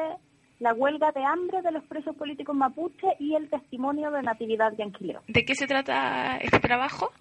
La 0.57 0.73
huelga 0.73 1.11
de 1.11 1.23
hambre 1.23 1.61
de 1.61 1.71
los 1.71 1.83
presos 1.83 2.15
políticos 2.15 2.55
mapuche 2.55 3.07
y 3.19 3.35
el 3.35 3.47
testimonio 3.47 4.09
de 4.09 4.23
Natividad 4.23 4.73
Yanquileo. 4.75 5.21
¿De 5.27 5.45
qué 5.45 5.53
se 5.53 5.67
trata 5.67 6.37
este 6.37 6.59
trabajo? 6.59 7.11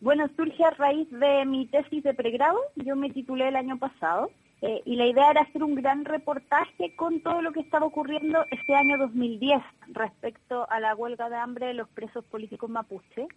Bueno, 0.00 0.28
surge 0.34 0.64
a 0.64 0.70
raíz 0.70 1.10
de 1.10 1.44
mi 1.44 1.66
tesis 1.66 2.02
de 2.02 2.14
pregrado, 2.14 2.58
yo 2.76 2.96
me 2.96 3.10
titulé 3.10 3.48
el 3.48 3.56
año 3.56 3.78
pasado, 3.78 4.30
eh, 4.66 4.80
y 4.86 4.96
la 4.96 5.04
idea 5.04 5.30
era 5.30 5.42
hacer 5.42 5.62
un 5.62 5.74
gran 5.74 6.06
reportaje 6.06 6.96
con 6.96 7.20
todo 7.20 7.42
lo 7.42 7.52
que 7.52 7.60
estaba 7.60 7.84
ocurriendo 7.84 8.46
este 8.50 8.74
año 8.74 8.96
2010 8.96 9.62
respecto 9.88 10.66
a 10.70 10.80
la 10.80 10.94
huelga 10.94 11.28
de 11.28 11.36
hambre 11.36 11.66
de 11.66 11.74
los 11.74 11.86
presos 11.90 12.24
políticos 12.24 12.70
mapuche. 12.70 13.28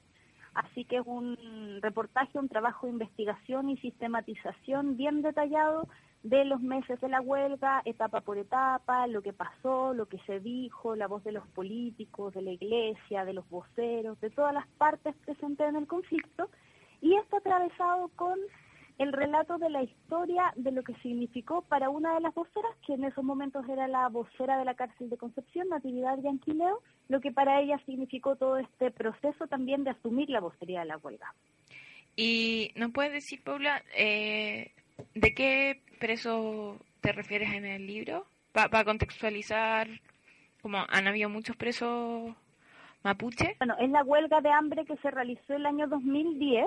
Así 0.53 0.85
que 0.85 0.99
es 0.99 1.03
un 1.05 1.37
reportaje, 1.81 2.39
un 2.39 2.47
trabajo 2.47 2.87
de 2.87 2.93
investigación 2.93 3.69
y 3.69 3.75
sistematización 3.79 4.95
bien 4.95 5.21
detallado 5.21 5.89
de 6.23 6.45
los 6.45 6.61
meses 6.61 6.97
de 7.01 7.09
la 7.09 7.19
huelga, 7.19 7.81
etapa 7.83 8.21
por 8.21 8.37
etapa, 8.37 9.05
lo 9.07 9.21
que 9.21 9.33
pasó, 9.33 9.93
lo 9.93 10.05
que 10.05 10.19
se 10.19 10.39
dijo, 10.39 10.95
la 10.95 11.07
voz 11.07 11.25
de 11.25 11.33
los 11.33 11.45
políticos, 11.47 12.35
de 12.35 12.41
la 12.41 12.51
iglesia, 12.51 13.25
de 13.25 13.33
los 13.33 13.49
voceros, 13.49 14.17
de 14.21 14.29
todas 14.29 14.53
las 14.53 14.67
partes 14.77 15.13
presentes 15.25 15.67
en 15.67 15.75
el 15.75 15.87
conflicto, 15.87 16.49
y 17.01 17.15
esto 17.15 17.35
atravesado 17.35 18.09
con 18.15 18.39
el 18.97 19.13
relato 19.13 19.57
de 19.57 19.69
la 19.69 19.83
historia 19.83 20.51
de 20.55 20.71
lo 20.71 20.83
que 20.83 20.95
significó 20.95 21.61
para 21.61 21.89
una 21.89 22.15
de 22.15 22.21
las 22.21 22.33
voceras, 22.33 22.71
que 22.85 22.93
en 22.93 23.03
esos 23.03 23.23
momentos 23.23 23.67
era 23.69 23.87
la 23.87 24.09
vocera 24.09 24.57
de 24.57 24.65
la 24.65 24.73
cárcel 24.73 25.09
de 25.09 25.17
Concepción, 25.17 25.69
Natividad 25.69 26.17
Yanquileo, 26.19 26.81
lo 27.07 27.21
que 27.21 27.31
para 27.31 27.61
ella 27.61 27.79
significó 27.85 28.35
todo 28.35 28.57
este 28.57 28.89
proceso 28.91 29.47
también 29.47 29.83
de 29.83 29.91
asumir 29.91 30.29
la 30.29 30.39
vocería 30.39 30.79
de 30.79 30.87
la 30.87 30.97
huelga. 30.97 31.33
Y 32.15 32.71
nos 32.75 32.91
puedes 32.91 33.13
decir, 33.13 33.43
Paula, 33.43 33.83
eh, 33.95 34.71
¿de 35.13 35.33
qué 35.35 35.81
preso 35.99 36.79
te 37.01 37.11
refieres 37.11 37.53
en 37.53 37.65
el 37.65 37.85
libro? 37.85 38.25
Para 38.51 38.83
contextualizar, 38.83 39.87
como 40.63 40.83
han 40.89 41.07
habido 41.07 41.29
muchos 41.29 41.55
presos 41.55 42.33
mapuche. 43.03 43.55
Bueno, 43.59 43.75
es 43.79 43.89
la 43.89 44.03
huelga 44.03 44.41
de 44.41 44.49
hambre 44.49 44.85
que 44.85 44.97
se 44.97 45.11
realizó 45.11 45.53
el 45.53 45.65
año 45.65 45.87
2010. 45.87 46.65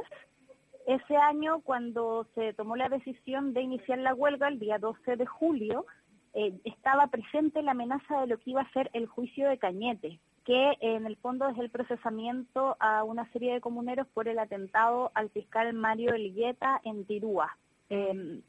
Ese 0.90 1.16
año, 1.16 1.60
cuando 1.60 2.26
se 2.34 2.52
tomó 2.52 2.74
la 2.74 2.88
decisión 2.88 3.52
de 3.54 3.62
iniciar 3.62 4.00
la 4.00 4.12
huelga, 4.12 4.48
el 4.48 4.58
día 4.58 4.76
12 4.78 5.14
de 5.14 5.24
julio, 5.24 5.86
eh, 6.34 6.52
estaba 6.64 7.06
presente 7.06 7.62
la 7.62 7.70
amenaza 7.70 8.22
de 8.22 8.26
lo 8.26 8.38
que 8.38 8.50
iba 8.50 8.62
a 8.62 8.72
ser 8.72 8.90
el 8.92 9.06
juicio 9.06 9.48
de 9.48 9.56
Cañete, 9.56 10.18
que 10.44 10.72
en 10.80 11.06
el 11.06 11.14
fondo 11.18 11.48
es 11.48 11.56
el 11.58 11.70
procesamiento 11.70 12.76
a 12.80 13.04
una 13.04 13.30
serie 13.30 13.54
de 13.54 13.60
comuneros 13.60 14.08
por 14.08 14.26
el 14.26 14.40
atentado 14.40 15.12
al 15.14 15.30
fiscal 15.30 15.72
Mario 15.74 16.12
Elgueta 16.12 16.80
en 16.82 17.04
Tirúa. 17.04 17.56
Eh, 17.88 18.42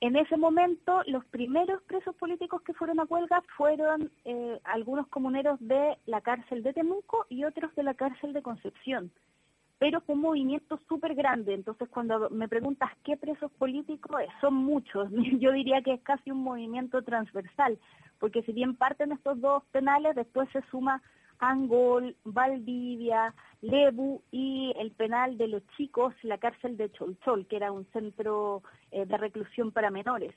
en 0.00 0.16
ese 0.16 0.38
momento, 0.38 1.02
los 1.06 1.26
primeros 1.26 1.82
presos 1.82 2.16
políticos 2.16 2.62
que 2.62 2.72
fueron 2.72 2.98
a 2.98 3.04
huelga 3.04 3.42
fueron 3.58 4.10
eh, 4.24 4.58
algunos 4.64 5.06
comuneros 5.08 5.58
de 5.60 5.98
la 6.06 6.22
cárcel 6.22 6.62
de 6.62 6.72
Temuco 6.72 7.26
y 7.28 7.44
otros 7.44 7.74
de 7.74 7.82
la 7.82 7.92
cárcel 7.92 8.32
de 8.32 8.40
Concepción. 8.40 9.12
Pero 9.78 10.00
fue 10.00 10.14
un 10.14 10.22
movimiento 10.22 10.80
súper 10.88 11.14
grande. 11.14 11.54
Entonces, 11.54 11.88
cuando 11.88 12.30
me 12.30 12.48
preguntas 12.48 12.90
qué 13.04 13.16
presos 13.16 13.50
políticos, 13.52 14.20
eh, 14.20 14.28
son 14.40 14.54
muchos. 14.54 15.08
Yo 15.40 15.52
diría 15.52 15.82
que 15.82 15.94
es 15.94 16.02
casi 16.02 16.30
un 16.30 16.42
movimiento 16.42 17.02
transversal, 17.02 17.78
porque 18.18 18.42
si 18.42 18.52
bien 18.52 18.74
parten 18.76 19.12
estos 19.12 19.40
dos 19.40 19.62
penales, 19.70 20.16
después 20.16 20.48
se 20.52 20.62
suma 20.70 21.02
Angol, 21.38 22.16
Valdivia, 22.24 23.34
Lebu 23.60 24.22
y 24.30 24.72
el 24.76 24.90
penal 24.92 25.38
de 25.38 25.48
los 25.48 25.62
chicos, 25.76 26.14
la 26.22 26.38
cárcel 26.38 26.76
de 26.76 26.90
Cholchol, 26.90 27.46
que 27.46 27.56
era 27.56 27.72
un 27.72 27.86
centro 27.92 28.62
eh, 28.90 29.06
de 29.06 29.16
reclusión 29.16 29.70
para 29.72 29.90
menores. 29.90 30.34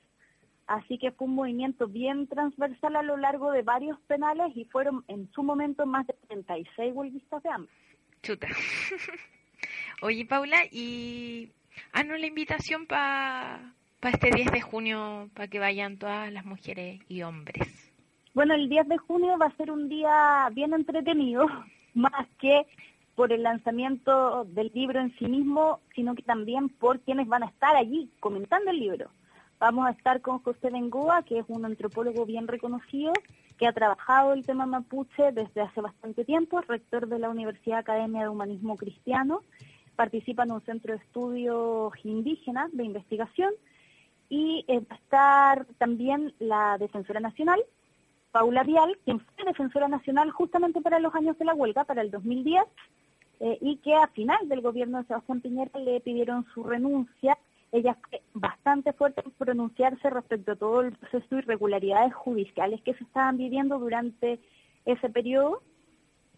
Así 0.67 0.97
que 0.97 1.11
fue 1.11 1.27
un 1.27 1.35
movimiento 1.35 1.87
bien 1.87 2.27
transversal 2.27 2.95
a 2.95 3.03
lo 3.03 3.17
largo 3.17 3.51
de 3.51 3.61
varios 3.61 3.99
penales 4.01 4.55
y 4.55 4.65
fueron 4.65 5.03
en 5.07 5.29
su 5.33 5.43
momento 5.43 5.85
más 5.85 6.07
de 6.07 6.13
36 6.27 6.93
huelguistas 6.95 7.43
de 7.43 7.49
hambre. 7.49 7.73
Chuta. 8.21 8.47
Oye, 10.01 10.25
Paula, 10.25 10.57
y 10.71 11.51
haznos 11.91 12.19
la 12.19 12.27
invitación 12.27 12.85
para 12.85 13.73
este 14.01 14.31
10 14.31 14.51
de 14.51 14.61
junio 14.61 15.29
para 15.33 15.47
que 15.47 15.59
vayan 15.59 15.97
todas 15.97 16.31
las 16.31 16.45
mujeres 16.45 17.01
y 17.07 17.23
hombres. 17.23 17.91
Bueno, 18.33 18.53
el 18.53 18.69
10 18.69 18.87
de 18.87 18.97
junio 18.97 19.37
va 19.37 19.47
a 19.47 19.57
ser 19.57 19.71
un 19.71 19.89
día 19.89 20.49
bien 20.53 20.73
entretenido, 20.73 21.47
más 21.93 22.27
que 22.39 22.65
por 23.15 23.33
el 23.33 23.43
lanzamiento 23.43 24.45
del 24.45 24.71
libro 24.73 24.99
en 24.99 25.15
sí 25.17 25.25
mismo, 25.25 25.79
sino 25.95 26.15
que 26.15 26.23
también 26.23 26.69
por 26.69 26.99
quienes 27.01 27.27
van 27.27 27.43
a 27.43 27.47
estar 27.47 27.75
allí 27.75 28.09
comentando 28.19 28.71
el 28.71 28.79
libro. 28.79 29.11
Vamos 29.59 29.85
a 29.85 29.91
estar 29.91 30.21
con 30.21 30.39
José 30.39 30.71
Bengoa, 30.71 31.23
que 31.23 31.39
es 31.39 31.45
un 31.47 31.65
antropólogo 31.65 32.25
bien 32.25 32.47
reconocido, 32.47 33.13
que 33.61 33.67
ha 33.67 33.73
trabajado 33.73 34.33
el 34.33 34.43
tema 34.43 34.65
mapuche 34.65 35.31
desde 35.31 35.61
hace 35.61 35.81
bastante 35.81 36.25
tiempo, 36.25 36.61
rector 36.61 37.07
de 37.07 37.19
la 37.19 37.29
Universidad 37.29 37.77
Academia 37.77 38.23
de 38.23 38.29
Humanismo 38.29 38.75
Cristiano, 38.75 39.43
participa 39.95 40.41
en 40.41 40.53
un 40.53 40.61
centro 40.61 40.93
de 40.93 40.97
estudios 40.97 41.93
indígenas 42.03 42.71
de 42.75 42.85
investigación 42.85 43.53
y 44.29 44.65
eh, 44.67 44.79
va 44.79 44.95
a 44.95 44.97
estar 44.97 45.65
también 45.77 46.33
la 46.39 46.79
defensora 46.79 47.19
nacional, 47.19 47.61
Paula 48.31 48.63
Vial, 48.63 48.97
quien 49.05 49.19
fue 49.19 49.45
defensora 49.45 49.87
nacional 49.87 50.31
justamente 50.31 50.81
para 50.81 50.99
los 50.99 51.13
años 51.13 51.37
de 51.37 51.45
la 51.45 51.53
huelga, 51.53 51.83
para 51.83 52.01
el 52.01 52.09
2010, 52.09 52.63
eh, 53.41 53.59
y 53.61 53.77
que 53.77 53.93
a 53.93 54.07
final 54.07 54.49
del 54.49 54.61
gobierno 54.61 54.97
de 54.97 55.05
Sebastián 55.05 55.39
Piñera 55.39 55.79
le 55.79 56.01
pidieron 56.01 56.47
su 56.55 56.63
renuncia. 56.63 57.37
Ella 57.71 57.97
fue 58.09 58.21
bastante 58.33 58.93
fuerte 58.93 59.21
en 59.23 59.31
pronunciarse 59.31 60.09
respecto 60.09 60.51
a 60.51 60.55
todo 60.55 60.81
el 60.81 60.91
proceso 60.93 61.25
de 61.29 61.37
irregularidades 61.41 62.13
judiciales 62.13 62.81
que 62.81 62.93
se 62.93 63.03
estaban 63.03 63.37
viviendo 63.37 63.79
durante 63.79 64.39
ese 64.85 65.09
periodo. 65.09 65.61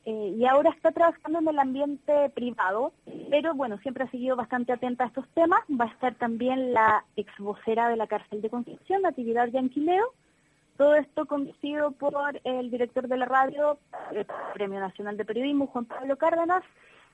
Eh, 0.05 0.35
y 0.37 0.45
ahora 0.45 0.69
está 0.71 0.91
trabajando 0.91 1.39
en 1.39 1.47
el 1.47 1.59
ambiente 1.59 2.29
privado, 2.31 2.91
pero 3.29 3.55
bueno, 3.55 3.77
siempre 3.77 4.03
ha 4.03 4.11
seguido 4.11 4.35
bastante 4.35 4.73
atenta 4.73 5.05
a 5.05 5.07
estos 5.07 5.27
temas. 5.29 5.61
Va 5.69 5.85
a 5.85 5.93
estar 5.93 6.15
también 6.15 6.73
la 6.73 7.05
ex 7.15 7.31
vocera 7.39 7.87
de 7.89 7.95
la 7.95 8.07
cárcel 8.07 8.41
de 8.41 8.49
Concepción, 8.49 9.01
Natividad 9.01 9.47
Yanquileo. 9.47 10.13
Todo 10.77 10.95
esto 10.95 11.25
conducido 11.25 11.91
por 11.91 12.41
el 12.43 12.69
director 12.69 13.07
de 13.07 13.17
la 13.17 13.25
radio, 13.25 13.77
el 14.11 14.25
Premio 14.53 14.79
Nacional 14.79 15.17
de 15.17 15.25
Periodismo, 15.25 15.67
Juan 15.67 15.85
Pablo 15.85 16.17
Cárdenas, 16.17 16.63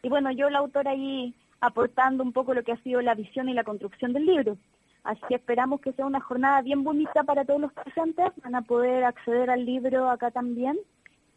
y 0.01 0.09
bueno, 0.09 0.31
yo 0.31 0.49
la 0.49 0.59
autora 0.59 0.91
ahí 0.91 1.33
aportando 1.61 2.23
un 2.23 2.33
poco 2.33 2.53
lo 2.53 2.63
que 2.63 2.71
ha 2.71 2.83
sido 2.83 3.01
la 3.01 3.15
visión 3.15 3.49
y 3.49 3.53
la 3.53 3.63
construcción 3.63 4.13
del 4.13 4.25
libro. 4.25 4.57
Así 5.03 5.21
que 5.27 5.35
esperamos 5.35 5.81
que 5.81 5.93
sea 5.93 6.05
una 6.05 6.19
jornada 6.19 6.61
bien 6.61 6.83
bonita 6.83 7.23
para 7.23 7.45
todos 7.45 7.61
los 7.61 7.73
presentes. 7.73 8.27
Van 8.43 8.55
a 8.55 8.61
poder 8.61 9.03
acceder 9.03 9.49
al 9.49 9.65
libro 9.65 10.09
acá 10.09 10.31
también, 10.31 10.77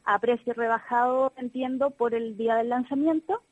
a 0.04 0.18
precio 0.18 0.52
rebajado, 0.52 1.32
entiendo, 1.36 1.90
por 1.90 2.14
el 2.14 2.36
día 2.36 2.56
del 2.56 2.68
lanzamiento. 2.68 3.42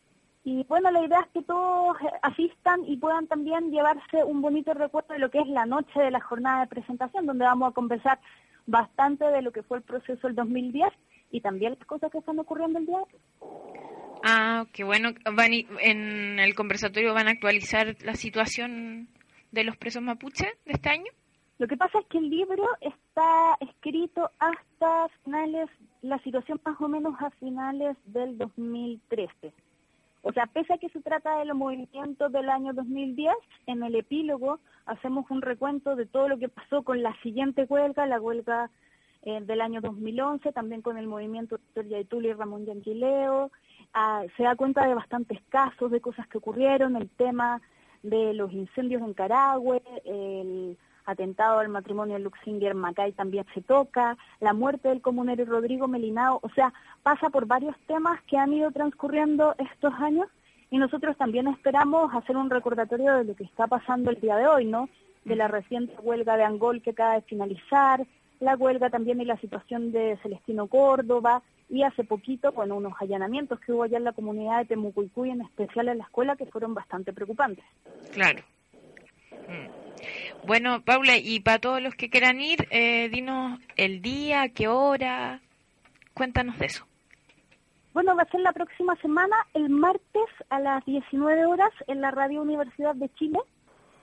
Y 0.43 0.65
bueno, 0.65 0.91
la 0.91 1.05
idea 1.05 1.21
es 1.21 1.29
que 1.29 1.43
todos 1.43 1.97
asistan 2.23 2.85
y 2.87 2.97
puedan 2.97 3.27
también 3.27 3.71
llevarse 3.71 4.25
un 4.25 4.41
bonito 4.41 4.73
recuerdo 4.73 5.13
de 5.13 5.21
lo 5.21 5.31
que 5.31 5.41
es 5.41 5.49
la 5.49 5.67
noche 5.67 6.01
de 6.01 6.11
la 6.11 6.21
jornada 6.21 6.63
de 6.63 6.67
presentación, 6.67 7.27
donde 7.27 7.45
vamos 7.45 7.71
a 7.71 7.75
conversar 7.75 8.19
bastante 8.67 9.27
de 9.27 9.43
lo 9.43 9.53
que 9.53 9.63
fue 9.63 9.79
el 9.79 9.85
proceso 9.85 10.27
del 10.27 10.37
2010 10.37 10.89
y 11.31 11.41
también 11.41 11.77
las 11.79 11.87
cosas 11.87 12.11
que 12.11 12.19
están 12.19 12.39
ocurriendo 12.39 12.79
el 12.79 12.87
día. 12.87 13.01
Ah, 14.25 14.67
qué 14.73 14.85
bueno. 14.85 15.11
Van 15.25 15.53
en 15.53 16.39
el 16.39 16.55
conversatorio 16.55 17.15
van 17.15 17.29
a 17.29 17.33
actualizar 17.33 17.97
la 18.03 18.15
situación 18.15 19.09
de 19.53 19.65
los 19.65 19.77
presos 19.77 20.03
mapuche 20.03 20.47
de 20.65 20.73
este 20.73 20.91
año. 20.91 21.11
Lo 21.59 21.67
que 21.67 21.77
pasa 21.77 21.99
es 21.99 22.07
que 22.07 22.19
el 22.19 22.31
libro 22.31 22.65
está 22.81 23.57
escrito 23.61 24.31
hasta 24.39 25.09
finales, 25.25 25.69
la 26.01 26.19
situación 26.21 26.61
más 26.65 26.81
o 26.81 26.89
menos 26.89 27.15
a 27.21 27.31
finales 27.33 27.97
del 28.07 28.39
2013. 28.39 29.53
O 30.23 30.33
sea, 30.33 30.47
pese 30.47 30.75
a 30.75 30.79
que 30.79 30.89
se 30.91 31.01
trata 31.01 31.39
de 31.39 31.47
los 31.47 31.57
movimientos 31.57 32.33
del 32.33 32.49
año 32.49 32.73
2010, 32.73 33.35
en 33.67 33.83
el 33.83 33.95
epílogo 33.95 34.61
hacemos 34.87 35.31
un 35.31 35.43
recuento 35.43 35.97
de 35.97 36.07
todo 36.07 36.29
lo 36.29 36.39
que 36.39 36.49
pasó 36.49 36.83
con 36.83 37.03
la 37.03 37.15
siguiente 37.23 37.65
huelga, 37.65 38.07
la 38.07 38.21
huelga 38.21 38.71
eh, 39.23 39.41
del 39.43 39.61
año 39.61 39.81
2011, 39.81 40.53
también 40.53 40.83
con 40.83 40.99
el 40.99 41.07
movimiento 41.07 41.59
de 41.75 41.89
Yaituli 41.89 42.29
y 42.29 42.33
Ramón 42.33 42.67
Yanquileo, 42.67 43.51
Ah, 43.93 44.25
se 44.37 44.45
da 44.45 44.55
cuenta 44.55 44.87
de 44.87 44.95
bastantes 44.95 45.41
casos, 45.49 45.91
de 45.91 46.01
cosas 46.01 46.27
que 46.29 46.39
ocurrieron, 46.39 46.95
el 46.97 47.09
tema 47.09 47.61
de 48.03 48.35
los 48.35 48.53
incendios 48.53 49.03
en 49.03 49.15
Carahue, 49.15 49.83
el 50.05 50.79
atentado 51.07 51.59
al 51.59 51.69
matrimonio 51.69 52.15
de 52.15 52.21
Luxinger 52.21 52.75
Macay 52.75 53.13
también 53.13 53.45
se 53.53 53.63
toca, 53.63 54.17
la 54.39 54.53
muerte 54.53 54.89
del 54.89 55.03
comunero 55.03 55.45
Rodrigo 55.45 55.89
Melinao, 55.89 56.39
o 56.41 56.49
sea, 56.51 56.73
pasa 57.03 57.31
por 57.31 57.47
varios 57.47 57.77
temas 57.89 58.23
que 58.29 58.39
han 58.39 58.53
ido 58.53 58.71
transcurriendo 58.71 59.57
estos 59.59 59.93
años 59.95 60.29
y 60.71 60.79
nosotros 60.79 61.17
también 61.17 61.49
esperamos 61.49 62.15
hacer 62.15 62.37
un 62.37 62.49
recordatorio 62.49 63.15
de 63.15 63.25
lo 63.25 63.35
que 63.35 63.45
está 63.45 63.67
pasando 63.67 64.11
el 64.11 64.21
día 64.21 64.37
de 64.37 64.47
hoy, 64.47 64.67
¿no? 64.67 64.89
De 65.25 65.35
la 65.35 65.49
reciente 65.49 65.97
huelga 66.01 66.37
de 66.37 66.45
Angol 66.45 66.81
que 66.81 66.91
acaba 66.91 67.15
de 67.15 67.23
finalizar, 67.23 68.07
la 68.41 68.57
huelga 68.57 68.91
también 68.91 69.19
de 69.19 69.27
la 69.27 69.37
situación 69.39 69.93
de 69.93 70.19
Celestino 70.23 70.67
Córdoba 70.67 71.43
y 71.69 71.83
hace 71.83 72.05
poquito, 72.05 72.53
bueno, 72.53 72.77
unos 72.77 72.95
allanamientos 72.99 73.61
que 73.61 73.73
hubo 73.73 73.85
allá 73.85 73.99
en 73.99 74.05
la 74.05 74.13
comunidad 74.13 74.59
de 74.59 74.65
Temucuicuy, 74.65 75.31
en 75.31 75.43
especial 75.43 75.89
en 75.89 75.99
la 75.99 76.05
escuela, 76.05 76.37
que 76.37 76.47
fueron 76.47 76.75
bastante 76.75 77.13
preocupantes. 77.13 77.65
Claro. 78.13 78.43
Mm. 79.31 80.47
Bueno, 80.47 80.83
Paula, 80.83 81.17
y 81.19 81.41
para 81.41 81.59
todos 81.59 81.83
los 81.83 81.95
que 81.95 82.09
quieran 82.09 82.41
ir, 82.41 82.67
eh, 82.71 83.09
dinos 83.11 83.61
el 83.77 84.01
día, 84.01 84.49
qué 84.49 84.69
hora, 84.69 85.41
cuéntanos 86.15 86.59
de 86.59 86.67
eso. 86.67 86.87
Bueno, 87.93 88.17
va 88.17 88.23
a 88.23 88.31
ser 88.31 88.41
la 88.41 88.53
próxima 88.53 88.97
semana, 88.97 89.37
el 89.53 89.69
martes 89.69 90.29
a 90.49 90.61
las 90.61 90.85
19 90.87 91.45
horas, 91.45 91.71
en 91.89 92.01
la 92.01 92.11
Radio 92.11 92.41
Universidad 92.41 92.95
de 92.95 93.09
Chile 93.15 93.39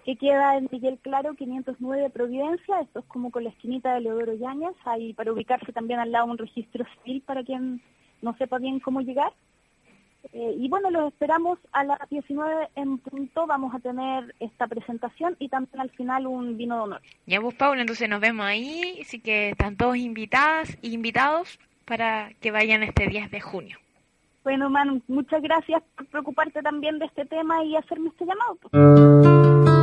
que 0.08 0.16
queda 0.16 0.56
en 0.56 0.70
Miguel 0.72 1.00
Claro 1.02 1.34
509 1.34 2.10
Providencia, 2.12 2.80
esto 2.80 3.00
es 3.00 3.06
como 3.08 3.30
con 3.30 3.44
la 3.44 3.50
esquinita 3.50 3.94
de 3.94 4.00
Leodoro 4.00 4.36
Yáñez, 4.36 4.74
ahí 4.86 5.12
para 5.12 5.34
ubicarse 5.34 5.74
también 5.74 6.00
al 6.00 6.14
lado 6.14 6.28
un 6.28 6.38
registro 6.38 6.86
civil 7.04 7.22
para 7.26 7.44
quien 7.44 7.82
no 8.22 8.34
sepa 8.38 8.58
bien 8.58 8.80
cómo 8.80 9.02
llegar. 9.02 9.34
Eh, 10.32 10.56
y 10.58 10.70
bueno, 10.70 10.92
los 10.92 11.12
esperamos 11.12 11.60
a 11.74 11.84
las 11.84 12.00
19 12.10 12.70
en 12.76 13.00
punto, 13.00 13.48
vamos 13.48 13.76
a 13.76 13.80
tener 13.80 14.34
esta 14.40 14.66
presentación 14.66 15.36
y 15.40 15.50
también 15.50 15.82
al 15.82 15.90
final 15.90 16.26
un 16.26 16.56
vino 16.56 16.78
de 16.78 16.82
honor. 16.84 17.02
Ya 17.26 17.42
vos, 17.42 17.54
Paula, 17.56 17.82
entonces 17.82 18.08
nos 18.08 18.22
vemos 18.22 18.46
ahí, 18.46 19.00
así 19.02 19.20
que 19.20 19.50
están 19.50 19.76
todos 19.76 19.98
invitadas 19.98 20.78
e 20.82 20.88
invitados 20.88 21.60
para 21.84 22.32
que 22.40 22.52
vayan 22.52 22.82
este 22.82 23.08
10 23.08 23.30
de 23.30 23.42
junio. 23.42 23.78
Bueno, 24.46 24.70
Manu, 24.70 25.02
muchas 25.10 25.42
gracias 25.42 25.84
por 25.98 26.06
preocuparte 26.06 26.62
también 26.62 26.98
de 26.98 27.08
este 27.08 27.26
tema 27.26 27.62
y 27.66 27.76
hacerme 27.76 28.08
este 28.08 28.26
llamado. 28.26 29.76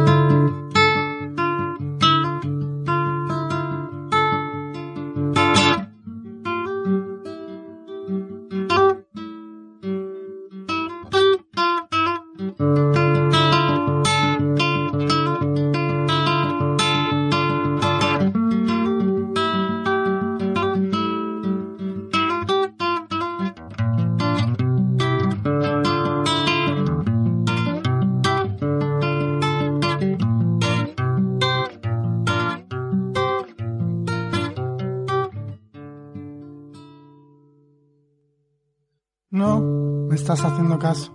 Estás 40.24 40.42
haciendo 40.42 40.78
caso. 40.78 41.12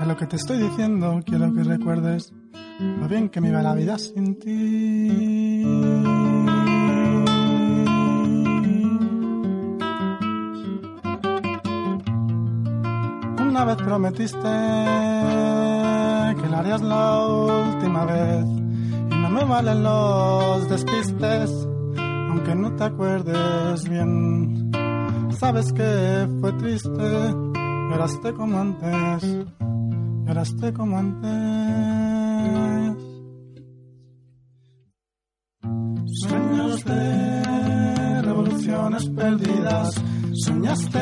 A 0.00 0.04
lo 0.04 0.16
que 0.16 0.24
te 0.26 0.36
estoy 0.36 0.58
diciendo 0.58 1.20
quiero 1.26 1.52
que 1.52 1.64
recuerdes 1.64 2.32
lo 2.78 3.08
bien 3.08 3.30
que 3.30 3.40
me 3.40 3.48
iba 3.48 3.60
la 3.62 3.74
vida 3.74 3.98
sin 3.98 4.38
ti. 4.38 5.64
Una 13.40 13.64
vez 13.64 13.76
prometiste 13.78 14.38
que 16.38 16.48
lo 16.48 16.56
harías 16.58 16.80
la 16.80 17.26
última 17.26 18.04
vez 18.04 18.44
y 18.46 19.16
no 19.16 19.30
me 19.30 19.44
valen 19.46 19.82
los 19.82 20.68
despistes, 20.68 21.50
aunque 22.30 22.54
no 22.54 22.72
te 22.76 22.84
acuerdes 22.84 23.88
bien. 23.88 24.70
Sabes 25.40 25.72
que 25.72 26.28
fue 26.40 26.52
triste 26.52 27.47
Lloraste 27.90 28.34
como 28.34 28.58
antes, 28.58 29.46
lloraste 30.26 30.72
como 30.72 30.98
antes. 30.98 31.28
Sueños 36.20 36.84
de 36.84 38.22
revoluciones 38.22 39.08
perdidas, 39.08 40.02
soñaste 40.34 40.98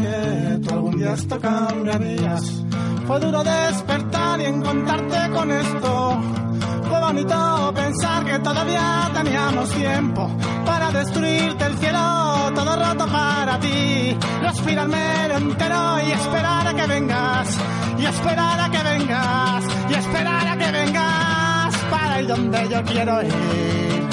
que 0.00 0.58
tú 0.62 0.74
algún 0.74 0.96
día 0.98 1.12
esto 1.12 1.38
cambiarías. 1.38 2.64
Fue 3.06 3.20
duro 3.20 3.44
despertar 3.44 4.40
y 4.40 4.44
encontrarte 4.44 5.30
con 5.32 5.50
esto. 5.50 6.45
Fue 6.88 7.00
bonito 7.00 7.72
pensar 7.74 8.24
que 8.24 8.38
todavía 8.38 9.10
teníamos 9.12 9.70
tiempo 9.70 10.30
para 10.64 10.90
destruirte 10.92 11.64
el 11.64 11.78
cielo, 11.78 12.52
todo 12.54 12.76
roto 12.76 13.06
para 13.06 13.58
ti. 13.58 14.16
Respirarme 14.40 15.26
entero 15.36 15.98
y 16.06 16.12
esperar 16.12 16.68
a 16.68 16.74
que 16.74 16.86
vengas, 16.86 17.58
y 17.98 18.04
esperar 18.04 18.60
a 18.60 18.70
que 18.70 18.82
vengas, 18.82 19.64
y 19.90 19.94
esperar 19.94 20.48
a 20.48 20.56
que 20.56 20.70
vengas 20.72 21.74
para 21.90 22.20
ir 22.20 22.28
donde 22.28 22.68
yo 22.68 22.84
quiero 22.84 23.22
ir. 23.22 24.06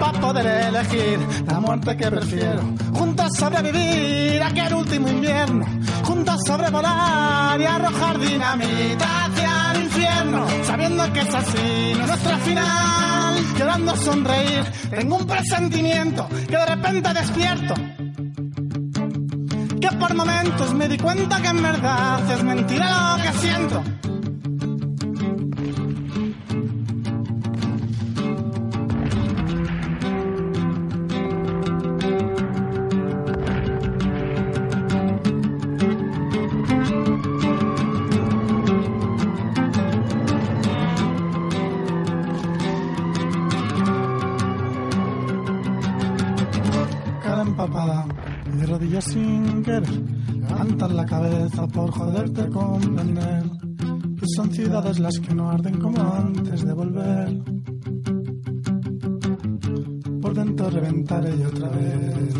Para 0.00 0.20
poder 0.20 0.46
elegir 0.46 1.18
la 1.46 1.60
muerte 1.60 1.96
que 1.96 2.10
prefiero, 2.10 2.62
juntos 2.94 3.28
sobrevivir 3.38 4.42
aquel 4.42 4.74
último 4.74 5.08
invierno, 5.08 5.66
juntos 6.02 6.40
sobrevolar 6.46 7.60
y 7.60 7.64
arrojar 7.64 8.18
dinamita 8.18 9.30
sabiendo 10.64 11.12
que 11.12 11.20
es 11.20 11.34
así. 11.34 11.94
Nuestro 12.06 12.38
final, 12.38 13.34
llorando 13.58 13.96
sonreír, 13.96 14.64
tengo 14.90 15.16
un 15.16 15.26
presentimiento 15.26 16.28
que 16.28 16.56
de 16.56 16.66
repente 16.66 17.14
despierto, 17.14 17.74
que 19.80 19.88
por 19.98 20.14
momentos 20.14 20.74
me 20.74 20.88
di 20.88 20.98
cuenta 20.98 21.40
que 21.40 21.48
en 21.48 21.62
verdad 21.62 22.30
es 22.30 22.44
mentira 22.44 23.16
lo 23.16 23.22
que 23.22 23.38
siento. 23.38 23.84
Cabeza 51.44 51.66
por 51.66 51.90
poderte 51.92 52.48
comprender, 52.48 53.42
que 54.18 54.26
son 54.34 54.50
ciudades 54.50 54.98
las 54.98 55.18
que 55.18 55.34
no 55.34 55.50
arden 55.50 55.78
como 55.78 56.00
antes 56.14 56.64
de 56.64 56.72
volver. 56.72 57.42
Por 60.22 60.34
dentro 60.34 60.70
reventaré 60.70 61.36
y 61.36 61.42
otra 61.42 61.68
vez, 61.68 62.34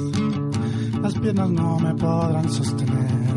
las 1.02 1.14
piernas 1.18 1.50
no 1.50 1.78
me 1.80 1.94
podrán 1.94 2.48
sostener. 2.50 3.34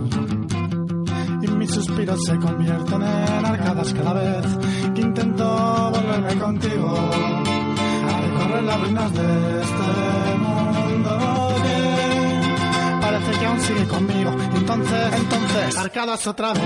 Y 1.41 1.47
mis 1.47 1.72
suspiros 1.72 2.20
se 2.26 2.38
convierten 2.38 3.01
en 3.01 3.45
arcadas 3.45 3.93
cada 3.93 4.13
vez 4.13 4.45
que 4.95 5.01
intento 5.01 5.91
volverme 5.93 6.36
contigo 6.39 6.95
a 8.09 8.22
recorrer 8.22 8.63
las 8.63 8.82
ruinas 8.82 9.13
de 9.13 9.61
este 9.61 10.38
mundo 10.39 10.87
que 13.40 13.46
aún 13.46 13.62
sigue 13.62 13.88
conmigo. 13.88 14.32
Entonces, 14.56 15.14
entonces, 15.14 15.78
arcadas 15.78 16.28
otra 16.28 16.54
vez, 16.54 16.64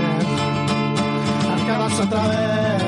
arcadas 1.50 2.00
otra 2.00 2.28
vez. 2.28 2.81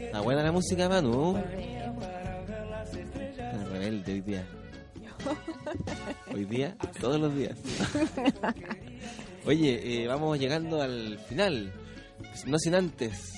Está 0.00 0.20
buena 0.20 0.42
la 0.42 0.52
música, 0.52 0.88
Manu. 0.88 1.36
Está 3.36 3.64
rebelde 3.64 4.12
hoy 4.12 4.20
día. 4.20 4.46
Hoy 6.34 6.44
día, 6.46 6.76
todos 6.98 7.20
los 7.20 7.36
días. 7.36 7.58
Oye, 9.46 10.02
eh, 10.02 10.06
vamos 10.06 10.38
llegando 10.38 10.80
al 10.80 11.18
final. 11.28 11.72
No 12.46 12.58
sin 12.58 12.74
antes 12.74 13.34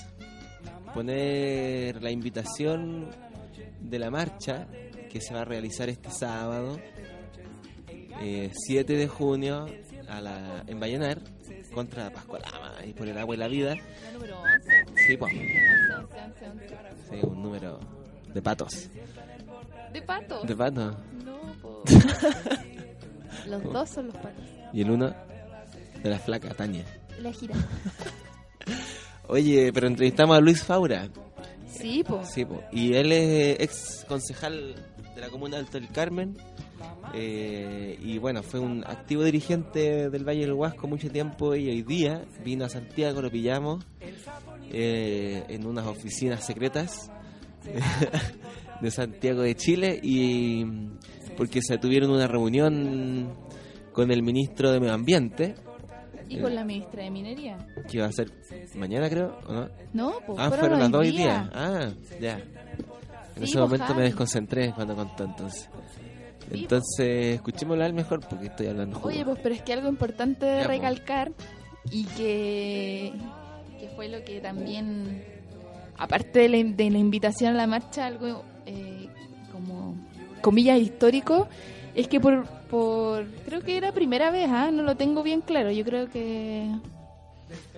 poner 0.93 2.01
la 2.01 2.11
invitación 2.11 3.09
de 3.79 3.99
la 3.99 4.09
marcha 4.11 4.67
que 5.09 5.21
se 5.21 5.33
va 5.33 5.41
a 5.41 5.45
realizar 5.45 5.89
este 5.89 6.09
sábado, 6.11 6.79
eh, 8.21 8.51
7 8.53 8.93
de 8.93 9.07
junio, 9.07 9.65
a 10.07 10.21
la, 10.21 10.63
en 10.67 10.79
Vallenar, 10.79 11.19
contra 11.73 12.11
Pascualama 12.11 12.75
y 12.85 12.93
por 12.93 13.07
el 13.07 13.17
agua 13.17 13.35
y 13.35 13.37
la 13.37 13.47
vida. 13.47 13.75
La 13.75 14.11
número 14.11 14.39
11. 14.39 14.85
Sí, 15.07 15.17
pues. 15.17 15.33
11, 16.11 16.49
11, 16.49 16.65
11. 16.65 17.09
Sí, 17.09 17.19
un 17.23 17.41
número 17.41 17.79
de 18.33 18.41
patos. 18.41 18.89
¿De 19.91 20.01
pato? 20.01 20.41
¿De 20.43 20.55
pato? 20.55 20.97
No, 21.23 21.39
po. 21.61 21.83
Los 23.47 23.63
dos 23.63 23.89
son 23.89 24.07
los 24.07 24.15
patos. 24.15 24.43
Y 24.71 24.81
el 24.81 24.91
uno 24.91 25.13
de 26.01 26.09
la 26.09 26.19
flaca, 26.19 26.53
Tania. 26.53 26.85
La 27.19 27.31
gira. 27.31 27.55
Oye, 29.27 29.71
pero 29.73 29.87
entrevistamos 29.87 30.37
a 30.37 30.39
Luis 30.41 30.63
Faura. 30.63 31.09
Sí, 31.67 32.03
po. 32.03 32.23
Sí, 32.23 32.45
po. 32.45 32.61
Y 32.71 32.93
él 32.93 33.11
es 33.11 33.59
ex 33.59 34.05
concejal 34.07 34.75
de 35.15 35.21
la 35.21 35.29
comuna 35.29 35.57
de 35.57 35.63
Alto 35.63 35.79
del 35.79 35.89
Carmen. 35.89 36.37
Eh, 37.13 37.97
y 38.01 38.17
bueno, 38.17 38.41
fue 38.43 38.59
un 38.59 38.83
activo 38.85 39.23
dirigente 39.23 40.09
del 40.09 40.27
Valle 40.27 40.41
del 40.41 40.53
Huasco 40.53 40.87
mucho 40.87 41.09
tiempo 41.11 41.55
y 41.55 41.69
hoy 41.69 41.81
día 41.83 42.25
vino 42.43 42.65
a 42.65 42.69
Santiago, 42.69 43.21
lo 43.21 43.29
pillamos 43.29 43.85
eh, 44.71 45.43
en 45.49 45.65
unas 45.65 45.85
oficinas 45.85 46.45
secretas 46.45 47.11
de 48.81 48.91
Santiago 48.91 49.41
de 49.41 49.55
Chile 49.55 49.99
y 50.01 50.65
porque 51.37 51.61
se 51.61 51.77
tuvieron 51.77 52.11
una 52.11 52.27
reunión 52.27 53.33
con 53.91 54.11
el 54.11 54.23
ministro 54.23 54.71
de 54.71 54.79
Medio 54.79 54.93
Ambiente 54.93 55.55
¿Y 56.29 56.39
con 56.39 56.55
la 56.55 56.63
ministra 56.63 57.03
de 57.03 57.11
Minería? 57.11 57.57
que 57.87 57.97
iba 57.97 58.07
a 58.07 58.11
ser 58.11 58.31
mañana 58.75 59.09
creo, 59.09 59.37
¿o 59.45 59.53
no? 59.53 59.69
No, 59.93 60.13
pues 60.25 60.39
Ah, 60.41 60.49
fueron 60.49 60.79
las 60.79 60.89
dos 60.89 61.01
hoy 61.01 61.11
día. 61.11 61.49
Ah, 61.53 61.89
ya. 62.19 62.39
En 62.39 62.43
Sí, 63.35 63.43
ese 63.43 63.57
pues, 63.59 63.69
momento 63.69 63.93
me 63.95 64.03
desconcentré 64.03 64.71
cuando 64.73 64.95
contó 64.95 65.25
entonces. 65.25 65.69
Entonces, 66.53 67.35
escuchémoslo 67.35 67.83
a 67.83 67.87
él 67.87 67.93
mejor 67.93 68.19
porque 68.21 68.47
estoy 68.47 68.67
hablando 68.67 68.97
jugo. 68.97 69.09
Oye, 69.09 69.25
pues 69.25 69.39
pero 69.41 69.55
es 69.55 69.61
que 69.61 69.73
algo 69.73 69.89
importante 69.89 70.45
de 70.45 70.63
recalcar 70.63 71.31
y 71.91 72.05
que 72.05 73.13
fue 73.95 74.07
lo 74.09 74.23
que 74.23 74.39
también, 74.39 75.23
aparte 75.97 76.39
de 76.39 76.49
la, 76.49 76.57
de 76.57 76.89
la 76.89 76.97
invitación 76.97 77.53
a 77.53 77.57
la 77.57 77.67
marcha, 77.67 78.05
algo 78.05 78.43
eh, 78.65 79.07
como 79.51 79.95
comillas 80.41 80.79
histórico, 80.79 81.47
es 81.95 82.07
que 82.07 82.19
por, 82.19 82.45
por 82.69 83.25
creo 83.45 83.61
que 83.61 83.77
era 83.77 83.91
primera 83.91 84.31
vez, 84.31 84.49
¿ah? 84.49 84.71
no 84.71 84.83
lo 84.83 84.95
tengo 84.95 85.23
bien 85.23 85.41
claro, 85.41 85.71
yo 85.71 85.83
creo 85.83 86.09
que 86.09 86.69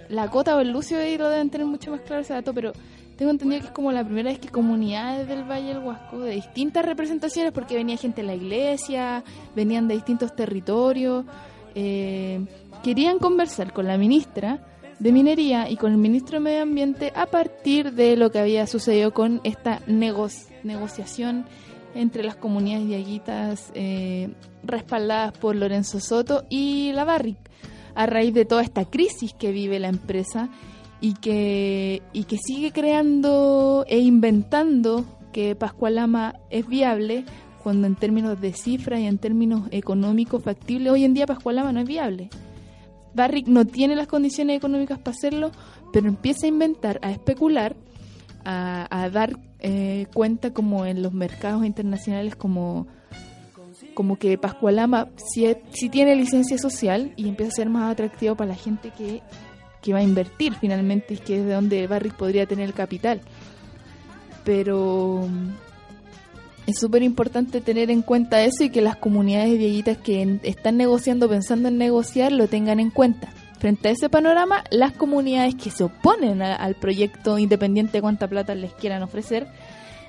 la 0.09 0.29
Cota 0.29 0.55
o 0.55 0.59
el 0.59 0.71
Lucio 0.71 0.97
ahí 0.97 1.17
lo 1.17 1.29
deben 1.29 1.49
tener 1.49 1.67
mucho 1.67 1.91
más 1.91 2.01
claro 2.01 2.21
ese 2.21 2.33
dato, 2.33 2.53
pero 2.53 2.73
tengo 3.15 3.31
entendido 3.31 3.61
que 3.61 3.67
es 3.67 3.73
como 3.73 3.91
la 3.91 4.03
primera 4.03 4.29
vez 4.29 4.39
que 4.39 4.49
comunidades 4.49 5.27
del 5.27 5.43
Valle 5.43 5.69
del 5.69 5.79
Huasco, 5.79 6.19
de 6.19 6.31
distintas 6.31 6.85
representaciones, 6.85 7.51
porque 7.53 7.75
venía 7.75 7.97
gente 7.97 8.21
de 8.21 8.27
la 8.27 8.35
iglesia, 8.35 9.23
venían 9.55 9.87
de 9.87 9.95
distintos 9.95 10.35
territorios, 10.35 11.25
eh, 11.75 12.45
querían 12.83 13.19
conversar 13.19 13.73
con 13.73 13.87
la 13.87 13.97
ministra 13.97 14.59
de 14.99 15.11
Minería 15.11 15.69
y 15.69 15.77
con 15.77 15.91
el 15.91 15.97
ministro 15.97 16.35
de 16.35 16.39
Medio 16.41 16.63
Ambiente 16.63 17.11
a 17.15 17.25
partir 17.25 17.93
de 17.93 18.15
lo 18.15 18.31
que 18.31 18.39
había 18.39 18.67
sucedido 18.67 19.13
con 19.13 19.41
esta 19.43 19.81
negociación 19.87 21.45
entre 21.93 22.23
las 22.23 22.35
comunidades 22.35 22.87
diaguitas 22.87 23.71
eh, 23.73 24.29
respaldadas 24.63 25.37
por 25.37 25.55
Lorenzo 25.55 25.99
Soto 25.99 26.45
y 26.49 26.91
la 26.93 27.05
Barrick 27.05 27.37
a 27.93 28.05
raíz 28.05 28.33
de 28.33 28.45
toda 28.45 28.61
esta 28.61 28.85
crisis 28.85 29.33
que 29.33 29.51
vive 29.51 29.79
la 29.79 29.87
empresa 29.87 30.49
y 31.01 31.13
que, 31.13 32.01
y 32.13 32.23
que 32.23 32.37
sigue 32.37 32.71
creando 32.71 33.85
e 33.87 33.99
inventando 33.99 35.05
que 35.31 35.55
Pascualama 35.55 36.35
es 36.49 36.67
viable 36.67 37.25
cuando 37.61 37.87
en 37.87 37.95
términos 37.95 38.39
de 38.39 38.53
cifras 38.53 38.99
y 38.99 39.07
en 39.07 39.17
términos 39.17 39.67
económicos 39.71 40.43
factibles, 40.43 40.93
hoy 40.93 41.03
en 41.03 41.13
día 41.13 41.25
Pascualama 41.25 41.73
no 41.73 41.79
es 41.79 41.87
viable. 41.87 42.29
Barrick 43.15 43.47
no 43.47 43.65
tiene 43.65 43.95
las 43.95 44.07
condiciones 44.07 44.57
económicas 44.57 44.99
para 44.99 45.15
hacerlo, 45.15 45.51
pero 45.91 46.07
empieza 46.07 46.45
a 46.45 46.49
inventar, 46.49 46.99
a 47.01 47.11
especular, 47.11 47.75
a, 48.43 49.09
dar 49.11 49.39
eh, 49.59 50.05
cuenta 50.13 50.53
como 50.53 50.85
en 50.85 51.01
los 51.01 51.13
mercados 51.13 51.65
internacionales 51.65 52.35
como 52.35 52.87
como 53.95 54.17
que 54.17 54.37
Pascualama 54.37 55.09
sí, 55.15 55.47
sí, 55.71 55.89
tiene 55.89 56.15
licencia 56.15 56.57
social 56.57 57.13
y 57.15 57.27
empieza 57.27 57.51
a 57.51 57.55
ser 57.55 57.69
más 57.69 57.91
atractivo 57.91 58.35
para 58.35 58.49
la 58.49 58.55
gente 58.55 58.91
que 58.95 59.23
que 59.85 59.93
va 59.93 59.99
a 59.99 60.03
invertir 60.03 60.55
finalmente 60.55 61.13
y 61.13 61.17
que 61.17 61.37
es 61.37 61.45
de 61.45 61.53
donde 61.53 61.85
Barrick 61.85 62.15
podría 62.15 62.47
tener 62.47 62.65
el 62.65 62.73
capital. 62.73 63.21
Pero 64.43 65.27
mm, 65.29 65.49
es 66.65 66.79
súper 66.79 67.03
importante 67.03 67.61
tener 67.61 67.91
en 67.91 68.01
cuenta 68.01 68.43
eso 68.43 68.63
y 68.63 68.71
que 68.71 68.81
las 68.81 68.95
comunidades 68.95 69.55
viejitas 69.59 69.97
que 69.99 70.39
están 70.41 70.77
negociando, 70.77 71.29
pensando 71.29 71.67
en 71.67 71.77
negociar, 71.77 72.31
lo 72.31 72.47
tengan 72.47 72.79
en 72.79 72.89
cuenta. 72.89 73.29
Frente 73.59 73.89
a 73.89 73.91
ese 73.91 74.09
panorama, 74.09 74.63
las 74.71 74.91
comunidades 74.91 75.53
que 75.53 75.69
se 75.69 75.83
oponen 75.83 76.41
al 76.41 76.75
proyecto 76.75 77.37
independiente 77.37 77.93
de 77.93 78.01
cuánta 78.01 78.27
plata 78.27 78.55
les 78.55 78.73
quieran 78.73 79.03
ofrecer, 79.03 79.47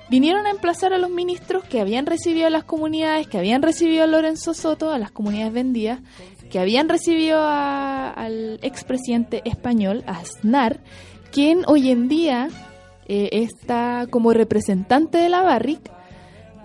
vinieron 0.09 0.47
a 0.47 0.49
emplazar 0.49 0.91
a 0.93 0.97
los 0.97 1.11
ministros 1.11 1.63
que 1.63 1.79
habían 1.79 2.07
recibido 2.07 2.47
a 2.47 2.49
las 2.49 2.63
comunidades, 2.63 3.27
que 3.27 3.37
habían 3.37 3.61
recibido 3.61 4.03
a 4.03 4.07
Lorenzo 4.07 4.55
Soto, 4.55 4.91
a 4.91 4.97
las 4.97 5.11
comunidades 5.11 5.53
vendidas, 5.53 5.99
que 6.49 6.59
habían 6.59 6.89
recibido 6.89 7.39
al 7.41 8.59
expresidente 8.61 9.41
español, 9.45 10.03
Aznar, 10.07 10.79
quien 11.31 11.63
hoy 11.67 11.89
en 11.89 12.07
día 12.07 12.49
eh, 13.07 13.29
está 13.31 14.07
como 14.09 14.33
representante 14.33 15.17
de 15.17 15.29
la 15.29 15.41
Barrick 15.41 15.91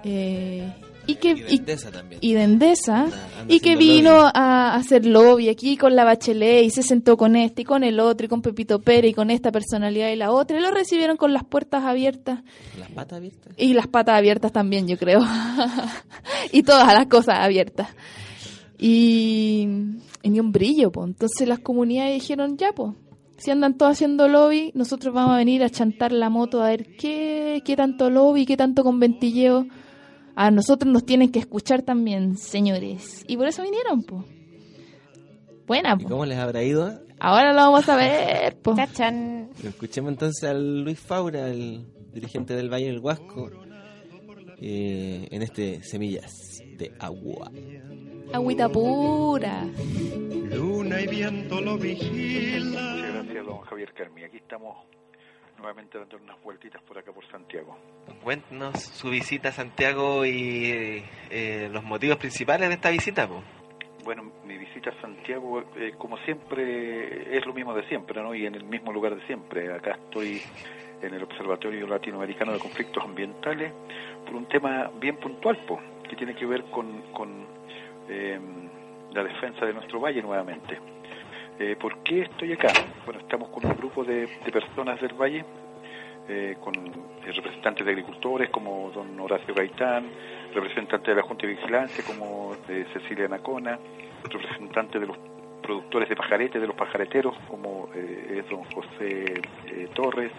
eh, 0.04 0.72
y 1.06 1.16
que 1.16 1.30
y 1.30 1.34
de 1.34 1.52
Endesa 1.54 1.90
también. 1.90 2.20
y 2.22 2.32
de 2.34 2.42
Endesa 2.42 3.06
y 3.48 3.60
que 3.60 3.76
vino 3.76 4.30
a 4.32 4.74
hacer 4.74 5.04
lobby 5.04 5.48
aquí 5.48 5.76
con 5.76 5.96
la 5.96 6.04
Bachelet 6.04 6.64
y 6.64 6.70
se 6.70 6.82
sentó 6.82 7.16
con 7.16 7.34
este 7.34 7.62
y 7.62 7.64
con 7.64 7.82
el 7.82 7.98
otro 7.98 8.26
y 8.26 8.28
con 8.28 8.40
Pepito 8.40 8.80
Pérez 8.80 9.10
y 9.10 9.14
con 9.14 9.30
esta 9.30 9.50
personalidad 9.50 10.10
y 10.10 10.16
la 10.16 10.30
otra 10.30 10.58
y 10.58 10.60
lo 10.60 10.70
recibieron 10.70 11.16
con 11.16 11.32
las 11.32 11.44
puertas 11.44 11.84
abiertas. 11.84 12.40
Las 12.78 12.90
patas 12.90 13.18
abiertas. 13.18 13.54
Y 13.56 13.74
las 13.74 13.88
patas 13.88 14.16
abiertas 14.16 14.52
también 14.52 14.86
yo 14.86 14.96
creo. 14.96 15.20
Y 16.52 16.64
todas 16.64 16.92
las 16.92 17.06
cosas 17.06 17.38
abiertas 17.38 17.88
y, 18.78 19.66
ni 20.24 20.40
un 20.40 20.52
brillo, 20.52 20.90
pues. 20.90 21.08
Entonces 21.08 21.48
las 21.48 21.60
comunidades 21.60 22.20
dijeron, 22.20 22.56
ya, 22.56 22.72
pues, 22.72 22.92
si 23.38 23.50
andan 23.50 23.76
todos 23.76 23.92
haciendo 23.92 24.28
lobby, 24.28 24.70
nosotros 24.74 25.14
vamos 25.14 25.34
a 25.34 25.38
venir 25.38 25.62
a 25.62 25.70
chantar 25.70 26.12
la 26.12 26.30
moto 26.30 26.62
a 26.62 26.68
ver 26.68 26.96
qué, 26.96 27.62
qué 27.64 27.76
tanto 27.76 28.10
lobby, 28.10 28.46
qué 28.46 28.56
tanto 28.56 28.84
conventilleo. 28.84 29.66
A 30.34 30.50
nosotros 30.50 30.92
nos 30.92 31.04
tienen 31.04 31.30
que 31.30 31.40
escuchar 31.40 31.82
también, 31.82 32.38
señores. 32.38 33.24
Y 33.28 33.36
por 33.36 33.46
eso 33.46 33.62
vinieron, 33.62 34.02
pues. 34.02 34.24
Buena, 35.66 35.96
¿Y 35.98 36.04
cómo 36.04 36.26
les 36.26 36.38
habrá 36.38 36.62
ido? 36.62 37.00
Ahora 37.18 37.52
lo 37.52 37.58
vamos 37.58 37.88
a 37.88 37.96
ver, 37.96 38.56
pues. 38.62 38.78
Escuchemos 39.64 40.12
entonces 40.12 40.48
al 40.48 40.82
Luis 40.82 40.98
Faura, 40.98 41.48
el 41.48 41.86
dirigente 42.12 42.54
del 42.56 42.68
Valle 42.68 42.86
del 42.86 42.98
Huasco, 42.98 43.50
eh, 44.60 45.28
en 45.30 45.42
este 45.42 45.82
Semillas 45.82 46.62
de 46.76 46.92
Agua. 46.98 47.50
Agüita 48.32 48.68
pura. 48.68 49.64
Luna 50.54 51.00
y 51.00 51.06
viento 51.06 51.60
lo 51.60 51.76
vigila. 51.76 52.80
Muchas 52.80 53.12
gracias, 53.12 53.46
don 53.46 53.60
Javier 53.60 53.92
Carmi. 53.92 54.24
Aquí 54.24 54.38
estamos 54.38 54.78
nuevamente 55.58 55.98
dando 55.98 56.16
unas 56.16 56.42
vueltitas 56.42 56.82
por 56.82 56.98
acá 56.98 57.12
por 57.12 57.26
Santiago. 57.30 57.76
Cuéntanos 58.22 58.80
su 58.80 59.10
visita 59.10 59.50
a 59.50 59.52
Santiago 59.52 60.24
y 60.24 61.04
eh, 61.30 61.68
los 61.70 61.84
motivos 61.84 62.16
principales 62.16 62.68
de 62.68 62.74
esta 62.74 62.90
visita. 62.90 63.28
Bueno, 64.04 64.32
mi 64.44 64.56
visita 64.56 64.90
a 64.90 65.00
Santiago, 65.00 65.62
eh, 65.76 65.92
como 65.98 66.16
siempre, 66.18 67.36
es 67.36 67.44
lo 67.46 67.52
mismo 67.52 67.74
de 67.74 67.86
siempre, 67.88 68.22
¿no? 68.22 68.34
Y 68.34 68.46
en 68.46 68.54
el 68.54 68.64
mismo 68.64 68.92
lugar 68.92 69.14
de 69.14 69.26
siempre. 69.26 69.72
Acá 69.72 69.92
estoy 69.92 70.40
en 71.02 71.14
el 71.14 71.22
Observatorio 71.22 71.86
Latinoamericano 71.86 72.52
de 72.52 72.58
Conflictos 72.58 73.04
Ambientales 73.04 73.72
por 74.24 74.36
un 74.36 74.46
tema 74.46 74.90
bien 75.00 75.16
puntual, 75.16 75.58
que 76.08 76.16
tiene 76.16 76.34
que 76.34 76.46
ver 76.46 76.64
con, 76.70 77.02
con 77.12 77.46
eh, 78.08 78.38
la 79.12 79.24
defensa 79.24 79.66
de 79.66 79.74
nuestro 79.74 80.00
valle 80.00 80.22
nuevamente. 80.22 80.78
Eh, 81.58 81.76
¿Por 81.76 81.98
qué 81.98 82.22
estoy 82.22 82.52
acá? 82.52 82.72
Bueno, 83.04 83.20
estamos 83.20 83.48
con 83.50 83.64
un 83.66 83.76
grupo 83.76 84.04
de, 84.04 84.28
personas 84.52 85.00
del 85.00 85.14
valle, 85.14 85.44
eh, 86.28 86.56
con 86.60 86.74
representantes 87.24 87.84
de 87.84 87.92
agricultores 87.92 88.50
como 88.50 88.90
don 88.94 89.18
Horacio 89.20 89.54
Gaitán, 89.54 90.06
representantes 90.54 91.08
de 91.08 91.14
la 91.14 91.22
Junta 91.22 91.46
de 91.46 91.54
Vigilancia 91.54 92.04
como 92.04 92.54
Cecilia 92.92 93.28
Nacona, 93.28 93.78
representantes 94.24 95.00
de 95.00 95.06
los 95.06 95.18
productores 95.62 96.08
de 96.08 96.16
pajaretes, 96.16 96.60
de 96.60 96.66
los 96.66 96.76
pajareteros 96.76 97.36
como 97.48 97.88
don 98.50 98.64
José 98.64 99.40
Torres, 99.94 100.32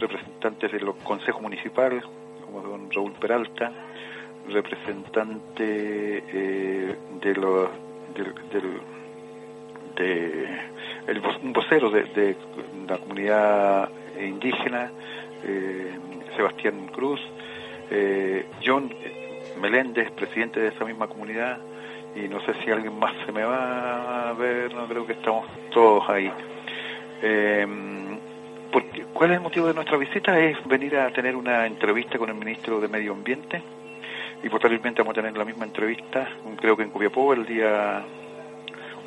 representantes 0.00 0.72
de 0.72 0.80
los 0.80 0.96
consejos 0.96 1.40
municipales 1.40 2.04
como 2.44 2.60
don 2.62 2.90
Raúl 2.90 3.12
Peralta, 3.12 3.72
representante 4.48 6.24
eh, 6.32 6.96
de 7.20 7.34
los 7.34 7.68
del, 8.14 8.80
de 9.96 10.48
el, 11.06 11.22
un 11.42 11.52
vocero 11.52 11.90
de, 11.90 12.36
la 12.88 12.98
comunidad 12.98 13.88
indígena 14.20 14.90
eh, 15.44 15.92
Sebastián 16.36 16.88
Cruz 16.88 17.20
eh, 17.90 18.46
John 18.64 18.92
Meléndez 19.60 20.10
presidente 20.12 20.60
de 20.60 20.68
esa 20.68 20.84
misma 20.84 21.06
comunidad 21.06 21.58
y 22.16 22.28
no 22.28 22.40
sé 22.40 22.54
si 22.64 22.70
alguien 22.70 22.98
más 22.98 23.14
se 23.24 23.32
me 23.32 23.44
va 23.44 24.30
a 24.30 24.32
ver 24.32 24.74
no 24.74 24.86
creo 24.86 25.06
que 25.06 25.12
estamos 25.12 25.46
todos 25.70 26.08
ahí 26.08 26.30
porque, 28.70 29.04
¿Cuál 29.12 29.30
es 29.30 29.36
el 29.36 29.42
motivo 29.42 29.66
de 29.66 29.74
nuestra 29.74 29.96
visita? 29.96 30.38
Es 30.38 30.56
venir 30.66 30.96
a 30.96 31.10
tener 31.10 31.34
una 31.34 31.66
entrevista 31.66 32.18
con 32.18 32.28
el 32.28 32.36
ministro 32.36 32.80
de 32.80 32.88
Medio 32.88 33.12
Ambiente, 33.12 33.62
y 34.42 34.48
posteriormente 34.48 35.02
vamos 35.02 35.12
a 35.12 35.20
tener 35.20 35.36
la 35.36 35.44
misma 35.44 35.64
entrevista, 35.64 36.28
creo 36.56 36.76
que 36.76 36.82
en 36.82 36.90
Copiapó, 36.90 37.32
el 37.32 37.46
día 37.46 38.04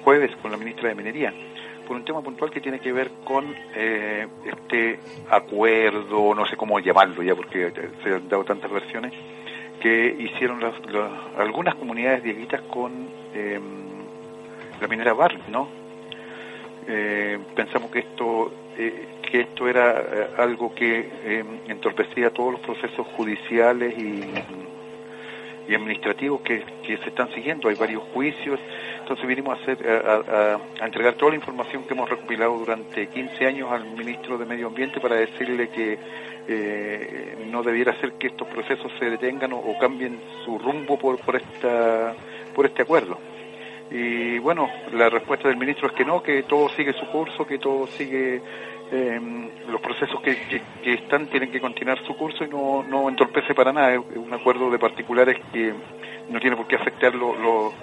jueves 0.04 0.36
con 0.42 0.52
la 0.52 0.58
ministra 0.58 0.90
de 0.90 0.96
Minería, 0.96 1.34
por 1.88 1.98
un 1.98 2.06
tema 2.06 2.22
puntual 2.22 2.52
que 2.52 2.62
tiene 2.62 2.80
que 2.80 2.92
ver 2.92 3.12
con 3.24 3.54
eh, 3.76 4.28
este 4.46 5.00
acuerdo, 5.30 6.36
no 6.36 6.46
sé 6.46 6.56
cómo 6.56 6.80
llamarlo 6.80 7.24
ya, 7.24 7.36
porque 7.36 7.72
se 8.04 8.14
han 8.14 8.30
dado 8.30 8.44
tantas 8.44 8.72
versiones, 8.72 9.14
que 9.82 10.16
hicieron 10.18 10.62
las, 10.62 10.74
algunas 11.38 11.76
comunidades 11.76 12.24
dieguitas 12.24 12.62
con 12.62 12.92
em, 13.34 13.62
la 14.80 14.88
minera 14.88 15.14
Bar, 15.14 15.38
¿no? 15.50 15.68
Eh, 16.88 17.40
pensamos 17.56 17.92
que 17.92 18.00
esto 18.00 18.54
eh, 18.78 19.08
que 19.30 19.42
esto 19.42 19.68
era 19.68 20.30
algo 20.38 20.74
que 20.76 21.10
em, 21.26 21.48
entorpecía 21.68 22.30
todos 22.30 22.54
los 22.54 22.62
procesos 22.62 23.08
judiciales 23.16 23.98
y 23.98 24.22
y 25.68 25.76
administrativos 25.76 26.42
que, 26.42 26.64
que 26.86 26.98
se 26.98 27.10
están 27.10 27.34
siguiendo, 27.34 27.70
hay 27.70 27.76
varios 27.76 28.04
juicios, 28.14 28.60
entonces 29.00 29.26
vinimos 29.28 29.58
a, 29.58 29.62
hacer, 29.62 29.88
a, 29.88 30.86
entregar 30.86 31.14
toda 31.16 31.32
la 31.32 31.38
información 31.38 31.84
que 31.84 31.94
hemos 31.94 32.10
recopilado 32.10 32.58
durante 32.58 33.08
15 33.08 33.46
años 33.46 33.72
al 33.72 33.86
ministro 33.86 34.38
de 34.38 34.46
Medio 34.46 34.68
Ambiente 34.68 35.00
para 35.00 35.16
decirle 35.16 35.70
que 35.70 35.98
eh, 36.48 37.48
no 37.50 37.64
debiera 37.64 38.00
ser 38.00 38.14
que 38.14 38.28
estos 38.28 38.48
procesos 38.48 38.92
se 39.00 39.10
detengan 39.10 39.54
o, 39.54 39.78
cambien 39.80 40.20
su 40.44 40.58
rumbo 40.58 40.98
por, 40.98 41.20
por, 41.20 41.36
esta, 41.36 42.14
por 42.54 42.66
este 42.66 42.82
acuerdo. 42.82 43.18
Y 43.92 44.40
bueno, 44.40 44.70
la 44.94 45.10
respuesta 45.10 45.48
del 45.48 45.58
ministro 45.58 45.88
es 45.88 45.94
que 45.94 46.04
no, 46.04 46.24
que 46.24 46.44
todo 46.44 46.70
sigue 46.70 46.94
su 46.94 47.06
curso, 47.08 47.46
que 47.46 47.60
todo 47.60 47.86
sigue, 47.88 48.42
eh, 48.96 49.20
los 49.68 49.82
procesos 49.82 50.22
que, 50.22 50.62
están 50.86 51.26
tienen 51.28 51.52
que 51.52 51.60
continuar 51.60 51.98
su 52.06 52.16
curso 52.16 52.44
y 52.44 52.48
no, 52.48 52.84
no 52.84 53.10
entorpece 53.10 53.56
para 53.56 53.74
nada. 53.74 53.96
Es 53.96 54.00
un 54.16 54.32
acuerdo 54.32 54.70
de 54.70 54.78
particulares 54.78 55.42
que 55.52 55.74
no 56.30 56.40
tiene 56.40 56.56
por 56.56 56.68
qué 56.68 56.76
afectar 56.76 57.16
los 57.16 57.74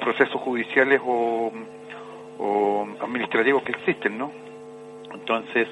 procesos 0.00 0.40
judiciales 0.40 1.00
o, 1.06 1.52
o 2.38 2.88
administrativos 3.00 3.62
que 3.62 3.72
existen, 3.72 4.18
¿no? 4.18 4.32
Entonces, 5.14 5.68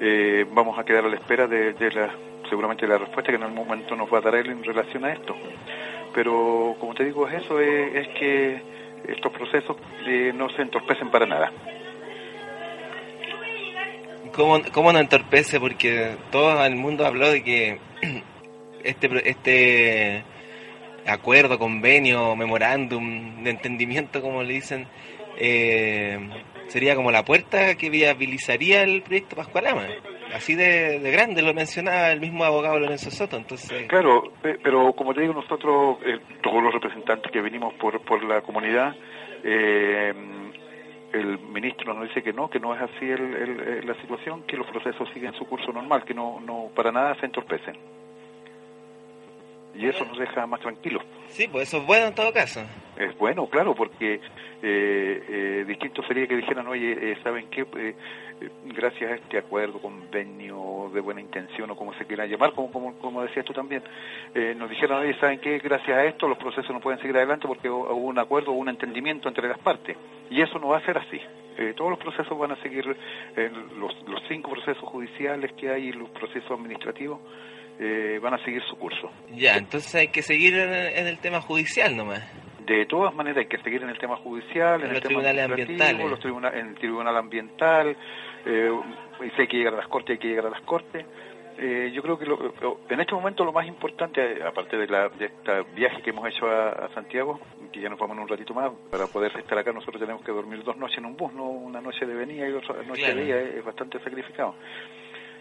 eh, 0.00 0.46
vamos 0.52 0.78
a 0.78 0.84
quedar 0.84 1.04
a 1.04 1.08
la 1.08 1.16
espera 1.16 1.48
de, 1.48 1.74
la, 1.92 2.10
seguramente 2.48 2.86
la 2.86 2.98
respuesta 2.98 3.32
que 3.32 3.36
en 3.36 3.42
algún 3.42 3.66
momento 3.66 3.96
nos 3.96 4.12
va 4.12 4.18
a 4.18 4.20
dar 4.20 4.36
él 4.36 4.50
en 4.50 4.62
relación 4.62 5.04
a 5.04 5.12
esto. 5.12 5.34
Pero, 6.14 6.76
como 6.78 6.94
te 6.94 7.04
digo, 7.04 7.26
es 7.28 7.42
eso, 7.42 7.60
es, 7.60 8.08
que 8.08 8.62
estos 9.08 9.32
procesos 9.32 9.76
eh, 10.06 10.32
no 10.34 10.48
se 10.50 10.62
entorpecen 10.62 11.10
para 11.10 11.26
nada. 11.26 11.52
¿Cómo, 14.38 14.60
¿Cómo 14.72 14.92
no 14.92 15.00
entorpece? 15.00 15.58
Porque 15.58 16.14
todo 16.30 16.64
el 16.64 16.76
mundo 16.76 17.04
habló 17.04 17.28
de 17.28 17.42
que 17.42 17.80
este, 18.84 19.28
este 19.28 20.22
acuerdo, 21.08 21.58
convenio, 21.58 22.36
memorándum 22.36 23.42
de 23.42 23.50
entendimiento, 23.50 24.22
como 24.22 24.44
le 24.44 24.54
dicen, 24.54 24.86
eh, 25.38 26.20
sería 26.68 26.94
como 26.94 27.10
la 27.10 27.24
puerta 27.24 27.74
que 27.74 27.90
viabilizaría 27.90 28.84
el 28.84 29.02
proyecto 29.02 29.34
Pascualama. 29.34 29.88
Así 30.32 30.54
de, 30.54 31.00
grande 31.10 31.42
lo 31.42 31.52
mencionaba 31.52 32.12
el 32.12 32.20
mismo 32.20 32.44
abogado 32.44 32.78
Lorenzo 32.78 33.10
Soto. 33.10 33.36
entonces 33.36 33.88
Claro, 33.88 34.34
pero 34.40 34.92
como 34.92 35.14
te 35.14 35.22
digo, 35.22 35.32
nosotros, 35.32 35.98
eh, 36.06 36.20
todos 36.44 36.62
los 36.62 36.72
representantes 36.72 37.32
que 37.32 37.40
venimos 37.40 37.74
por, 37.74 38.00
por 38.02 38.22
la 38.22 38.40
comunidad, 38.42 38.94
eh, 39.42 40.14
el 41.12 41.38
ministro 41.38 41.94
nos 41.94 42.08
dice 42.08 42.22
que 42.22 42.32
no, 42.32 42.50
que 42.50 42.60
no 42.60 42.74
es 42.74 42.82
así 42.82 43.10
el, 43.10 43.86
la 43.86 43.94
situación, 44.00 44.42
que 44.42 44.56
los 44.56 44.66
procesos 44.68 45.08
siguen 45.14 45.32
su 45.34 45.46
curso 45.46 45.72
normal, 45.72 46.04
que 46.04 46.14
no, 46.14 46.40
no 46.40 46.68
para 46.74 46.92
nada 46.92 47.14
se 47.16 47.26
entorpecen. 47.26 47.76
Y 49.74 49.86
eso 49.86 50.04
nos 50.04 50.18
deja 50.18 50.44
más 50.46 50.60
tranquilos. 50.60 51.04
Sí, 51.28 51.46
pues 51.46 51.68
eso 51.68 51.78
es 51.78 51.86
bueno 51.86 52.08
en 52.08 52.14
todo 52.14 52.32
caso. 52.32 52.60
Es 52.96 53.16
bueno, 53.16 53.46
claro, 53.46 53.76
porque 53.76 54.14
eh, 54.14 54.20
eh, 54.62 55.64
distinto 55.68 56.02
sería 56.02 56.26
que 56.26 56.34
dijeran, 56.34 56.66
oye, 56.66 57.12
eh, 57.12 57.16
¿saben 57.22 57.46
qué? 57.48 57.64
Eh, 57.76 57.94
gracias 58.74 59.12
a 59.12 59.14
este 59.14 59.38
acuerdo, 59.38 59.80
convenio 59.80 60.90
de 60.92 61.00
buena 61.00 61.20
intención 61.20 61.70
o 61.70 61.76
como 61.76 61.94
se 61.94 62.06
quiera 62.06 62.26
llamar, 62.26 62.54
como, 62.54 62.72
como, 62.72 62.94
como 62.94 63.22
decías 63.22 63.44
tú 63.44 63.52
también, 63.52 63.82
nos 64.56 64.68
dijeron, 64.68 65.02
oye, 65.02 65.14
¿saben 65.20 65.40
qué? 65.40 65.58
Gracias 65.58 65.96
a 65.96 66.04
esto 66.04 66.28
los 66.28 66.38
procesos 66.38 66.70
no 66.70 66.80
pueden 66.80 67.00
seguir 67.00 67.16
adelante 67.16 67.46
porque 67.46 67.70
hubo 67.70 67.94
un 67.94 68.18
acuerdo, 68.18 68.52
hubo 68.52 68.60
un 68.60 68.68
entendimiento 68.68 69.28
entre 69.28 69.48
las 69.48 69.58
partes. 69.58 69.96
Y 70.30 70.42
eso 70.42 70.58
no 70.58 70.68
va 70.68 70.78
a 70.78 70.84
ser 70.84 70.98
así. 70.98 71.20
todos 71.76 71.90
los 71.90 71.98
procesos 71.98 72.38
van 72.38 72.52
a 72.52 72.62
seguir, 72.62 72.84
los, 72.86 74.08
los 74.08 74.22
cinco 74.28 74.50
procesos 74.50 74.82
judiciales 74.88 75.52
que 75.52 75.70
hay 75.70 75.88
y 75.88 75.92
los 75.92 76.10
procesos 76.10 76.50
administrativos 76.50 77.20
eh, 77.80 78.18
van 78.20 78.34
a 78.34 78.44
seguir 78.44 78.60
su 78.64 78.76
curso. 78.76 79.08
Ya, 79.30 79.56
entonces 79.56 79.94
hay 79.94 80.08
que 80.08 80.22
seguir 80.22 80.54
en, 80.58 81.06
el 81.06 81.18
tema 81.18 81.40
judicial 81.40 81.96
nomás. 81.96 82.22
De 82.66 82.86
todas 82.86 83.14
maneras 83.14 83.38
hay 83.38 83.46
que 83.46 83.58
seguir 83.58 83.82
en 83.82 83.88
el 83.88 83.98
tema 83.98 84.16
judicial, 84.16 84.82
en, 84.82 84.92
los 84.92 85.00
tribunales 85.00 85.44
ambientales, 85.48 86.10
los 86.10 86.24
en 86.54 86.66
el 86.66 86.74
tribunal 86.74 87.16
ambiental, 87.16 87.96
eh, 88.44 88.70
y 89.24 89.30
si 89.30 89.42
hay 89.42 89.46
que 89.46 89.56
llegar 89.58 89.74
a 89.74 89.76
las 89.76 89.86
cortes, 89.86 90.10
hay 90.10 90.18
que 90.18 90.28
llegar 90.28 90.46
a 90.46 90.50
las 90.50 90.60
cortes. 90.62 91.06
Eh, 91.60 91.90
yo 91.92 92.02
creo 92.02 92.18
que 92.18 92.24
en 92.94 93.00
este 93.00 93.14
momento 93.14 93.44
lo 93.44 93.52
más 93.52 93.66
importante, 93.66 94.42
aparte 94.42 94.76
de, 94.76 94.86
la, 94.86 95.08
de 95.08 95.26
este 95.26 95.62
viaje 95.74 96.00
que 96.02 96.10
hemos 96.10 96.28
hecho 96.28 96.46
a, 96.48 96.88
Santiago, 96.94 97.40
que 97.72 97.80
ya 97.80 97.88
nos 97.88 97.98
vamos 97.98 98.16
en 98.16 98.22
un 98.22 98.28
ratito 98.28 98.54
más, 98.54 98.70
para 98.90 99.06
poder 99.08 99.36
estar 99.36 99.58
acá 99.58 99.72
nosotros 99.72 100.00
tenemos 100.00 100.22
que 100.22 100.32
dormir 100.32 100.62
dos 100.62 100.76
noches 100.76 100.98
en 100.98 101.06
un 101.06 101.16
bus, 101.16 101.32
no 101.32 101.44
una 101.44 101.80
noche 101.80 102.06
de 102.06 102.14
venida 102.14 102.48
y 102.48 102.52
otra 102.52 102.82
noche 102.84 103.14
de 103.14 103.24
día, 103.24 103.40
es 103.40 103.64
bastante 103.64 103.98
sacrificado 103.98 104.54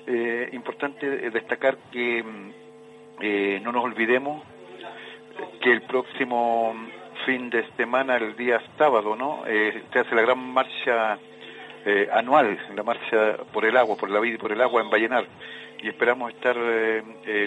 eh, 0.07 0.49
importante 0.53 1.29
destacar 1.29 1.77
que 1.91 2.23
mm, 2.23 2.51
eh, 3.19 3.59
no 3.61 3.71
nos 3.71 3.83
olvidemos 3.83 4.43
que 5.61 5.71
el 5.71 5.81
próximo 5.83 6.73
fin 7.25 7.49
de 7.49 7.67
semana, 7.75 8.15
el 8.15 8.35
día 8.35 8.61
sábado, 8.77 9.15
¿no? 9.15 9.43
Eh, 9.45 9.83
se 9.91 9.99
hace 9.99 10.15
la 10.15 10.21
gran 10.21 10.39
marcha 10.39 11.19
eh, 11.85 12.07
anual, 12.11 12.57
la 12.75 12.83
marcha 12.83 13.37
por 13.51 13.65
el 13.65 13.75
agua, 13.75 13.97
por 13.97 14.09
la 14.09 14.19
vida 14.19 14.35
y 14.35 14.37
por 14.37 14.51
el 14.51 14.61
agua 14.61 14.81
en 14.81 14.89
Vallenar. 14.89 15.25
Y 15.81 15.89
esperamos 15.89 16.33
estar 16.33 16.55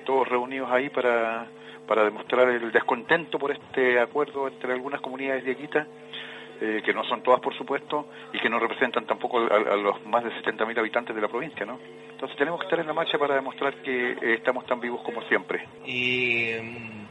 todos 0.04 0.28
reunidos 0.28 0.70
ahí 0.70 0.88
para, 0.88 1.46
para 1.86 2.04
demostrar 2.04 2.48
el 2.48 2.70
descontento 2.70 3.38
por 3.38 3.50
este 3.50 3.98
acuerdo 3.98 4.48
entre 4.48 4.72
algunas 4.72 5.00
comunidades 5.00 5.44
de 5.44 5.52
Aquita 5.52 5.86
eh, 6.62 6.82
que 6.84 6.92
no 6.92 7.02
son 7.04 7.22
todas 7.22 7.40
por 7.40 7.56
supuesto, 7.56 8.06
y 8.34 8.38
que 8.38 8.50
no 8.50 8.58
representan 8.58 9.06
tampoco 9.06 9.38
a, 9.38 9.76
los 9.76 10.04
más 10.04 10.22
de 10.22 10.30
70.000 10.30 10.78
habitantes 10.78 11.16
de 11.16 11.22
la 11.22 11.28
provincia, 11.28 11.64
¿no? 11.64 11.80
Entonces 12.10 12.36
tenemos 12.36 12.60
que 12.60 12.66
estar 12.66 12.80
en 12.80 12.86
la 12.86 12.92
marcha 12.92 13.16
para 13.16 13.34
demostrar 13.34 13.76
que 13.76 14.10
eh, 14.12 14.34
estamos 14.34 14.66
tan 14.66 14.78
vivos 14.78 15.00
como 15.02 15.22
siempre. 15.22 15.66
Y, 15.86 16.52
mm, 16.60 17.06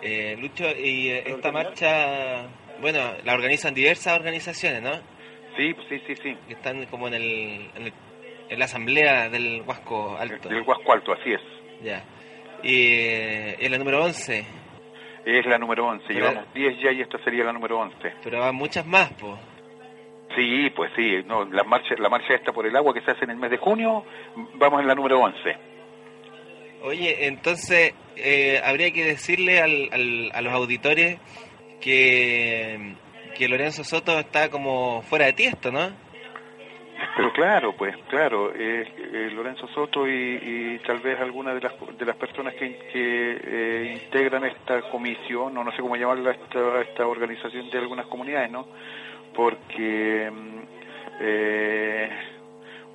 eh, 0.00 0.36
Lucho, 0.40 0.64
y 0.64 1.08
eh, 1.08 1.24
esta 1.26 1.52
marcha, 1.52 2.46
bueno, 2.80 3.00
la 3.24 3.34
organizan 3.34 3.74
diversas 3.74 4.18
organizaciones, 4.18 4.80
¿no? 4.82 4.94
Sí, 5.58 5.74
sí, 5.90 5.98
sí, 6.06 6.16
sí. 6.16 6.36
Que 6.48 6.54
están 6.54 6.86
como 6.86 7.08
en, 7.08 7.14
el, 7.14 7.70
en, 7.74 7.92
la 8.50 8.64
asamblea 8.64 9.28
del 9.28 9.62
Huasco 9.66 10.16
Alto. 10.18 10.48
Del 10.48 10.62
Huasco 10.62 10.92
Alto, 10.92 11.12
así 11.12 11.32
es. 11.32 11.40
Ya. 11.82 12.04
Y 12.62 12.92
en 13.64 13.70
la 13.70 13.78
número 13.78 14.02
11 14.04 14.46
es 15.26 15.44
la 15.46 15.58
número 15.58 15.86
11, 15.88 16.12
llevamos 16.12 16.54
10 16.54 16.78
ya 16.80 16.92
y 16.92 17.00
esta 17.00 17.18
sería 17.24 17.44
la 17.44 17.52
número 17.52 17.80
11. 17.80 17.96
Pero 18.22 18.38
van 18.38 18.54
muchas 18.54 18.86
más, 18.86 19.12
pues. 19.18 19.34
Sí, 20.36 20.70
pues 20.70 20.90
sí, 20.94 21.22
no, 21.26 21.44
la 21.46 21.64
marcha 21.64 21.94
la 21.98 22.08
marcha 22.08 22.34
esta 22.34 22.52
por 22.52 22.66
el 22.66 22.76
agua 22.76 22.94
que 22.94 23.00
se 23.00 23.10
hace 23.10 23.24
en 23.24 23.30
el 23.30 23.36
mes 23.36 23.50
de 23.50 23.56
junio, 23.56 24.04
vamos 24.54 24.80
en 24.80 24.86
la 24.86 24.94
número 24.94 25.20
11. 25.20 25.38
Oye, 26.82 27.26
entonces 27.26 27.94
eh, 28.16 28.60
habría 28.64 28.92
que 28.92 29.04
decirle 29.04 29.60
al, 29.60 30.30
a 30.32 30.40
los 30.42 30.52
auditores 30.52 31.18
que, 31.80 32.94
que 33.36 33.48
Lorenzo 33.48 33.82
Soto 33.82 34.18
está 34.20 34.48
como 34.48 35.02
fuera 35.02 35.26
de 35.26 35.32
tiesto, 35.32 35.72
¿no? 35.72 35.90
Pero 37.16 37.32
claro, 37.32 37.72
pues 37.76 37.96
claro, 38.08 38.52
eh, 38.54 38.86
eh, 39.12 39.30
Lorenzo 39.32 39.66
Soto 39.68 40.06
y, 40.08 40.80
tal 40.86 40.98
vez 41.00 41.18
alguna 41.20 41.54
de 41.54 41.60
las, 41.60 41.72
de 41.98 42.04
las 42.04 42.16
personas 42.16 42.54
que, 42.54 42.78
eh, 42.92 43.98
integran 44.02 44.44
esta 44.44 44.82
comisión, 44.90 45.54
no, 45.54 45.70
sé 45.72 45.82
cómo 45.82 45.96
llamarla, 45.96 46.32
esta, 46.32 46.80
esta 46.80 47.06
organización 47.06 47.70
de 47.70 47.78
algunas 47.78 48.06
comunidades, 48.06 48.50
¿no? 48.50 48.66
Porque, 49.34 50.30
mm, 50.30 50.60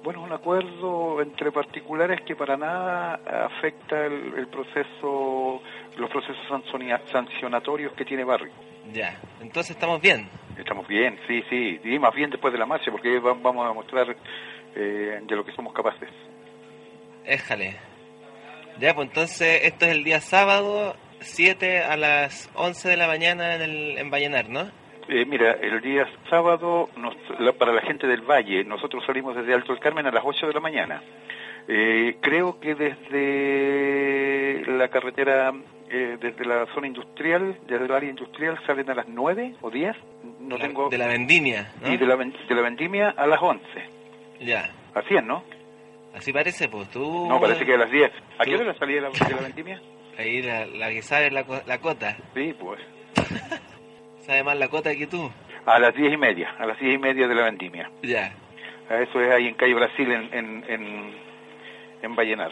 bueno, 0.04 0.22
es 0.22 0.26
un 0.26 0.34
acuerdo 0.34 1.22
entre 1.22 1.52
particulares 1.52 2.22
que 2.26 2.36
para 2.36 2.58
nada 2.58 3.20
afecta 3.46 4.06
el, 4.06 4.48
proceso, 4.48 5.62
los 5.98 6.10
procesos 6.10 6.64
sancionatorios 7.12 7.94
que 7.94 8.06
tiene 8.06 8.24
Barrio. 8.24 8.52
Ya, 8.94 9.20
entonces 9.42 9.72
estamos 9.72 10.02
bien. 10.02 10.28
Estamos 10.58 10.88
bien, 10.88 11.20
sí, 11.28 11.44
sí, 11.50 11.80
y 11.84 12.00
más 12.00 12.14
bien 12.14 12.30
después 12.30 12.52
de 12.52 12.60
la 12.60 12.66
marcha, 12.66 12.92
porque 12.92 13.20
vamos 13.20 13.70
a 13.70 13.74
mostrar 13.74 14.16
eh, 14.76 15.20
de 15.22 15.36
lo 15.36 15.46
que 15.46 15.52
somos 15.54 15.74
capaces. 15.74 16.10
Éjale. 17.26 17.78
Ya, 18.80 18.96
pues 18.96 19.10
entonces 19.10 19.62
esto 19.64 19.86
es 19.86 19.92
el 19.92 20.04
día 20.04 20.20
sábado, 20.22 20.96
7 21.20 21.84
a 21.84 21.98
las 21.98 22.50
11 22.56 22.90
de 22.90 22.98
la 22.98 23.08
mañana 23.08 23.56
en, 23.56 23.62
el, 23.62 23.98
en 23.98 24.10
Vallenar, 24.10 24.50
¿no? 24.50 24.81
Eh, 25.08 25.26
mira, 25.26 25.52
el 25.54 25.82
día 25.82 26.08
sábado, 26.30 26.90
para 27.58 27.74
la 27.74 27.82
gente 27.82 28.08
del 28.08 28.22
Valle, 28.22 28.64
nosotros 28.64 29.04
salimos 29.06 29.36
desde 29.36 29.54
Alto 29.54 29.74
el 29.74 29.80
Carmen 29.80 30.06
a 30.08 30.12
las 30.12 30.24
8 30.26 30.48
de 30.48 30.54
la 30.54 30.60
mañana. 30.60 31.02
Eh, 31.68 32.18
creo 32.22 32.60
que 32.60 32.76
desde 32.76 34.64
la 34.72 34.88
carretera 34.88 35.54
eh, 35.94 36.18
desde 36.22 36.46
la 36.46 36.66
zona 36.74 36.88
industrial, 36.88 37.58
desde 37.68 37.84
el 37.84 37.92
área 37.92 38.10
industrial, 38.10 38.58
salen 38.66 38.90
a 38.90 38.96
las 38.96 39.10
9 39.10 39.56
o 39.60 39.70
10. 39.70 39.94
No 40.40 40.58
la, 40.58 40.66
tengo... 40.66 40.90
De 40.90 40.98
la 40.98 41.08
vendimia, 41.08 41.70
Y 41.86 41.98
de 41.98 42.06
la, 42.06 42.16
de 42.16 42.56
la 42.56 42.62
vendimia 42.62 43.10
a 43.10 43.28
las 43.28 43.42
11. 43.42 43.62
Ya. 44.40 44.72
Así 44.94 45.16
es, 45.16 45.24
¿no? 45.24 45.44
Así 46.16 46.32
parece, 46.32 46.70
pues 46.70 46.90
tú... 46.92 47.28
No, 47.28 47.42
parece 47.42 47.66
que 47.66 47.74
a 47.74 47.78
las 47.78 47.92
10. 47.92 48.10
¿A 48.40 48.46
qué 48.46 48.56
hora 48.56 48.64
la 48.64 48.76
salida 48.76 49.02
de 49.02 49.10
la, 49.10 49.28
de 49.28 49.36
la 49.36 49.42
vendimia? 49.42 49.82
Ahí 50.18 50.42
la, 50.42 50.66
la 50.66 50.90
que 50.90 51.02
sabe 51.02 51.30
la, 51.30 51.46
la 51.66 51.78
cota. 51.80 52.16
Sí, 52.34 52.56
pues. 52.58 52.80
¿Sabe 54.22 54.44
más 54.44 54.58
la 54.58 54.68
cota 54.68 54.96
que 54.96 55.08
tú? 55.08 55.32
A 55.66 55.80
las 55.80 55.94
10 55.94 56.14
y 56.14 56.18
media, 56.18 56.56
a 56.58 56.66
las 56.66 56.80
10 56.80 56.96
y 56.96 56.98
media 56.98 57.28
de 57.28 57.36
la 57.36 57.44
vendimia. 57.44 57.92
Ya. 58.02 58.34
Eso 58.90 59.22
es 59.22 59.32
ahí 59.32 59.48
en 59.48 59.54
Calle 59.54 59.74
Brasil, 59.74 60.12
en, 60.12 60.34
en, 60.34 60.64
en, 60.68 61.16
en 62.02 62.16
Vallenar. 62.16 62.52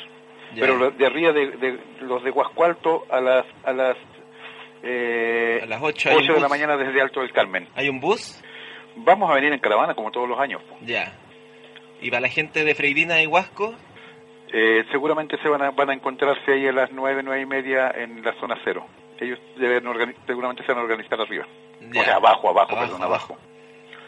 Pero 0.55 0.91
de 0.91 1.05
arriba 1.05 1.31
de, 1.31 1.79
los 2.01 2.23
de 2.23 2.31
Guascualto 2.31 3.05
a 3.09 3.21
las 3.21 3.45
a 3.63 3.73
las 3.73 3.97
eh, 4.81 5.59
a 5.61 5.65
las 5.65 5.81
8, 5.81 6.09
de 6.09 6.39
la 6.39 6.47
mañana 6.47 6.77
desde 6.77 7.01
Alto 7.01 7.21
del 7.21 7.31
Carmen. 7.31 7.67
¿Hay 7.75 7.89
un 7.89 7.99
bus? 7.99 8.41
Vamos 8.95 9.29
a 9.29 9.35
venir 9.35 9.53
en 9.53 9.59
caravana 9.59 9.93
como 9.93 10.11
todos 10.11 10.27
los 10.27 10.39
años. 10.39 10.61
Ya. 10.81 11.13
¿Y 12.01 12.09
para 12.09 12.21
la 12.21 12.29
gente 12.29 12.63
de 12.63 12.73
Freirina 12.73 13.21
y 13.21 13.27
Huasco? 13.27 13.75
Eh, 14.51 14.83
seguramente 14.91 15.37
se 15.41 15.49
van 15.49 15.61
a, 15.61 15.71
van 15.71 15.91
a 15.91 15.93
encontrarse 15.93 16.51
ahí 16.51 16.67
a 16.67 16.71
las 16.71 16.91
nueve, 16.91 17.21
nueve 17.23 17.41
y 17.41 17.45
media 17.45 17.91
en 17.95 18.23
la 18.23 18.33
zona 18.39 18.57
cero. 18.63 18.85
Ellos 19.19 19.39
deben 19.57 19.83
seguramente 20.25 20.63
se 20.63 20.71
van 20.71 20.79
a 20.79 20.83
organizar 20.83 21.19
arriba. 21.19 21.45
O 21.89 22.03
sea, 22.03 22.15
abajo, 22.15 22.49
abajo, 22.49 22.75
perdón, 22.75 23.03
abajo. 23.03 23.37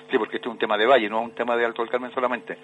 Sí, 0.10 0.18
porque 0.18 0.38
este 0.38 0.50
es 0.50 0.52
un 0.52 0.60
tema 0.60 0.78
de 0.78 0.86
valle, 0.86 1.10
no 1.10 1.20
es 1.20 1.26
un 1.26 1.36
tema 1.36 1.56
de 1.56 1.66
Alto 1.66 1.82
del 1.82 1.92
Carmen 1.92 2.12
solamente. 2.14 2.58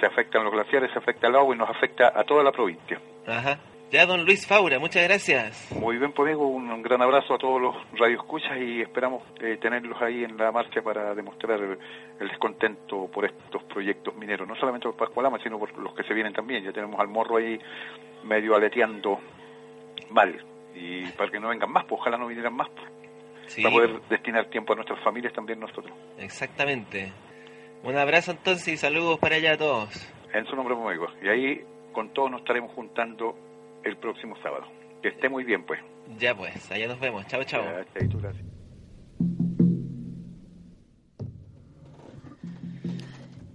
Se 0.00 0.06
afectan 0.06 0.42
los 0.42 0.52
glaciares, 0.52 0.90
se 0.90 0.98
afecta 0.98 1.28
el 1.28 1.36
agua 1.36 1.54
y 1.54 1.58
nos 1.58 1.68
afecta 1.68 2.12
a 2.14 2.24
toda 2.24 2.42
la 2.42 2.50
provincia. 2.50 2.98
Ajá. 3.26 3.58
Ya, 3.90 4.06
don 4.06 4.24
Luis 4.24 4.46
Faura, 4.46 4.78
muchas 4.78 5.04
gracias. 5.04 5.70
Muy 5.78 5.98
bien, 5.98 6.12
pues 6.12 6.34
un, 6.34 6.70
un 6.70 6.82
gran 6.82 7.02
abrazo 7.02 7.34
a 7.34 7.38
todos 7.38 7.60
los 7.60 7.76
radioescuchas 7.92 8.56
y 8.58 8.80
esperamos 8.80 9.22
eh, 9.40 9.58
tenerlos 9.60 10.00
ahí 10.00 10.24
en 10.24 10.36
la 10.36 10.50
marcha 10.50 10.82
para 10.82 11.14
demostrar 11.14 11.60
el, 11.60 11.78
el 12.18 12.28
descontento 12.28 13.06
por 13.12 13.26
estos 13.26 13.62
proyectos 13.64 14.16
mineros, 14.16 14.48
no 14.48 14.56
solamente 14.56 14.88
por 14.88 14.96
Pascualama, 14.96 15.38
sino 15.42 15.58
por 15.58 15.76
los 15.78 15.94
que 15.94 16.02
se 16.04 16.14
vienen 16.14 16.32
también. 16.32 16.64
Ya 16.64 16.72
tenemos 16.72 16.98
al 16.98 17.08
morro 17.08 17.36
ahí 17.36 17.58
medio 18.24 18.56
aleteando 18.56 19.20
mal 20.10 20.42
y 20.74 21.06
para 21.12 21.30
que 21.30 21.38
no 21.40 21.48
vengan 21.48 21.70
más, 21.72 21.84
pues 21.84 22.00
ojalá 22.00 22.16
no 22.18 22.26
vinieran 22.26 22.54
más, 22.54 22.68
pues, 22.70 22.88
Sí. 23.46 23.62
para 23.62 23.74
poder 23.74 24.00
destinar 24.08 24.48
tiempo 24.50 24.72
a 24.72 24.76
nuestras 24.76 25.02
familias 25.04 25.32
también 25.32 25.60
nosotros. 25.60 25.92
Exactamente. 26.18 27.12
Un 27.82 27.96
abrazo 27.96 28.30
entonces 28.32 28.66
y 28.68 28.76
saludos 28.76 29.18
para 29.18 29.36
allá 29.36 29.52
a 29.52 29.58
todos. 29.58 30.08
En 30.32 30.46
su 30.46 30.56
nombre, 30.56 30.74
amigo. 30.74 31.06
Y 31.22 31.28
ahí 31.28 31.60
con 31.92 32.12
todos 32.14 32.30
nos 32.30 32.40
estaremos 32.40 32.72
juntando 32.72 33.36
el 33.84 33.96
próximo 33.98 34.34
sábado. 34.42 34.66
Que 35.02 35.08
esté 35.08 35.28
muy 35.28 35.44
bien, 35.44 35.64
pues. 35.64 35.80
Ya 36.18 36.34
pues, 36.34 36.70
allá 36.72 36.88
nos 36.88 36.98
vemos. 36.98 37.26
Chao, 37.26 37.44
chao. 37.44 37.62
Gracias. 37.62 38.36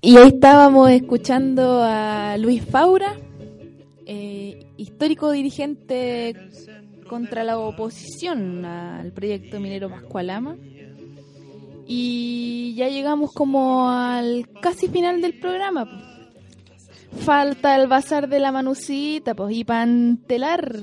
Y 0.02 0.18
ahí 0.18 0.28
estábamos 0.30 0.90
escuchando 0.91 1.82
a 1.84 2.38
Luis 2.38 2.64
Faura, 2.66 3.18
eh, 4.06 4.66
histórico 4.78 5.32
dirigente 5.32 6.34
contra 7.10 7.44
la 7.44 7.57
oposición 7.57 8.64
al 8.64 9.11
proyecto 9.11 9.60
minero 9.60 9.90
Pascualama. 9.90 10.56
Y 11.88 12.76
ya 12.76 12.88
llegamos 12.88 13.34
como 13.34 13.90
al 13.90 14.48
casi 14.61 14.88
final 14.88 15.22
del 15.22 15.40
programa. 15.40 15.88
Falta 17.18 17.76
el 17.76 17.88
bazar 17.88 18.30
de 18.30 18.40
la 18.40 18.52
manucita, 18.52 19.34
pues, 19.34 19.56
y 19.56 19.64
para 19.64 19.84
entelar 19.84 20.76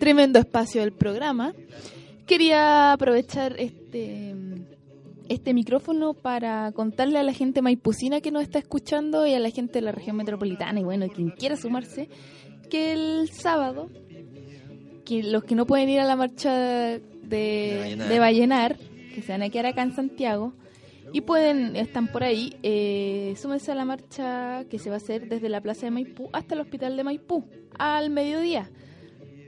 tremendo 0.00 0.40
espacio 0.40 0.80
del 0.80 0.92
programa, 0.92 1.54
quería 2.26 2.92
aprovechar 2.92 3.54
este 3.58 4.34
este 5.28 5.52
micrófono 5.52 6.14
para 6.14 6.72
contarle 6.72 7.18
a 7.18 7.22
la 7.22 7.32
gente 7.32 7.62
maipucina 7.62 8.20
que 8.20 8.30
nos 8.30 8.42
está 8.42 8.58
escuchando 8.58 9.26
y 9.26 9.34
a 9.34 9.38
la 9.38 9.50
gente 9.50 9.74
de 9.74 9.82
la 9.82 9.92
región 9.92 10.16
metropolitana 10.16 10.80
y 10.80 10.84
bueno, 10.84 11.06
quien 11.08 11.30
quiera 11.30 11.56
sumarse, 11.56 12.08
que 12.70 12.92
el 12.92 13.28
sábado, 13.30 13.90
que 15.08 15.22
los 15.22 15.42
que 15.44 15.54
no 15.54 15.66
pueden 15.66 15.88
ir 15.88 16.00
a 16.00 16.04
la 16.04 16.16
marcha 16.16 16.52
de, 16.52 17.00
Vallenar. 17.80 18.08
de 18.08 18.18
Vallenar, 18.18 18.76
que 19.14 19.22
se 19.22 19.32
van 19.32 19.42
a 19.42 19.48
quedar 19.48 19.66
acá 19.66 19.82
en 19.82 19.94
Santiago, 19.94 20.52
y 21.14 21.22
pueden, 21.22 21.76
están 21.76 22.08
por 22.08 22.22
ahí, 22.22 22.54
eh, 22.62 23.34
súmense 23.40 23.72
a 23.72 23.74
la 23.74 23.86
marcha 23.86 24.64
que 24.68 24.78
se 24.78 24.90
va 24.90 24.96
a 24.96 24.98
hacer 24.98 25.26
desde 25.30 25.48
la 25.48 25.62
Plaza 25.62 25.86
de 25.86 25.92
Maipú 25.92 26.28
hasta 26.34 26.54
el 26.54 26.60
Hospital 26.60 26.98
de 26.98 27.04
Maipú, 27.04 27.46
al 27.78 28.10
mediodía. 28.10 28.70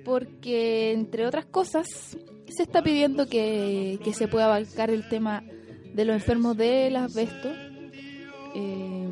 Porque, 0.02 0.92
entre 0.92 1.26
otras 1.26 1.44
cosas, 1.44 2.16
se 2.48 2.62
está 2.62 2.82
pidiendo 2.82 3.28
que, 3.28 4.00
que 4.02 4.14
se 4.14 4.28
pueda 4.28 4.46
abarcar 4.46 4.90
el 4.90 5.06
tema 5.10 5.44
de 5.92 6.06
los 6.06 6.14
enfermos 6.14 6.56
del 6.56 6.96
asbesto 6.96 7.50
eh, 8.54 9.08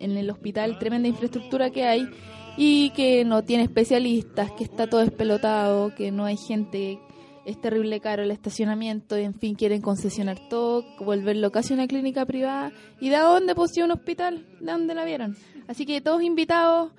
en 0.00 0.16
el 0.16 0.30
hospital, 0.30 0.80
tremenda 0.80 1.06
infraestructura 1.06 1.70
que 1.70 1.84
hay 1.84 2.08
y 2.56 2.90
que 2.90 3.24
no 3.24 3.42
tiene 3.42 3.64
especialistas, 3.64 4.52
que 4.52 4.64
está 4.64 4.88
todo 4.88 5.02
espelotado, 5.02 5.94
que 5.94 6.10
no 6.10 6.24
hay 6.24 6.36
gente, 6.36 6.98
es 7.44 7.60
terrible 7.60 8.00
caro 8.00 8.22
el 8.22 8.30
estacionamiento, 8.30 9.18
y 9.18 9.24
en 9.24 9.34
fin, 9.34 9.54
quieren 9.54 9.80
concesionar 9.80 10.38
todo, 10.48 10.84
volverlo 11.00 11.50
casi 11.50 11.74
una 11.74 11.86
clínica 11.86 12.26
privada. 12.26 12.72
¿Y 13.00 13.08
de 13.08 13.18
dónde 13.18 13.54
pues 13.54 13.72
si 13.72 13.82
un 13.82 13.90
hospital? 13.90 14.46
¿De 14.60 14.72
dónde 14.72 14.94
la 14.94 15.04
vieron? 15.04 15.36
Así 15.66 15.86
que 15.86 16.00
todos 16.00 16.22
invitados 16.22 16.92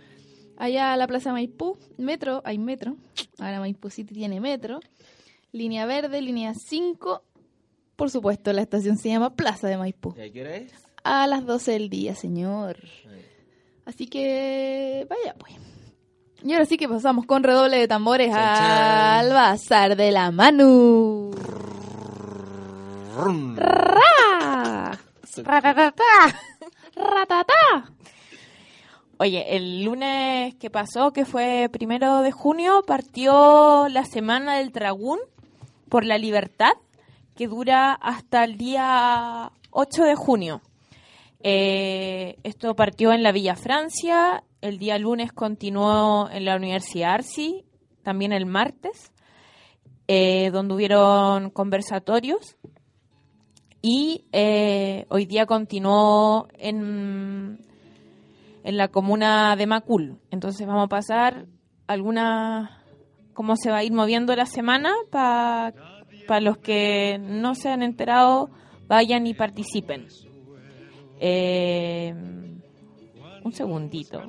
allá 0.58 0.94
a 0.94 0.98
la 0.98 1.08
Plaza 1.08 1.32
Maipú, 1.32 1.78
metro, 1.98 2.42
hay 2.46 2.58
metro, 2.58 2.96
ahora 3.40 3.60
Maipú 3.60 3.90
City 3.90 4.14
tiene 4.14 4.40
metro, 4.40 4.80
línea 5.52 5.86
verde, 5.86 6.22
línea 6.22 6.54
5, 6.54 7.24
por 7.96 8.10
supuesto, 8.10 8.52
la 8.54 8.62
estación 8.62 8.98
se 8.98 9.10
llama 9.10 9.36
Plaza 9.36 9.68
de 9.68 9.78
Maipú. 9.78 10.14
¿Y 10.18 10.22
a 10.22 10.32
qué 10.32 10.42
hora 10.42 10.56
es? 10.56 10.74
A 11.04 11.28
las 11.28 11.46
12 11.46 11.72
del 11.72 11.90
día, 11.90 12.16
señor. 12.16 12.78
Así 13.86 14.08
que 14.08 15.06
vaya 15.10 15.36
pues. 15.38 15.54
Y 16.44 16.54
ahora 16.54 16.66
sí 16.66 16.78
que 16.78 16.90
pasamos 16.90 17.26
con 17.26 17.44
redoble 17.44 17.78
de 17.78 17.88
tambores 17.88 18.34
al 18.34 19.30
bazar 19.30 19.96
de 19.96 20.12
la 20.12 20.32
Manu. 20.32 21.32
¡Ra! 23.56 25.00
¡Ratatata! 25.38 26.04
¡Ratatá! 26.96 27.94
Oye, 29.18 29.56
el 29.56 29.84
lunes 29.84 30.56
que 30.56 30.70
pasó, 30.70 31.14
que 31.14 31.24
fue 31.24 31.70
primero 31.72 32.22
de 32.24 32.32
junio, 32.32 32.84
partió 32.86 33.88
la 33.88 34.04
Semana 34.04 34.58
del 34.58 34.72
Dragún 34.72 35.20
por 35.88 36.04
la 36.04 36.18
Libertad, 36.18 36.74
que 37.36 37.48
dura 37.48 37.94
hasta 37.94 38.44
el 38.44 38.58
día 38.58 39.52
8 39.70 40.04
de 40.04 40.16
junio. 40.16 40.62
Eh, 41.46 42.38
esto 42.44 42.74
partió 42.74 43.12
en 43.12 43.22
la 43.22 43.34
Villa 43.34 43.56
Francia, 43.56 44.46
el 44.62 44.80
día 44.80 44.98
lunes 44.98 45.34
continuó 45.34 46.30
en 46.30 46.46
la 46.46 46.56
Universidad 46.56 47.16
Arci, 47.16 47.66
también 48.02 48.32
el 48.32 48.46
martes, 48.46 49.12
eh, 50.08 50.52
donde 50.52 50.74
hubieron 50.74 51.50
conversatorios. 51.50 52.56
Y 53.82 54.24
eh, 54.32 55.06
hoy 55.10 55.26
día 55.26 55.46
continuó 55.46 56.48
en, 56.58 57.60
en 58.64 58.78
la 58.78 58.88
comuna 58.88 59.58
de 59.58 59.68
Macul. 59.68 60.20
Entonces 60.32 60.66
vamos 60.66 60.86
a 60.86 60.88
pasar 60.88 61.48
alguna 61.88 62.86
cómo 63.34 63.58
se 63.58 63.70
va 63.70 63.80
a 63.80 63.84
ir 63.84 63.92
moviendo 63.92 64.34
la 64.38 64.46
semana 64.46 64.94
para 65.12 65.74
los 66.40 66.58
que 66.60 67.18
no 67.20 67.54
se 67.56 67.70
han 67.70 67.84
enterado 67.84 68.50
vayan 68.88 69.28
y 69.28 69.34
participen. 69.34 70.08
Eh, 71.26 72.14
un 73.44 73.54
segundito. 73.54 74.22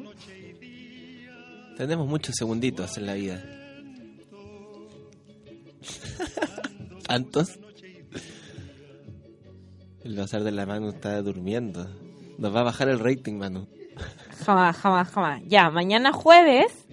Tenemos 1.77 2.07
muchos 2.07 2.37
segunditos 2.37 2.97
en 2.99 3.07
la 3.07 3.15
vida. 3.15 3.43
¿Tantos? 7.09 7.59
El 10.05 10.17
bazar 10.17 10.45
de 10.45 10.53
la 10.53 10.67
Manu 10.67 10.91
está 10.91 11.21
durmiendo. 11.21 11.89
Nos 12.39 12.55
va 12.55 12.61
a 12.61 12.65
bajar 12.65 12.89
el 12.89 13.01
rating, 13.01 13.35
Manu. 13.35 13.67
Jamás, 14.45 14.77
jamás, 14.77 15.09
jamás. 15.11 15.43
Ya, 15.47 15.71
mañana 15.71 16.13
jueves 16.13 16.85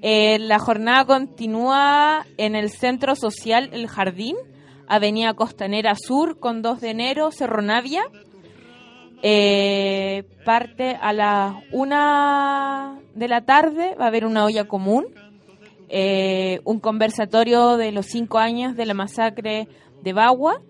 eh, 0.00 0.38
la 0.38 0.60
jornada 0.60 1.04
continúa 1.04 2.24
en 2.38 2.54
el 2.54 2.70
Centro 2.70 3.16
Social 3.16 3.68
El 3.72 3.88
Jardín, 3.88 4.36
Avenida 4.86 5.34
Costanera 5.34 5.94
Sur, 5.96 6.38
con 6.38 6.62
2 6.62 6.80
de 6.80 6.90
enero, 6.90 7.32
Cerro 7.32 7.62
Navia. 7.62 8.04
Eh, 9.22 10.24
parte 10.44 10.96
a 11.00 11.12
las 11.12 11.54
una 11.72 12.98
de 13.14 13.28
la 13.28 13.44
tarde, 13.44 13.94
va 14.00 14.04
a 14.06 14.08
haber 14.08 14.24
una 14.24 14.44
olla 14.44 14.66
común, 14.66 15.06
eh, 15.88 16.60
un 16.64 16.80
conversatorio 16.80 17.76
de 17.76 17.92
los 17.92 18.06
cinco 18.06 18.38
años 18.38 18.76
de 18.76 18.86
la 18.86 18.94
masacre 18.94 19.68
de 20.02 20.12
Bagua, 20.12 20.62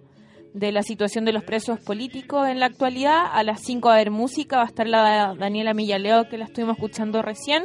de 0.54 0.72
la 0.72 0.82
situación 0.82 1.24
de 1.24 1.32
los 1.32 1.44
presos 1.44 1.78
políticos 1.80 2.48
en 2.48 2.58
la 2.58 2.66
actualidad. 2.66 3.26
A 3.32 3.42
las 3.44 3.60
5 3.60 3.88
va 3.88 3.94
a 3.94 3.96
haber 3.96 4.10
música, 4.10 4.56
va 4.56 4.62
a 4.62 4.66
estar 4.66 4.88
la 4.88 5.34
Daniela 5.38 5.74
Millaleo, 5.74 6.28
que 6.28 6.38
la 6.38 6.46
estuvimos 6.46 6.76
escuchando 6.76 7.22
recién. 7.22 7.64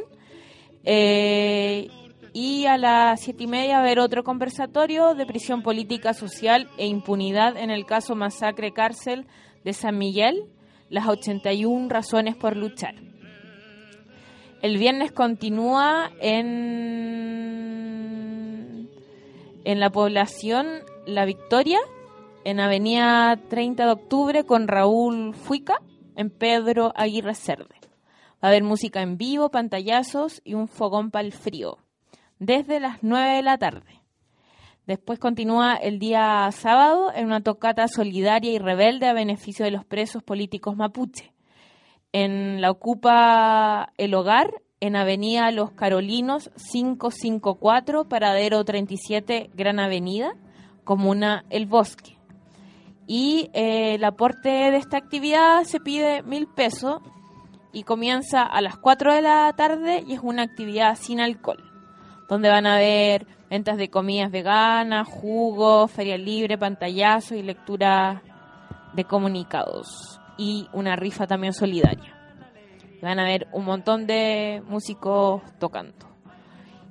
Eh, 0.84 1.88
y 2.34 2.66
a 2.66 2.78
las 2.78 3.22
siete 3.22 3.46
y 3.46 3.48
media 3.48 3.76
va 3.76 3.80
a 3.80 3.86
haber 3.86 3.98
otro 4.00 4.24
conversatorio 4.24 5.16
de 5.16 5.26
prisión 5.26 5.64
política 5.64 6.14
social 6.14 6.70
e 6.78 6.86
impunidad 6.86 7.58
en 7.58 7.72
el 7.72 7.86
caso 7.86 8.14
masacre 8.14 8.72
cárcel 8.72 9.26
de 9.64 9.72
San 9.72 9.98
Miguel, 9.98 10.44
las 10.90 11.08
81 11.08 11.90
razones 11.90 12.36
por 12.36 12.56
luchar. 12.56 12.96
El 14.62 14.78
viernes 14.78 15.12
continúa 15.12 16.12
en, 16.20 16.50
en 19.64 19.80
la 19.80 19.90
población 19.90 20.68
La 21.06 21.26
Victoria, 21.26 21.80
en 22.44 22.60
Avenida 22.60 23.38
30 23.50 23.86
de 23.86 23.92
Octubre 23.92 24.44
con 24.46 24.68
Raúl 24.68 25.34
Fuica, 25.36 25.82
en 26.16 26.30
Pedro 26.30 26.94
Aguirre 26.96 27.36
Cerde. 27.36 27.76
Va 28.44 28.48
a 28.48 28.48
haber 28.48 28.64
música 28.64 29.02
en 29.02 29.18
vivo, 29.18 29.50
pantallazos 29.50 30.42
y 30.44 30.54
un 30.54 30.68
fogón 30.68 31.12
para 31.12 31.26
el 31.26 31.34
frío, 31.34 31.78
desde 32.40 32.80
las 32.80 33.00
9 33.02 33.36
de 33.36 33.42
la 33.42 33.58
tarde. 33.58 34.05
Después 34.88 35.18
continúa 35.18 35.76
el 35.76 35.98
día 35.98 36.48
sábado 36.52 37.12
en 37.16 37.26
una 37.26 37.42
tocata 37.42 37.88
solidaria 37.88 38.52
y 38.52 38.60
rebelde 38.60 39.08
a 39.08 39.14
beneficio 39.14 39.66
de 39.66 39.72
los 39.72 39.84
presos 39.84 40.22
políticos 40.22 40.76
mapuche. 40.76 41.34
En 42.12 42.62
la 42.62 42.70
Ocupa 42.70 43.92
El 43.98 44.14
Hogar, 44.14 44.62
en 44.80 44.96
Avenida 44.96 45.50
Los 45.50 45.72
Carolinos 45.72 46.52
554, 46.72 48.08
Paradero 48.08 48.64
37, 48.64 49.50
Gran 49.56 49.80
Avenida, 49.80 50.36
Comuna 50.84 51.46
El 51.50 51.66
Bosque. 51.66 52.20
Y 53.08 53.50
eh, 53.54 53.96
el 53.96 54.04
aporte 54.04 54.50
de 54.50 54.78
esta 54.78 54.98
actividad 54.98 55.64
se 55.64 55.80
pide 55.80 56.22
mil 56.22 56.48
pesos 56.48 57.02
y 57.74 57.84
comienza 57.84 58.44
a 58.44 58.62
las 58.62 58.78
4 58.78 59.16
de 59.16 59.22
la 59.24 59.52
tarde 59.58 60.04
y 60.08 60.14
es 60.14 60.20
una 60.22 60.44
actividad 60.44 60.96
sin 60.96 61.20
alcohol, 61.20 61.65
donde 62.28 62.50
van 62.50 62.66
a 62.66 62.76
haber 62.76 63.28
ventas 63.50 63.78
de 63.78 63.90
comidas 63.90 64.32
veganas, 64.32 65.08
jugos, 65.08 65.92
feria 65.92 66.18
libre, 66.18 66.58
pantallazo 66.58 67.36
y 67.36 67.44
lectura 67.44 68.22
de 68.94 69.04
comunicados 69.06 70.20
y 70.38 70.68
una 70.74 70.96
rifa 70.96 71.28
también 71.28 71.54
solidaria. 71.54 72.14
Van 73.02 73.20
a 73.20 73.26
ver 73.26 73.48
un 73.52 73.66
montón 73.66 74.08
de 74.08 74.64
músicos 74.68 75.42
tocando. 75.60 76.08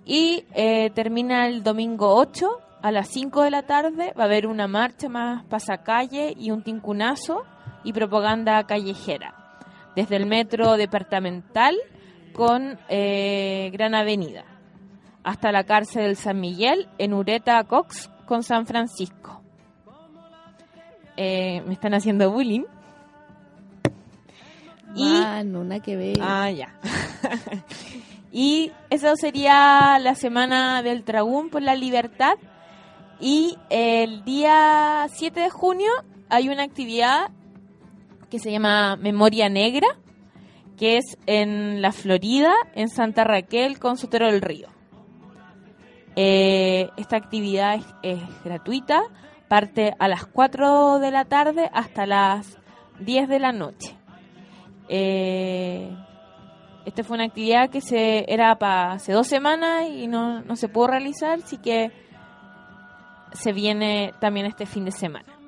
Y 0.05 0.45
eh, 0.55 0.91
termina 0.91 1.47
el 1.47 1.63
domingo 1.63 2.15
8 2.15 2.47
a 2.83 2.93
las 2.93 3.09
5 3.09 3.43
de 3.43 3.51
la 3.51 3.63
tarde. 3.63 4.13
Va 4.17 4.25
a 4.25 4.27
haber 4.27 4.47
una 4.47 4.69
marcha 4.69 5.09
más 5.09 5.45
pasacalle 5.47 6.35
y 6.39 6.51
un 6.51 6.63
tincunazo 6.63 7.45
y 7.83 7.93
propaganda 7.93 8.63
callejera. 8.65 9.35
Desde 9.97 10.17
el 10.17 10.27
metro 10.27 10.77
departamental 10.77 11.77
con 12.35 12.79
eh, 12.89 13.71
Gran 13.73 13.95
Avenida 13.95 14.45
hasta 15.25 15.51
la 15.51 15.65
cárcel 15.65 16.05
del 16.05 16.17
San 16.17 16.41
Miguel 16.41 16.89
en 16.99 17.15
Ureta 17.15 17.65
Cox 17.65 18.11
con 18.27 18.43
San 18.43 18.67
Francisco. 18.67 19.43
Eh, 21.17 21.63
me 21.67 21.73
están 21.73 21.95
haciendo 21.95 22.31
bullying. 22.31 22.65
Y, 24.95 25.05
no, 25.45 25.65
nada 25.65 25.81
que 25.81 25.97
ver. 25.97 26.19
Ah, 26.21 26.51
ya. 26.51 26.79
y 28.33 28.71
eso 28.91 29.17
sería 29.17 29.99
la 29.99 30.15
semana 30.15 30.83
del 30.83 31.05
Dragón 31.05 31.51
por 31.51 31.63
la 31.63 31.75
Libertad. 31.75 32.35
Y 33.19 33.57
el 33.71 34.25
día 34.25 35.07
7 35.11 35.41
de 35.41 35.51
junio 35.51 35.91
hay 36.29 36.49
una 36.49 36.63
actividad 36.63 37.31
que 38.31 38.39
se 38.39 38.53
llama 38.53 38.97
Memoria 38.97 39.49
Negra, 39.49 39.87
que 40.77 40.99
es 40.99 41.17
en 41.27 41.81
la 41.81 41.93
Florida, 41.93 42.53
en 42.75 42.89
Santa 42.89 43.25
Raquel, 43.25 43.79
con 43.79 43.97
Sotero 43.97 44.27
del 44.27 44.43
Río. 44.43 44.74
Eh, 46.17 46.91
esta 46.97 47.17
actividad 47.17 47.81
es, 48.03 48.21
gratuita, 48.45 49.03
parte 49.49 49.95
a 49.99 50.09
las 50.09 50.27
4 50.27 50.99
de 51.01 51.11
la 51.11 51.25
tarde 51.25 51.71
hasta 51.73 52.07
las 52.07 52.59
10 53.01 53.29
de 53.29 53.39
la 53.41 53.53
noche. 53.53 53.97
Eh, 54.89 55.91
esta 56.85 57.03
fue 57.03 57.17
una 57.17 57.25
actividad 57.25 57.71
que 57.71 57.81
se 57.81 58.31
era 58.33 58.57
para 58.59 58.93
hace 58.93 59.13
dos 59.13 59.27
semanas 59.27 59.89
y 59.89 60.07
no, 60.07 60.43
no 60.43 60.57
se 60.57 60.69
pudo 60.69 60.89
realizar, 60.89 61.39
así 61.39 61.59
que 61.59 61.91
se 63.33 63.53
viene 63.53 64.13
también 64.21 64.47
este 64.47 64.67
fin 64.67 64.85
de 64.85 64.93
semana. 64.93 65.39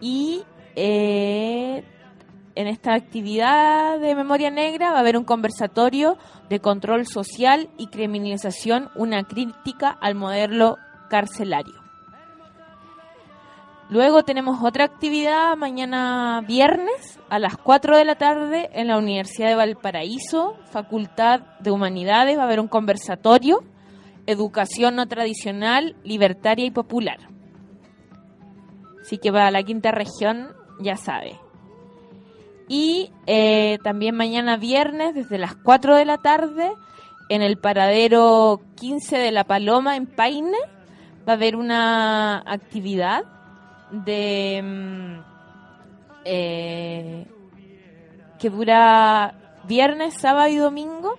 Y 0.00 0.42
eh, 0.76 1.84
en 2.58 2.66
esta 2.66 2.94
actividad 2.94 4.00
de 4.00 4.16
Memoria 4.16 4.50
Negra 4.50 4.90
va 4.90 4.96
a 4.96 5.00
haber 5.00 5.16
un 5.16 5.22
conversatorio 5.22 6.18
de 6.50 6.58
control 6.58 7.06
social 7.06 7.70
y 7.78 7.86
criminalización, 7.86 8.90
una 8.96 9.22
crítica 9.22 9.90
al 9.90 10.16
modelo 10.16 10.76
carcelario. 11.08 11.76
Luego 13.90 14.24
tenemos 14.24 14.58
otra 14.60 14.86
actividad 14.86 15.56
mañana 15.56 16.42
viernes 16.48 17.20
a 17.30 17.38
las 17.38 17.56
4 17.56 17.96
de 17.96 18.04
la 18.04 18.16
tarde 18.16 18.70
en 18.72 18.88
la 18.88 18.98
Universidad 18.98 19.50
de 19.50 19.54
Valparaíso, 19.54 20.56
Facultad 20.72 21.42
de 21.60 21.70
Humanidades, 21.70 22.36
va 22.38 22.42
a 22.42 22.46
haber 22.46 22.58
un 22.58 22.66
conversatorio, 22.66 23.62
educación 24.26 24.96
no 24.96 25.06
tradicional, 25.06 25.94
libertaria 26.02 26.66
y 26.66 26.72
popular. 26.72 27.18
Así 29.00 29.18
que 29.18 29.30
para 29.30 29.52
la 29.52 29.62
quinta 29.62 29.92
región 29.92 30.48
ya 30.80 30.96
sabe. 30.96 31.38
Y 32.68 33.10
eh, 33.26 33.78
también 33.82 34.14
mañana 34.14 34.58
viernes, 34.58 35.14
desde 35.14 35.38
las 35.38 35.56
4 35.56 35.96
de 35.96 36.04
la 36.04 36.18
tarde, 36.18 36.70
en 37.30 37.40
el 37.40 37.56
paradero 37.56 38.60
15 38.76 39.16
de 39.16 39.32
La 39.32 39.44
Paloma, 39.44 39.96
en 39.96 40.06
Paine, 40.06 40.58
va 41.26 41.32
a 41.32 41.36
haber 41.36 41.56
una 41.56 42.38
actividad 42.46 43.24
de 43.90 44.60
mm, 44.62 45.20
eh, 46.26 47.26
que 48.38 48.50
dura 48.50 49.34
viernes, 49.66 50.14
sábado 50.14 50.48
y 50.48 50.56
domingo. 50.56 51.18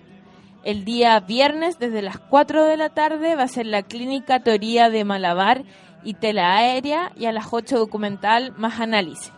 El 0.62 0.84
día 0.84 1.18
viernes, 1.18 1.80
desde 1.80 2.02
las 2.02 2.18
4 2.18 2.64
de 2.64 2.76
la 2.76 2.90
tarde, 2.90 3.34
va 3.34 3.44
a 3.44 3.48
ser 3.48 3.66
la 3.66 3.82
clínica 3.82 4.40
teoría 4.40 4.88
de 4.88 5.04
malabar 5.04 5.64
y 6.04 6.14
tela 6.14 6.56
aérea 6.56 7.10
y 7.16 7.26
a 7.26 7.32
las 7.32 7.48
8 7.50 7.76
documental 7.76 8.52
más 8.56 8.78
análisis 8.78 9.32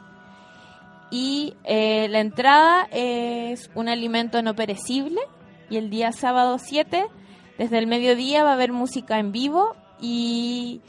y 1.13 1.53
eh, 1.65 2.09
la 2.09 2.21
entrada 2.21 2.89
es 2.91 3.71
un 3.75 3.91
alimento 3.91 4.41
no 4.41 4.55
perecible 4.55 5.21
y 5.69 5.77
el 5.77 5.91
día 5.91 6.11
sábado 6.11 6.57
7 6.59 7.07
desde 7.59 7.79
el 7.79 7.87
mediodía 7.87 8.43
va 8.45 8.51
a 8.51 8.55
haber 8.55 8.73
música 8.73 9.19
en 9.19 9.31
vivo 9.31 9.77
y 10.01 10.81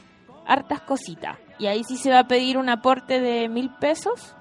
hartas 0.48 0.80
cositas. 0.80 1.38
Y 1.60 1.68
ahí 1.68 1.84
sí 1.84 1.98
se 1.98 2.10
va 2.10 2.20
a 2.20 2.28
pedir 2.28 2.58
un 2.58 2.70
aporte 2.70 3.20
de 3.20 3.50
mil 3.50 3.70
pesos. 3.82 4.34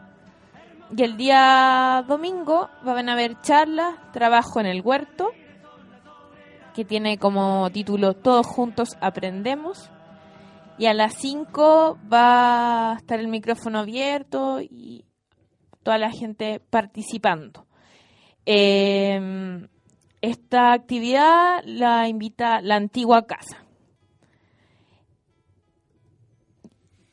Y 0.97 1.03
el 1.03 1.17
día 1.17 2.05
domingo 2.07 2.71
van 2.85 3.09
a 3.09 3.15
haber 3.15 3.41
charlas, 3.41 3.97
trabajo 4.13 4.61
en 4.61 4.67
el 4.67 4.83
huerto 4.83 5.33
que 6.75 6.85
tiene 6.85 7.19
como 7.19 7.69
título 7.71 8.15
Todos 8.15 8.47
juntos 8.47 8.97
aprendemos. 9.01 9.91
Y 10.79 10.87
a 10.87 10.95
las 10.95 11.15
5 11.15 11.99
va 12.11 12.93
a 12.93 12.97
estar 12.99 13.19
el 13.19 13.27
micrófono 13.27 13.81
abierto 13.81 14.61
y 14.61 15.05
toda 15.83 15.99
la 15.99 16.11
gente 16.11 16.61
participando. 16.61 17.67
Em, 18.47 19.69
esta 20.21 20.73
actividad 20.73 21.63
la 21.65 22.09
invita 22.09 22.61
la 22.61 22.77
antigua 22.77 23.27
casa. 23.27 23.65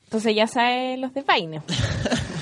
Entonces 0.06 0.36
ya 0.36 0.48
saben 0.48 1.02
los 1.02 1.14
de 1.14 1.24
Paine. 1.24 1.62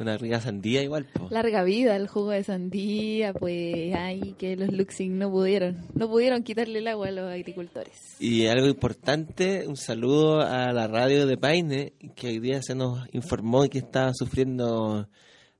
Una 0.00 0.16
rica 0.16 0.40
sandía 0.40 0.82
igual. 0.82 1.06
Larga 1.28 1.62
vida 1.62 1.94
el 1.94 2.08
jugo 2.08 2.30
de 2.30 2.42
sandía, 2.42 3.34
pues 3.34 3.94
ay, 3.94 4.34
que 4.38 4.56
los 4.56 4.72
Luxing 4.72 5.18
no 5.18 5.30
pudieron, 5.30 5.86
no 5.94 6.08
pudieron 6.08 6.42
quitarle 6.42 6.78
el 6.78 6.88
agua 6.88 7.08
a 7.08 7.10
los 7.10 7.30
agricultores. 7.30 8.16
Y 8.18 8.46
algo 8.46 8.66
importante, 8.66 9.66
un 9.66 9.76
saludo 9.76 10.40
a 10.40 10.72
la 10.72 10.86
radio 10.86 11.26
de 11.26 11.36
Paine, 11.36 11.92
que 12.16 12.28
hoy 12.28 12.38
día 12.38 12.62
se 12.62 12.74
nos 12.74 13.06
informó 13.12 13.68
que 13.68 13.78
estaba 13.78 14.14
sufriendo 14.14 15.06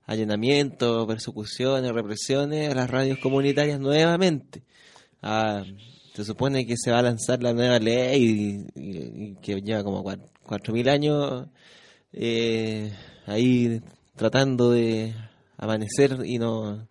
allanamientos, 0.06 1.06
persecuciones, 1.06 1.92
represiones 1.92 2.70
a 2.70 2.74
las 2.74 2.88
radios 2.88 3.18
comunitarias 3.18 3.78
nuevamente. 3.78 4.62
Ah, 5.20 5.62
se 6.14 6.24
supone 6.24 6.66
que 6.66 6.76
se 6.78 6.90
va 6.90 7.00
a 7.00 7.02
lanzar 7.02 7.42
la 7.42 7.52
nueva 7.52 7.78
ley 7.78 8.64
y, 8.74 9.34
que 9.36 9.60
lleva 9.60 9.84
como 9.84 10.02
cuatro 10.42 10.72
mil 10.72 10.88
años 10.88 11.46
eh, 12.12 12.90
ahí 13.26 13.80
tratando 14.20 14.70
de 14.70 15.14
amanecer 15.56 16.18
y 16.26 16.38
no 16.38 16.86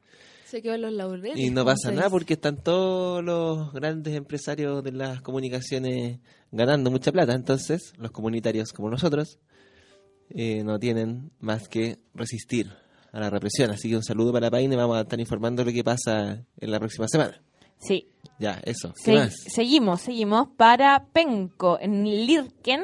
y 1.35 1.51
no 1.51 1.64
pasa 1.64 1.91
nada 1.91 2.10
porque 2.10 2.34
están 2.34 2.57
todos 2.57 3.23
los 3.23 3.72
grandes 3.72 4.15
empresarios 4.15 4.84
de 4.84 4.93
las 4.93 5.22
comunicaciones 5.22 6.18
ganando 6.51 6.89
mucha 6.89 7.11
plata. 7.11 7.35
Entonces 7.35 7.93
los 7.97 8.10
comunitarios 8.10 8.73
como 8.73 8.89
nosotros 8.89 9.38
eh, 10.31 10.64
no 10.64 10.80
tienen 10.80 11.30
más 11.39 11.68
que 11.69 11.99
resistir 12.15 12.72
a 13.11 13.19
la 13.19 13.30
represión. 13.30 13.69
Así 13.69 13.89
que 13.89 13.97
un 13.97 14.03
saludo 14.03 14.34
para 14.34 14.49
Paine 14.49 14.76
vamos 14.76 14.97
a 14.97 15.01
estar 15.01 15.19
informando 15.19 15.64
lo 15.64 15.72
que 15.72 15.84
pasa 15.84 16.43
en 16.57 16.72
la 16.72 16.80
próxima 16.80 17.07
semana. 17.07 17.39
Sí. 17.77 18.07
Ya 18.39 18.60
eso. 18.65 18.91
¿Qué 19.06 19.14
más? 19.14 19.35
seguimos 19.45 20.01
seguimos 20.01 20.47
para 20.57 21.06
Penco 21.14 21.77
en 21.80 22.06
Lirken 22.06 22.81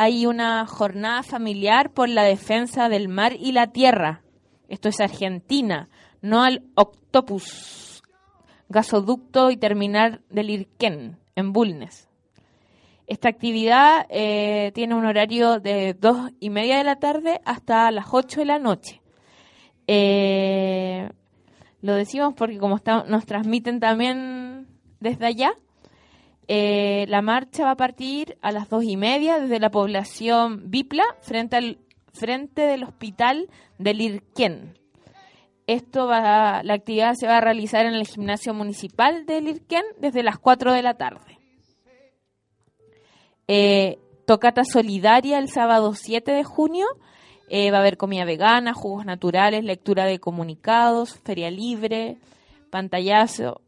hay 0.00 0.26
una 0.26 0.64
jornada 0.64 1.24
familiar 1.24 1.90
por 1.90 2.08
la 2.08 2.22
defensa 2.22 2.88
del 2.88 3.08
mar 3.08 3.32
y 3.36 3.50
la 3.50 3.72
tierra. 3.72 4.22
Esto 4.68 4.88
es 4.88 5.00
Argentina, 5.00 5.88
no 6.22 6.44
al 6.44 6.62
Octopus, 6.76 8.00
gasoducto 8.68 9.50
y 9.50 9.56
terminal 9.56 10.22
del 10.30 10.50
Irquén, 10.50 11.18
en 11.34 11.52
Bulnes. 11.52 12.08
Esta 13.08 13.28
actividad 13.28 14.06
eh, 14.08 14.70
tiene 14.72 14.94
un 14.94 15.04
horario 15.04 15.58
de 15.58 15.94
dos 15.94 16.30
y 16.38 16.50
media 16.50 16.78
de 16.78 16.84
la 16.84 17.00
tarde 17.00 17.40
hasta 17.44 17.90
las 17.90 18.06
8 18.12 18.38
de 18.38 18.46
la 18.46 18.60
noche. 18.60 19.02
Eh, 19.88 21.10
lo 21.82 21.94
decimos 21.94 22.34
porque 22.36 22.58
como 22.58 22.80
nos 23.08 23.26
transmiten 23.26 23.80
también 23.80 24.68
desde 25.00 25.26
allá, 25.26 25.54
eh, 26.48 27.04
la 27.08 27.20
marcha 27.20 27.64
va 27.64 27.72
a 27.72 27.76
partir 27.76 28.38
a 28.40 28.52
las 28.52 28.70
dos 28.70 28.82
y 28.82 28.96
media 28.96 29.38
desde 29.38 29.60
la 29.60 29.70
población 29.70 30.70
Bipla 30.70 31.04
frente 31.20 31.56
al 31.56 31.78
frente 32.14 32.62
del 32.62 32.84
hospital 32.84 33.48
del 33.78 34.00
Irquén. 34.00 34.78
Esto 35.66 36.06
va, 36.06 36.62
la 36.62 36.74
actividad 36.74 37.12
se 37.14 37.26
va 37.26 37.36
a 37.36 37.40
realizar 37.42 37.84
en 37.84 37.92
el 37.92 38.06
gimnasio 38.06 38.54
municipal 38.54 39.26
del 39.26 39.48
Irquén 39.48 39.84
desde 40.00 40.22
las 40.22 40.38
4 40.38 40.72
de 40.72 40.82
la 40.82 40.94
tarde. 40.94 41.38
Eh, 43.46 43.98
tocata 44.26 44.64
solidaria 44.64 45.38
el 45.38 45.50
sábado 45.50 45.94
7 45.94 46.32
de 46.32 46.44
junio. 46.44 46.86
Eh, 47.50 47.70
va 47.70 47.78
a 47.78 47.80
haber 47.80 47.98
comida 47.98 48.24
vegana, 48.24 48.72
jugos 48.72 49.04
naturales, 49.04 49.64
lectura 49.64 50.06
de 50.06 50.18
comunicados, 50.18 51.18
feria 51.20 51.50
libre, 51.50 52.16
pantallazo. 52.70 53.60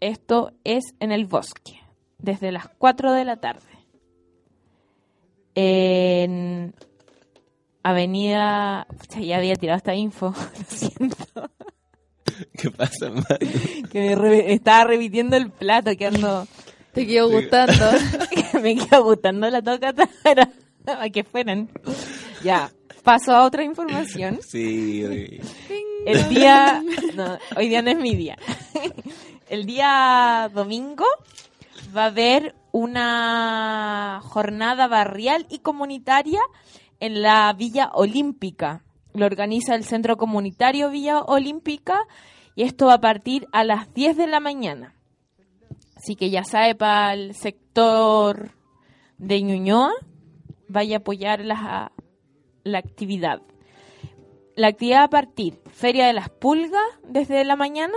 Esto 0.00 0.52
es 0.64 0.84
en 1.00 1.12
el 1.12 1.26
bosque, 1.26 1.78
desde 2.18 2.52
las 2.52 2.68
4 2.78 3.12
de 3.12 3.24
la 3.24 3.36
tarde. 3.36 3.60
En 5.54 6.74
Avenida. 7.82 8.86
Pucha, 8.98 9.20
ya 9.20 9.36
había 9.38 9.56
tirado 9.56 9.76
esta 9.78 9.94
info, 9.94 10.34
lo 10.58 10.64
siento. 10.76 11.50
¿Qué 12.56 12.70
pasa, 12.70 13.10
Mario? 13.10 13.48
Que 13.90 14.00
me 14.00 14.14
re- 14.14 14.52
estaba 14.54 14.84
repitiendo 14.84 15.36
el 15.36 15.50
plato 15.50 15.90
que 15.96 16.06
ando. 16.06 16.46
Te 16.92 17.06
quedó 17.06 17.28
gustando. 17.30 17.90
me 18.62 18.76
quedó 18.76 19.04
gustando 19.04 19.48
la 19.50 19.60
tocata. 19.62 20.08
Era 20.24 20.50
a 20.86 21.08
que 21.10 21.24
fueran. 21.24 21.68
Ya, 22.42 22.70
paso 23.02 23.32
a 23.34 23.44
otra 23.44 23.62
información. 23.64 24.40
Sí, 24.46 25.04
oye. 25.04 25.40
El 26.06 26.28
día. 26.30 26.82
No, 27.14 27.38
hoy 27.56 27.68
día 27.68 27.82
no 27.82 27.90
es 27.90 27.98
mi 27.98 28.14
día. 28.14 28.38
El 29.50 29.66
día 29.66 30.48
domingo 30.54 31.04
va 31.94 32.04
a 32.04 32.06
haber 32.06 32.54
una 32.70 34.20
jornada 34.22 34.86
barrial 34.86 35.44
y 35.50 35.58
comunitaria 35.58 36.38
en 37.00 37.20
la 37.20 37.52
Villa 37.52 37.90
Olímpica. 37.92 38.84
Lo 39.12 39.26
organiza 39.26 39.74
el 39.74 39.82
Centro 39.82 40.16
Comunitario 40.16 40.88
Villa 40.88 41.22
Olímpica 41.22 41.98
y 42.54 42.62
esto 42.62 42.86
va 42.86 42.94
a 42.94 43.00
partir 43.00 43.48
a 43.50 43.64
las 43.64 43.92
10 43.92 44.18
de 44.18 44.28
la 44.28 44.38
mañana. 44.38 44.94
Así 45.96 46.14
que 46.14 46.30
ya 46.30 46.44
sabe, 46.44 46.76
para 46.76 47.14
el 47.14 47.34
sector 47.34 48.52
de 49.18 49.42
Ñuñoa, 49.42 49.90
vaya 50.68 50.98
a 50.98 51.00
apoyar 51.00 51.44
la, 51.44 51.90
la 52.62 52.78
actividad. 52.78 53.42
La 54.54 54.68
actividad 54.68 55.00
va 55.00 55.04
a 55.06 55.10
partir 55.10 55.60
Feria 55.72 56.06
de 56.06 56.12
las 56.12 56.28
Pulgas 56.28 56.84
desde 57.02 57.42
la 57.44 57.56
mañana. 57.56 57.96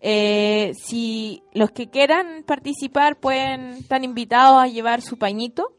Eh, 0.00 0.72
si 0.74 1.42
los 1.52 1.70
que 1.70 1.88
quieran 1.88 2.44
participar 2.46 3.16
pueden 3.16 3.70
estar 3.74 4.04
invitados 4.04 4.62
a 4.62 4.68
llevar 4.68 5.00
su 5.02 5.18
pañito. 5.18 5.72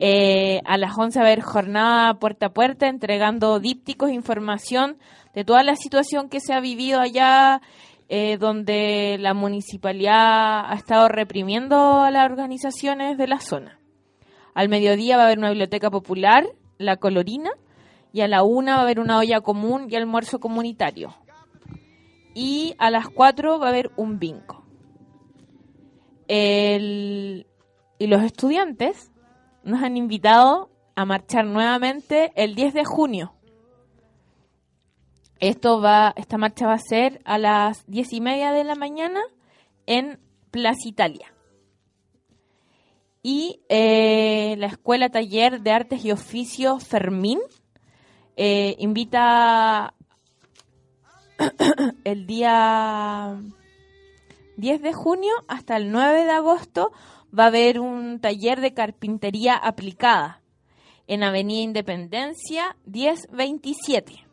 Eh, 0.00 0.60
a 0.64 0.76
las 0.76 0.96
11 0.96 1.18
va 1.18 1.24
a 1.24 1.28
haber 1.28 1.40
jornada 1.40 2.14
puerta 2.14 2.46
a 2.46 2.52
puerta 2.52 2.86
entregando 2.86 3.58
dípticos, 3.58 4.12
información 4.12 4.98
de 5.34 5.44
toda 5.44 5.64
la 5.64 5.74
situación 5.74 6.28
que 6.28 6.38
se 6.38 6.54
ha 6.54 6.60
vivido 6.60 7.00
allá, 7.00 7.60
eh, 8.08 8.38
donde 8.38 9.16
la 9.18 9.34
municipalidad 9.34 10.70
ha 10.70 10.74
estado 10.74 11.08
reprimiendo 11.08 12.02
a 12.02 12.10
las 12.12 12.30
organizaciones 12.30 13.18
de 13.18 13.26
la 13.26 13.40
zona. 13.40 13.80
Al 14.54 14.68
mediodía 14.68 15.16
va 15.16 15.24
a 15.24 15.26
haber 15.26 15.38
una 15.38 15.50
biblioteca 15.50 15.90
popular, 15.90 16.46
la 16.78 16.96
Colorina, 16.96 17.50
y 18.12 18.20
a 18.20 18.28
la 18.28 18.44
una 18.44 18.74
va 18.74 18.80
a 18.80 18.82
haber 18.84 19.00
una 19.00 19.18
olla 19.18 19.40
común 19.40 19.88
y 19.90 19.96
almuerzo 19.96 20.40
comunitario. 20.40 21.14
Y 22.40 22.76
a 22.78 22.92
las 22.92 23.08
4 23.08 23.58
va 23.58 23.66
a 23.66 23.70
haber 23.70 23.90
un 23.96 24.20
bingo. 24.20 24.64
El- 26.28 27.48
y 27.98 28.06
los 28.06 28.22
estudiantes 28.22 29.10
nos 29.64 29.82
han 29.82 29.96
invitado 29.96 30.70
a 30.94 31.04
marchar 31.04 31.46
nuevamente 31.46 32.30
el 32.36 32.54
10 32.54 32.74
de 32.74 32.84
junio. 32.84 33.34
Esto 35.40 35.80
va, 35.80 36.14
esta 36.16 36.38
marcha 36.38 36.68
va 36.68 36.74
a 36.74 36.78
ser 36.78 37.20
a 37.24 37.38
las 37.38 37.84
10 37.88 38.12
y 38.12 38.20
media 38.20 38.52
de 38.52 38.62
la 38.62 38.76
mañana 38.76 39.20
en 39.86 40.20
Plaza 40.52 40.86
Italia. 40.86 41.34
Y 43.20 43.62
eh, 43.68 44.54
la 44.58 44.68
Escuela 44.68 45.08
Taller 45.08 45.60
de 45.60 45.72
Artes 45.72 46.04
y 46.04 46.12
Oficios 46.12 46.86
Fermín 46.86 47.40
eh, 48.36 48.76
invita 48.78 49.94
el 52.04 52.26
día 52.26 53.40
10 54.56 54.82
de 54.82 54.92
junio 54.92 55.32
hasta 55.46 55.76
el 55.76 55.92
9 55.92 56.24
de 56.24 56.30
agosto 56.30 56.92
va 57.36 57.44
a 57.44 57.48
haber 57.48 57.80
un 57.80 58.20
taller 58.20 58.60
de 58.60 58.74
carpintería 58.74 59.54
aplicada 59.54 60.42
en 61.06 61.22
Avenida 61.22 61.62
Independencia 61.62 62.76
1027. 62.86 64.26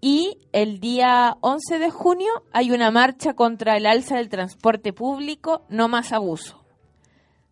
Y 0.00 0.38
el 0.52 0.80
día 0.80 1.36
11 1.40 1.78
de 1.78 1.90
junio 1.90 2.30
hay 2.52 2.72
una 2.72 2.90
marcha 2.90 3.34
contra 3.34 3.76
el 3.76 3.86
alza 3.86 4.16
del 4.16 4.28
transporte 4.28 4.92
público, 4.92 5.62
no 5.68 5.88
más 5.88 6.12
abuso. 6.12 6.64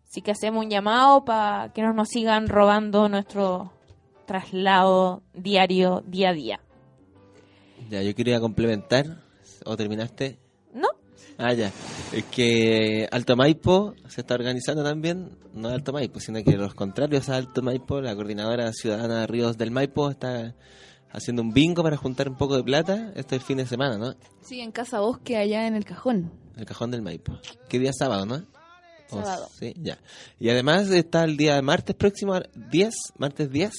Así 0.03 0.21
que 0.21 0.31
hacemos 0.31 0.65
un 0.65 0.69
llamado 0.69 1.23
para 1.23 1.71
que 1.71 1.81
no 1.81 1.93
nos 1.93 2.09
sigan 2.09 2.49
robando 2.49 3.07
nuestro 3.07 3.71
traslado 4.25 5.23
diario 5.33 6.03
día 6.05 6.29
a 6.29 6.33
día. 6.33 6.59
Ya, 7.89 8.01
yo 8.01 8.15
quería 8.15 8.39
complementar. 8.39 9.21
¿O 9.65 9.77
terminaste? 9.77 10.39
¿No? 10.73 10.87
Ah, 11.37 11.53
ya. 11.53 11.71
Es 12.11 12.23
que 12.25 13.07
Alto 13.11 13.35
Maipo 13.35 13.95
se 14.07 14.21
está 14.21 14.35
organizando 14.35 14.83
también, 14.83 15.37
no 15.53 15.69
Alto 15.69 15.93
Maipo, 15.93 16.19
sino 16.19 16.43
que 16.43 16.57
los 16.57 16.73
contrarios 16.73 17.29
a 17.29 17.35
Alto 17.35 17.61
Maipo, 17.61 18.01
la 18.01 18.15
coordinadora 18.15 18.71
ciudadana 18.73 19.21
de 19.21 19.27
Ríos 19.27 19.57
del 19.57 19.71
Maipo 19.71 20.09
está 20.09 20.55
haciendo 21.11 21.41
un 21.41 21.53
bingo 21.53 21.83
para 21.83 21.97
juntar 21.97 22.29
un 22.29 22.37
poco 22.37 22.57
de 22.57 22.63
plata 22.63 23.11
este 23.15 23.35
el 23.35 23.41
fin 23.41 23.57
de 23.57 23.65
semana, 23.65 23.97
¿no? 23.97 24.15
Sí, 24.41 24.59
en 24.61 24.71
Casa 24.71 24.99
Bosque, 24.99 25.37
allá 25.37 25.67
en 25.67 25.75
el 25.75 25.85
cajón. 25.85 26.31
El 26.57 26.65
cajón 26.65 26.91
del 26.91 27.01
Maipo. 27.01 27.37
¿Qué 27.69 27.79
día 27.79 27.91
sábado, 27.93 28.25
no? 28.25 28.45
Sábado. 29.07 29.49
sí, 29.59 29.73
ya. 29.77 29.99
Y 30.39 30.49
además 30.49 30.89
está 30.89 31.25
el 31.25 31.35
día 31.35 31.61
martes 31.61 31.95
próximo, 31.95 32.39
10, 32.55 32.93
martes 33.17 33.51
10, 33.51 33.71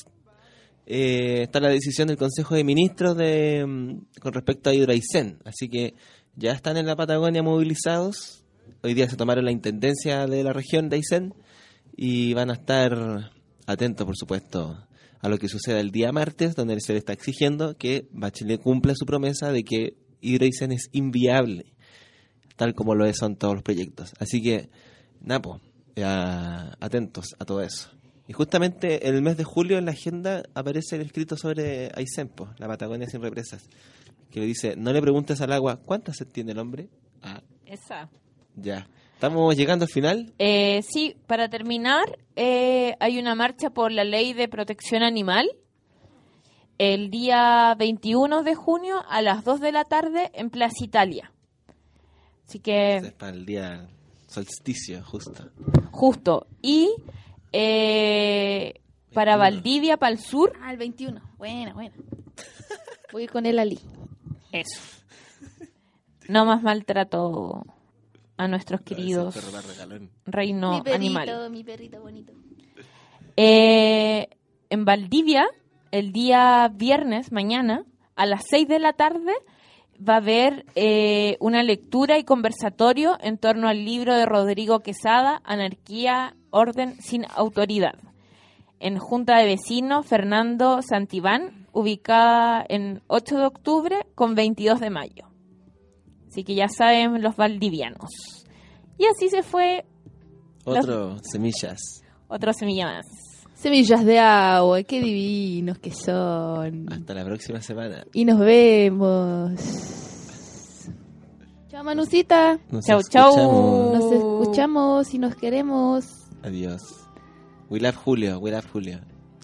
eh, 0.94 1.44
está 1.44 1.58
la 1.58 1.70
decisión 1.70 2.08
del 2.08 2.18
Consejo 2.18 2.54
de 2.54 2.64
Ministros 2.64 3.16
de 3.16 3.64
mm, 3.66 4.20
con 4.20 4.34
respecto 4.34 4.68
a 4.68 4.74
Hidroaicén. 4.74 5.38
Así 5.46 5.70
que 5.70 5.94
ya 6.36 6.52
están 6.52 6.76
en 6.76 6.84
la 6.84 6.96
Patagonia 6.96 7.42
movilizados. 7.42 8.44
Hoy 8.82 8.92
día 8.92 9.08
se 9.08 9.16
tomaron 9.16 9.46
la 9.46 9.52
intendencia 9.52 10.26
de 10.26 10.44
la 10.44 10.52
región 10.52 10.90
de 10.90 10.96
Aysén 10.96 11.34
y 11.96 12.34
van 12.34 12.50
a 12.50 12.54
estar 12.54 13.32
atentos, 13.64 14.04
por 14.04 14.18
supuesto, 14.18 14.86
a 15.22 15.28
lo 15.30 15.38
que 15.38 15.48
suceda 15.48 15.80
el 15.80 15.92
día 15.92 16.12
martes, 16.12 16.54
donde 16.56 16.78
se 16.82 16.92
le 16.92 16.98
está 16.98 17.14
exigiendo 17.14 17.74
que 17.78 18.06
Bachelet 18.12 18.60
cumpla 18.60 18.92
su 18.94 19.06
promesa 19.06 19.50
de 19.50 19.64
que 19.64 19.96
Hidroaicén 20.20 20.72
es 20.72 20.90
inviable, 20.92 21.72
tal 22.56 22.74
como 22.74 22.94
lo 22.94 23.10
son 23.14 23.36
todos 23.36 23.54
los 23.54 23.62
proyectos. 23.62 24.12
Así 24.18 24.42
que, 24.42 24.68
Napo, 25.22 25.58
atentos 26.80 27.28
a 27.38 27.46
todo 27.46 27.62
eso. 27.62 27.88
Y 28.28 28.32
justamente 28.32 29.08
en 29.08 29.14
el 29.14 29.22
mes 29.22 29.36
de 29.36 29.44
julio 29.44 29.78
en 29.78 29.84
la 29.84 29.92
agenda 29.92 30.42
aparece 30.54 30.96
el 30.96 31.02
escrito 31.02 31.36
sobre 31.36 31.90
Aysén, 31.94 32.28
po, 32.28 32.48
la 32.58 32.68
Patagonia 32.68 33.08
sin 33.08 33.20
represas, 33.20 33.68
que 34.30 34.40
le 34.40 34.46
dice, 34.46 34.76
no 34.76 34.92
le 34.92 35.02
preguntes 35.02 35.40
al 35.40 35.52
agua, 35.52 35.80
¿cuántas 35.84 36.16
sed 36.16 36.28
tiene 36.28 36.52
el 36.52 36.58
hombre? 36.58 36.88
Ah, 37.22 37.42
Esa. 37.66 38.08
ya. 38.56 38.86
¿Estamos 39.14 39.54
llegando 39.56 39.84
al 39.84 39.90
final? 39.90 40.32
Eh, 40.38 40.82
sí, 40.82 41.14
para 41.28 41.48
terminar, 41.48 42.18
eh, 42.34 42.94
hay 42.98 43.18
una 43.20 43.34
marcha 43.36 43.70
por 43.70 43.92
la 43.92 44.02
ley 44.02 44.32
de 44.32 44.48
protección 44.48 45.04
animal 45.04 45.48
el 46.78 47.10
día 47.10 47.74
21 47.78 48.42
de 48.42 48.54
junio 48.56 48.96
a 49.08 49.22
las 49.22 49.44
2 49.44 49.60
de 49.60 49.70
la 49.72 49.84
tarde 49.84 50.30
en 50.34 50.50
Plaza 50.50 50.74
Italia. 50.84 51.32
Así 52.48 52.58
que, 52.58 52.96
Es 52.96 53.12
para 53.12 53.32
el 53.32 53.46
día 53.46 53.86
solsticio, 54.26 55.04
justo. 55.04 55.50
justo. 55.92 56.46
Y 56.60 56.90
eh, 57.52 58.80
para 59.12 59.36
Valdivia, 59.36 59.96
para 59.96 60.12
el 60.12 60.18
sur. 60.18 60.52
Ah, 60.62 60.72
el 60.72 60.78
21. 60.78 61.20
Buena, 61.36 61.74
buena. 61.74 61.94
Voy 63.12 63.26
con 63.26 63.46
el 63.46 63.58
Ali. 63.58 63.78
Eso. 64.52 64.80
No 66.28 66.44
más 66.44 66.62
maltrato 66.62 67.64
a 68.36 68.48
nuestros 68.48 68.80
queridos 68.80 69.36
reino 70.24 70.72
mi 70.72 70.82
perrito, 70.82 70.94
animal. 70.94 71.50
mi 71.50 71.64
perrito 71.64 72.00
bonito. 72.00 72.32
Eh, 73.36 74.28
en 74.70 74.84
Valdivia, 74.84 75.46
el 75.90 76.12
día 76.12 76.70
viernes, 76.72 77.32
mañana, 77.32 77.84
a 78.16 78.26
las 78.26 78.42
6 78.48 78.68
de 78.68 78.78
la 78.78 78.92
tarde, 78.94 79.32
va 80.08 80.14
a 80.14 80.18
haber 80.18 80.64
eh, 80.74 81.36
una 81.40 81.62
lectura 81.62 82.18
y 82.18 82.24
conversatorio 82.24 83.16
en 83.20 83.38
torno 83.38 83.68
al 83.68 83.84
libro 83.84 84.14
de 84.14 84.26
Rodrigo 84.26 84.80
Quesada, 84.80 85.40
Anarquía, 85.44 86.36
Orden 86.50 87.00
sin 87.00 87.24
Autoridad. 87.34 87.94
En 88.80 88.98
Junta 88.98 89.38
de 89.38 89.46
Vecinos, 89.46 90.06
Fernando 90.06 90.80
Santibán, 90.82 91.68
ubicada 91.72 92.64
en 92.68 93.02
8 93.06 93.38
de 93.38 93.46
octubre 93.46 93.96
con 94.14 94.34
22 94.34 94.80
de 94.80 94.90
mayo. 94.90 95.28
Así 96.28 96.44
que 96.44 96.54
ya 96.54 96.68
saben 96.68 97.22
los 97.22 97.36
valdivianos. 97.36 98.10
Y 98.98 99.06
así 99.06 99.28
se 99.28 99.42
fue 99.42 99.84
Otro, 100.64 101.16
semillas. 101.22 102.02
otra 102.28 102.52
semilla 102.52 102.86
más. 102.86 103.06
Semillas 103.62 104.04
de 104.04 104.18
agua, 104.18 104.82
qué 104.82 105.00
divinos 105.00 105.78
que 105.78 105.92
son. 105.92 106.92
Hasta 106.92 107.14
la 107.14 107.24
próxima 107.24 107.60
semana. 107.62 108.04
Y 108.12 108.24
nos 108.24 108.40
vemos. 108.40 109.52
Chao, 111.70 111.84
Manucita. 111.84 112.58
Nos 112.70 112.84
Chau, 112.84 112.98
escuchamos. 112.98 113.36
chau. 113.36 113.92
Nos 113.94 114.12
escuchamos 114.12 115.14
y 115.14 115.18
nos 115.20 115.36
queremos. 115.36 116.06
Adiós. 116.42 116.82
We 117.70 117.78
love 117.78 117.94
Julio, 117.94 118.40
we 118.40 118.50
love 118.50 118.66
Julio. 118.72 118.98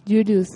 Julius. 0.04 0.48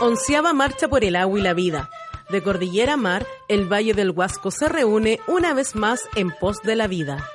Onceava 0.00 0.52
marcha 0.52 0.88
por 0.88 1.04
el 1.04 1.16
agua 1.16 1.38
y 1.38 1.42
la 1.42 1.54
vida. 1.54 1.88
De 2.32 2.42
Cordillera 2.42 2.96
Mar, 2.96 3.26
el 3.46 3.70
Valle 3.70 3.92
del 3.92 4.10
Huasco 4.10 4.50
se 4.50 4.66
reúne 4.66 5.20
una 5.26 5.52
vez 5.52 5.76
más 5.76 6.00
en 6.14 6.30
pos 6.30 6.62
de 6.62 6.76
la 6.76 6.86
vida. 6.86 7.28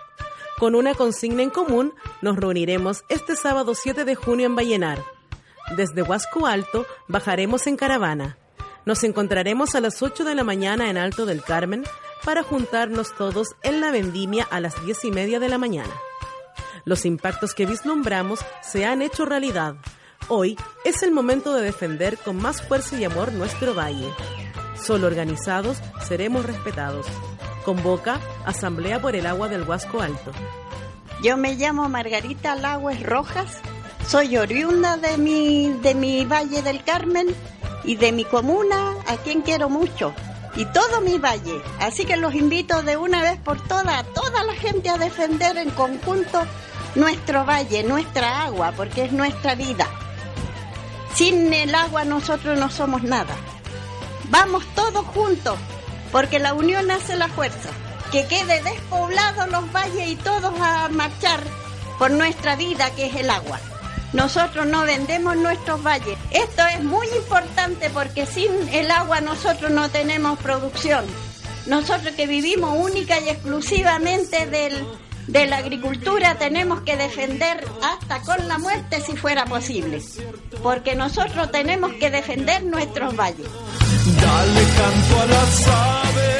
Con 0.57 0.73
una 0.73 0.95
consigna 0.95 1.43
en 1.43 1.51
común, 1.51 1.93
nos 2.23 2.35
reuniremos 2.35 3.03
este 3.07 3.35
sábado 3.35 3.75
7 3.75 4.05
de 4.05 4.15
junio 4.15 4.47
en 4.47 4.55
Vallenar. 4.55 5.03
Desde 5.75 6.01
Huasco 6.01 6.47
Alto 6.47 6.87
bajaremos 7.07 7.67
en 7.67 7.77
caravana. 7.77 8.39
Nos 8.85 9.03
encontraremos 9.03 9.75
a 9.75 9.81
las 9.81 10.01
8 10.01 10.23
de 10.23 10.33
la 10.33 10.43
mañana 10.43 10.89
en 10.89 10.97
Alto 10.97 11.27
del 11.27 11.43
Carmen 11.43 11.83
para 12.25 12.41
juntarnos 12.41 13.13
todos 13.15 13.49
en 13.61 13.81
la 13.81 13.91
vendimia 13.91 14.47
a 14.49 14.59
las 14.59 14.83
10 14.83 15.05
y 15.05 15.11
media 15.11 15.39
de 15.39 15.49
la 15.49 15.59
mañana. 15.59 15.93
Los 16.85 17.05
impactos 17.05 17.53
que 17.53 17.67
vislumbramos 17.67 18.39
se 18.63 18.85
han 18.85 19.03
hecho 19.03 19.25
realidad. 19.25 19.75
Hoy 20.27 20.57
es 20.83 21.03
el 21.03 21.11
momento 21.11 21.53
de 21.53 21.61
defender 21.61 22.17
con 22.17 22.37
más 22.37 22.67
fuerza 22.67 22.99
y 22.99 23.03
amor 23.03 23.31
nuestro 23.31 23.75
valle. 23.75 24.11
Solo 24.87 25.07
organizados 25.07 25.79
seremos 26.07 26.45
respetados. 26.45 27.05
Convoca 27.65 28.21
Asamblea 28.45 29.01
por 29.01 29.17
el 29.17 29.25
Agua 29.25 29.49
del 29.49 29.63
Huasco 29.63 29.99
Alto. 29.99 30.31
Yo 31.21 31.35
me 31.35 31.55
llamo 31.55 31.89
Margarita 31.89 32.55
Lagües 32.55 33.03
Rojas, 33.03 33.57
soy 34.07 34.37
oriunda 34.37 34.95
de 34.95 35.17
mi, 35.17 35.73
de 35.83 35.93
mi 35.93 36.23
Valle 36.23 36.61
del 36.61 36.85
Carmen 36.85 37.27
y 37.83 37.97
de 37.97 38.13
mi 38.13 38.23
comuna, 38.23 38.95
a 39.07 39.17
quien 39.17 39.41
quiero 39.41 39.67
mucho, 39.67 40.13
y 40.55 40.63
todo 40.67 41.01
mi 41.01 41.17
valle. 41.17 41.61
Así 41.81 42.05
que 42.05 42.15
los 42.15 42.33
invito 42.33 42.81
de 42.81 42.95
una 42.95 43.21
vez 43.21 43.37
por 43.39 43.59
todas 43.67 43.93
a 43.93 44.03
toda 44.03 44.45
la 44.45 44.53
gente 44.53 44.87
a 44.87 44.97
defender 44.97 45.57
en 45.57 45.69
conjunto 45.71 46.43
nuestro 46.95 47.43
valle, 47.43 47.83
nuestra 47.83 48.43
agua, 48.43 48.71
porque 48.77 49.03
es 49.03 49.11
nuestra 49.11 49.53
vida. 49.55 49.85
Sin 51.13 51.51
el 51.51 51.75
agua 51.75 52.05
nosotros 52.05 52.57
no 52.57 52.69
somos 52.69 53.03
nada. 53.03 53.35
Vamos 54.29 54.65
todos 54.75 55.05
juntos, 55.07 55.57
porque 56.11 56.39
la 56.39 56.53
unión 56.53 56.91
hace 56.91 57.15
la 57.15 57.27
fuerza. 57.27 57.69
Que 58.11 58.25
quede 58.27 58.61
despoblados 58.63 59.49
los 59.49 59.71
valles 59.71 60.07
y 60.07 60.15
todos 60.15 60.53
a 60.61 60.87
marchar 60.89 61.41
por 61.99 62.11
nuestra 62.11 62.55
vida, 62.55 62.89
que 62.95 63.07
es 63.07 63.15
el 63.15 63.29
agua. 63.29 63.59
Nosotros 64.13 64.65
no 64.65 64.83
vendemos 64.83 65.35
nuestros 65.35 65.83
valles. 65.83 66.17
Esto 66.31 66.63
es 66.73 66.83
muy 66.83 67.07
importante 67.09 67.89
porque 67.89 68.25
sin 68.25 68.51
el 68.69 68.89
agua 68.91 69.19
nosotros 69.19 69.71
no 69.71 69.89
tenemos 69.89 70.39
producción. 70.39 71.05
Nosotros 71.65 72.15
que 72.15 72.27
vivimos 72.27 72.77
única 72.77 73.19
y 73.19 73.29
exclusivamente 73.29 74.45
del, 74.45 74.85
de 75.27 75.45
la 75.45 75.57
agricultura 75.57 76.35
tenemos 76.35 76.81
que 76.81 76.97
defender 76.97 77.65
hasta 77.83 78.21
con 78.21 78.47
la 78.47 78.57
muerte 78.57 79.01
si 79.01 79.15
fuera 79.15 79.45
posible. 79.45 80.01
Porque 80.63 80.95
nosotros 80.95 81.51
tenemos 81.51 81.93
que 81.93 82.09
defender 82.09 82.63
nuestros 82.63 83.15
valles. 83.15 83.47
Dale 84.21 84.63
canto 84.77 85.21
a 85.21 85.25
las 85.25 85.67
aves, 85.67 86.36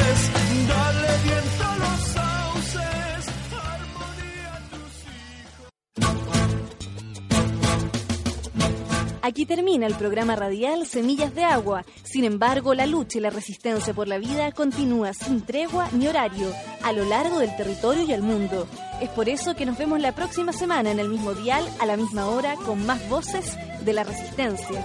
Aquí 9.27 9.45
termina 9.45 9.87
el 9.87 9.95
programa 9.95 10.37
radial 10.37 10.87
Semillas 10.87 11.35
de 11.35 11.43
Agua. 11.43 11.83
Sin 12.03 12.23
embargo, 12.23 12.73
la 12.73 12.85
lucha 12.85 13.17
y 13.17 13.21
la 13.21 13.29
resistencia 13.29 13.93
por 13.93 14.07
la 14.07 14.19
vida 14.19 14.53
continúa 14.53 15.11
sin 15.11 15.41
tregua 15.41 15.89
ni 15.91 16.07
horario 16.07 16.49
a 16.81 16.93
lo 16.93 17.03
largo 17.03 17.39
del 17.39 17.53
territorio 17.57 18.03
y 18.03 18.13
el 18.13 18.21
mundo. 18.21 18.69
Es 19.01 19.09
por 19.09 19.27
eso 19.27 19.53
que 19.53 19.65
nos 19.65 19.77
vemos 19.77 19.99
la 19.99 20.15
próxima 20.15 20.53
semana 20.53 20.91
en 20.91 20.99
el 21.01 21.09
mismo 21.09 21.33
dial 21.33 21.67
a 21.81 21.85
la 21.85 21.97
misma 21.97 22.27
hora 22.27 22.55
con 22.55 22.85
más 22.85 23.09
voces 23.09 23.57
de 23.83 23.91
la 23.91 24.05
resistencia. 24.05 24.81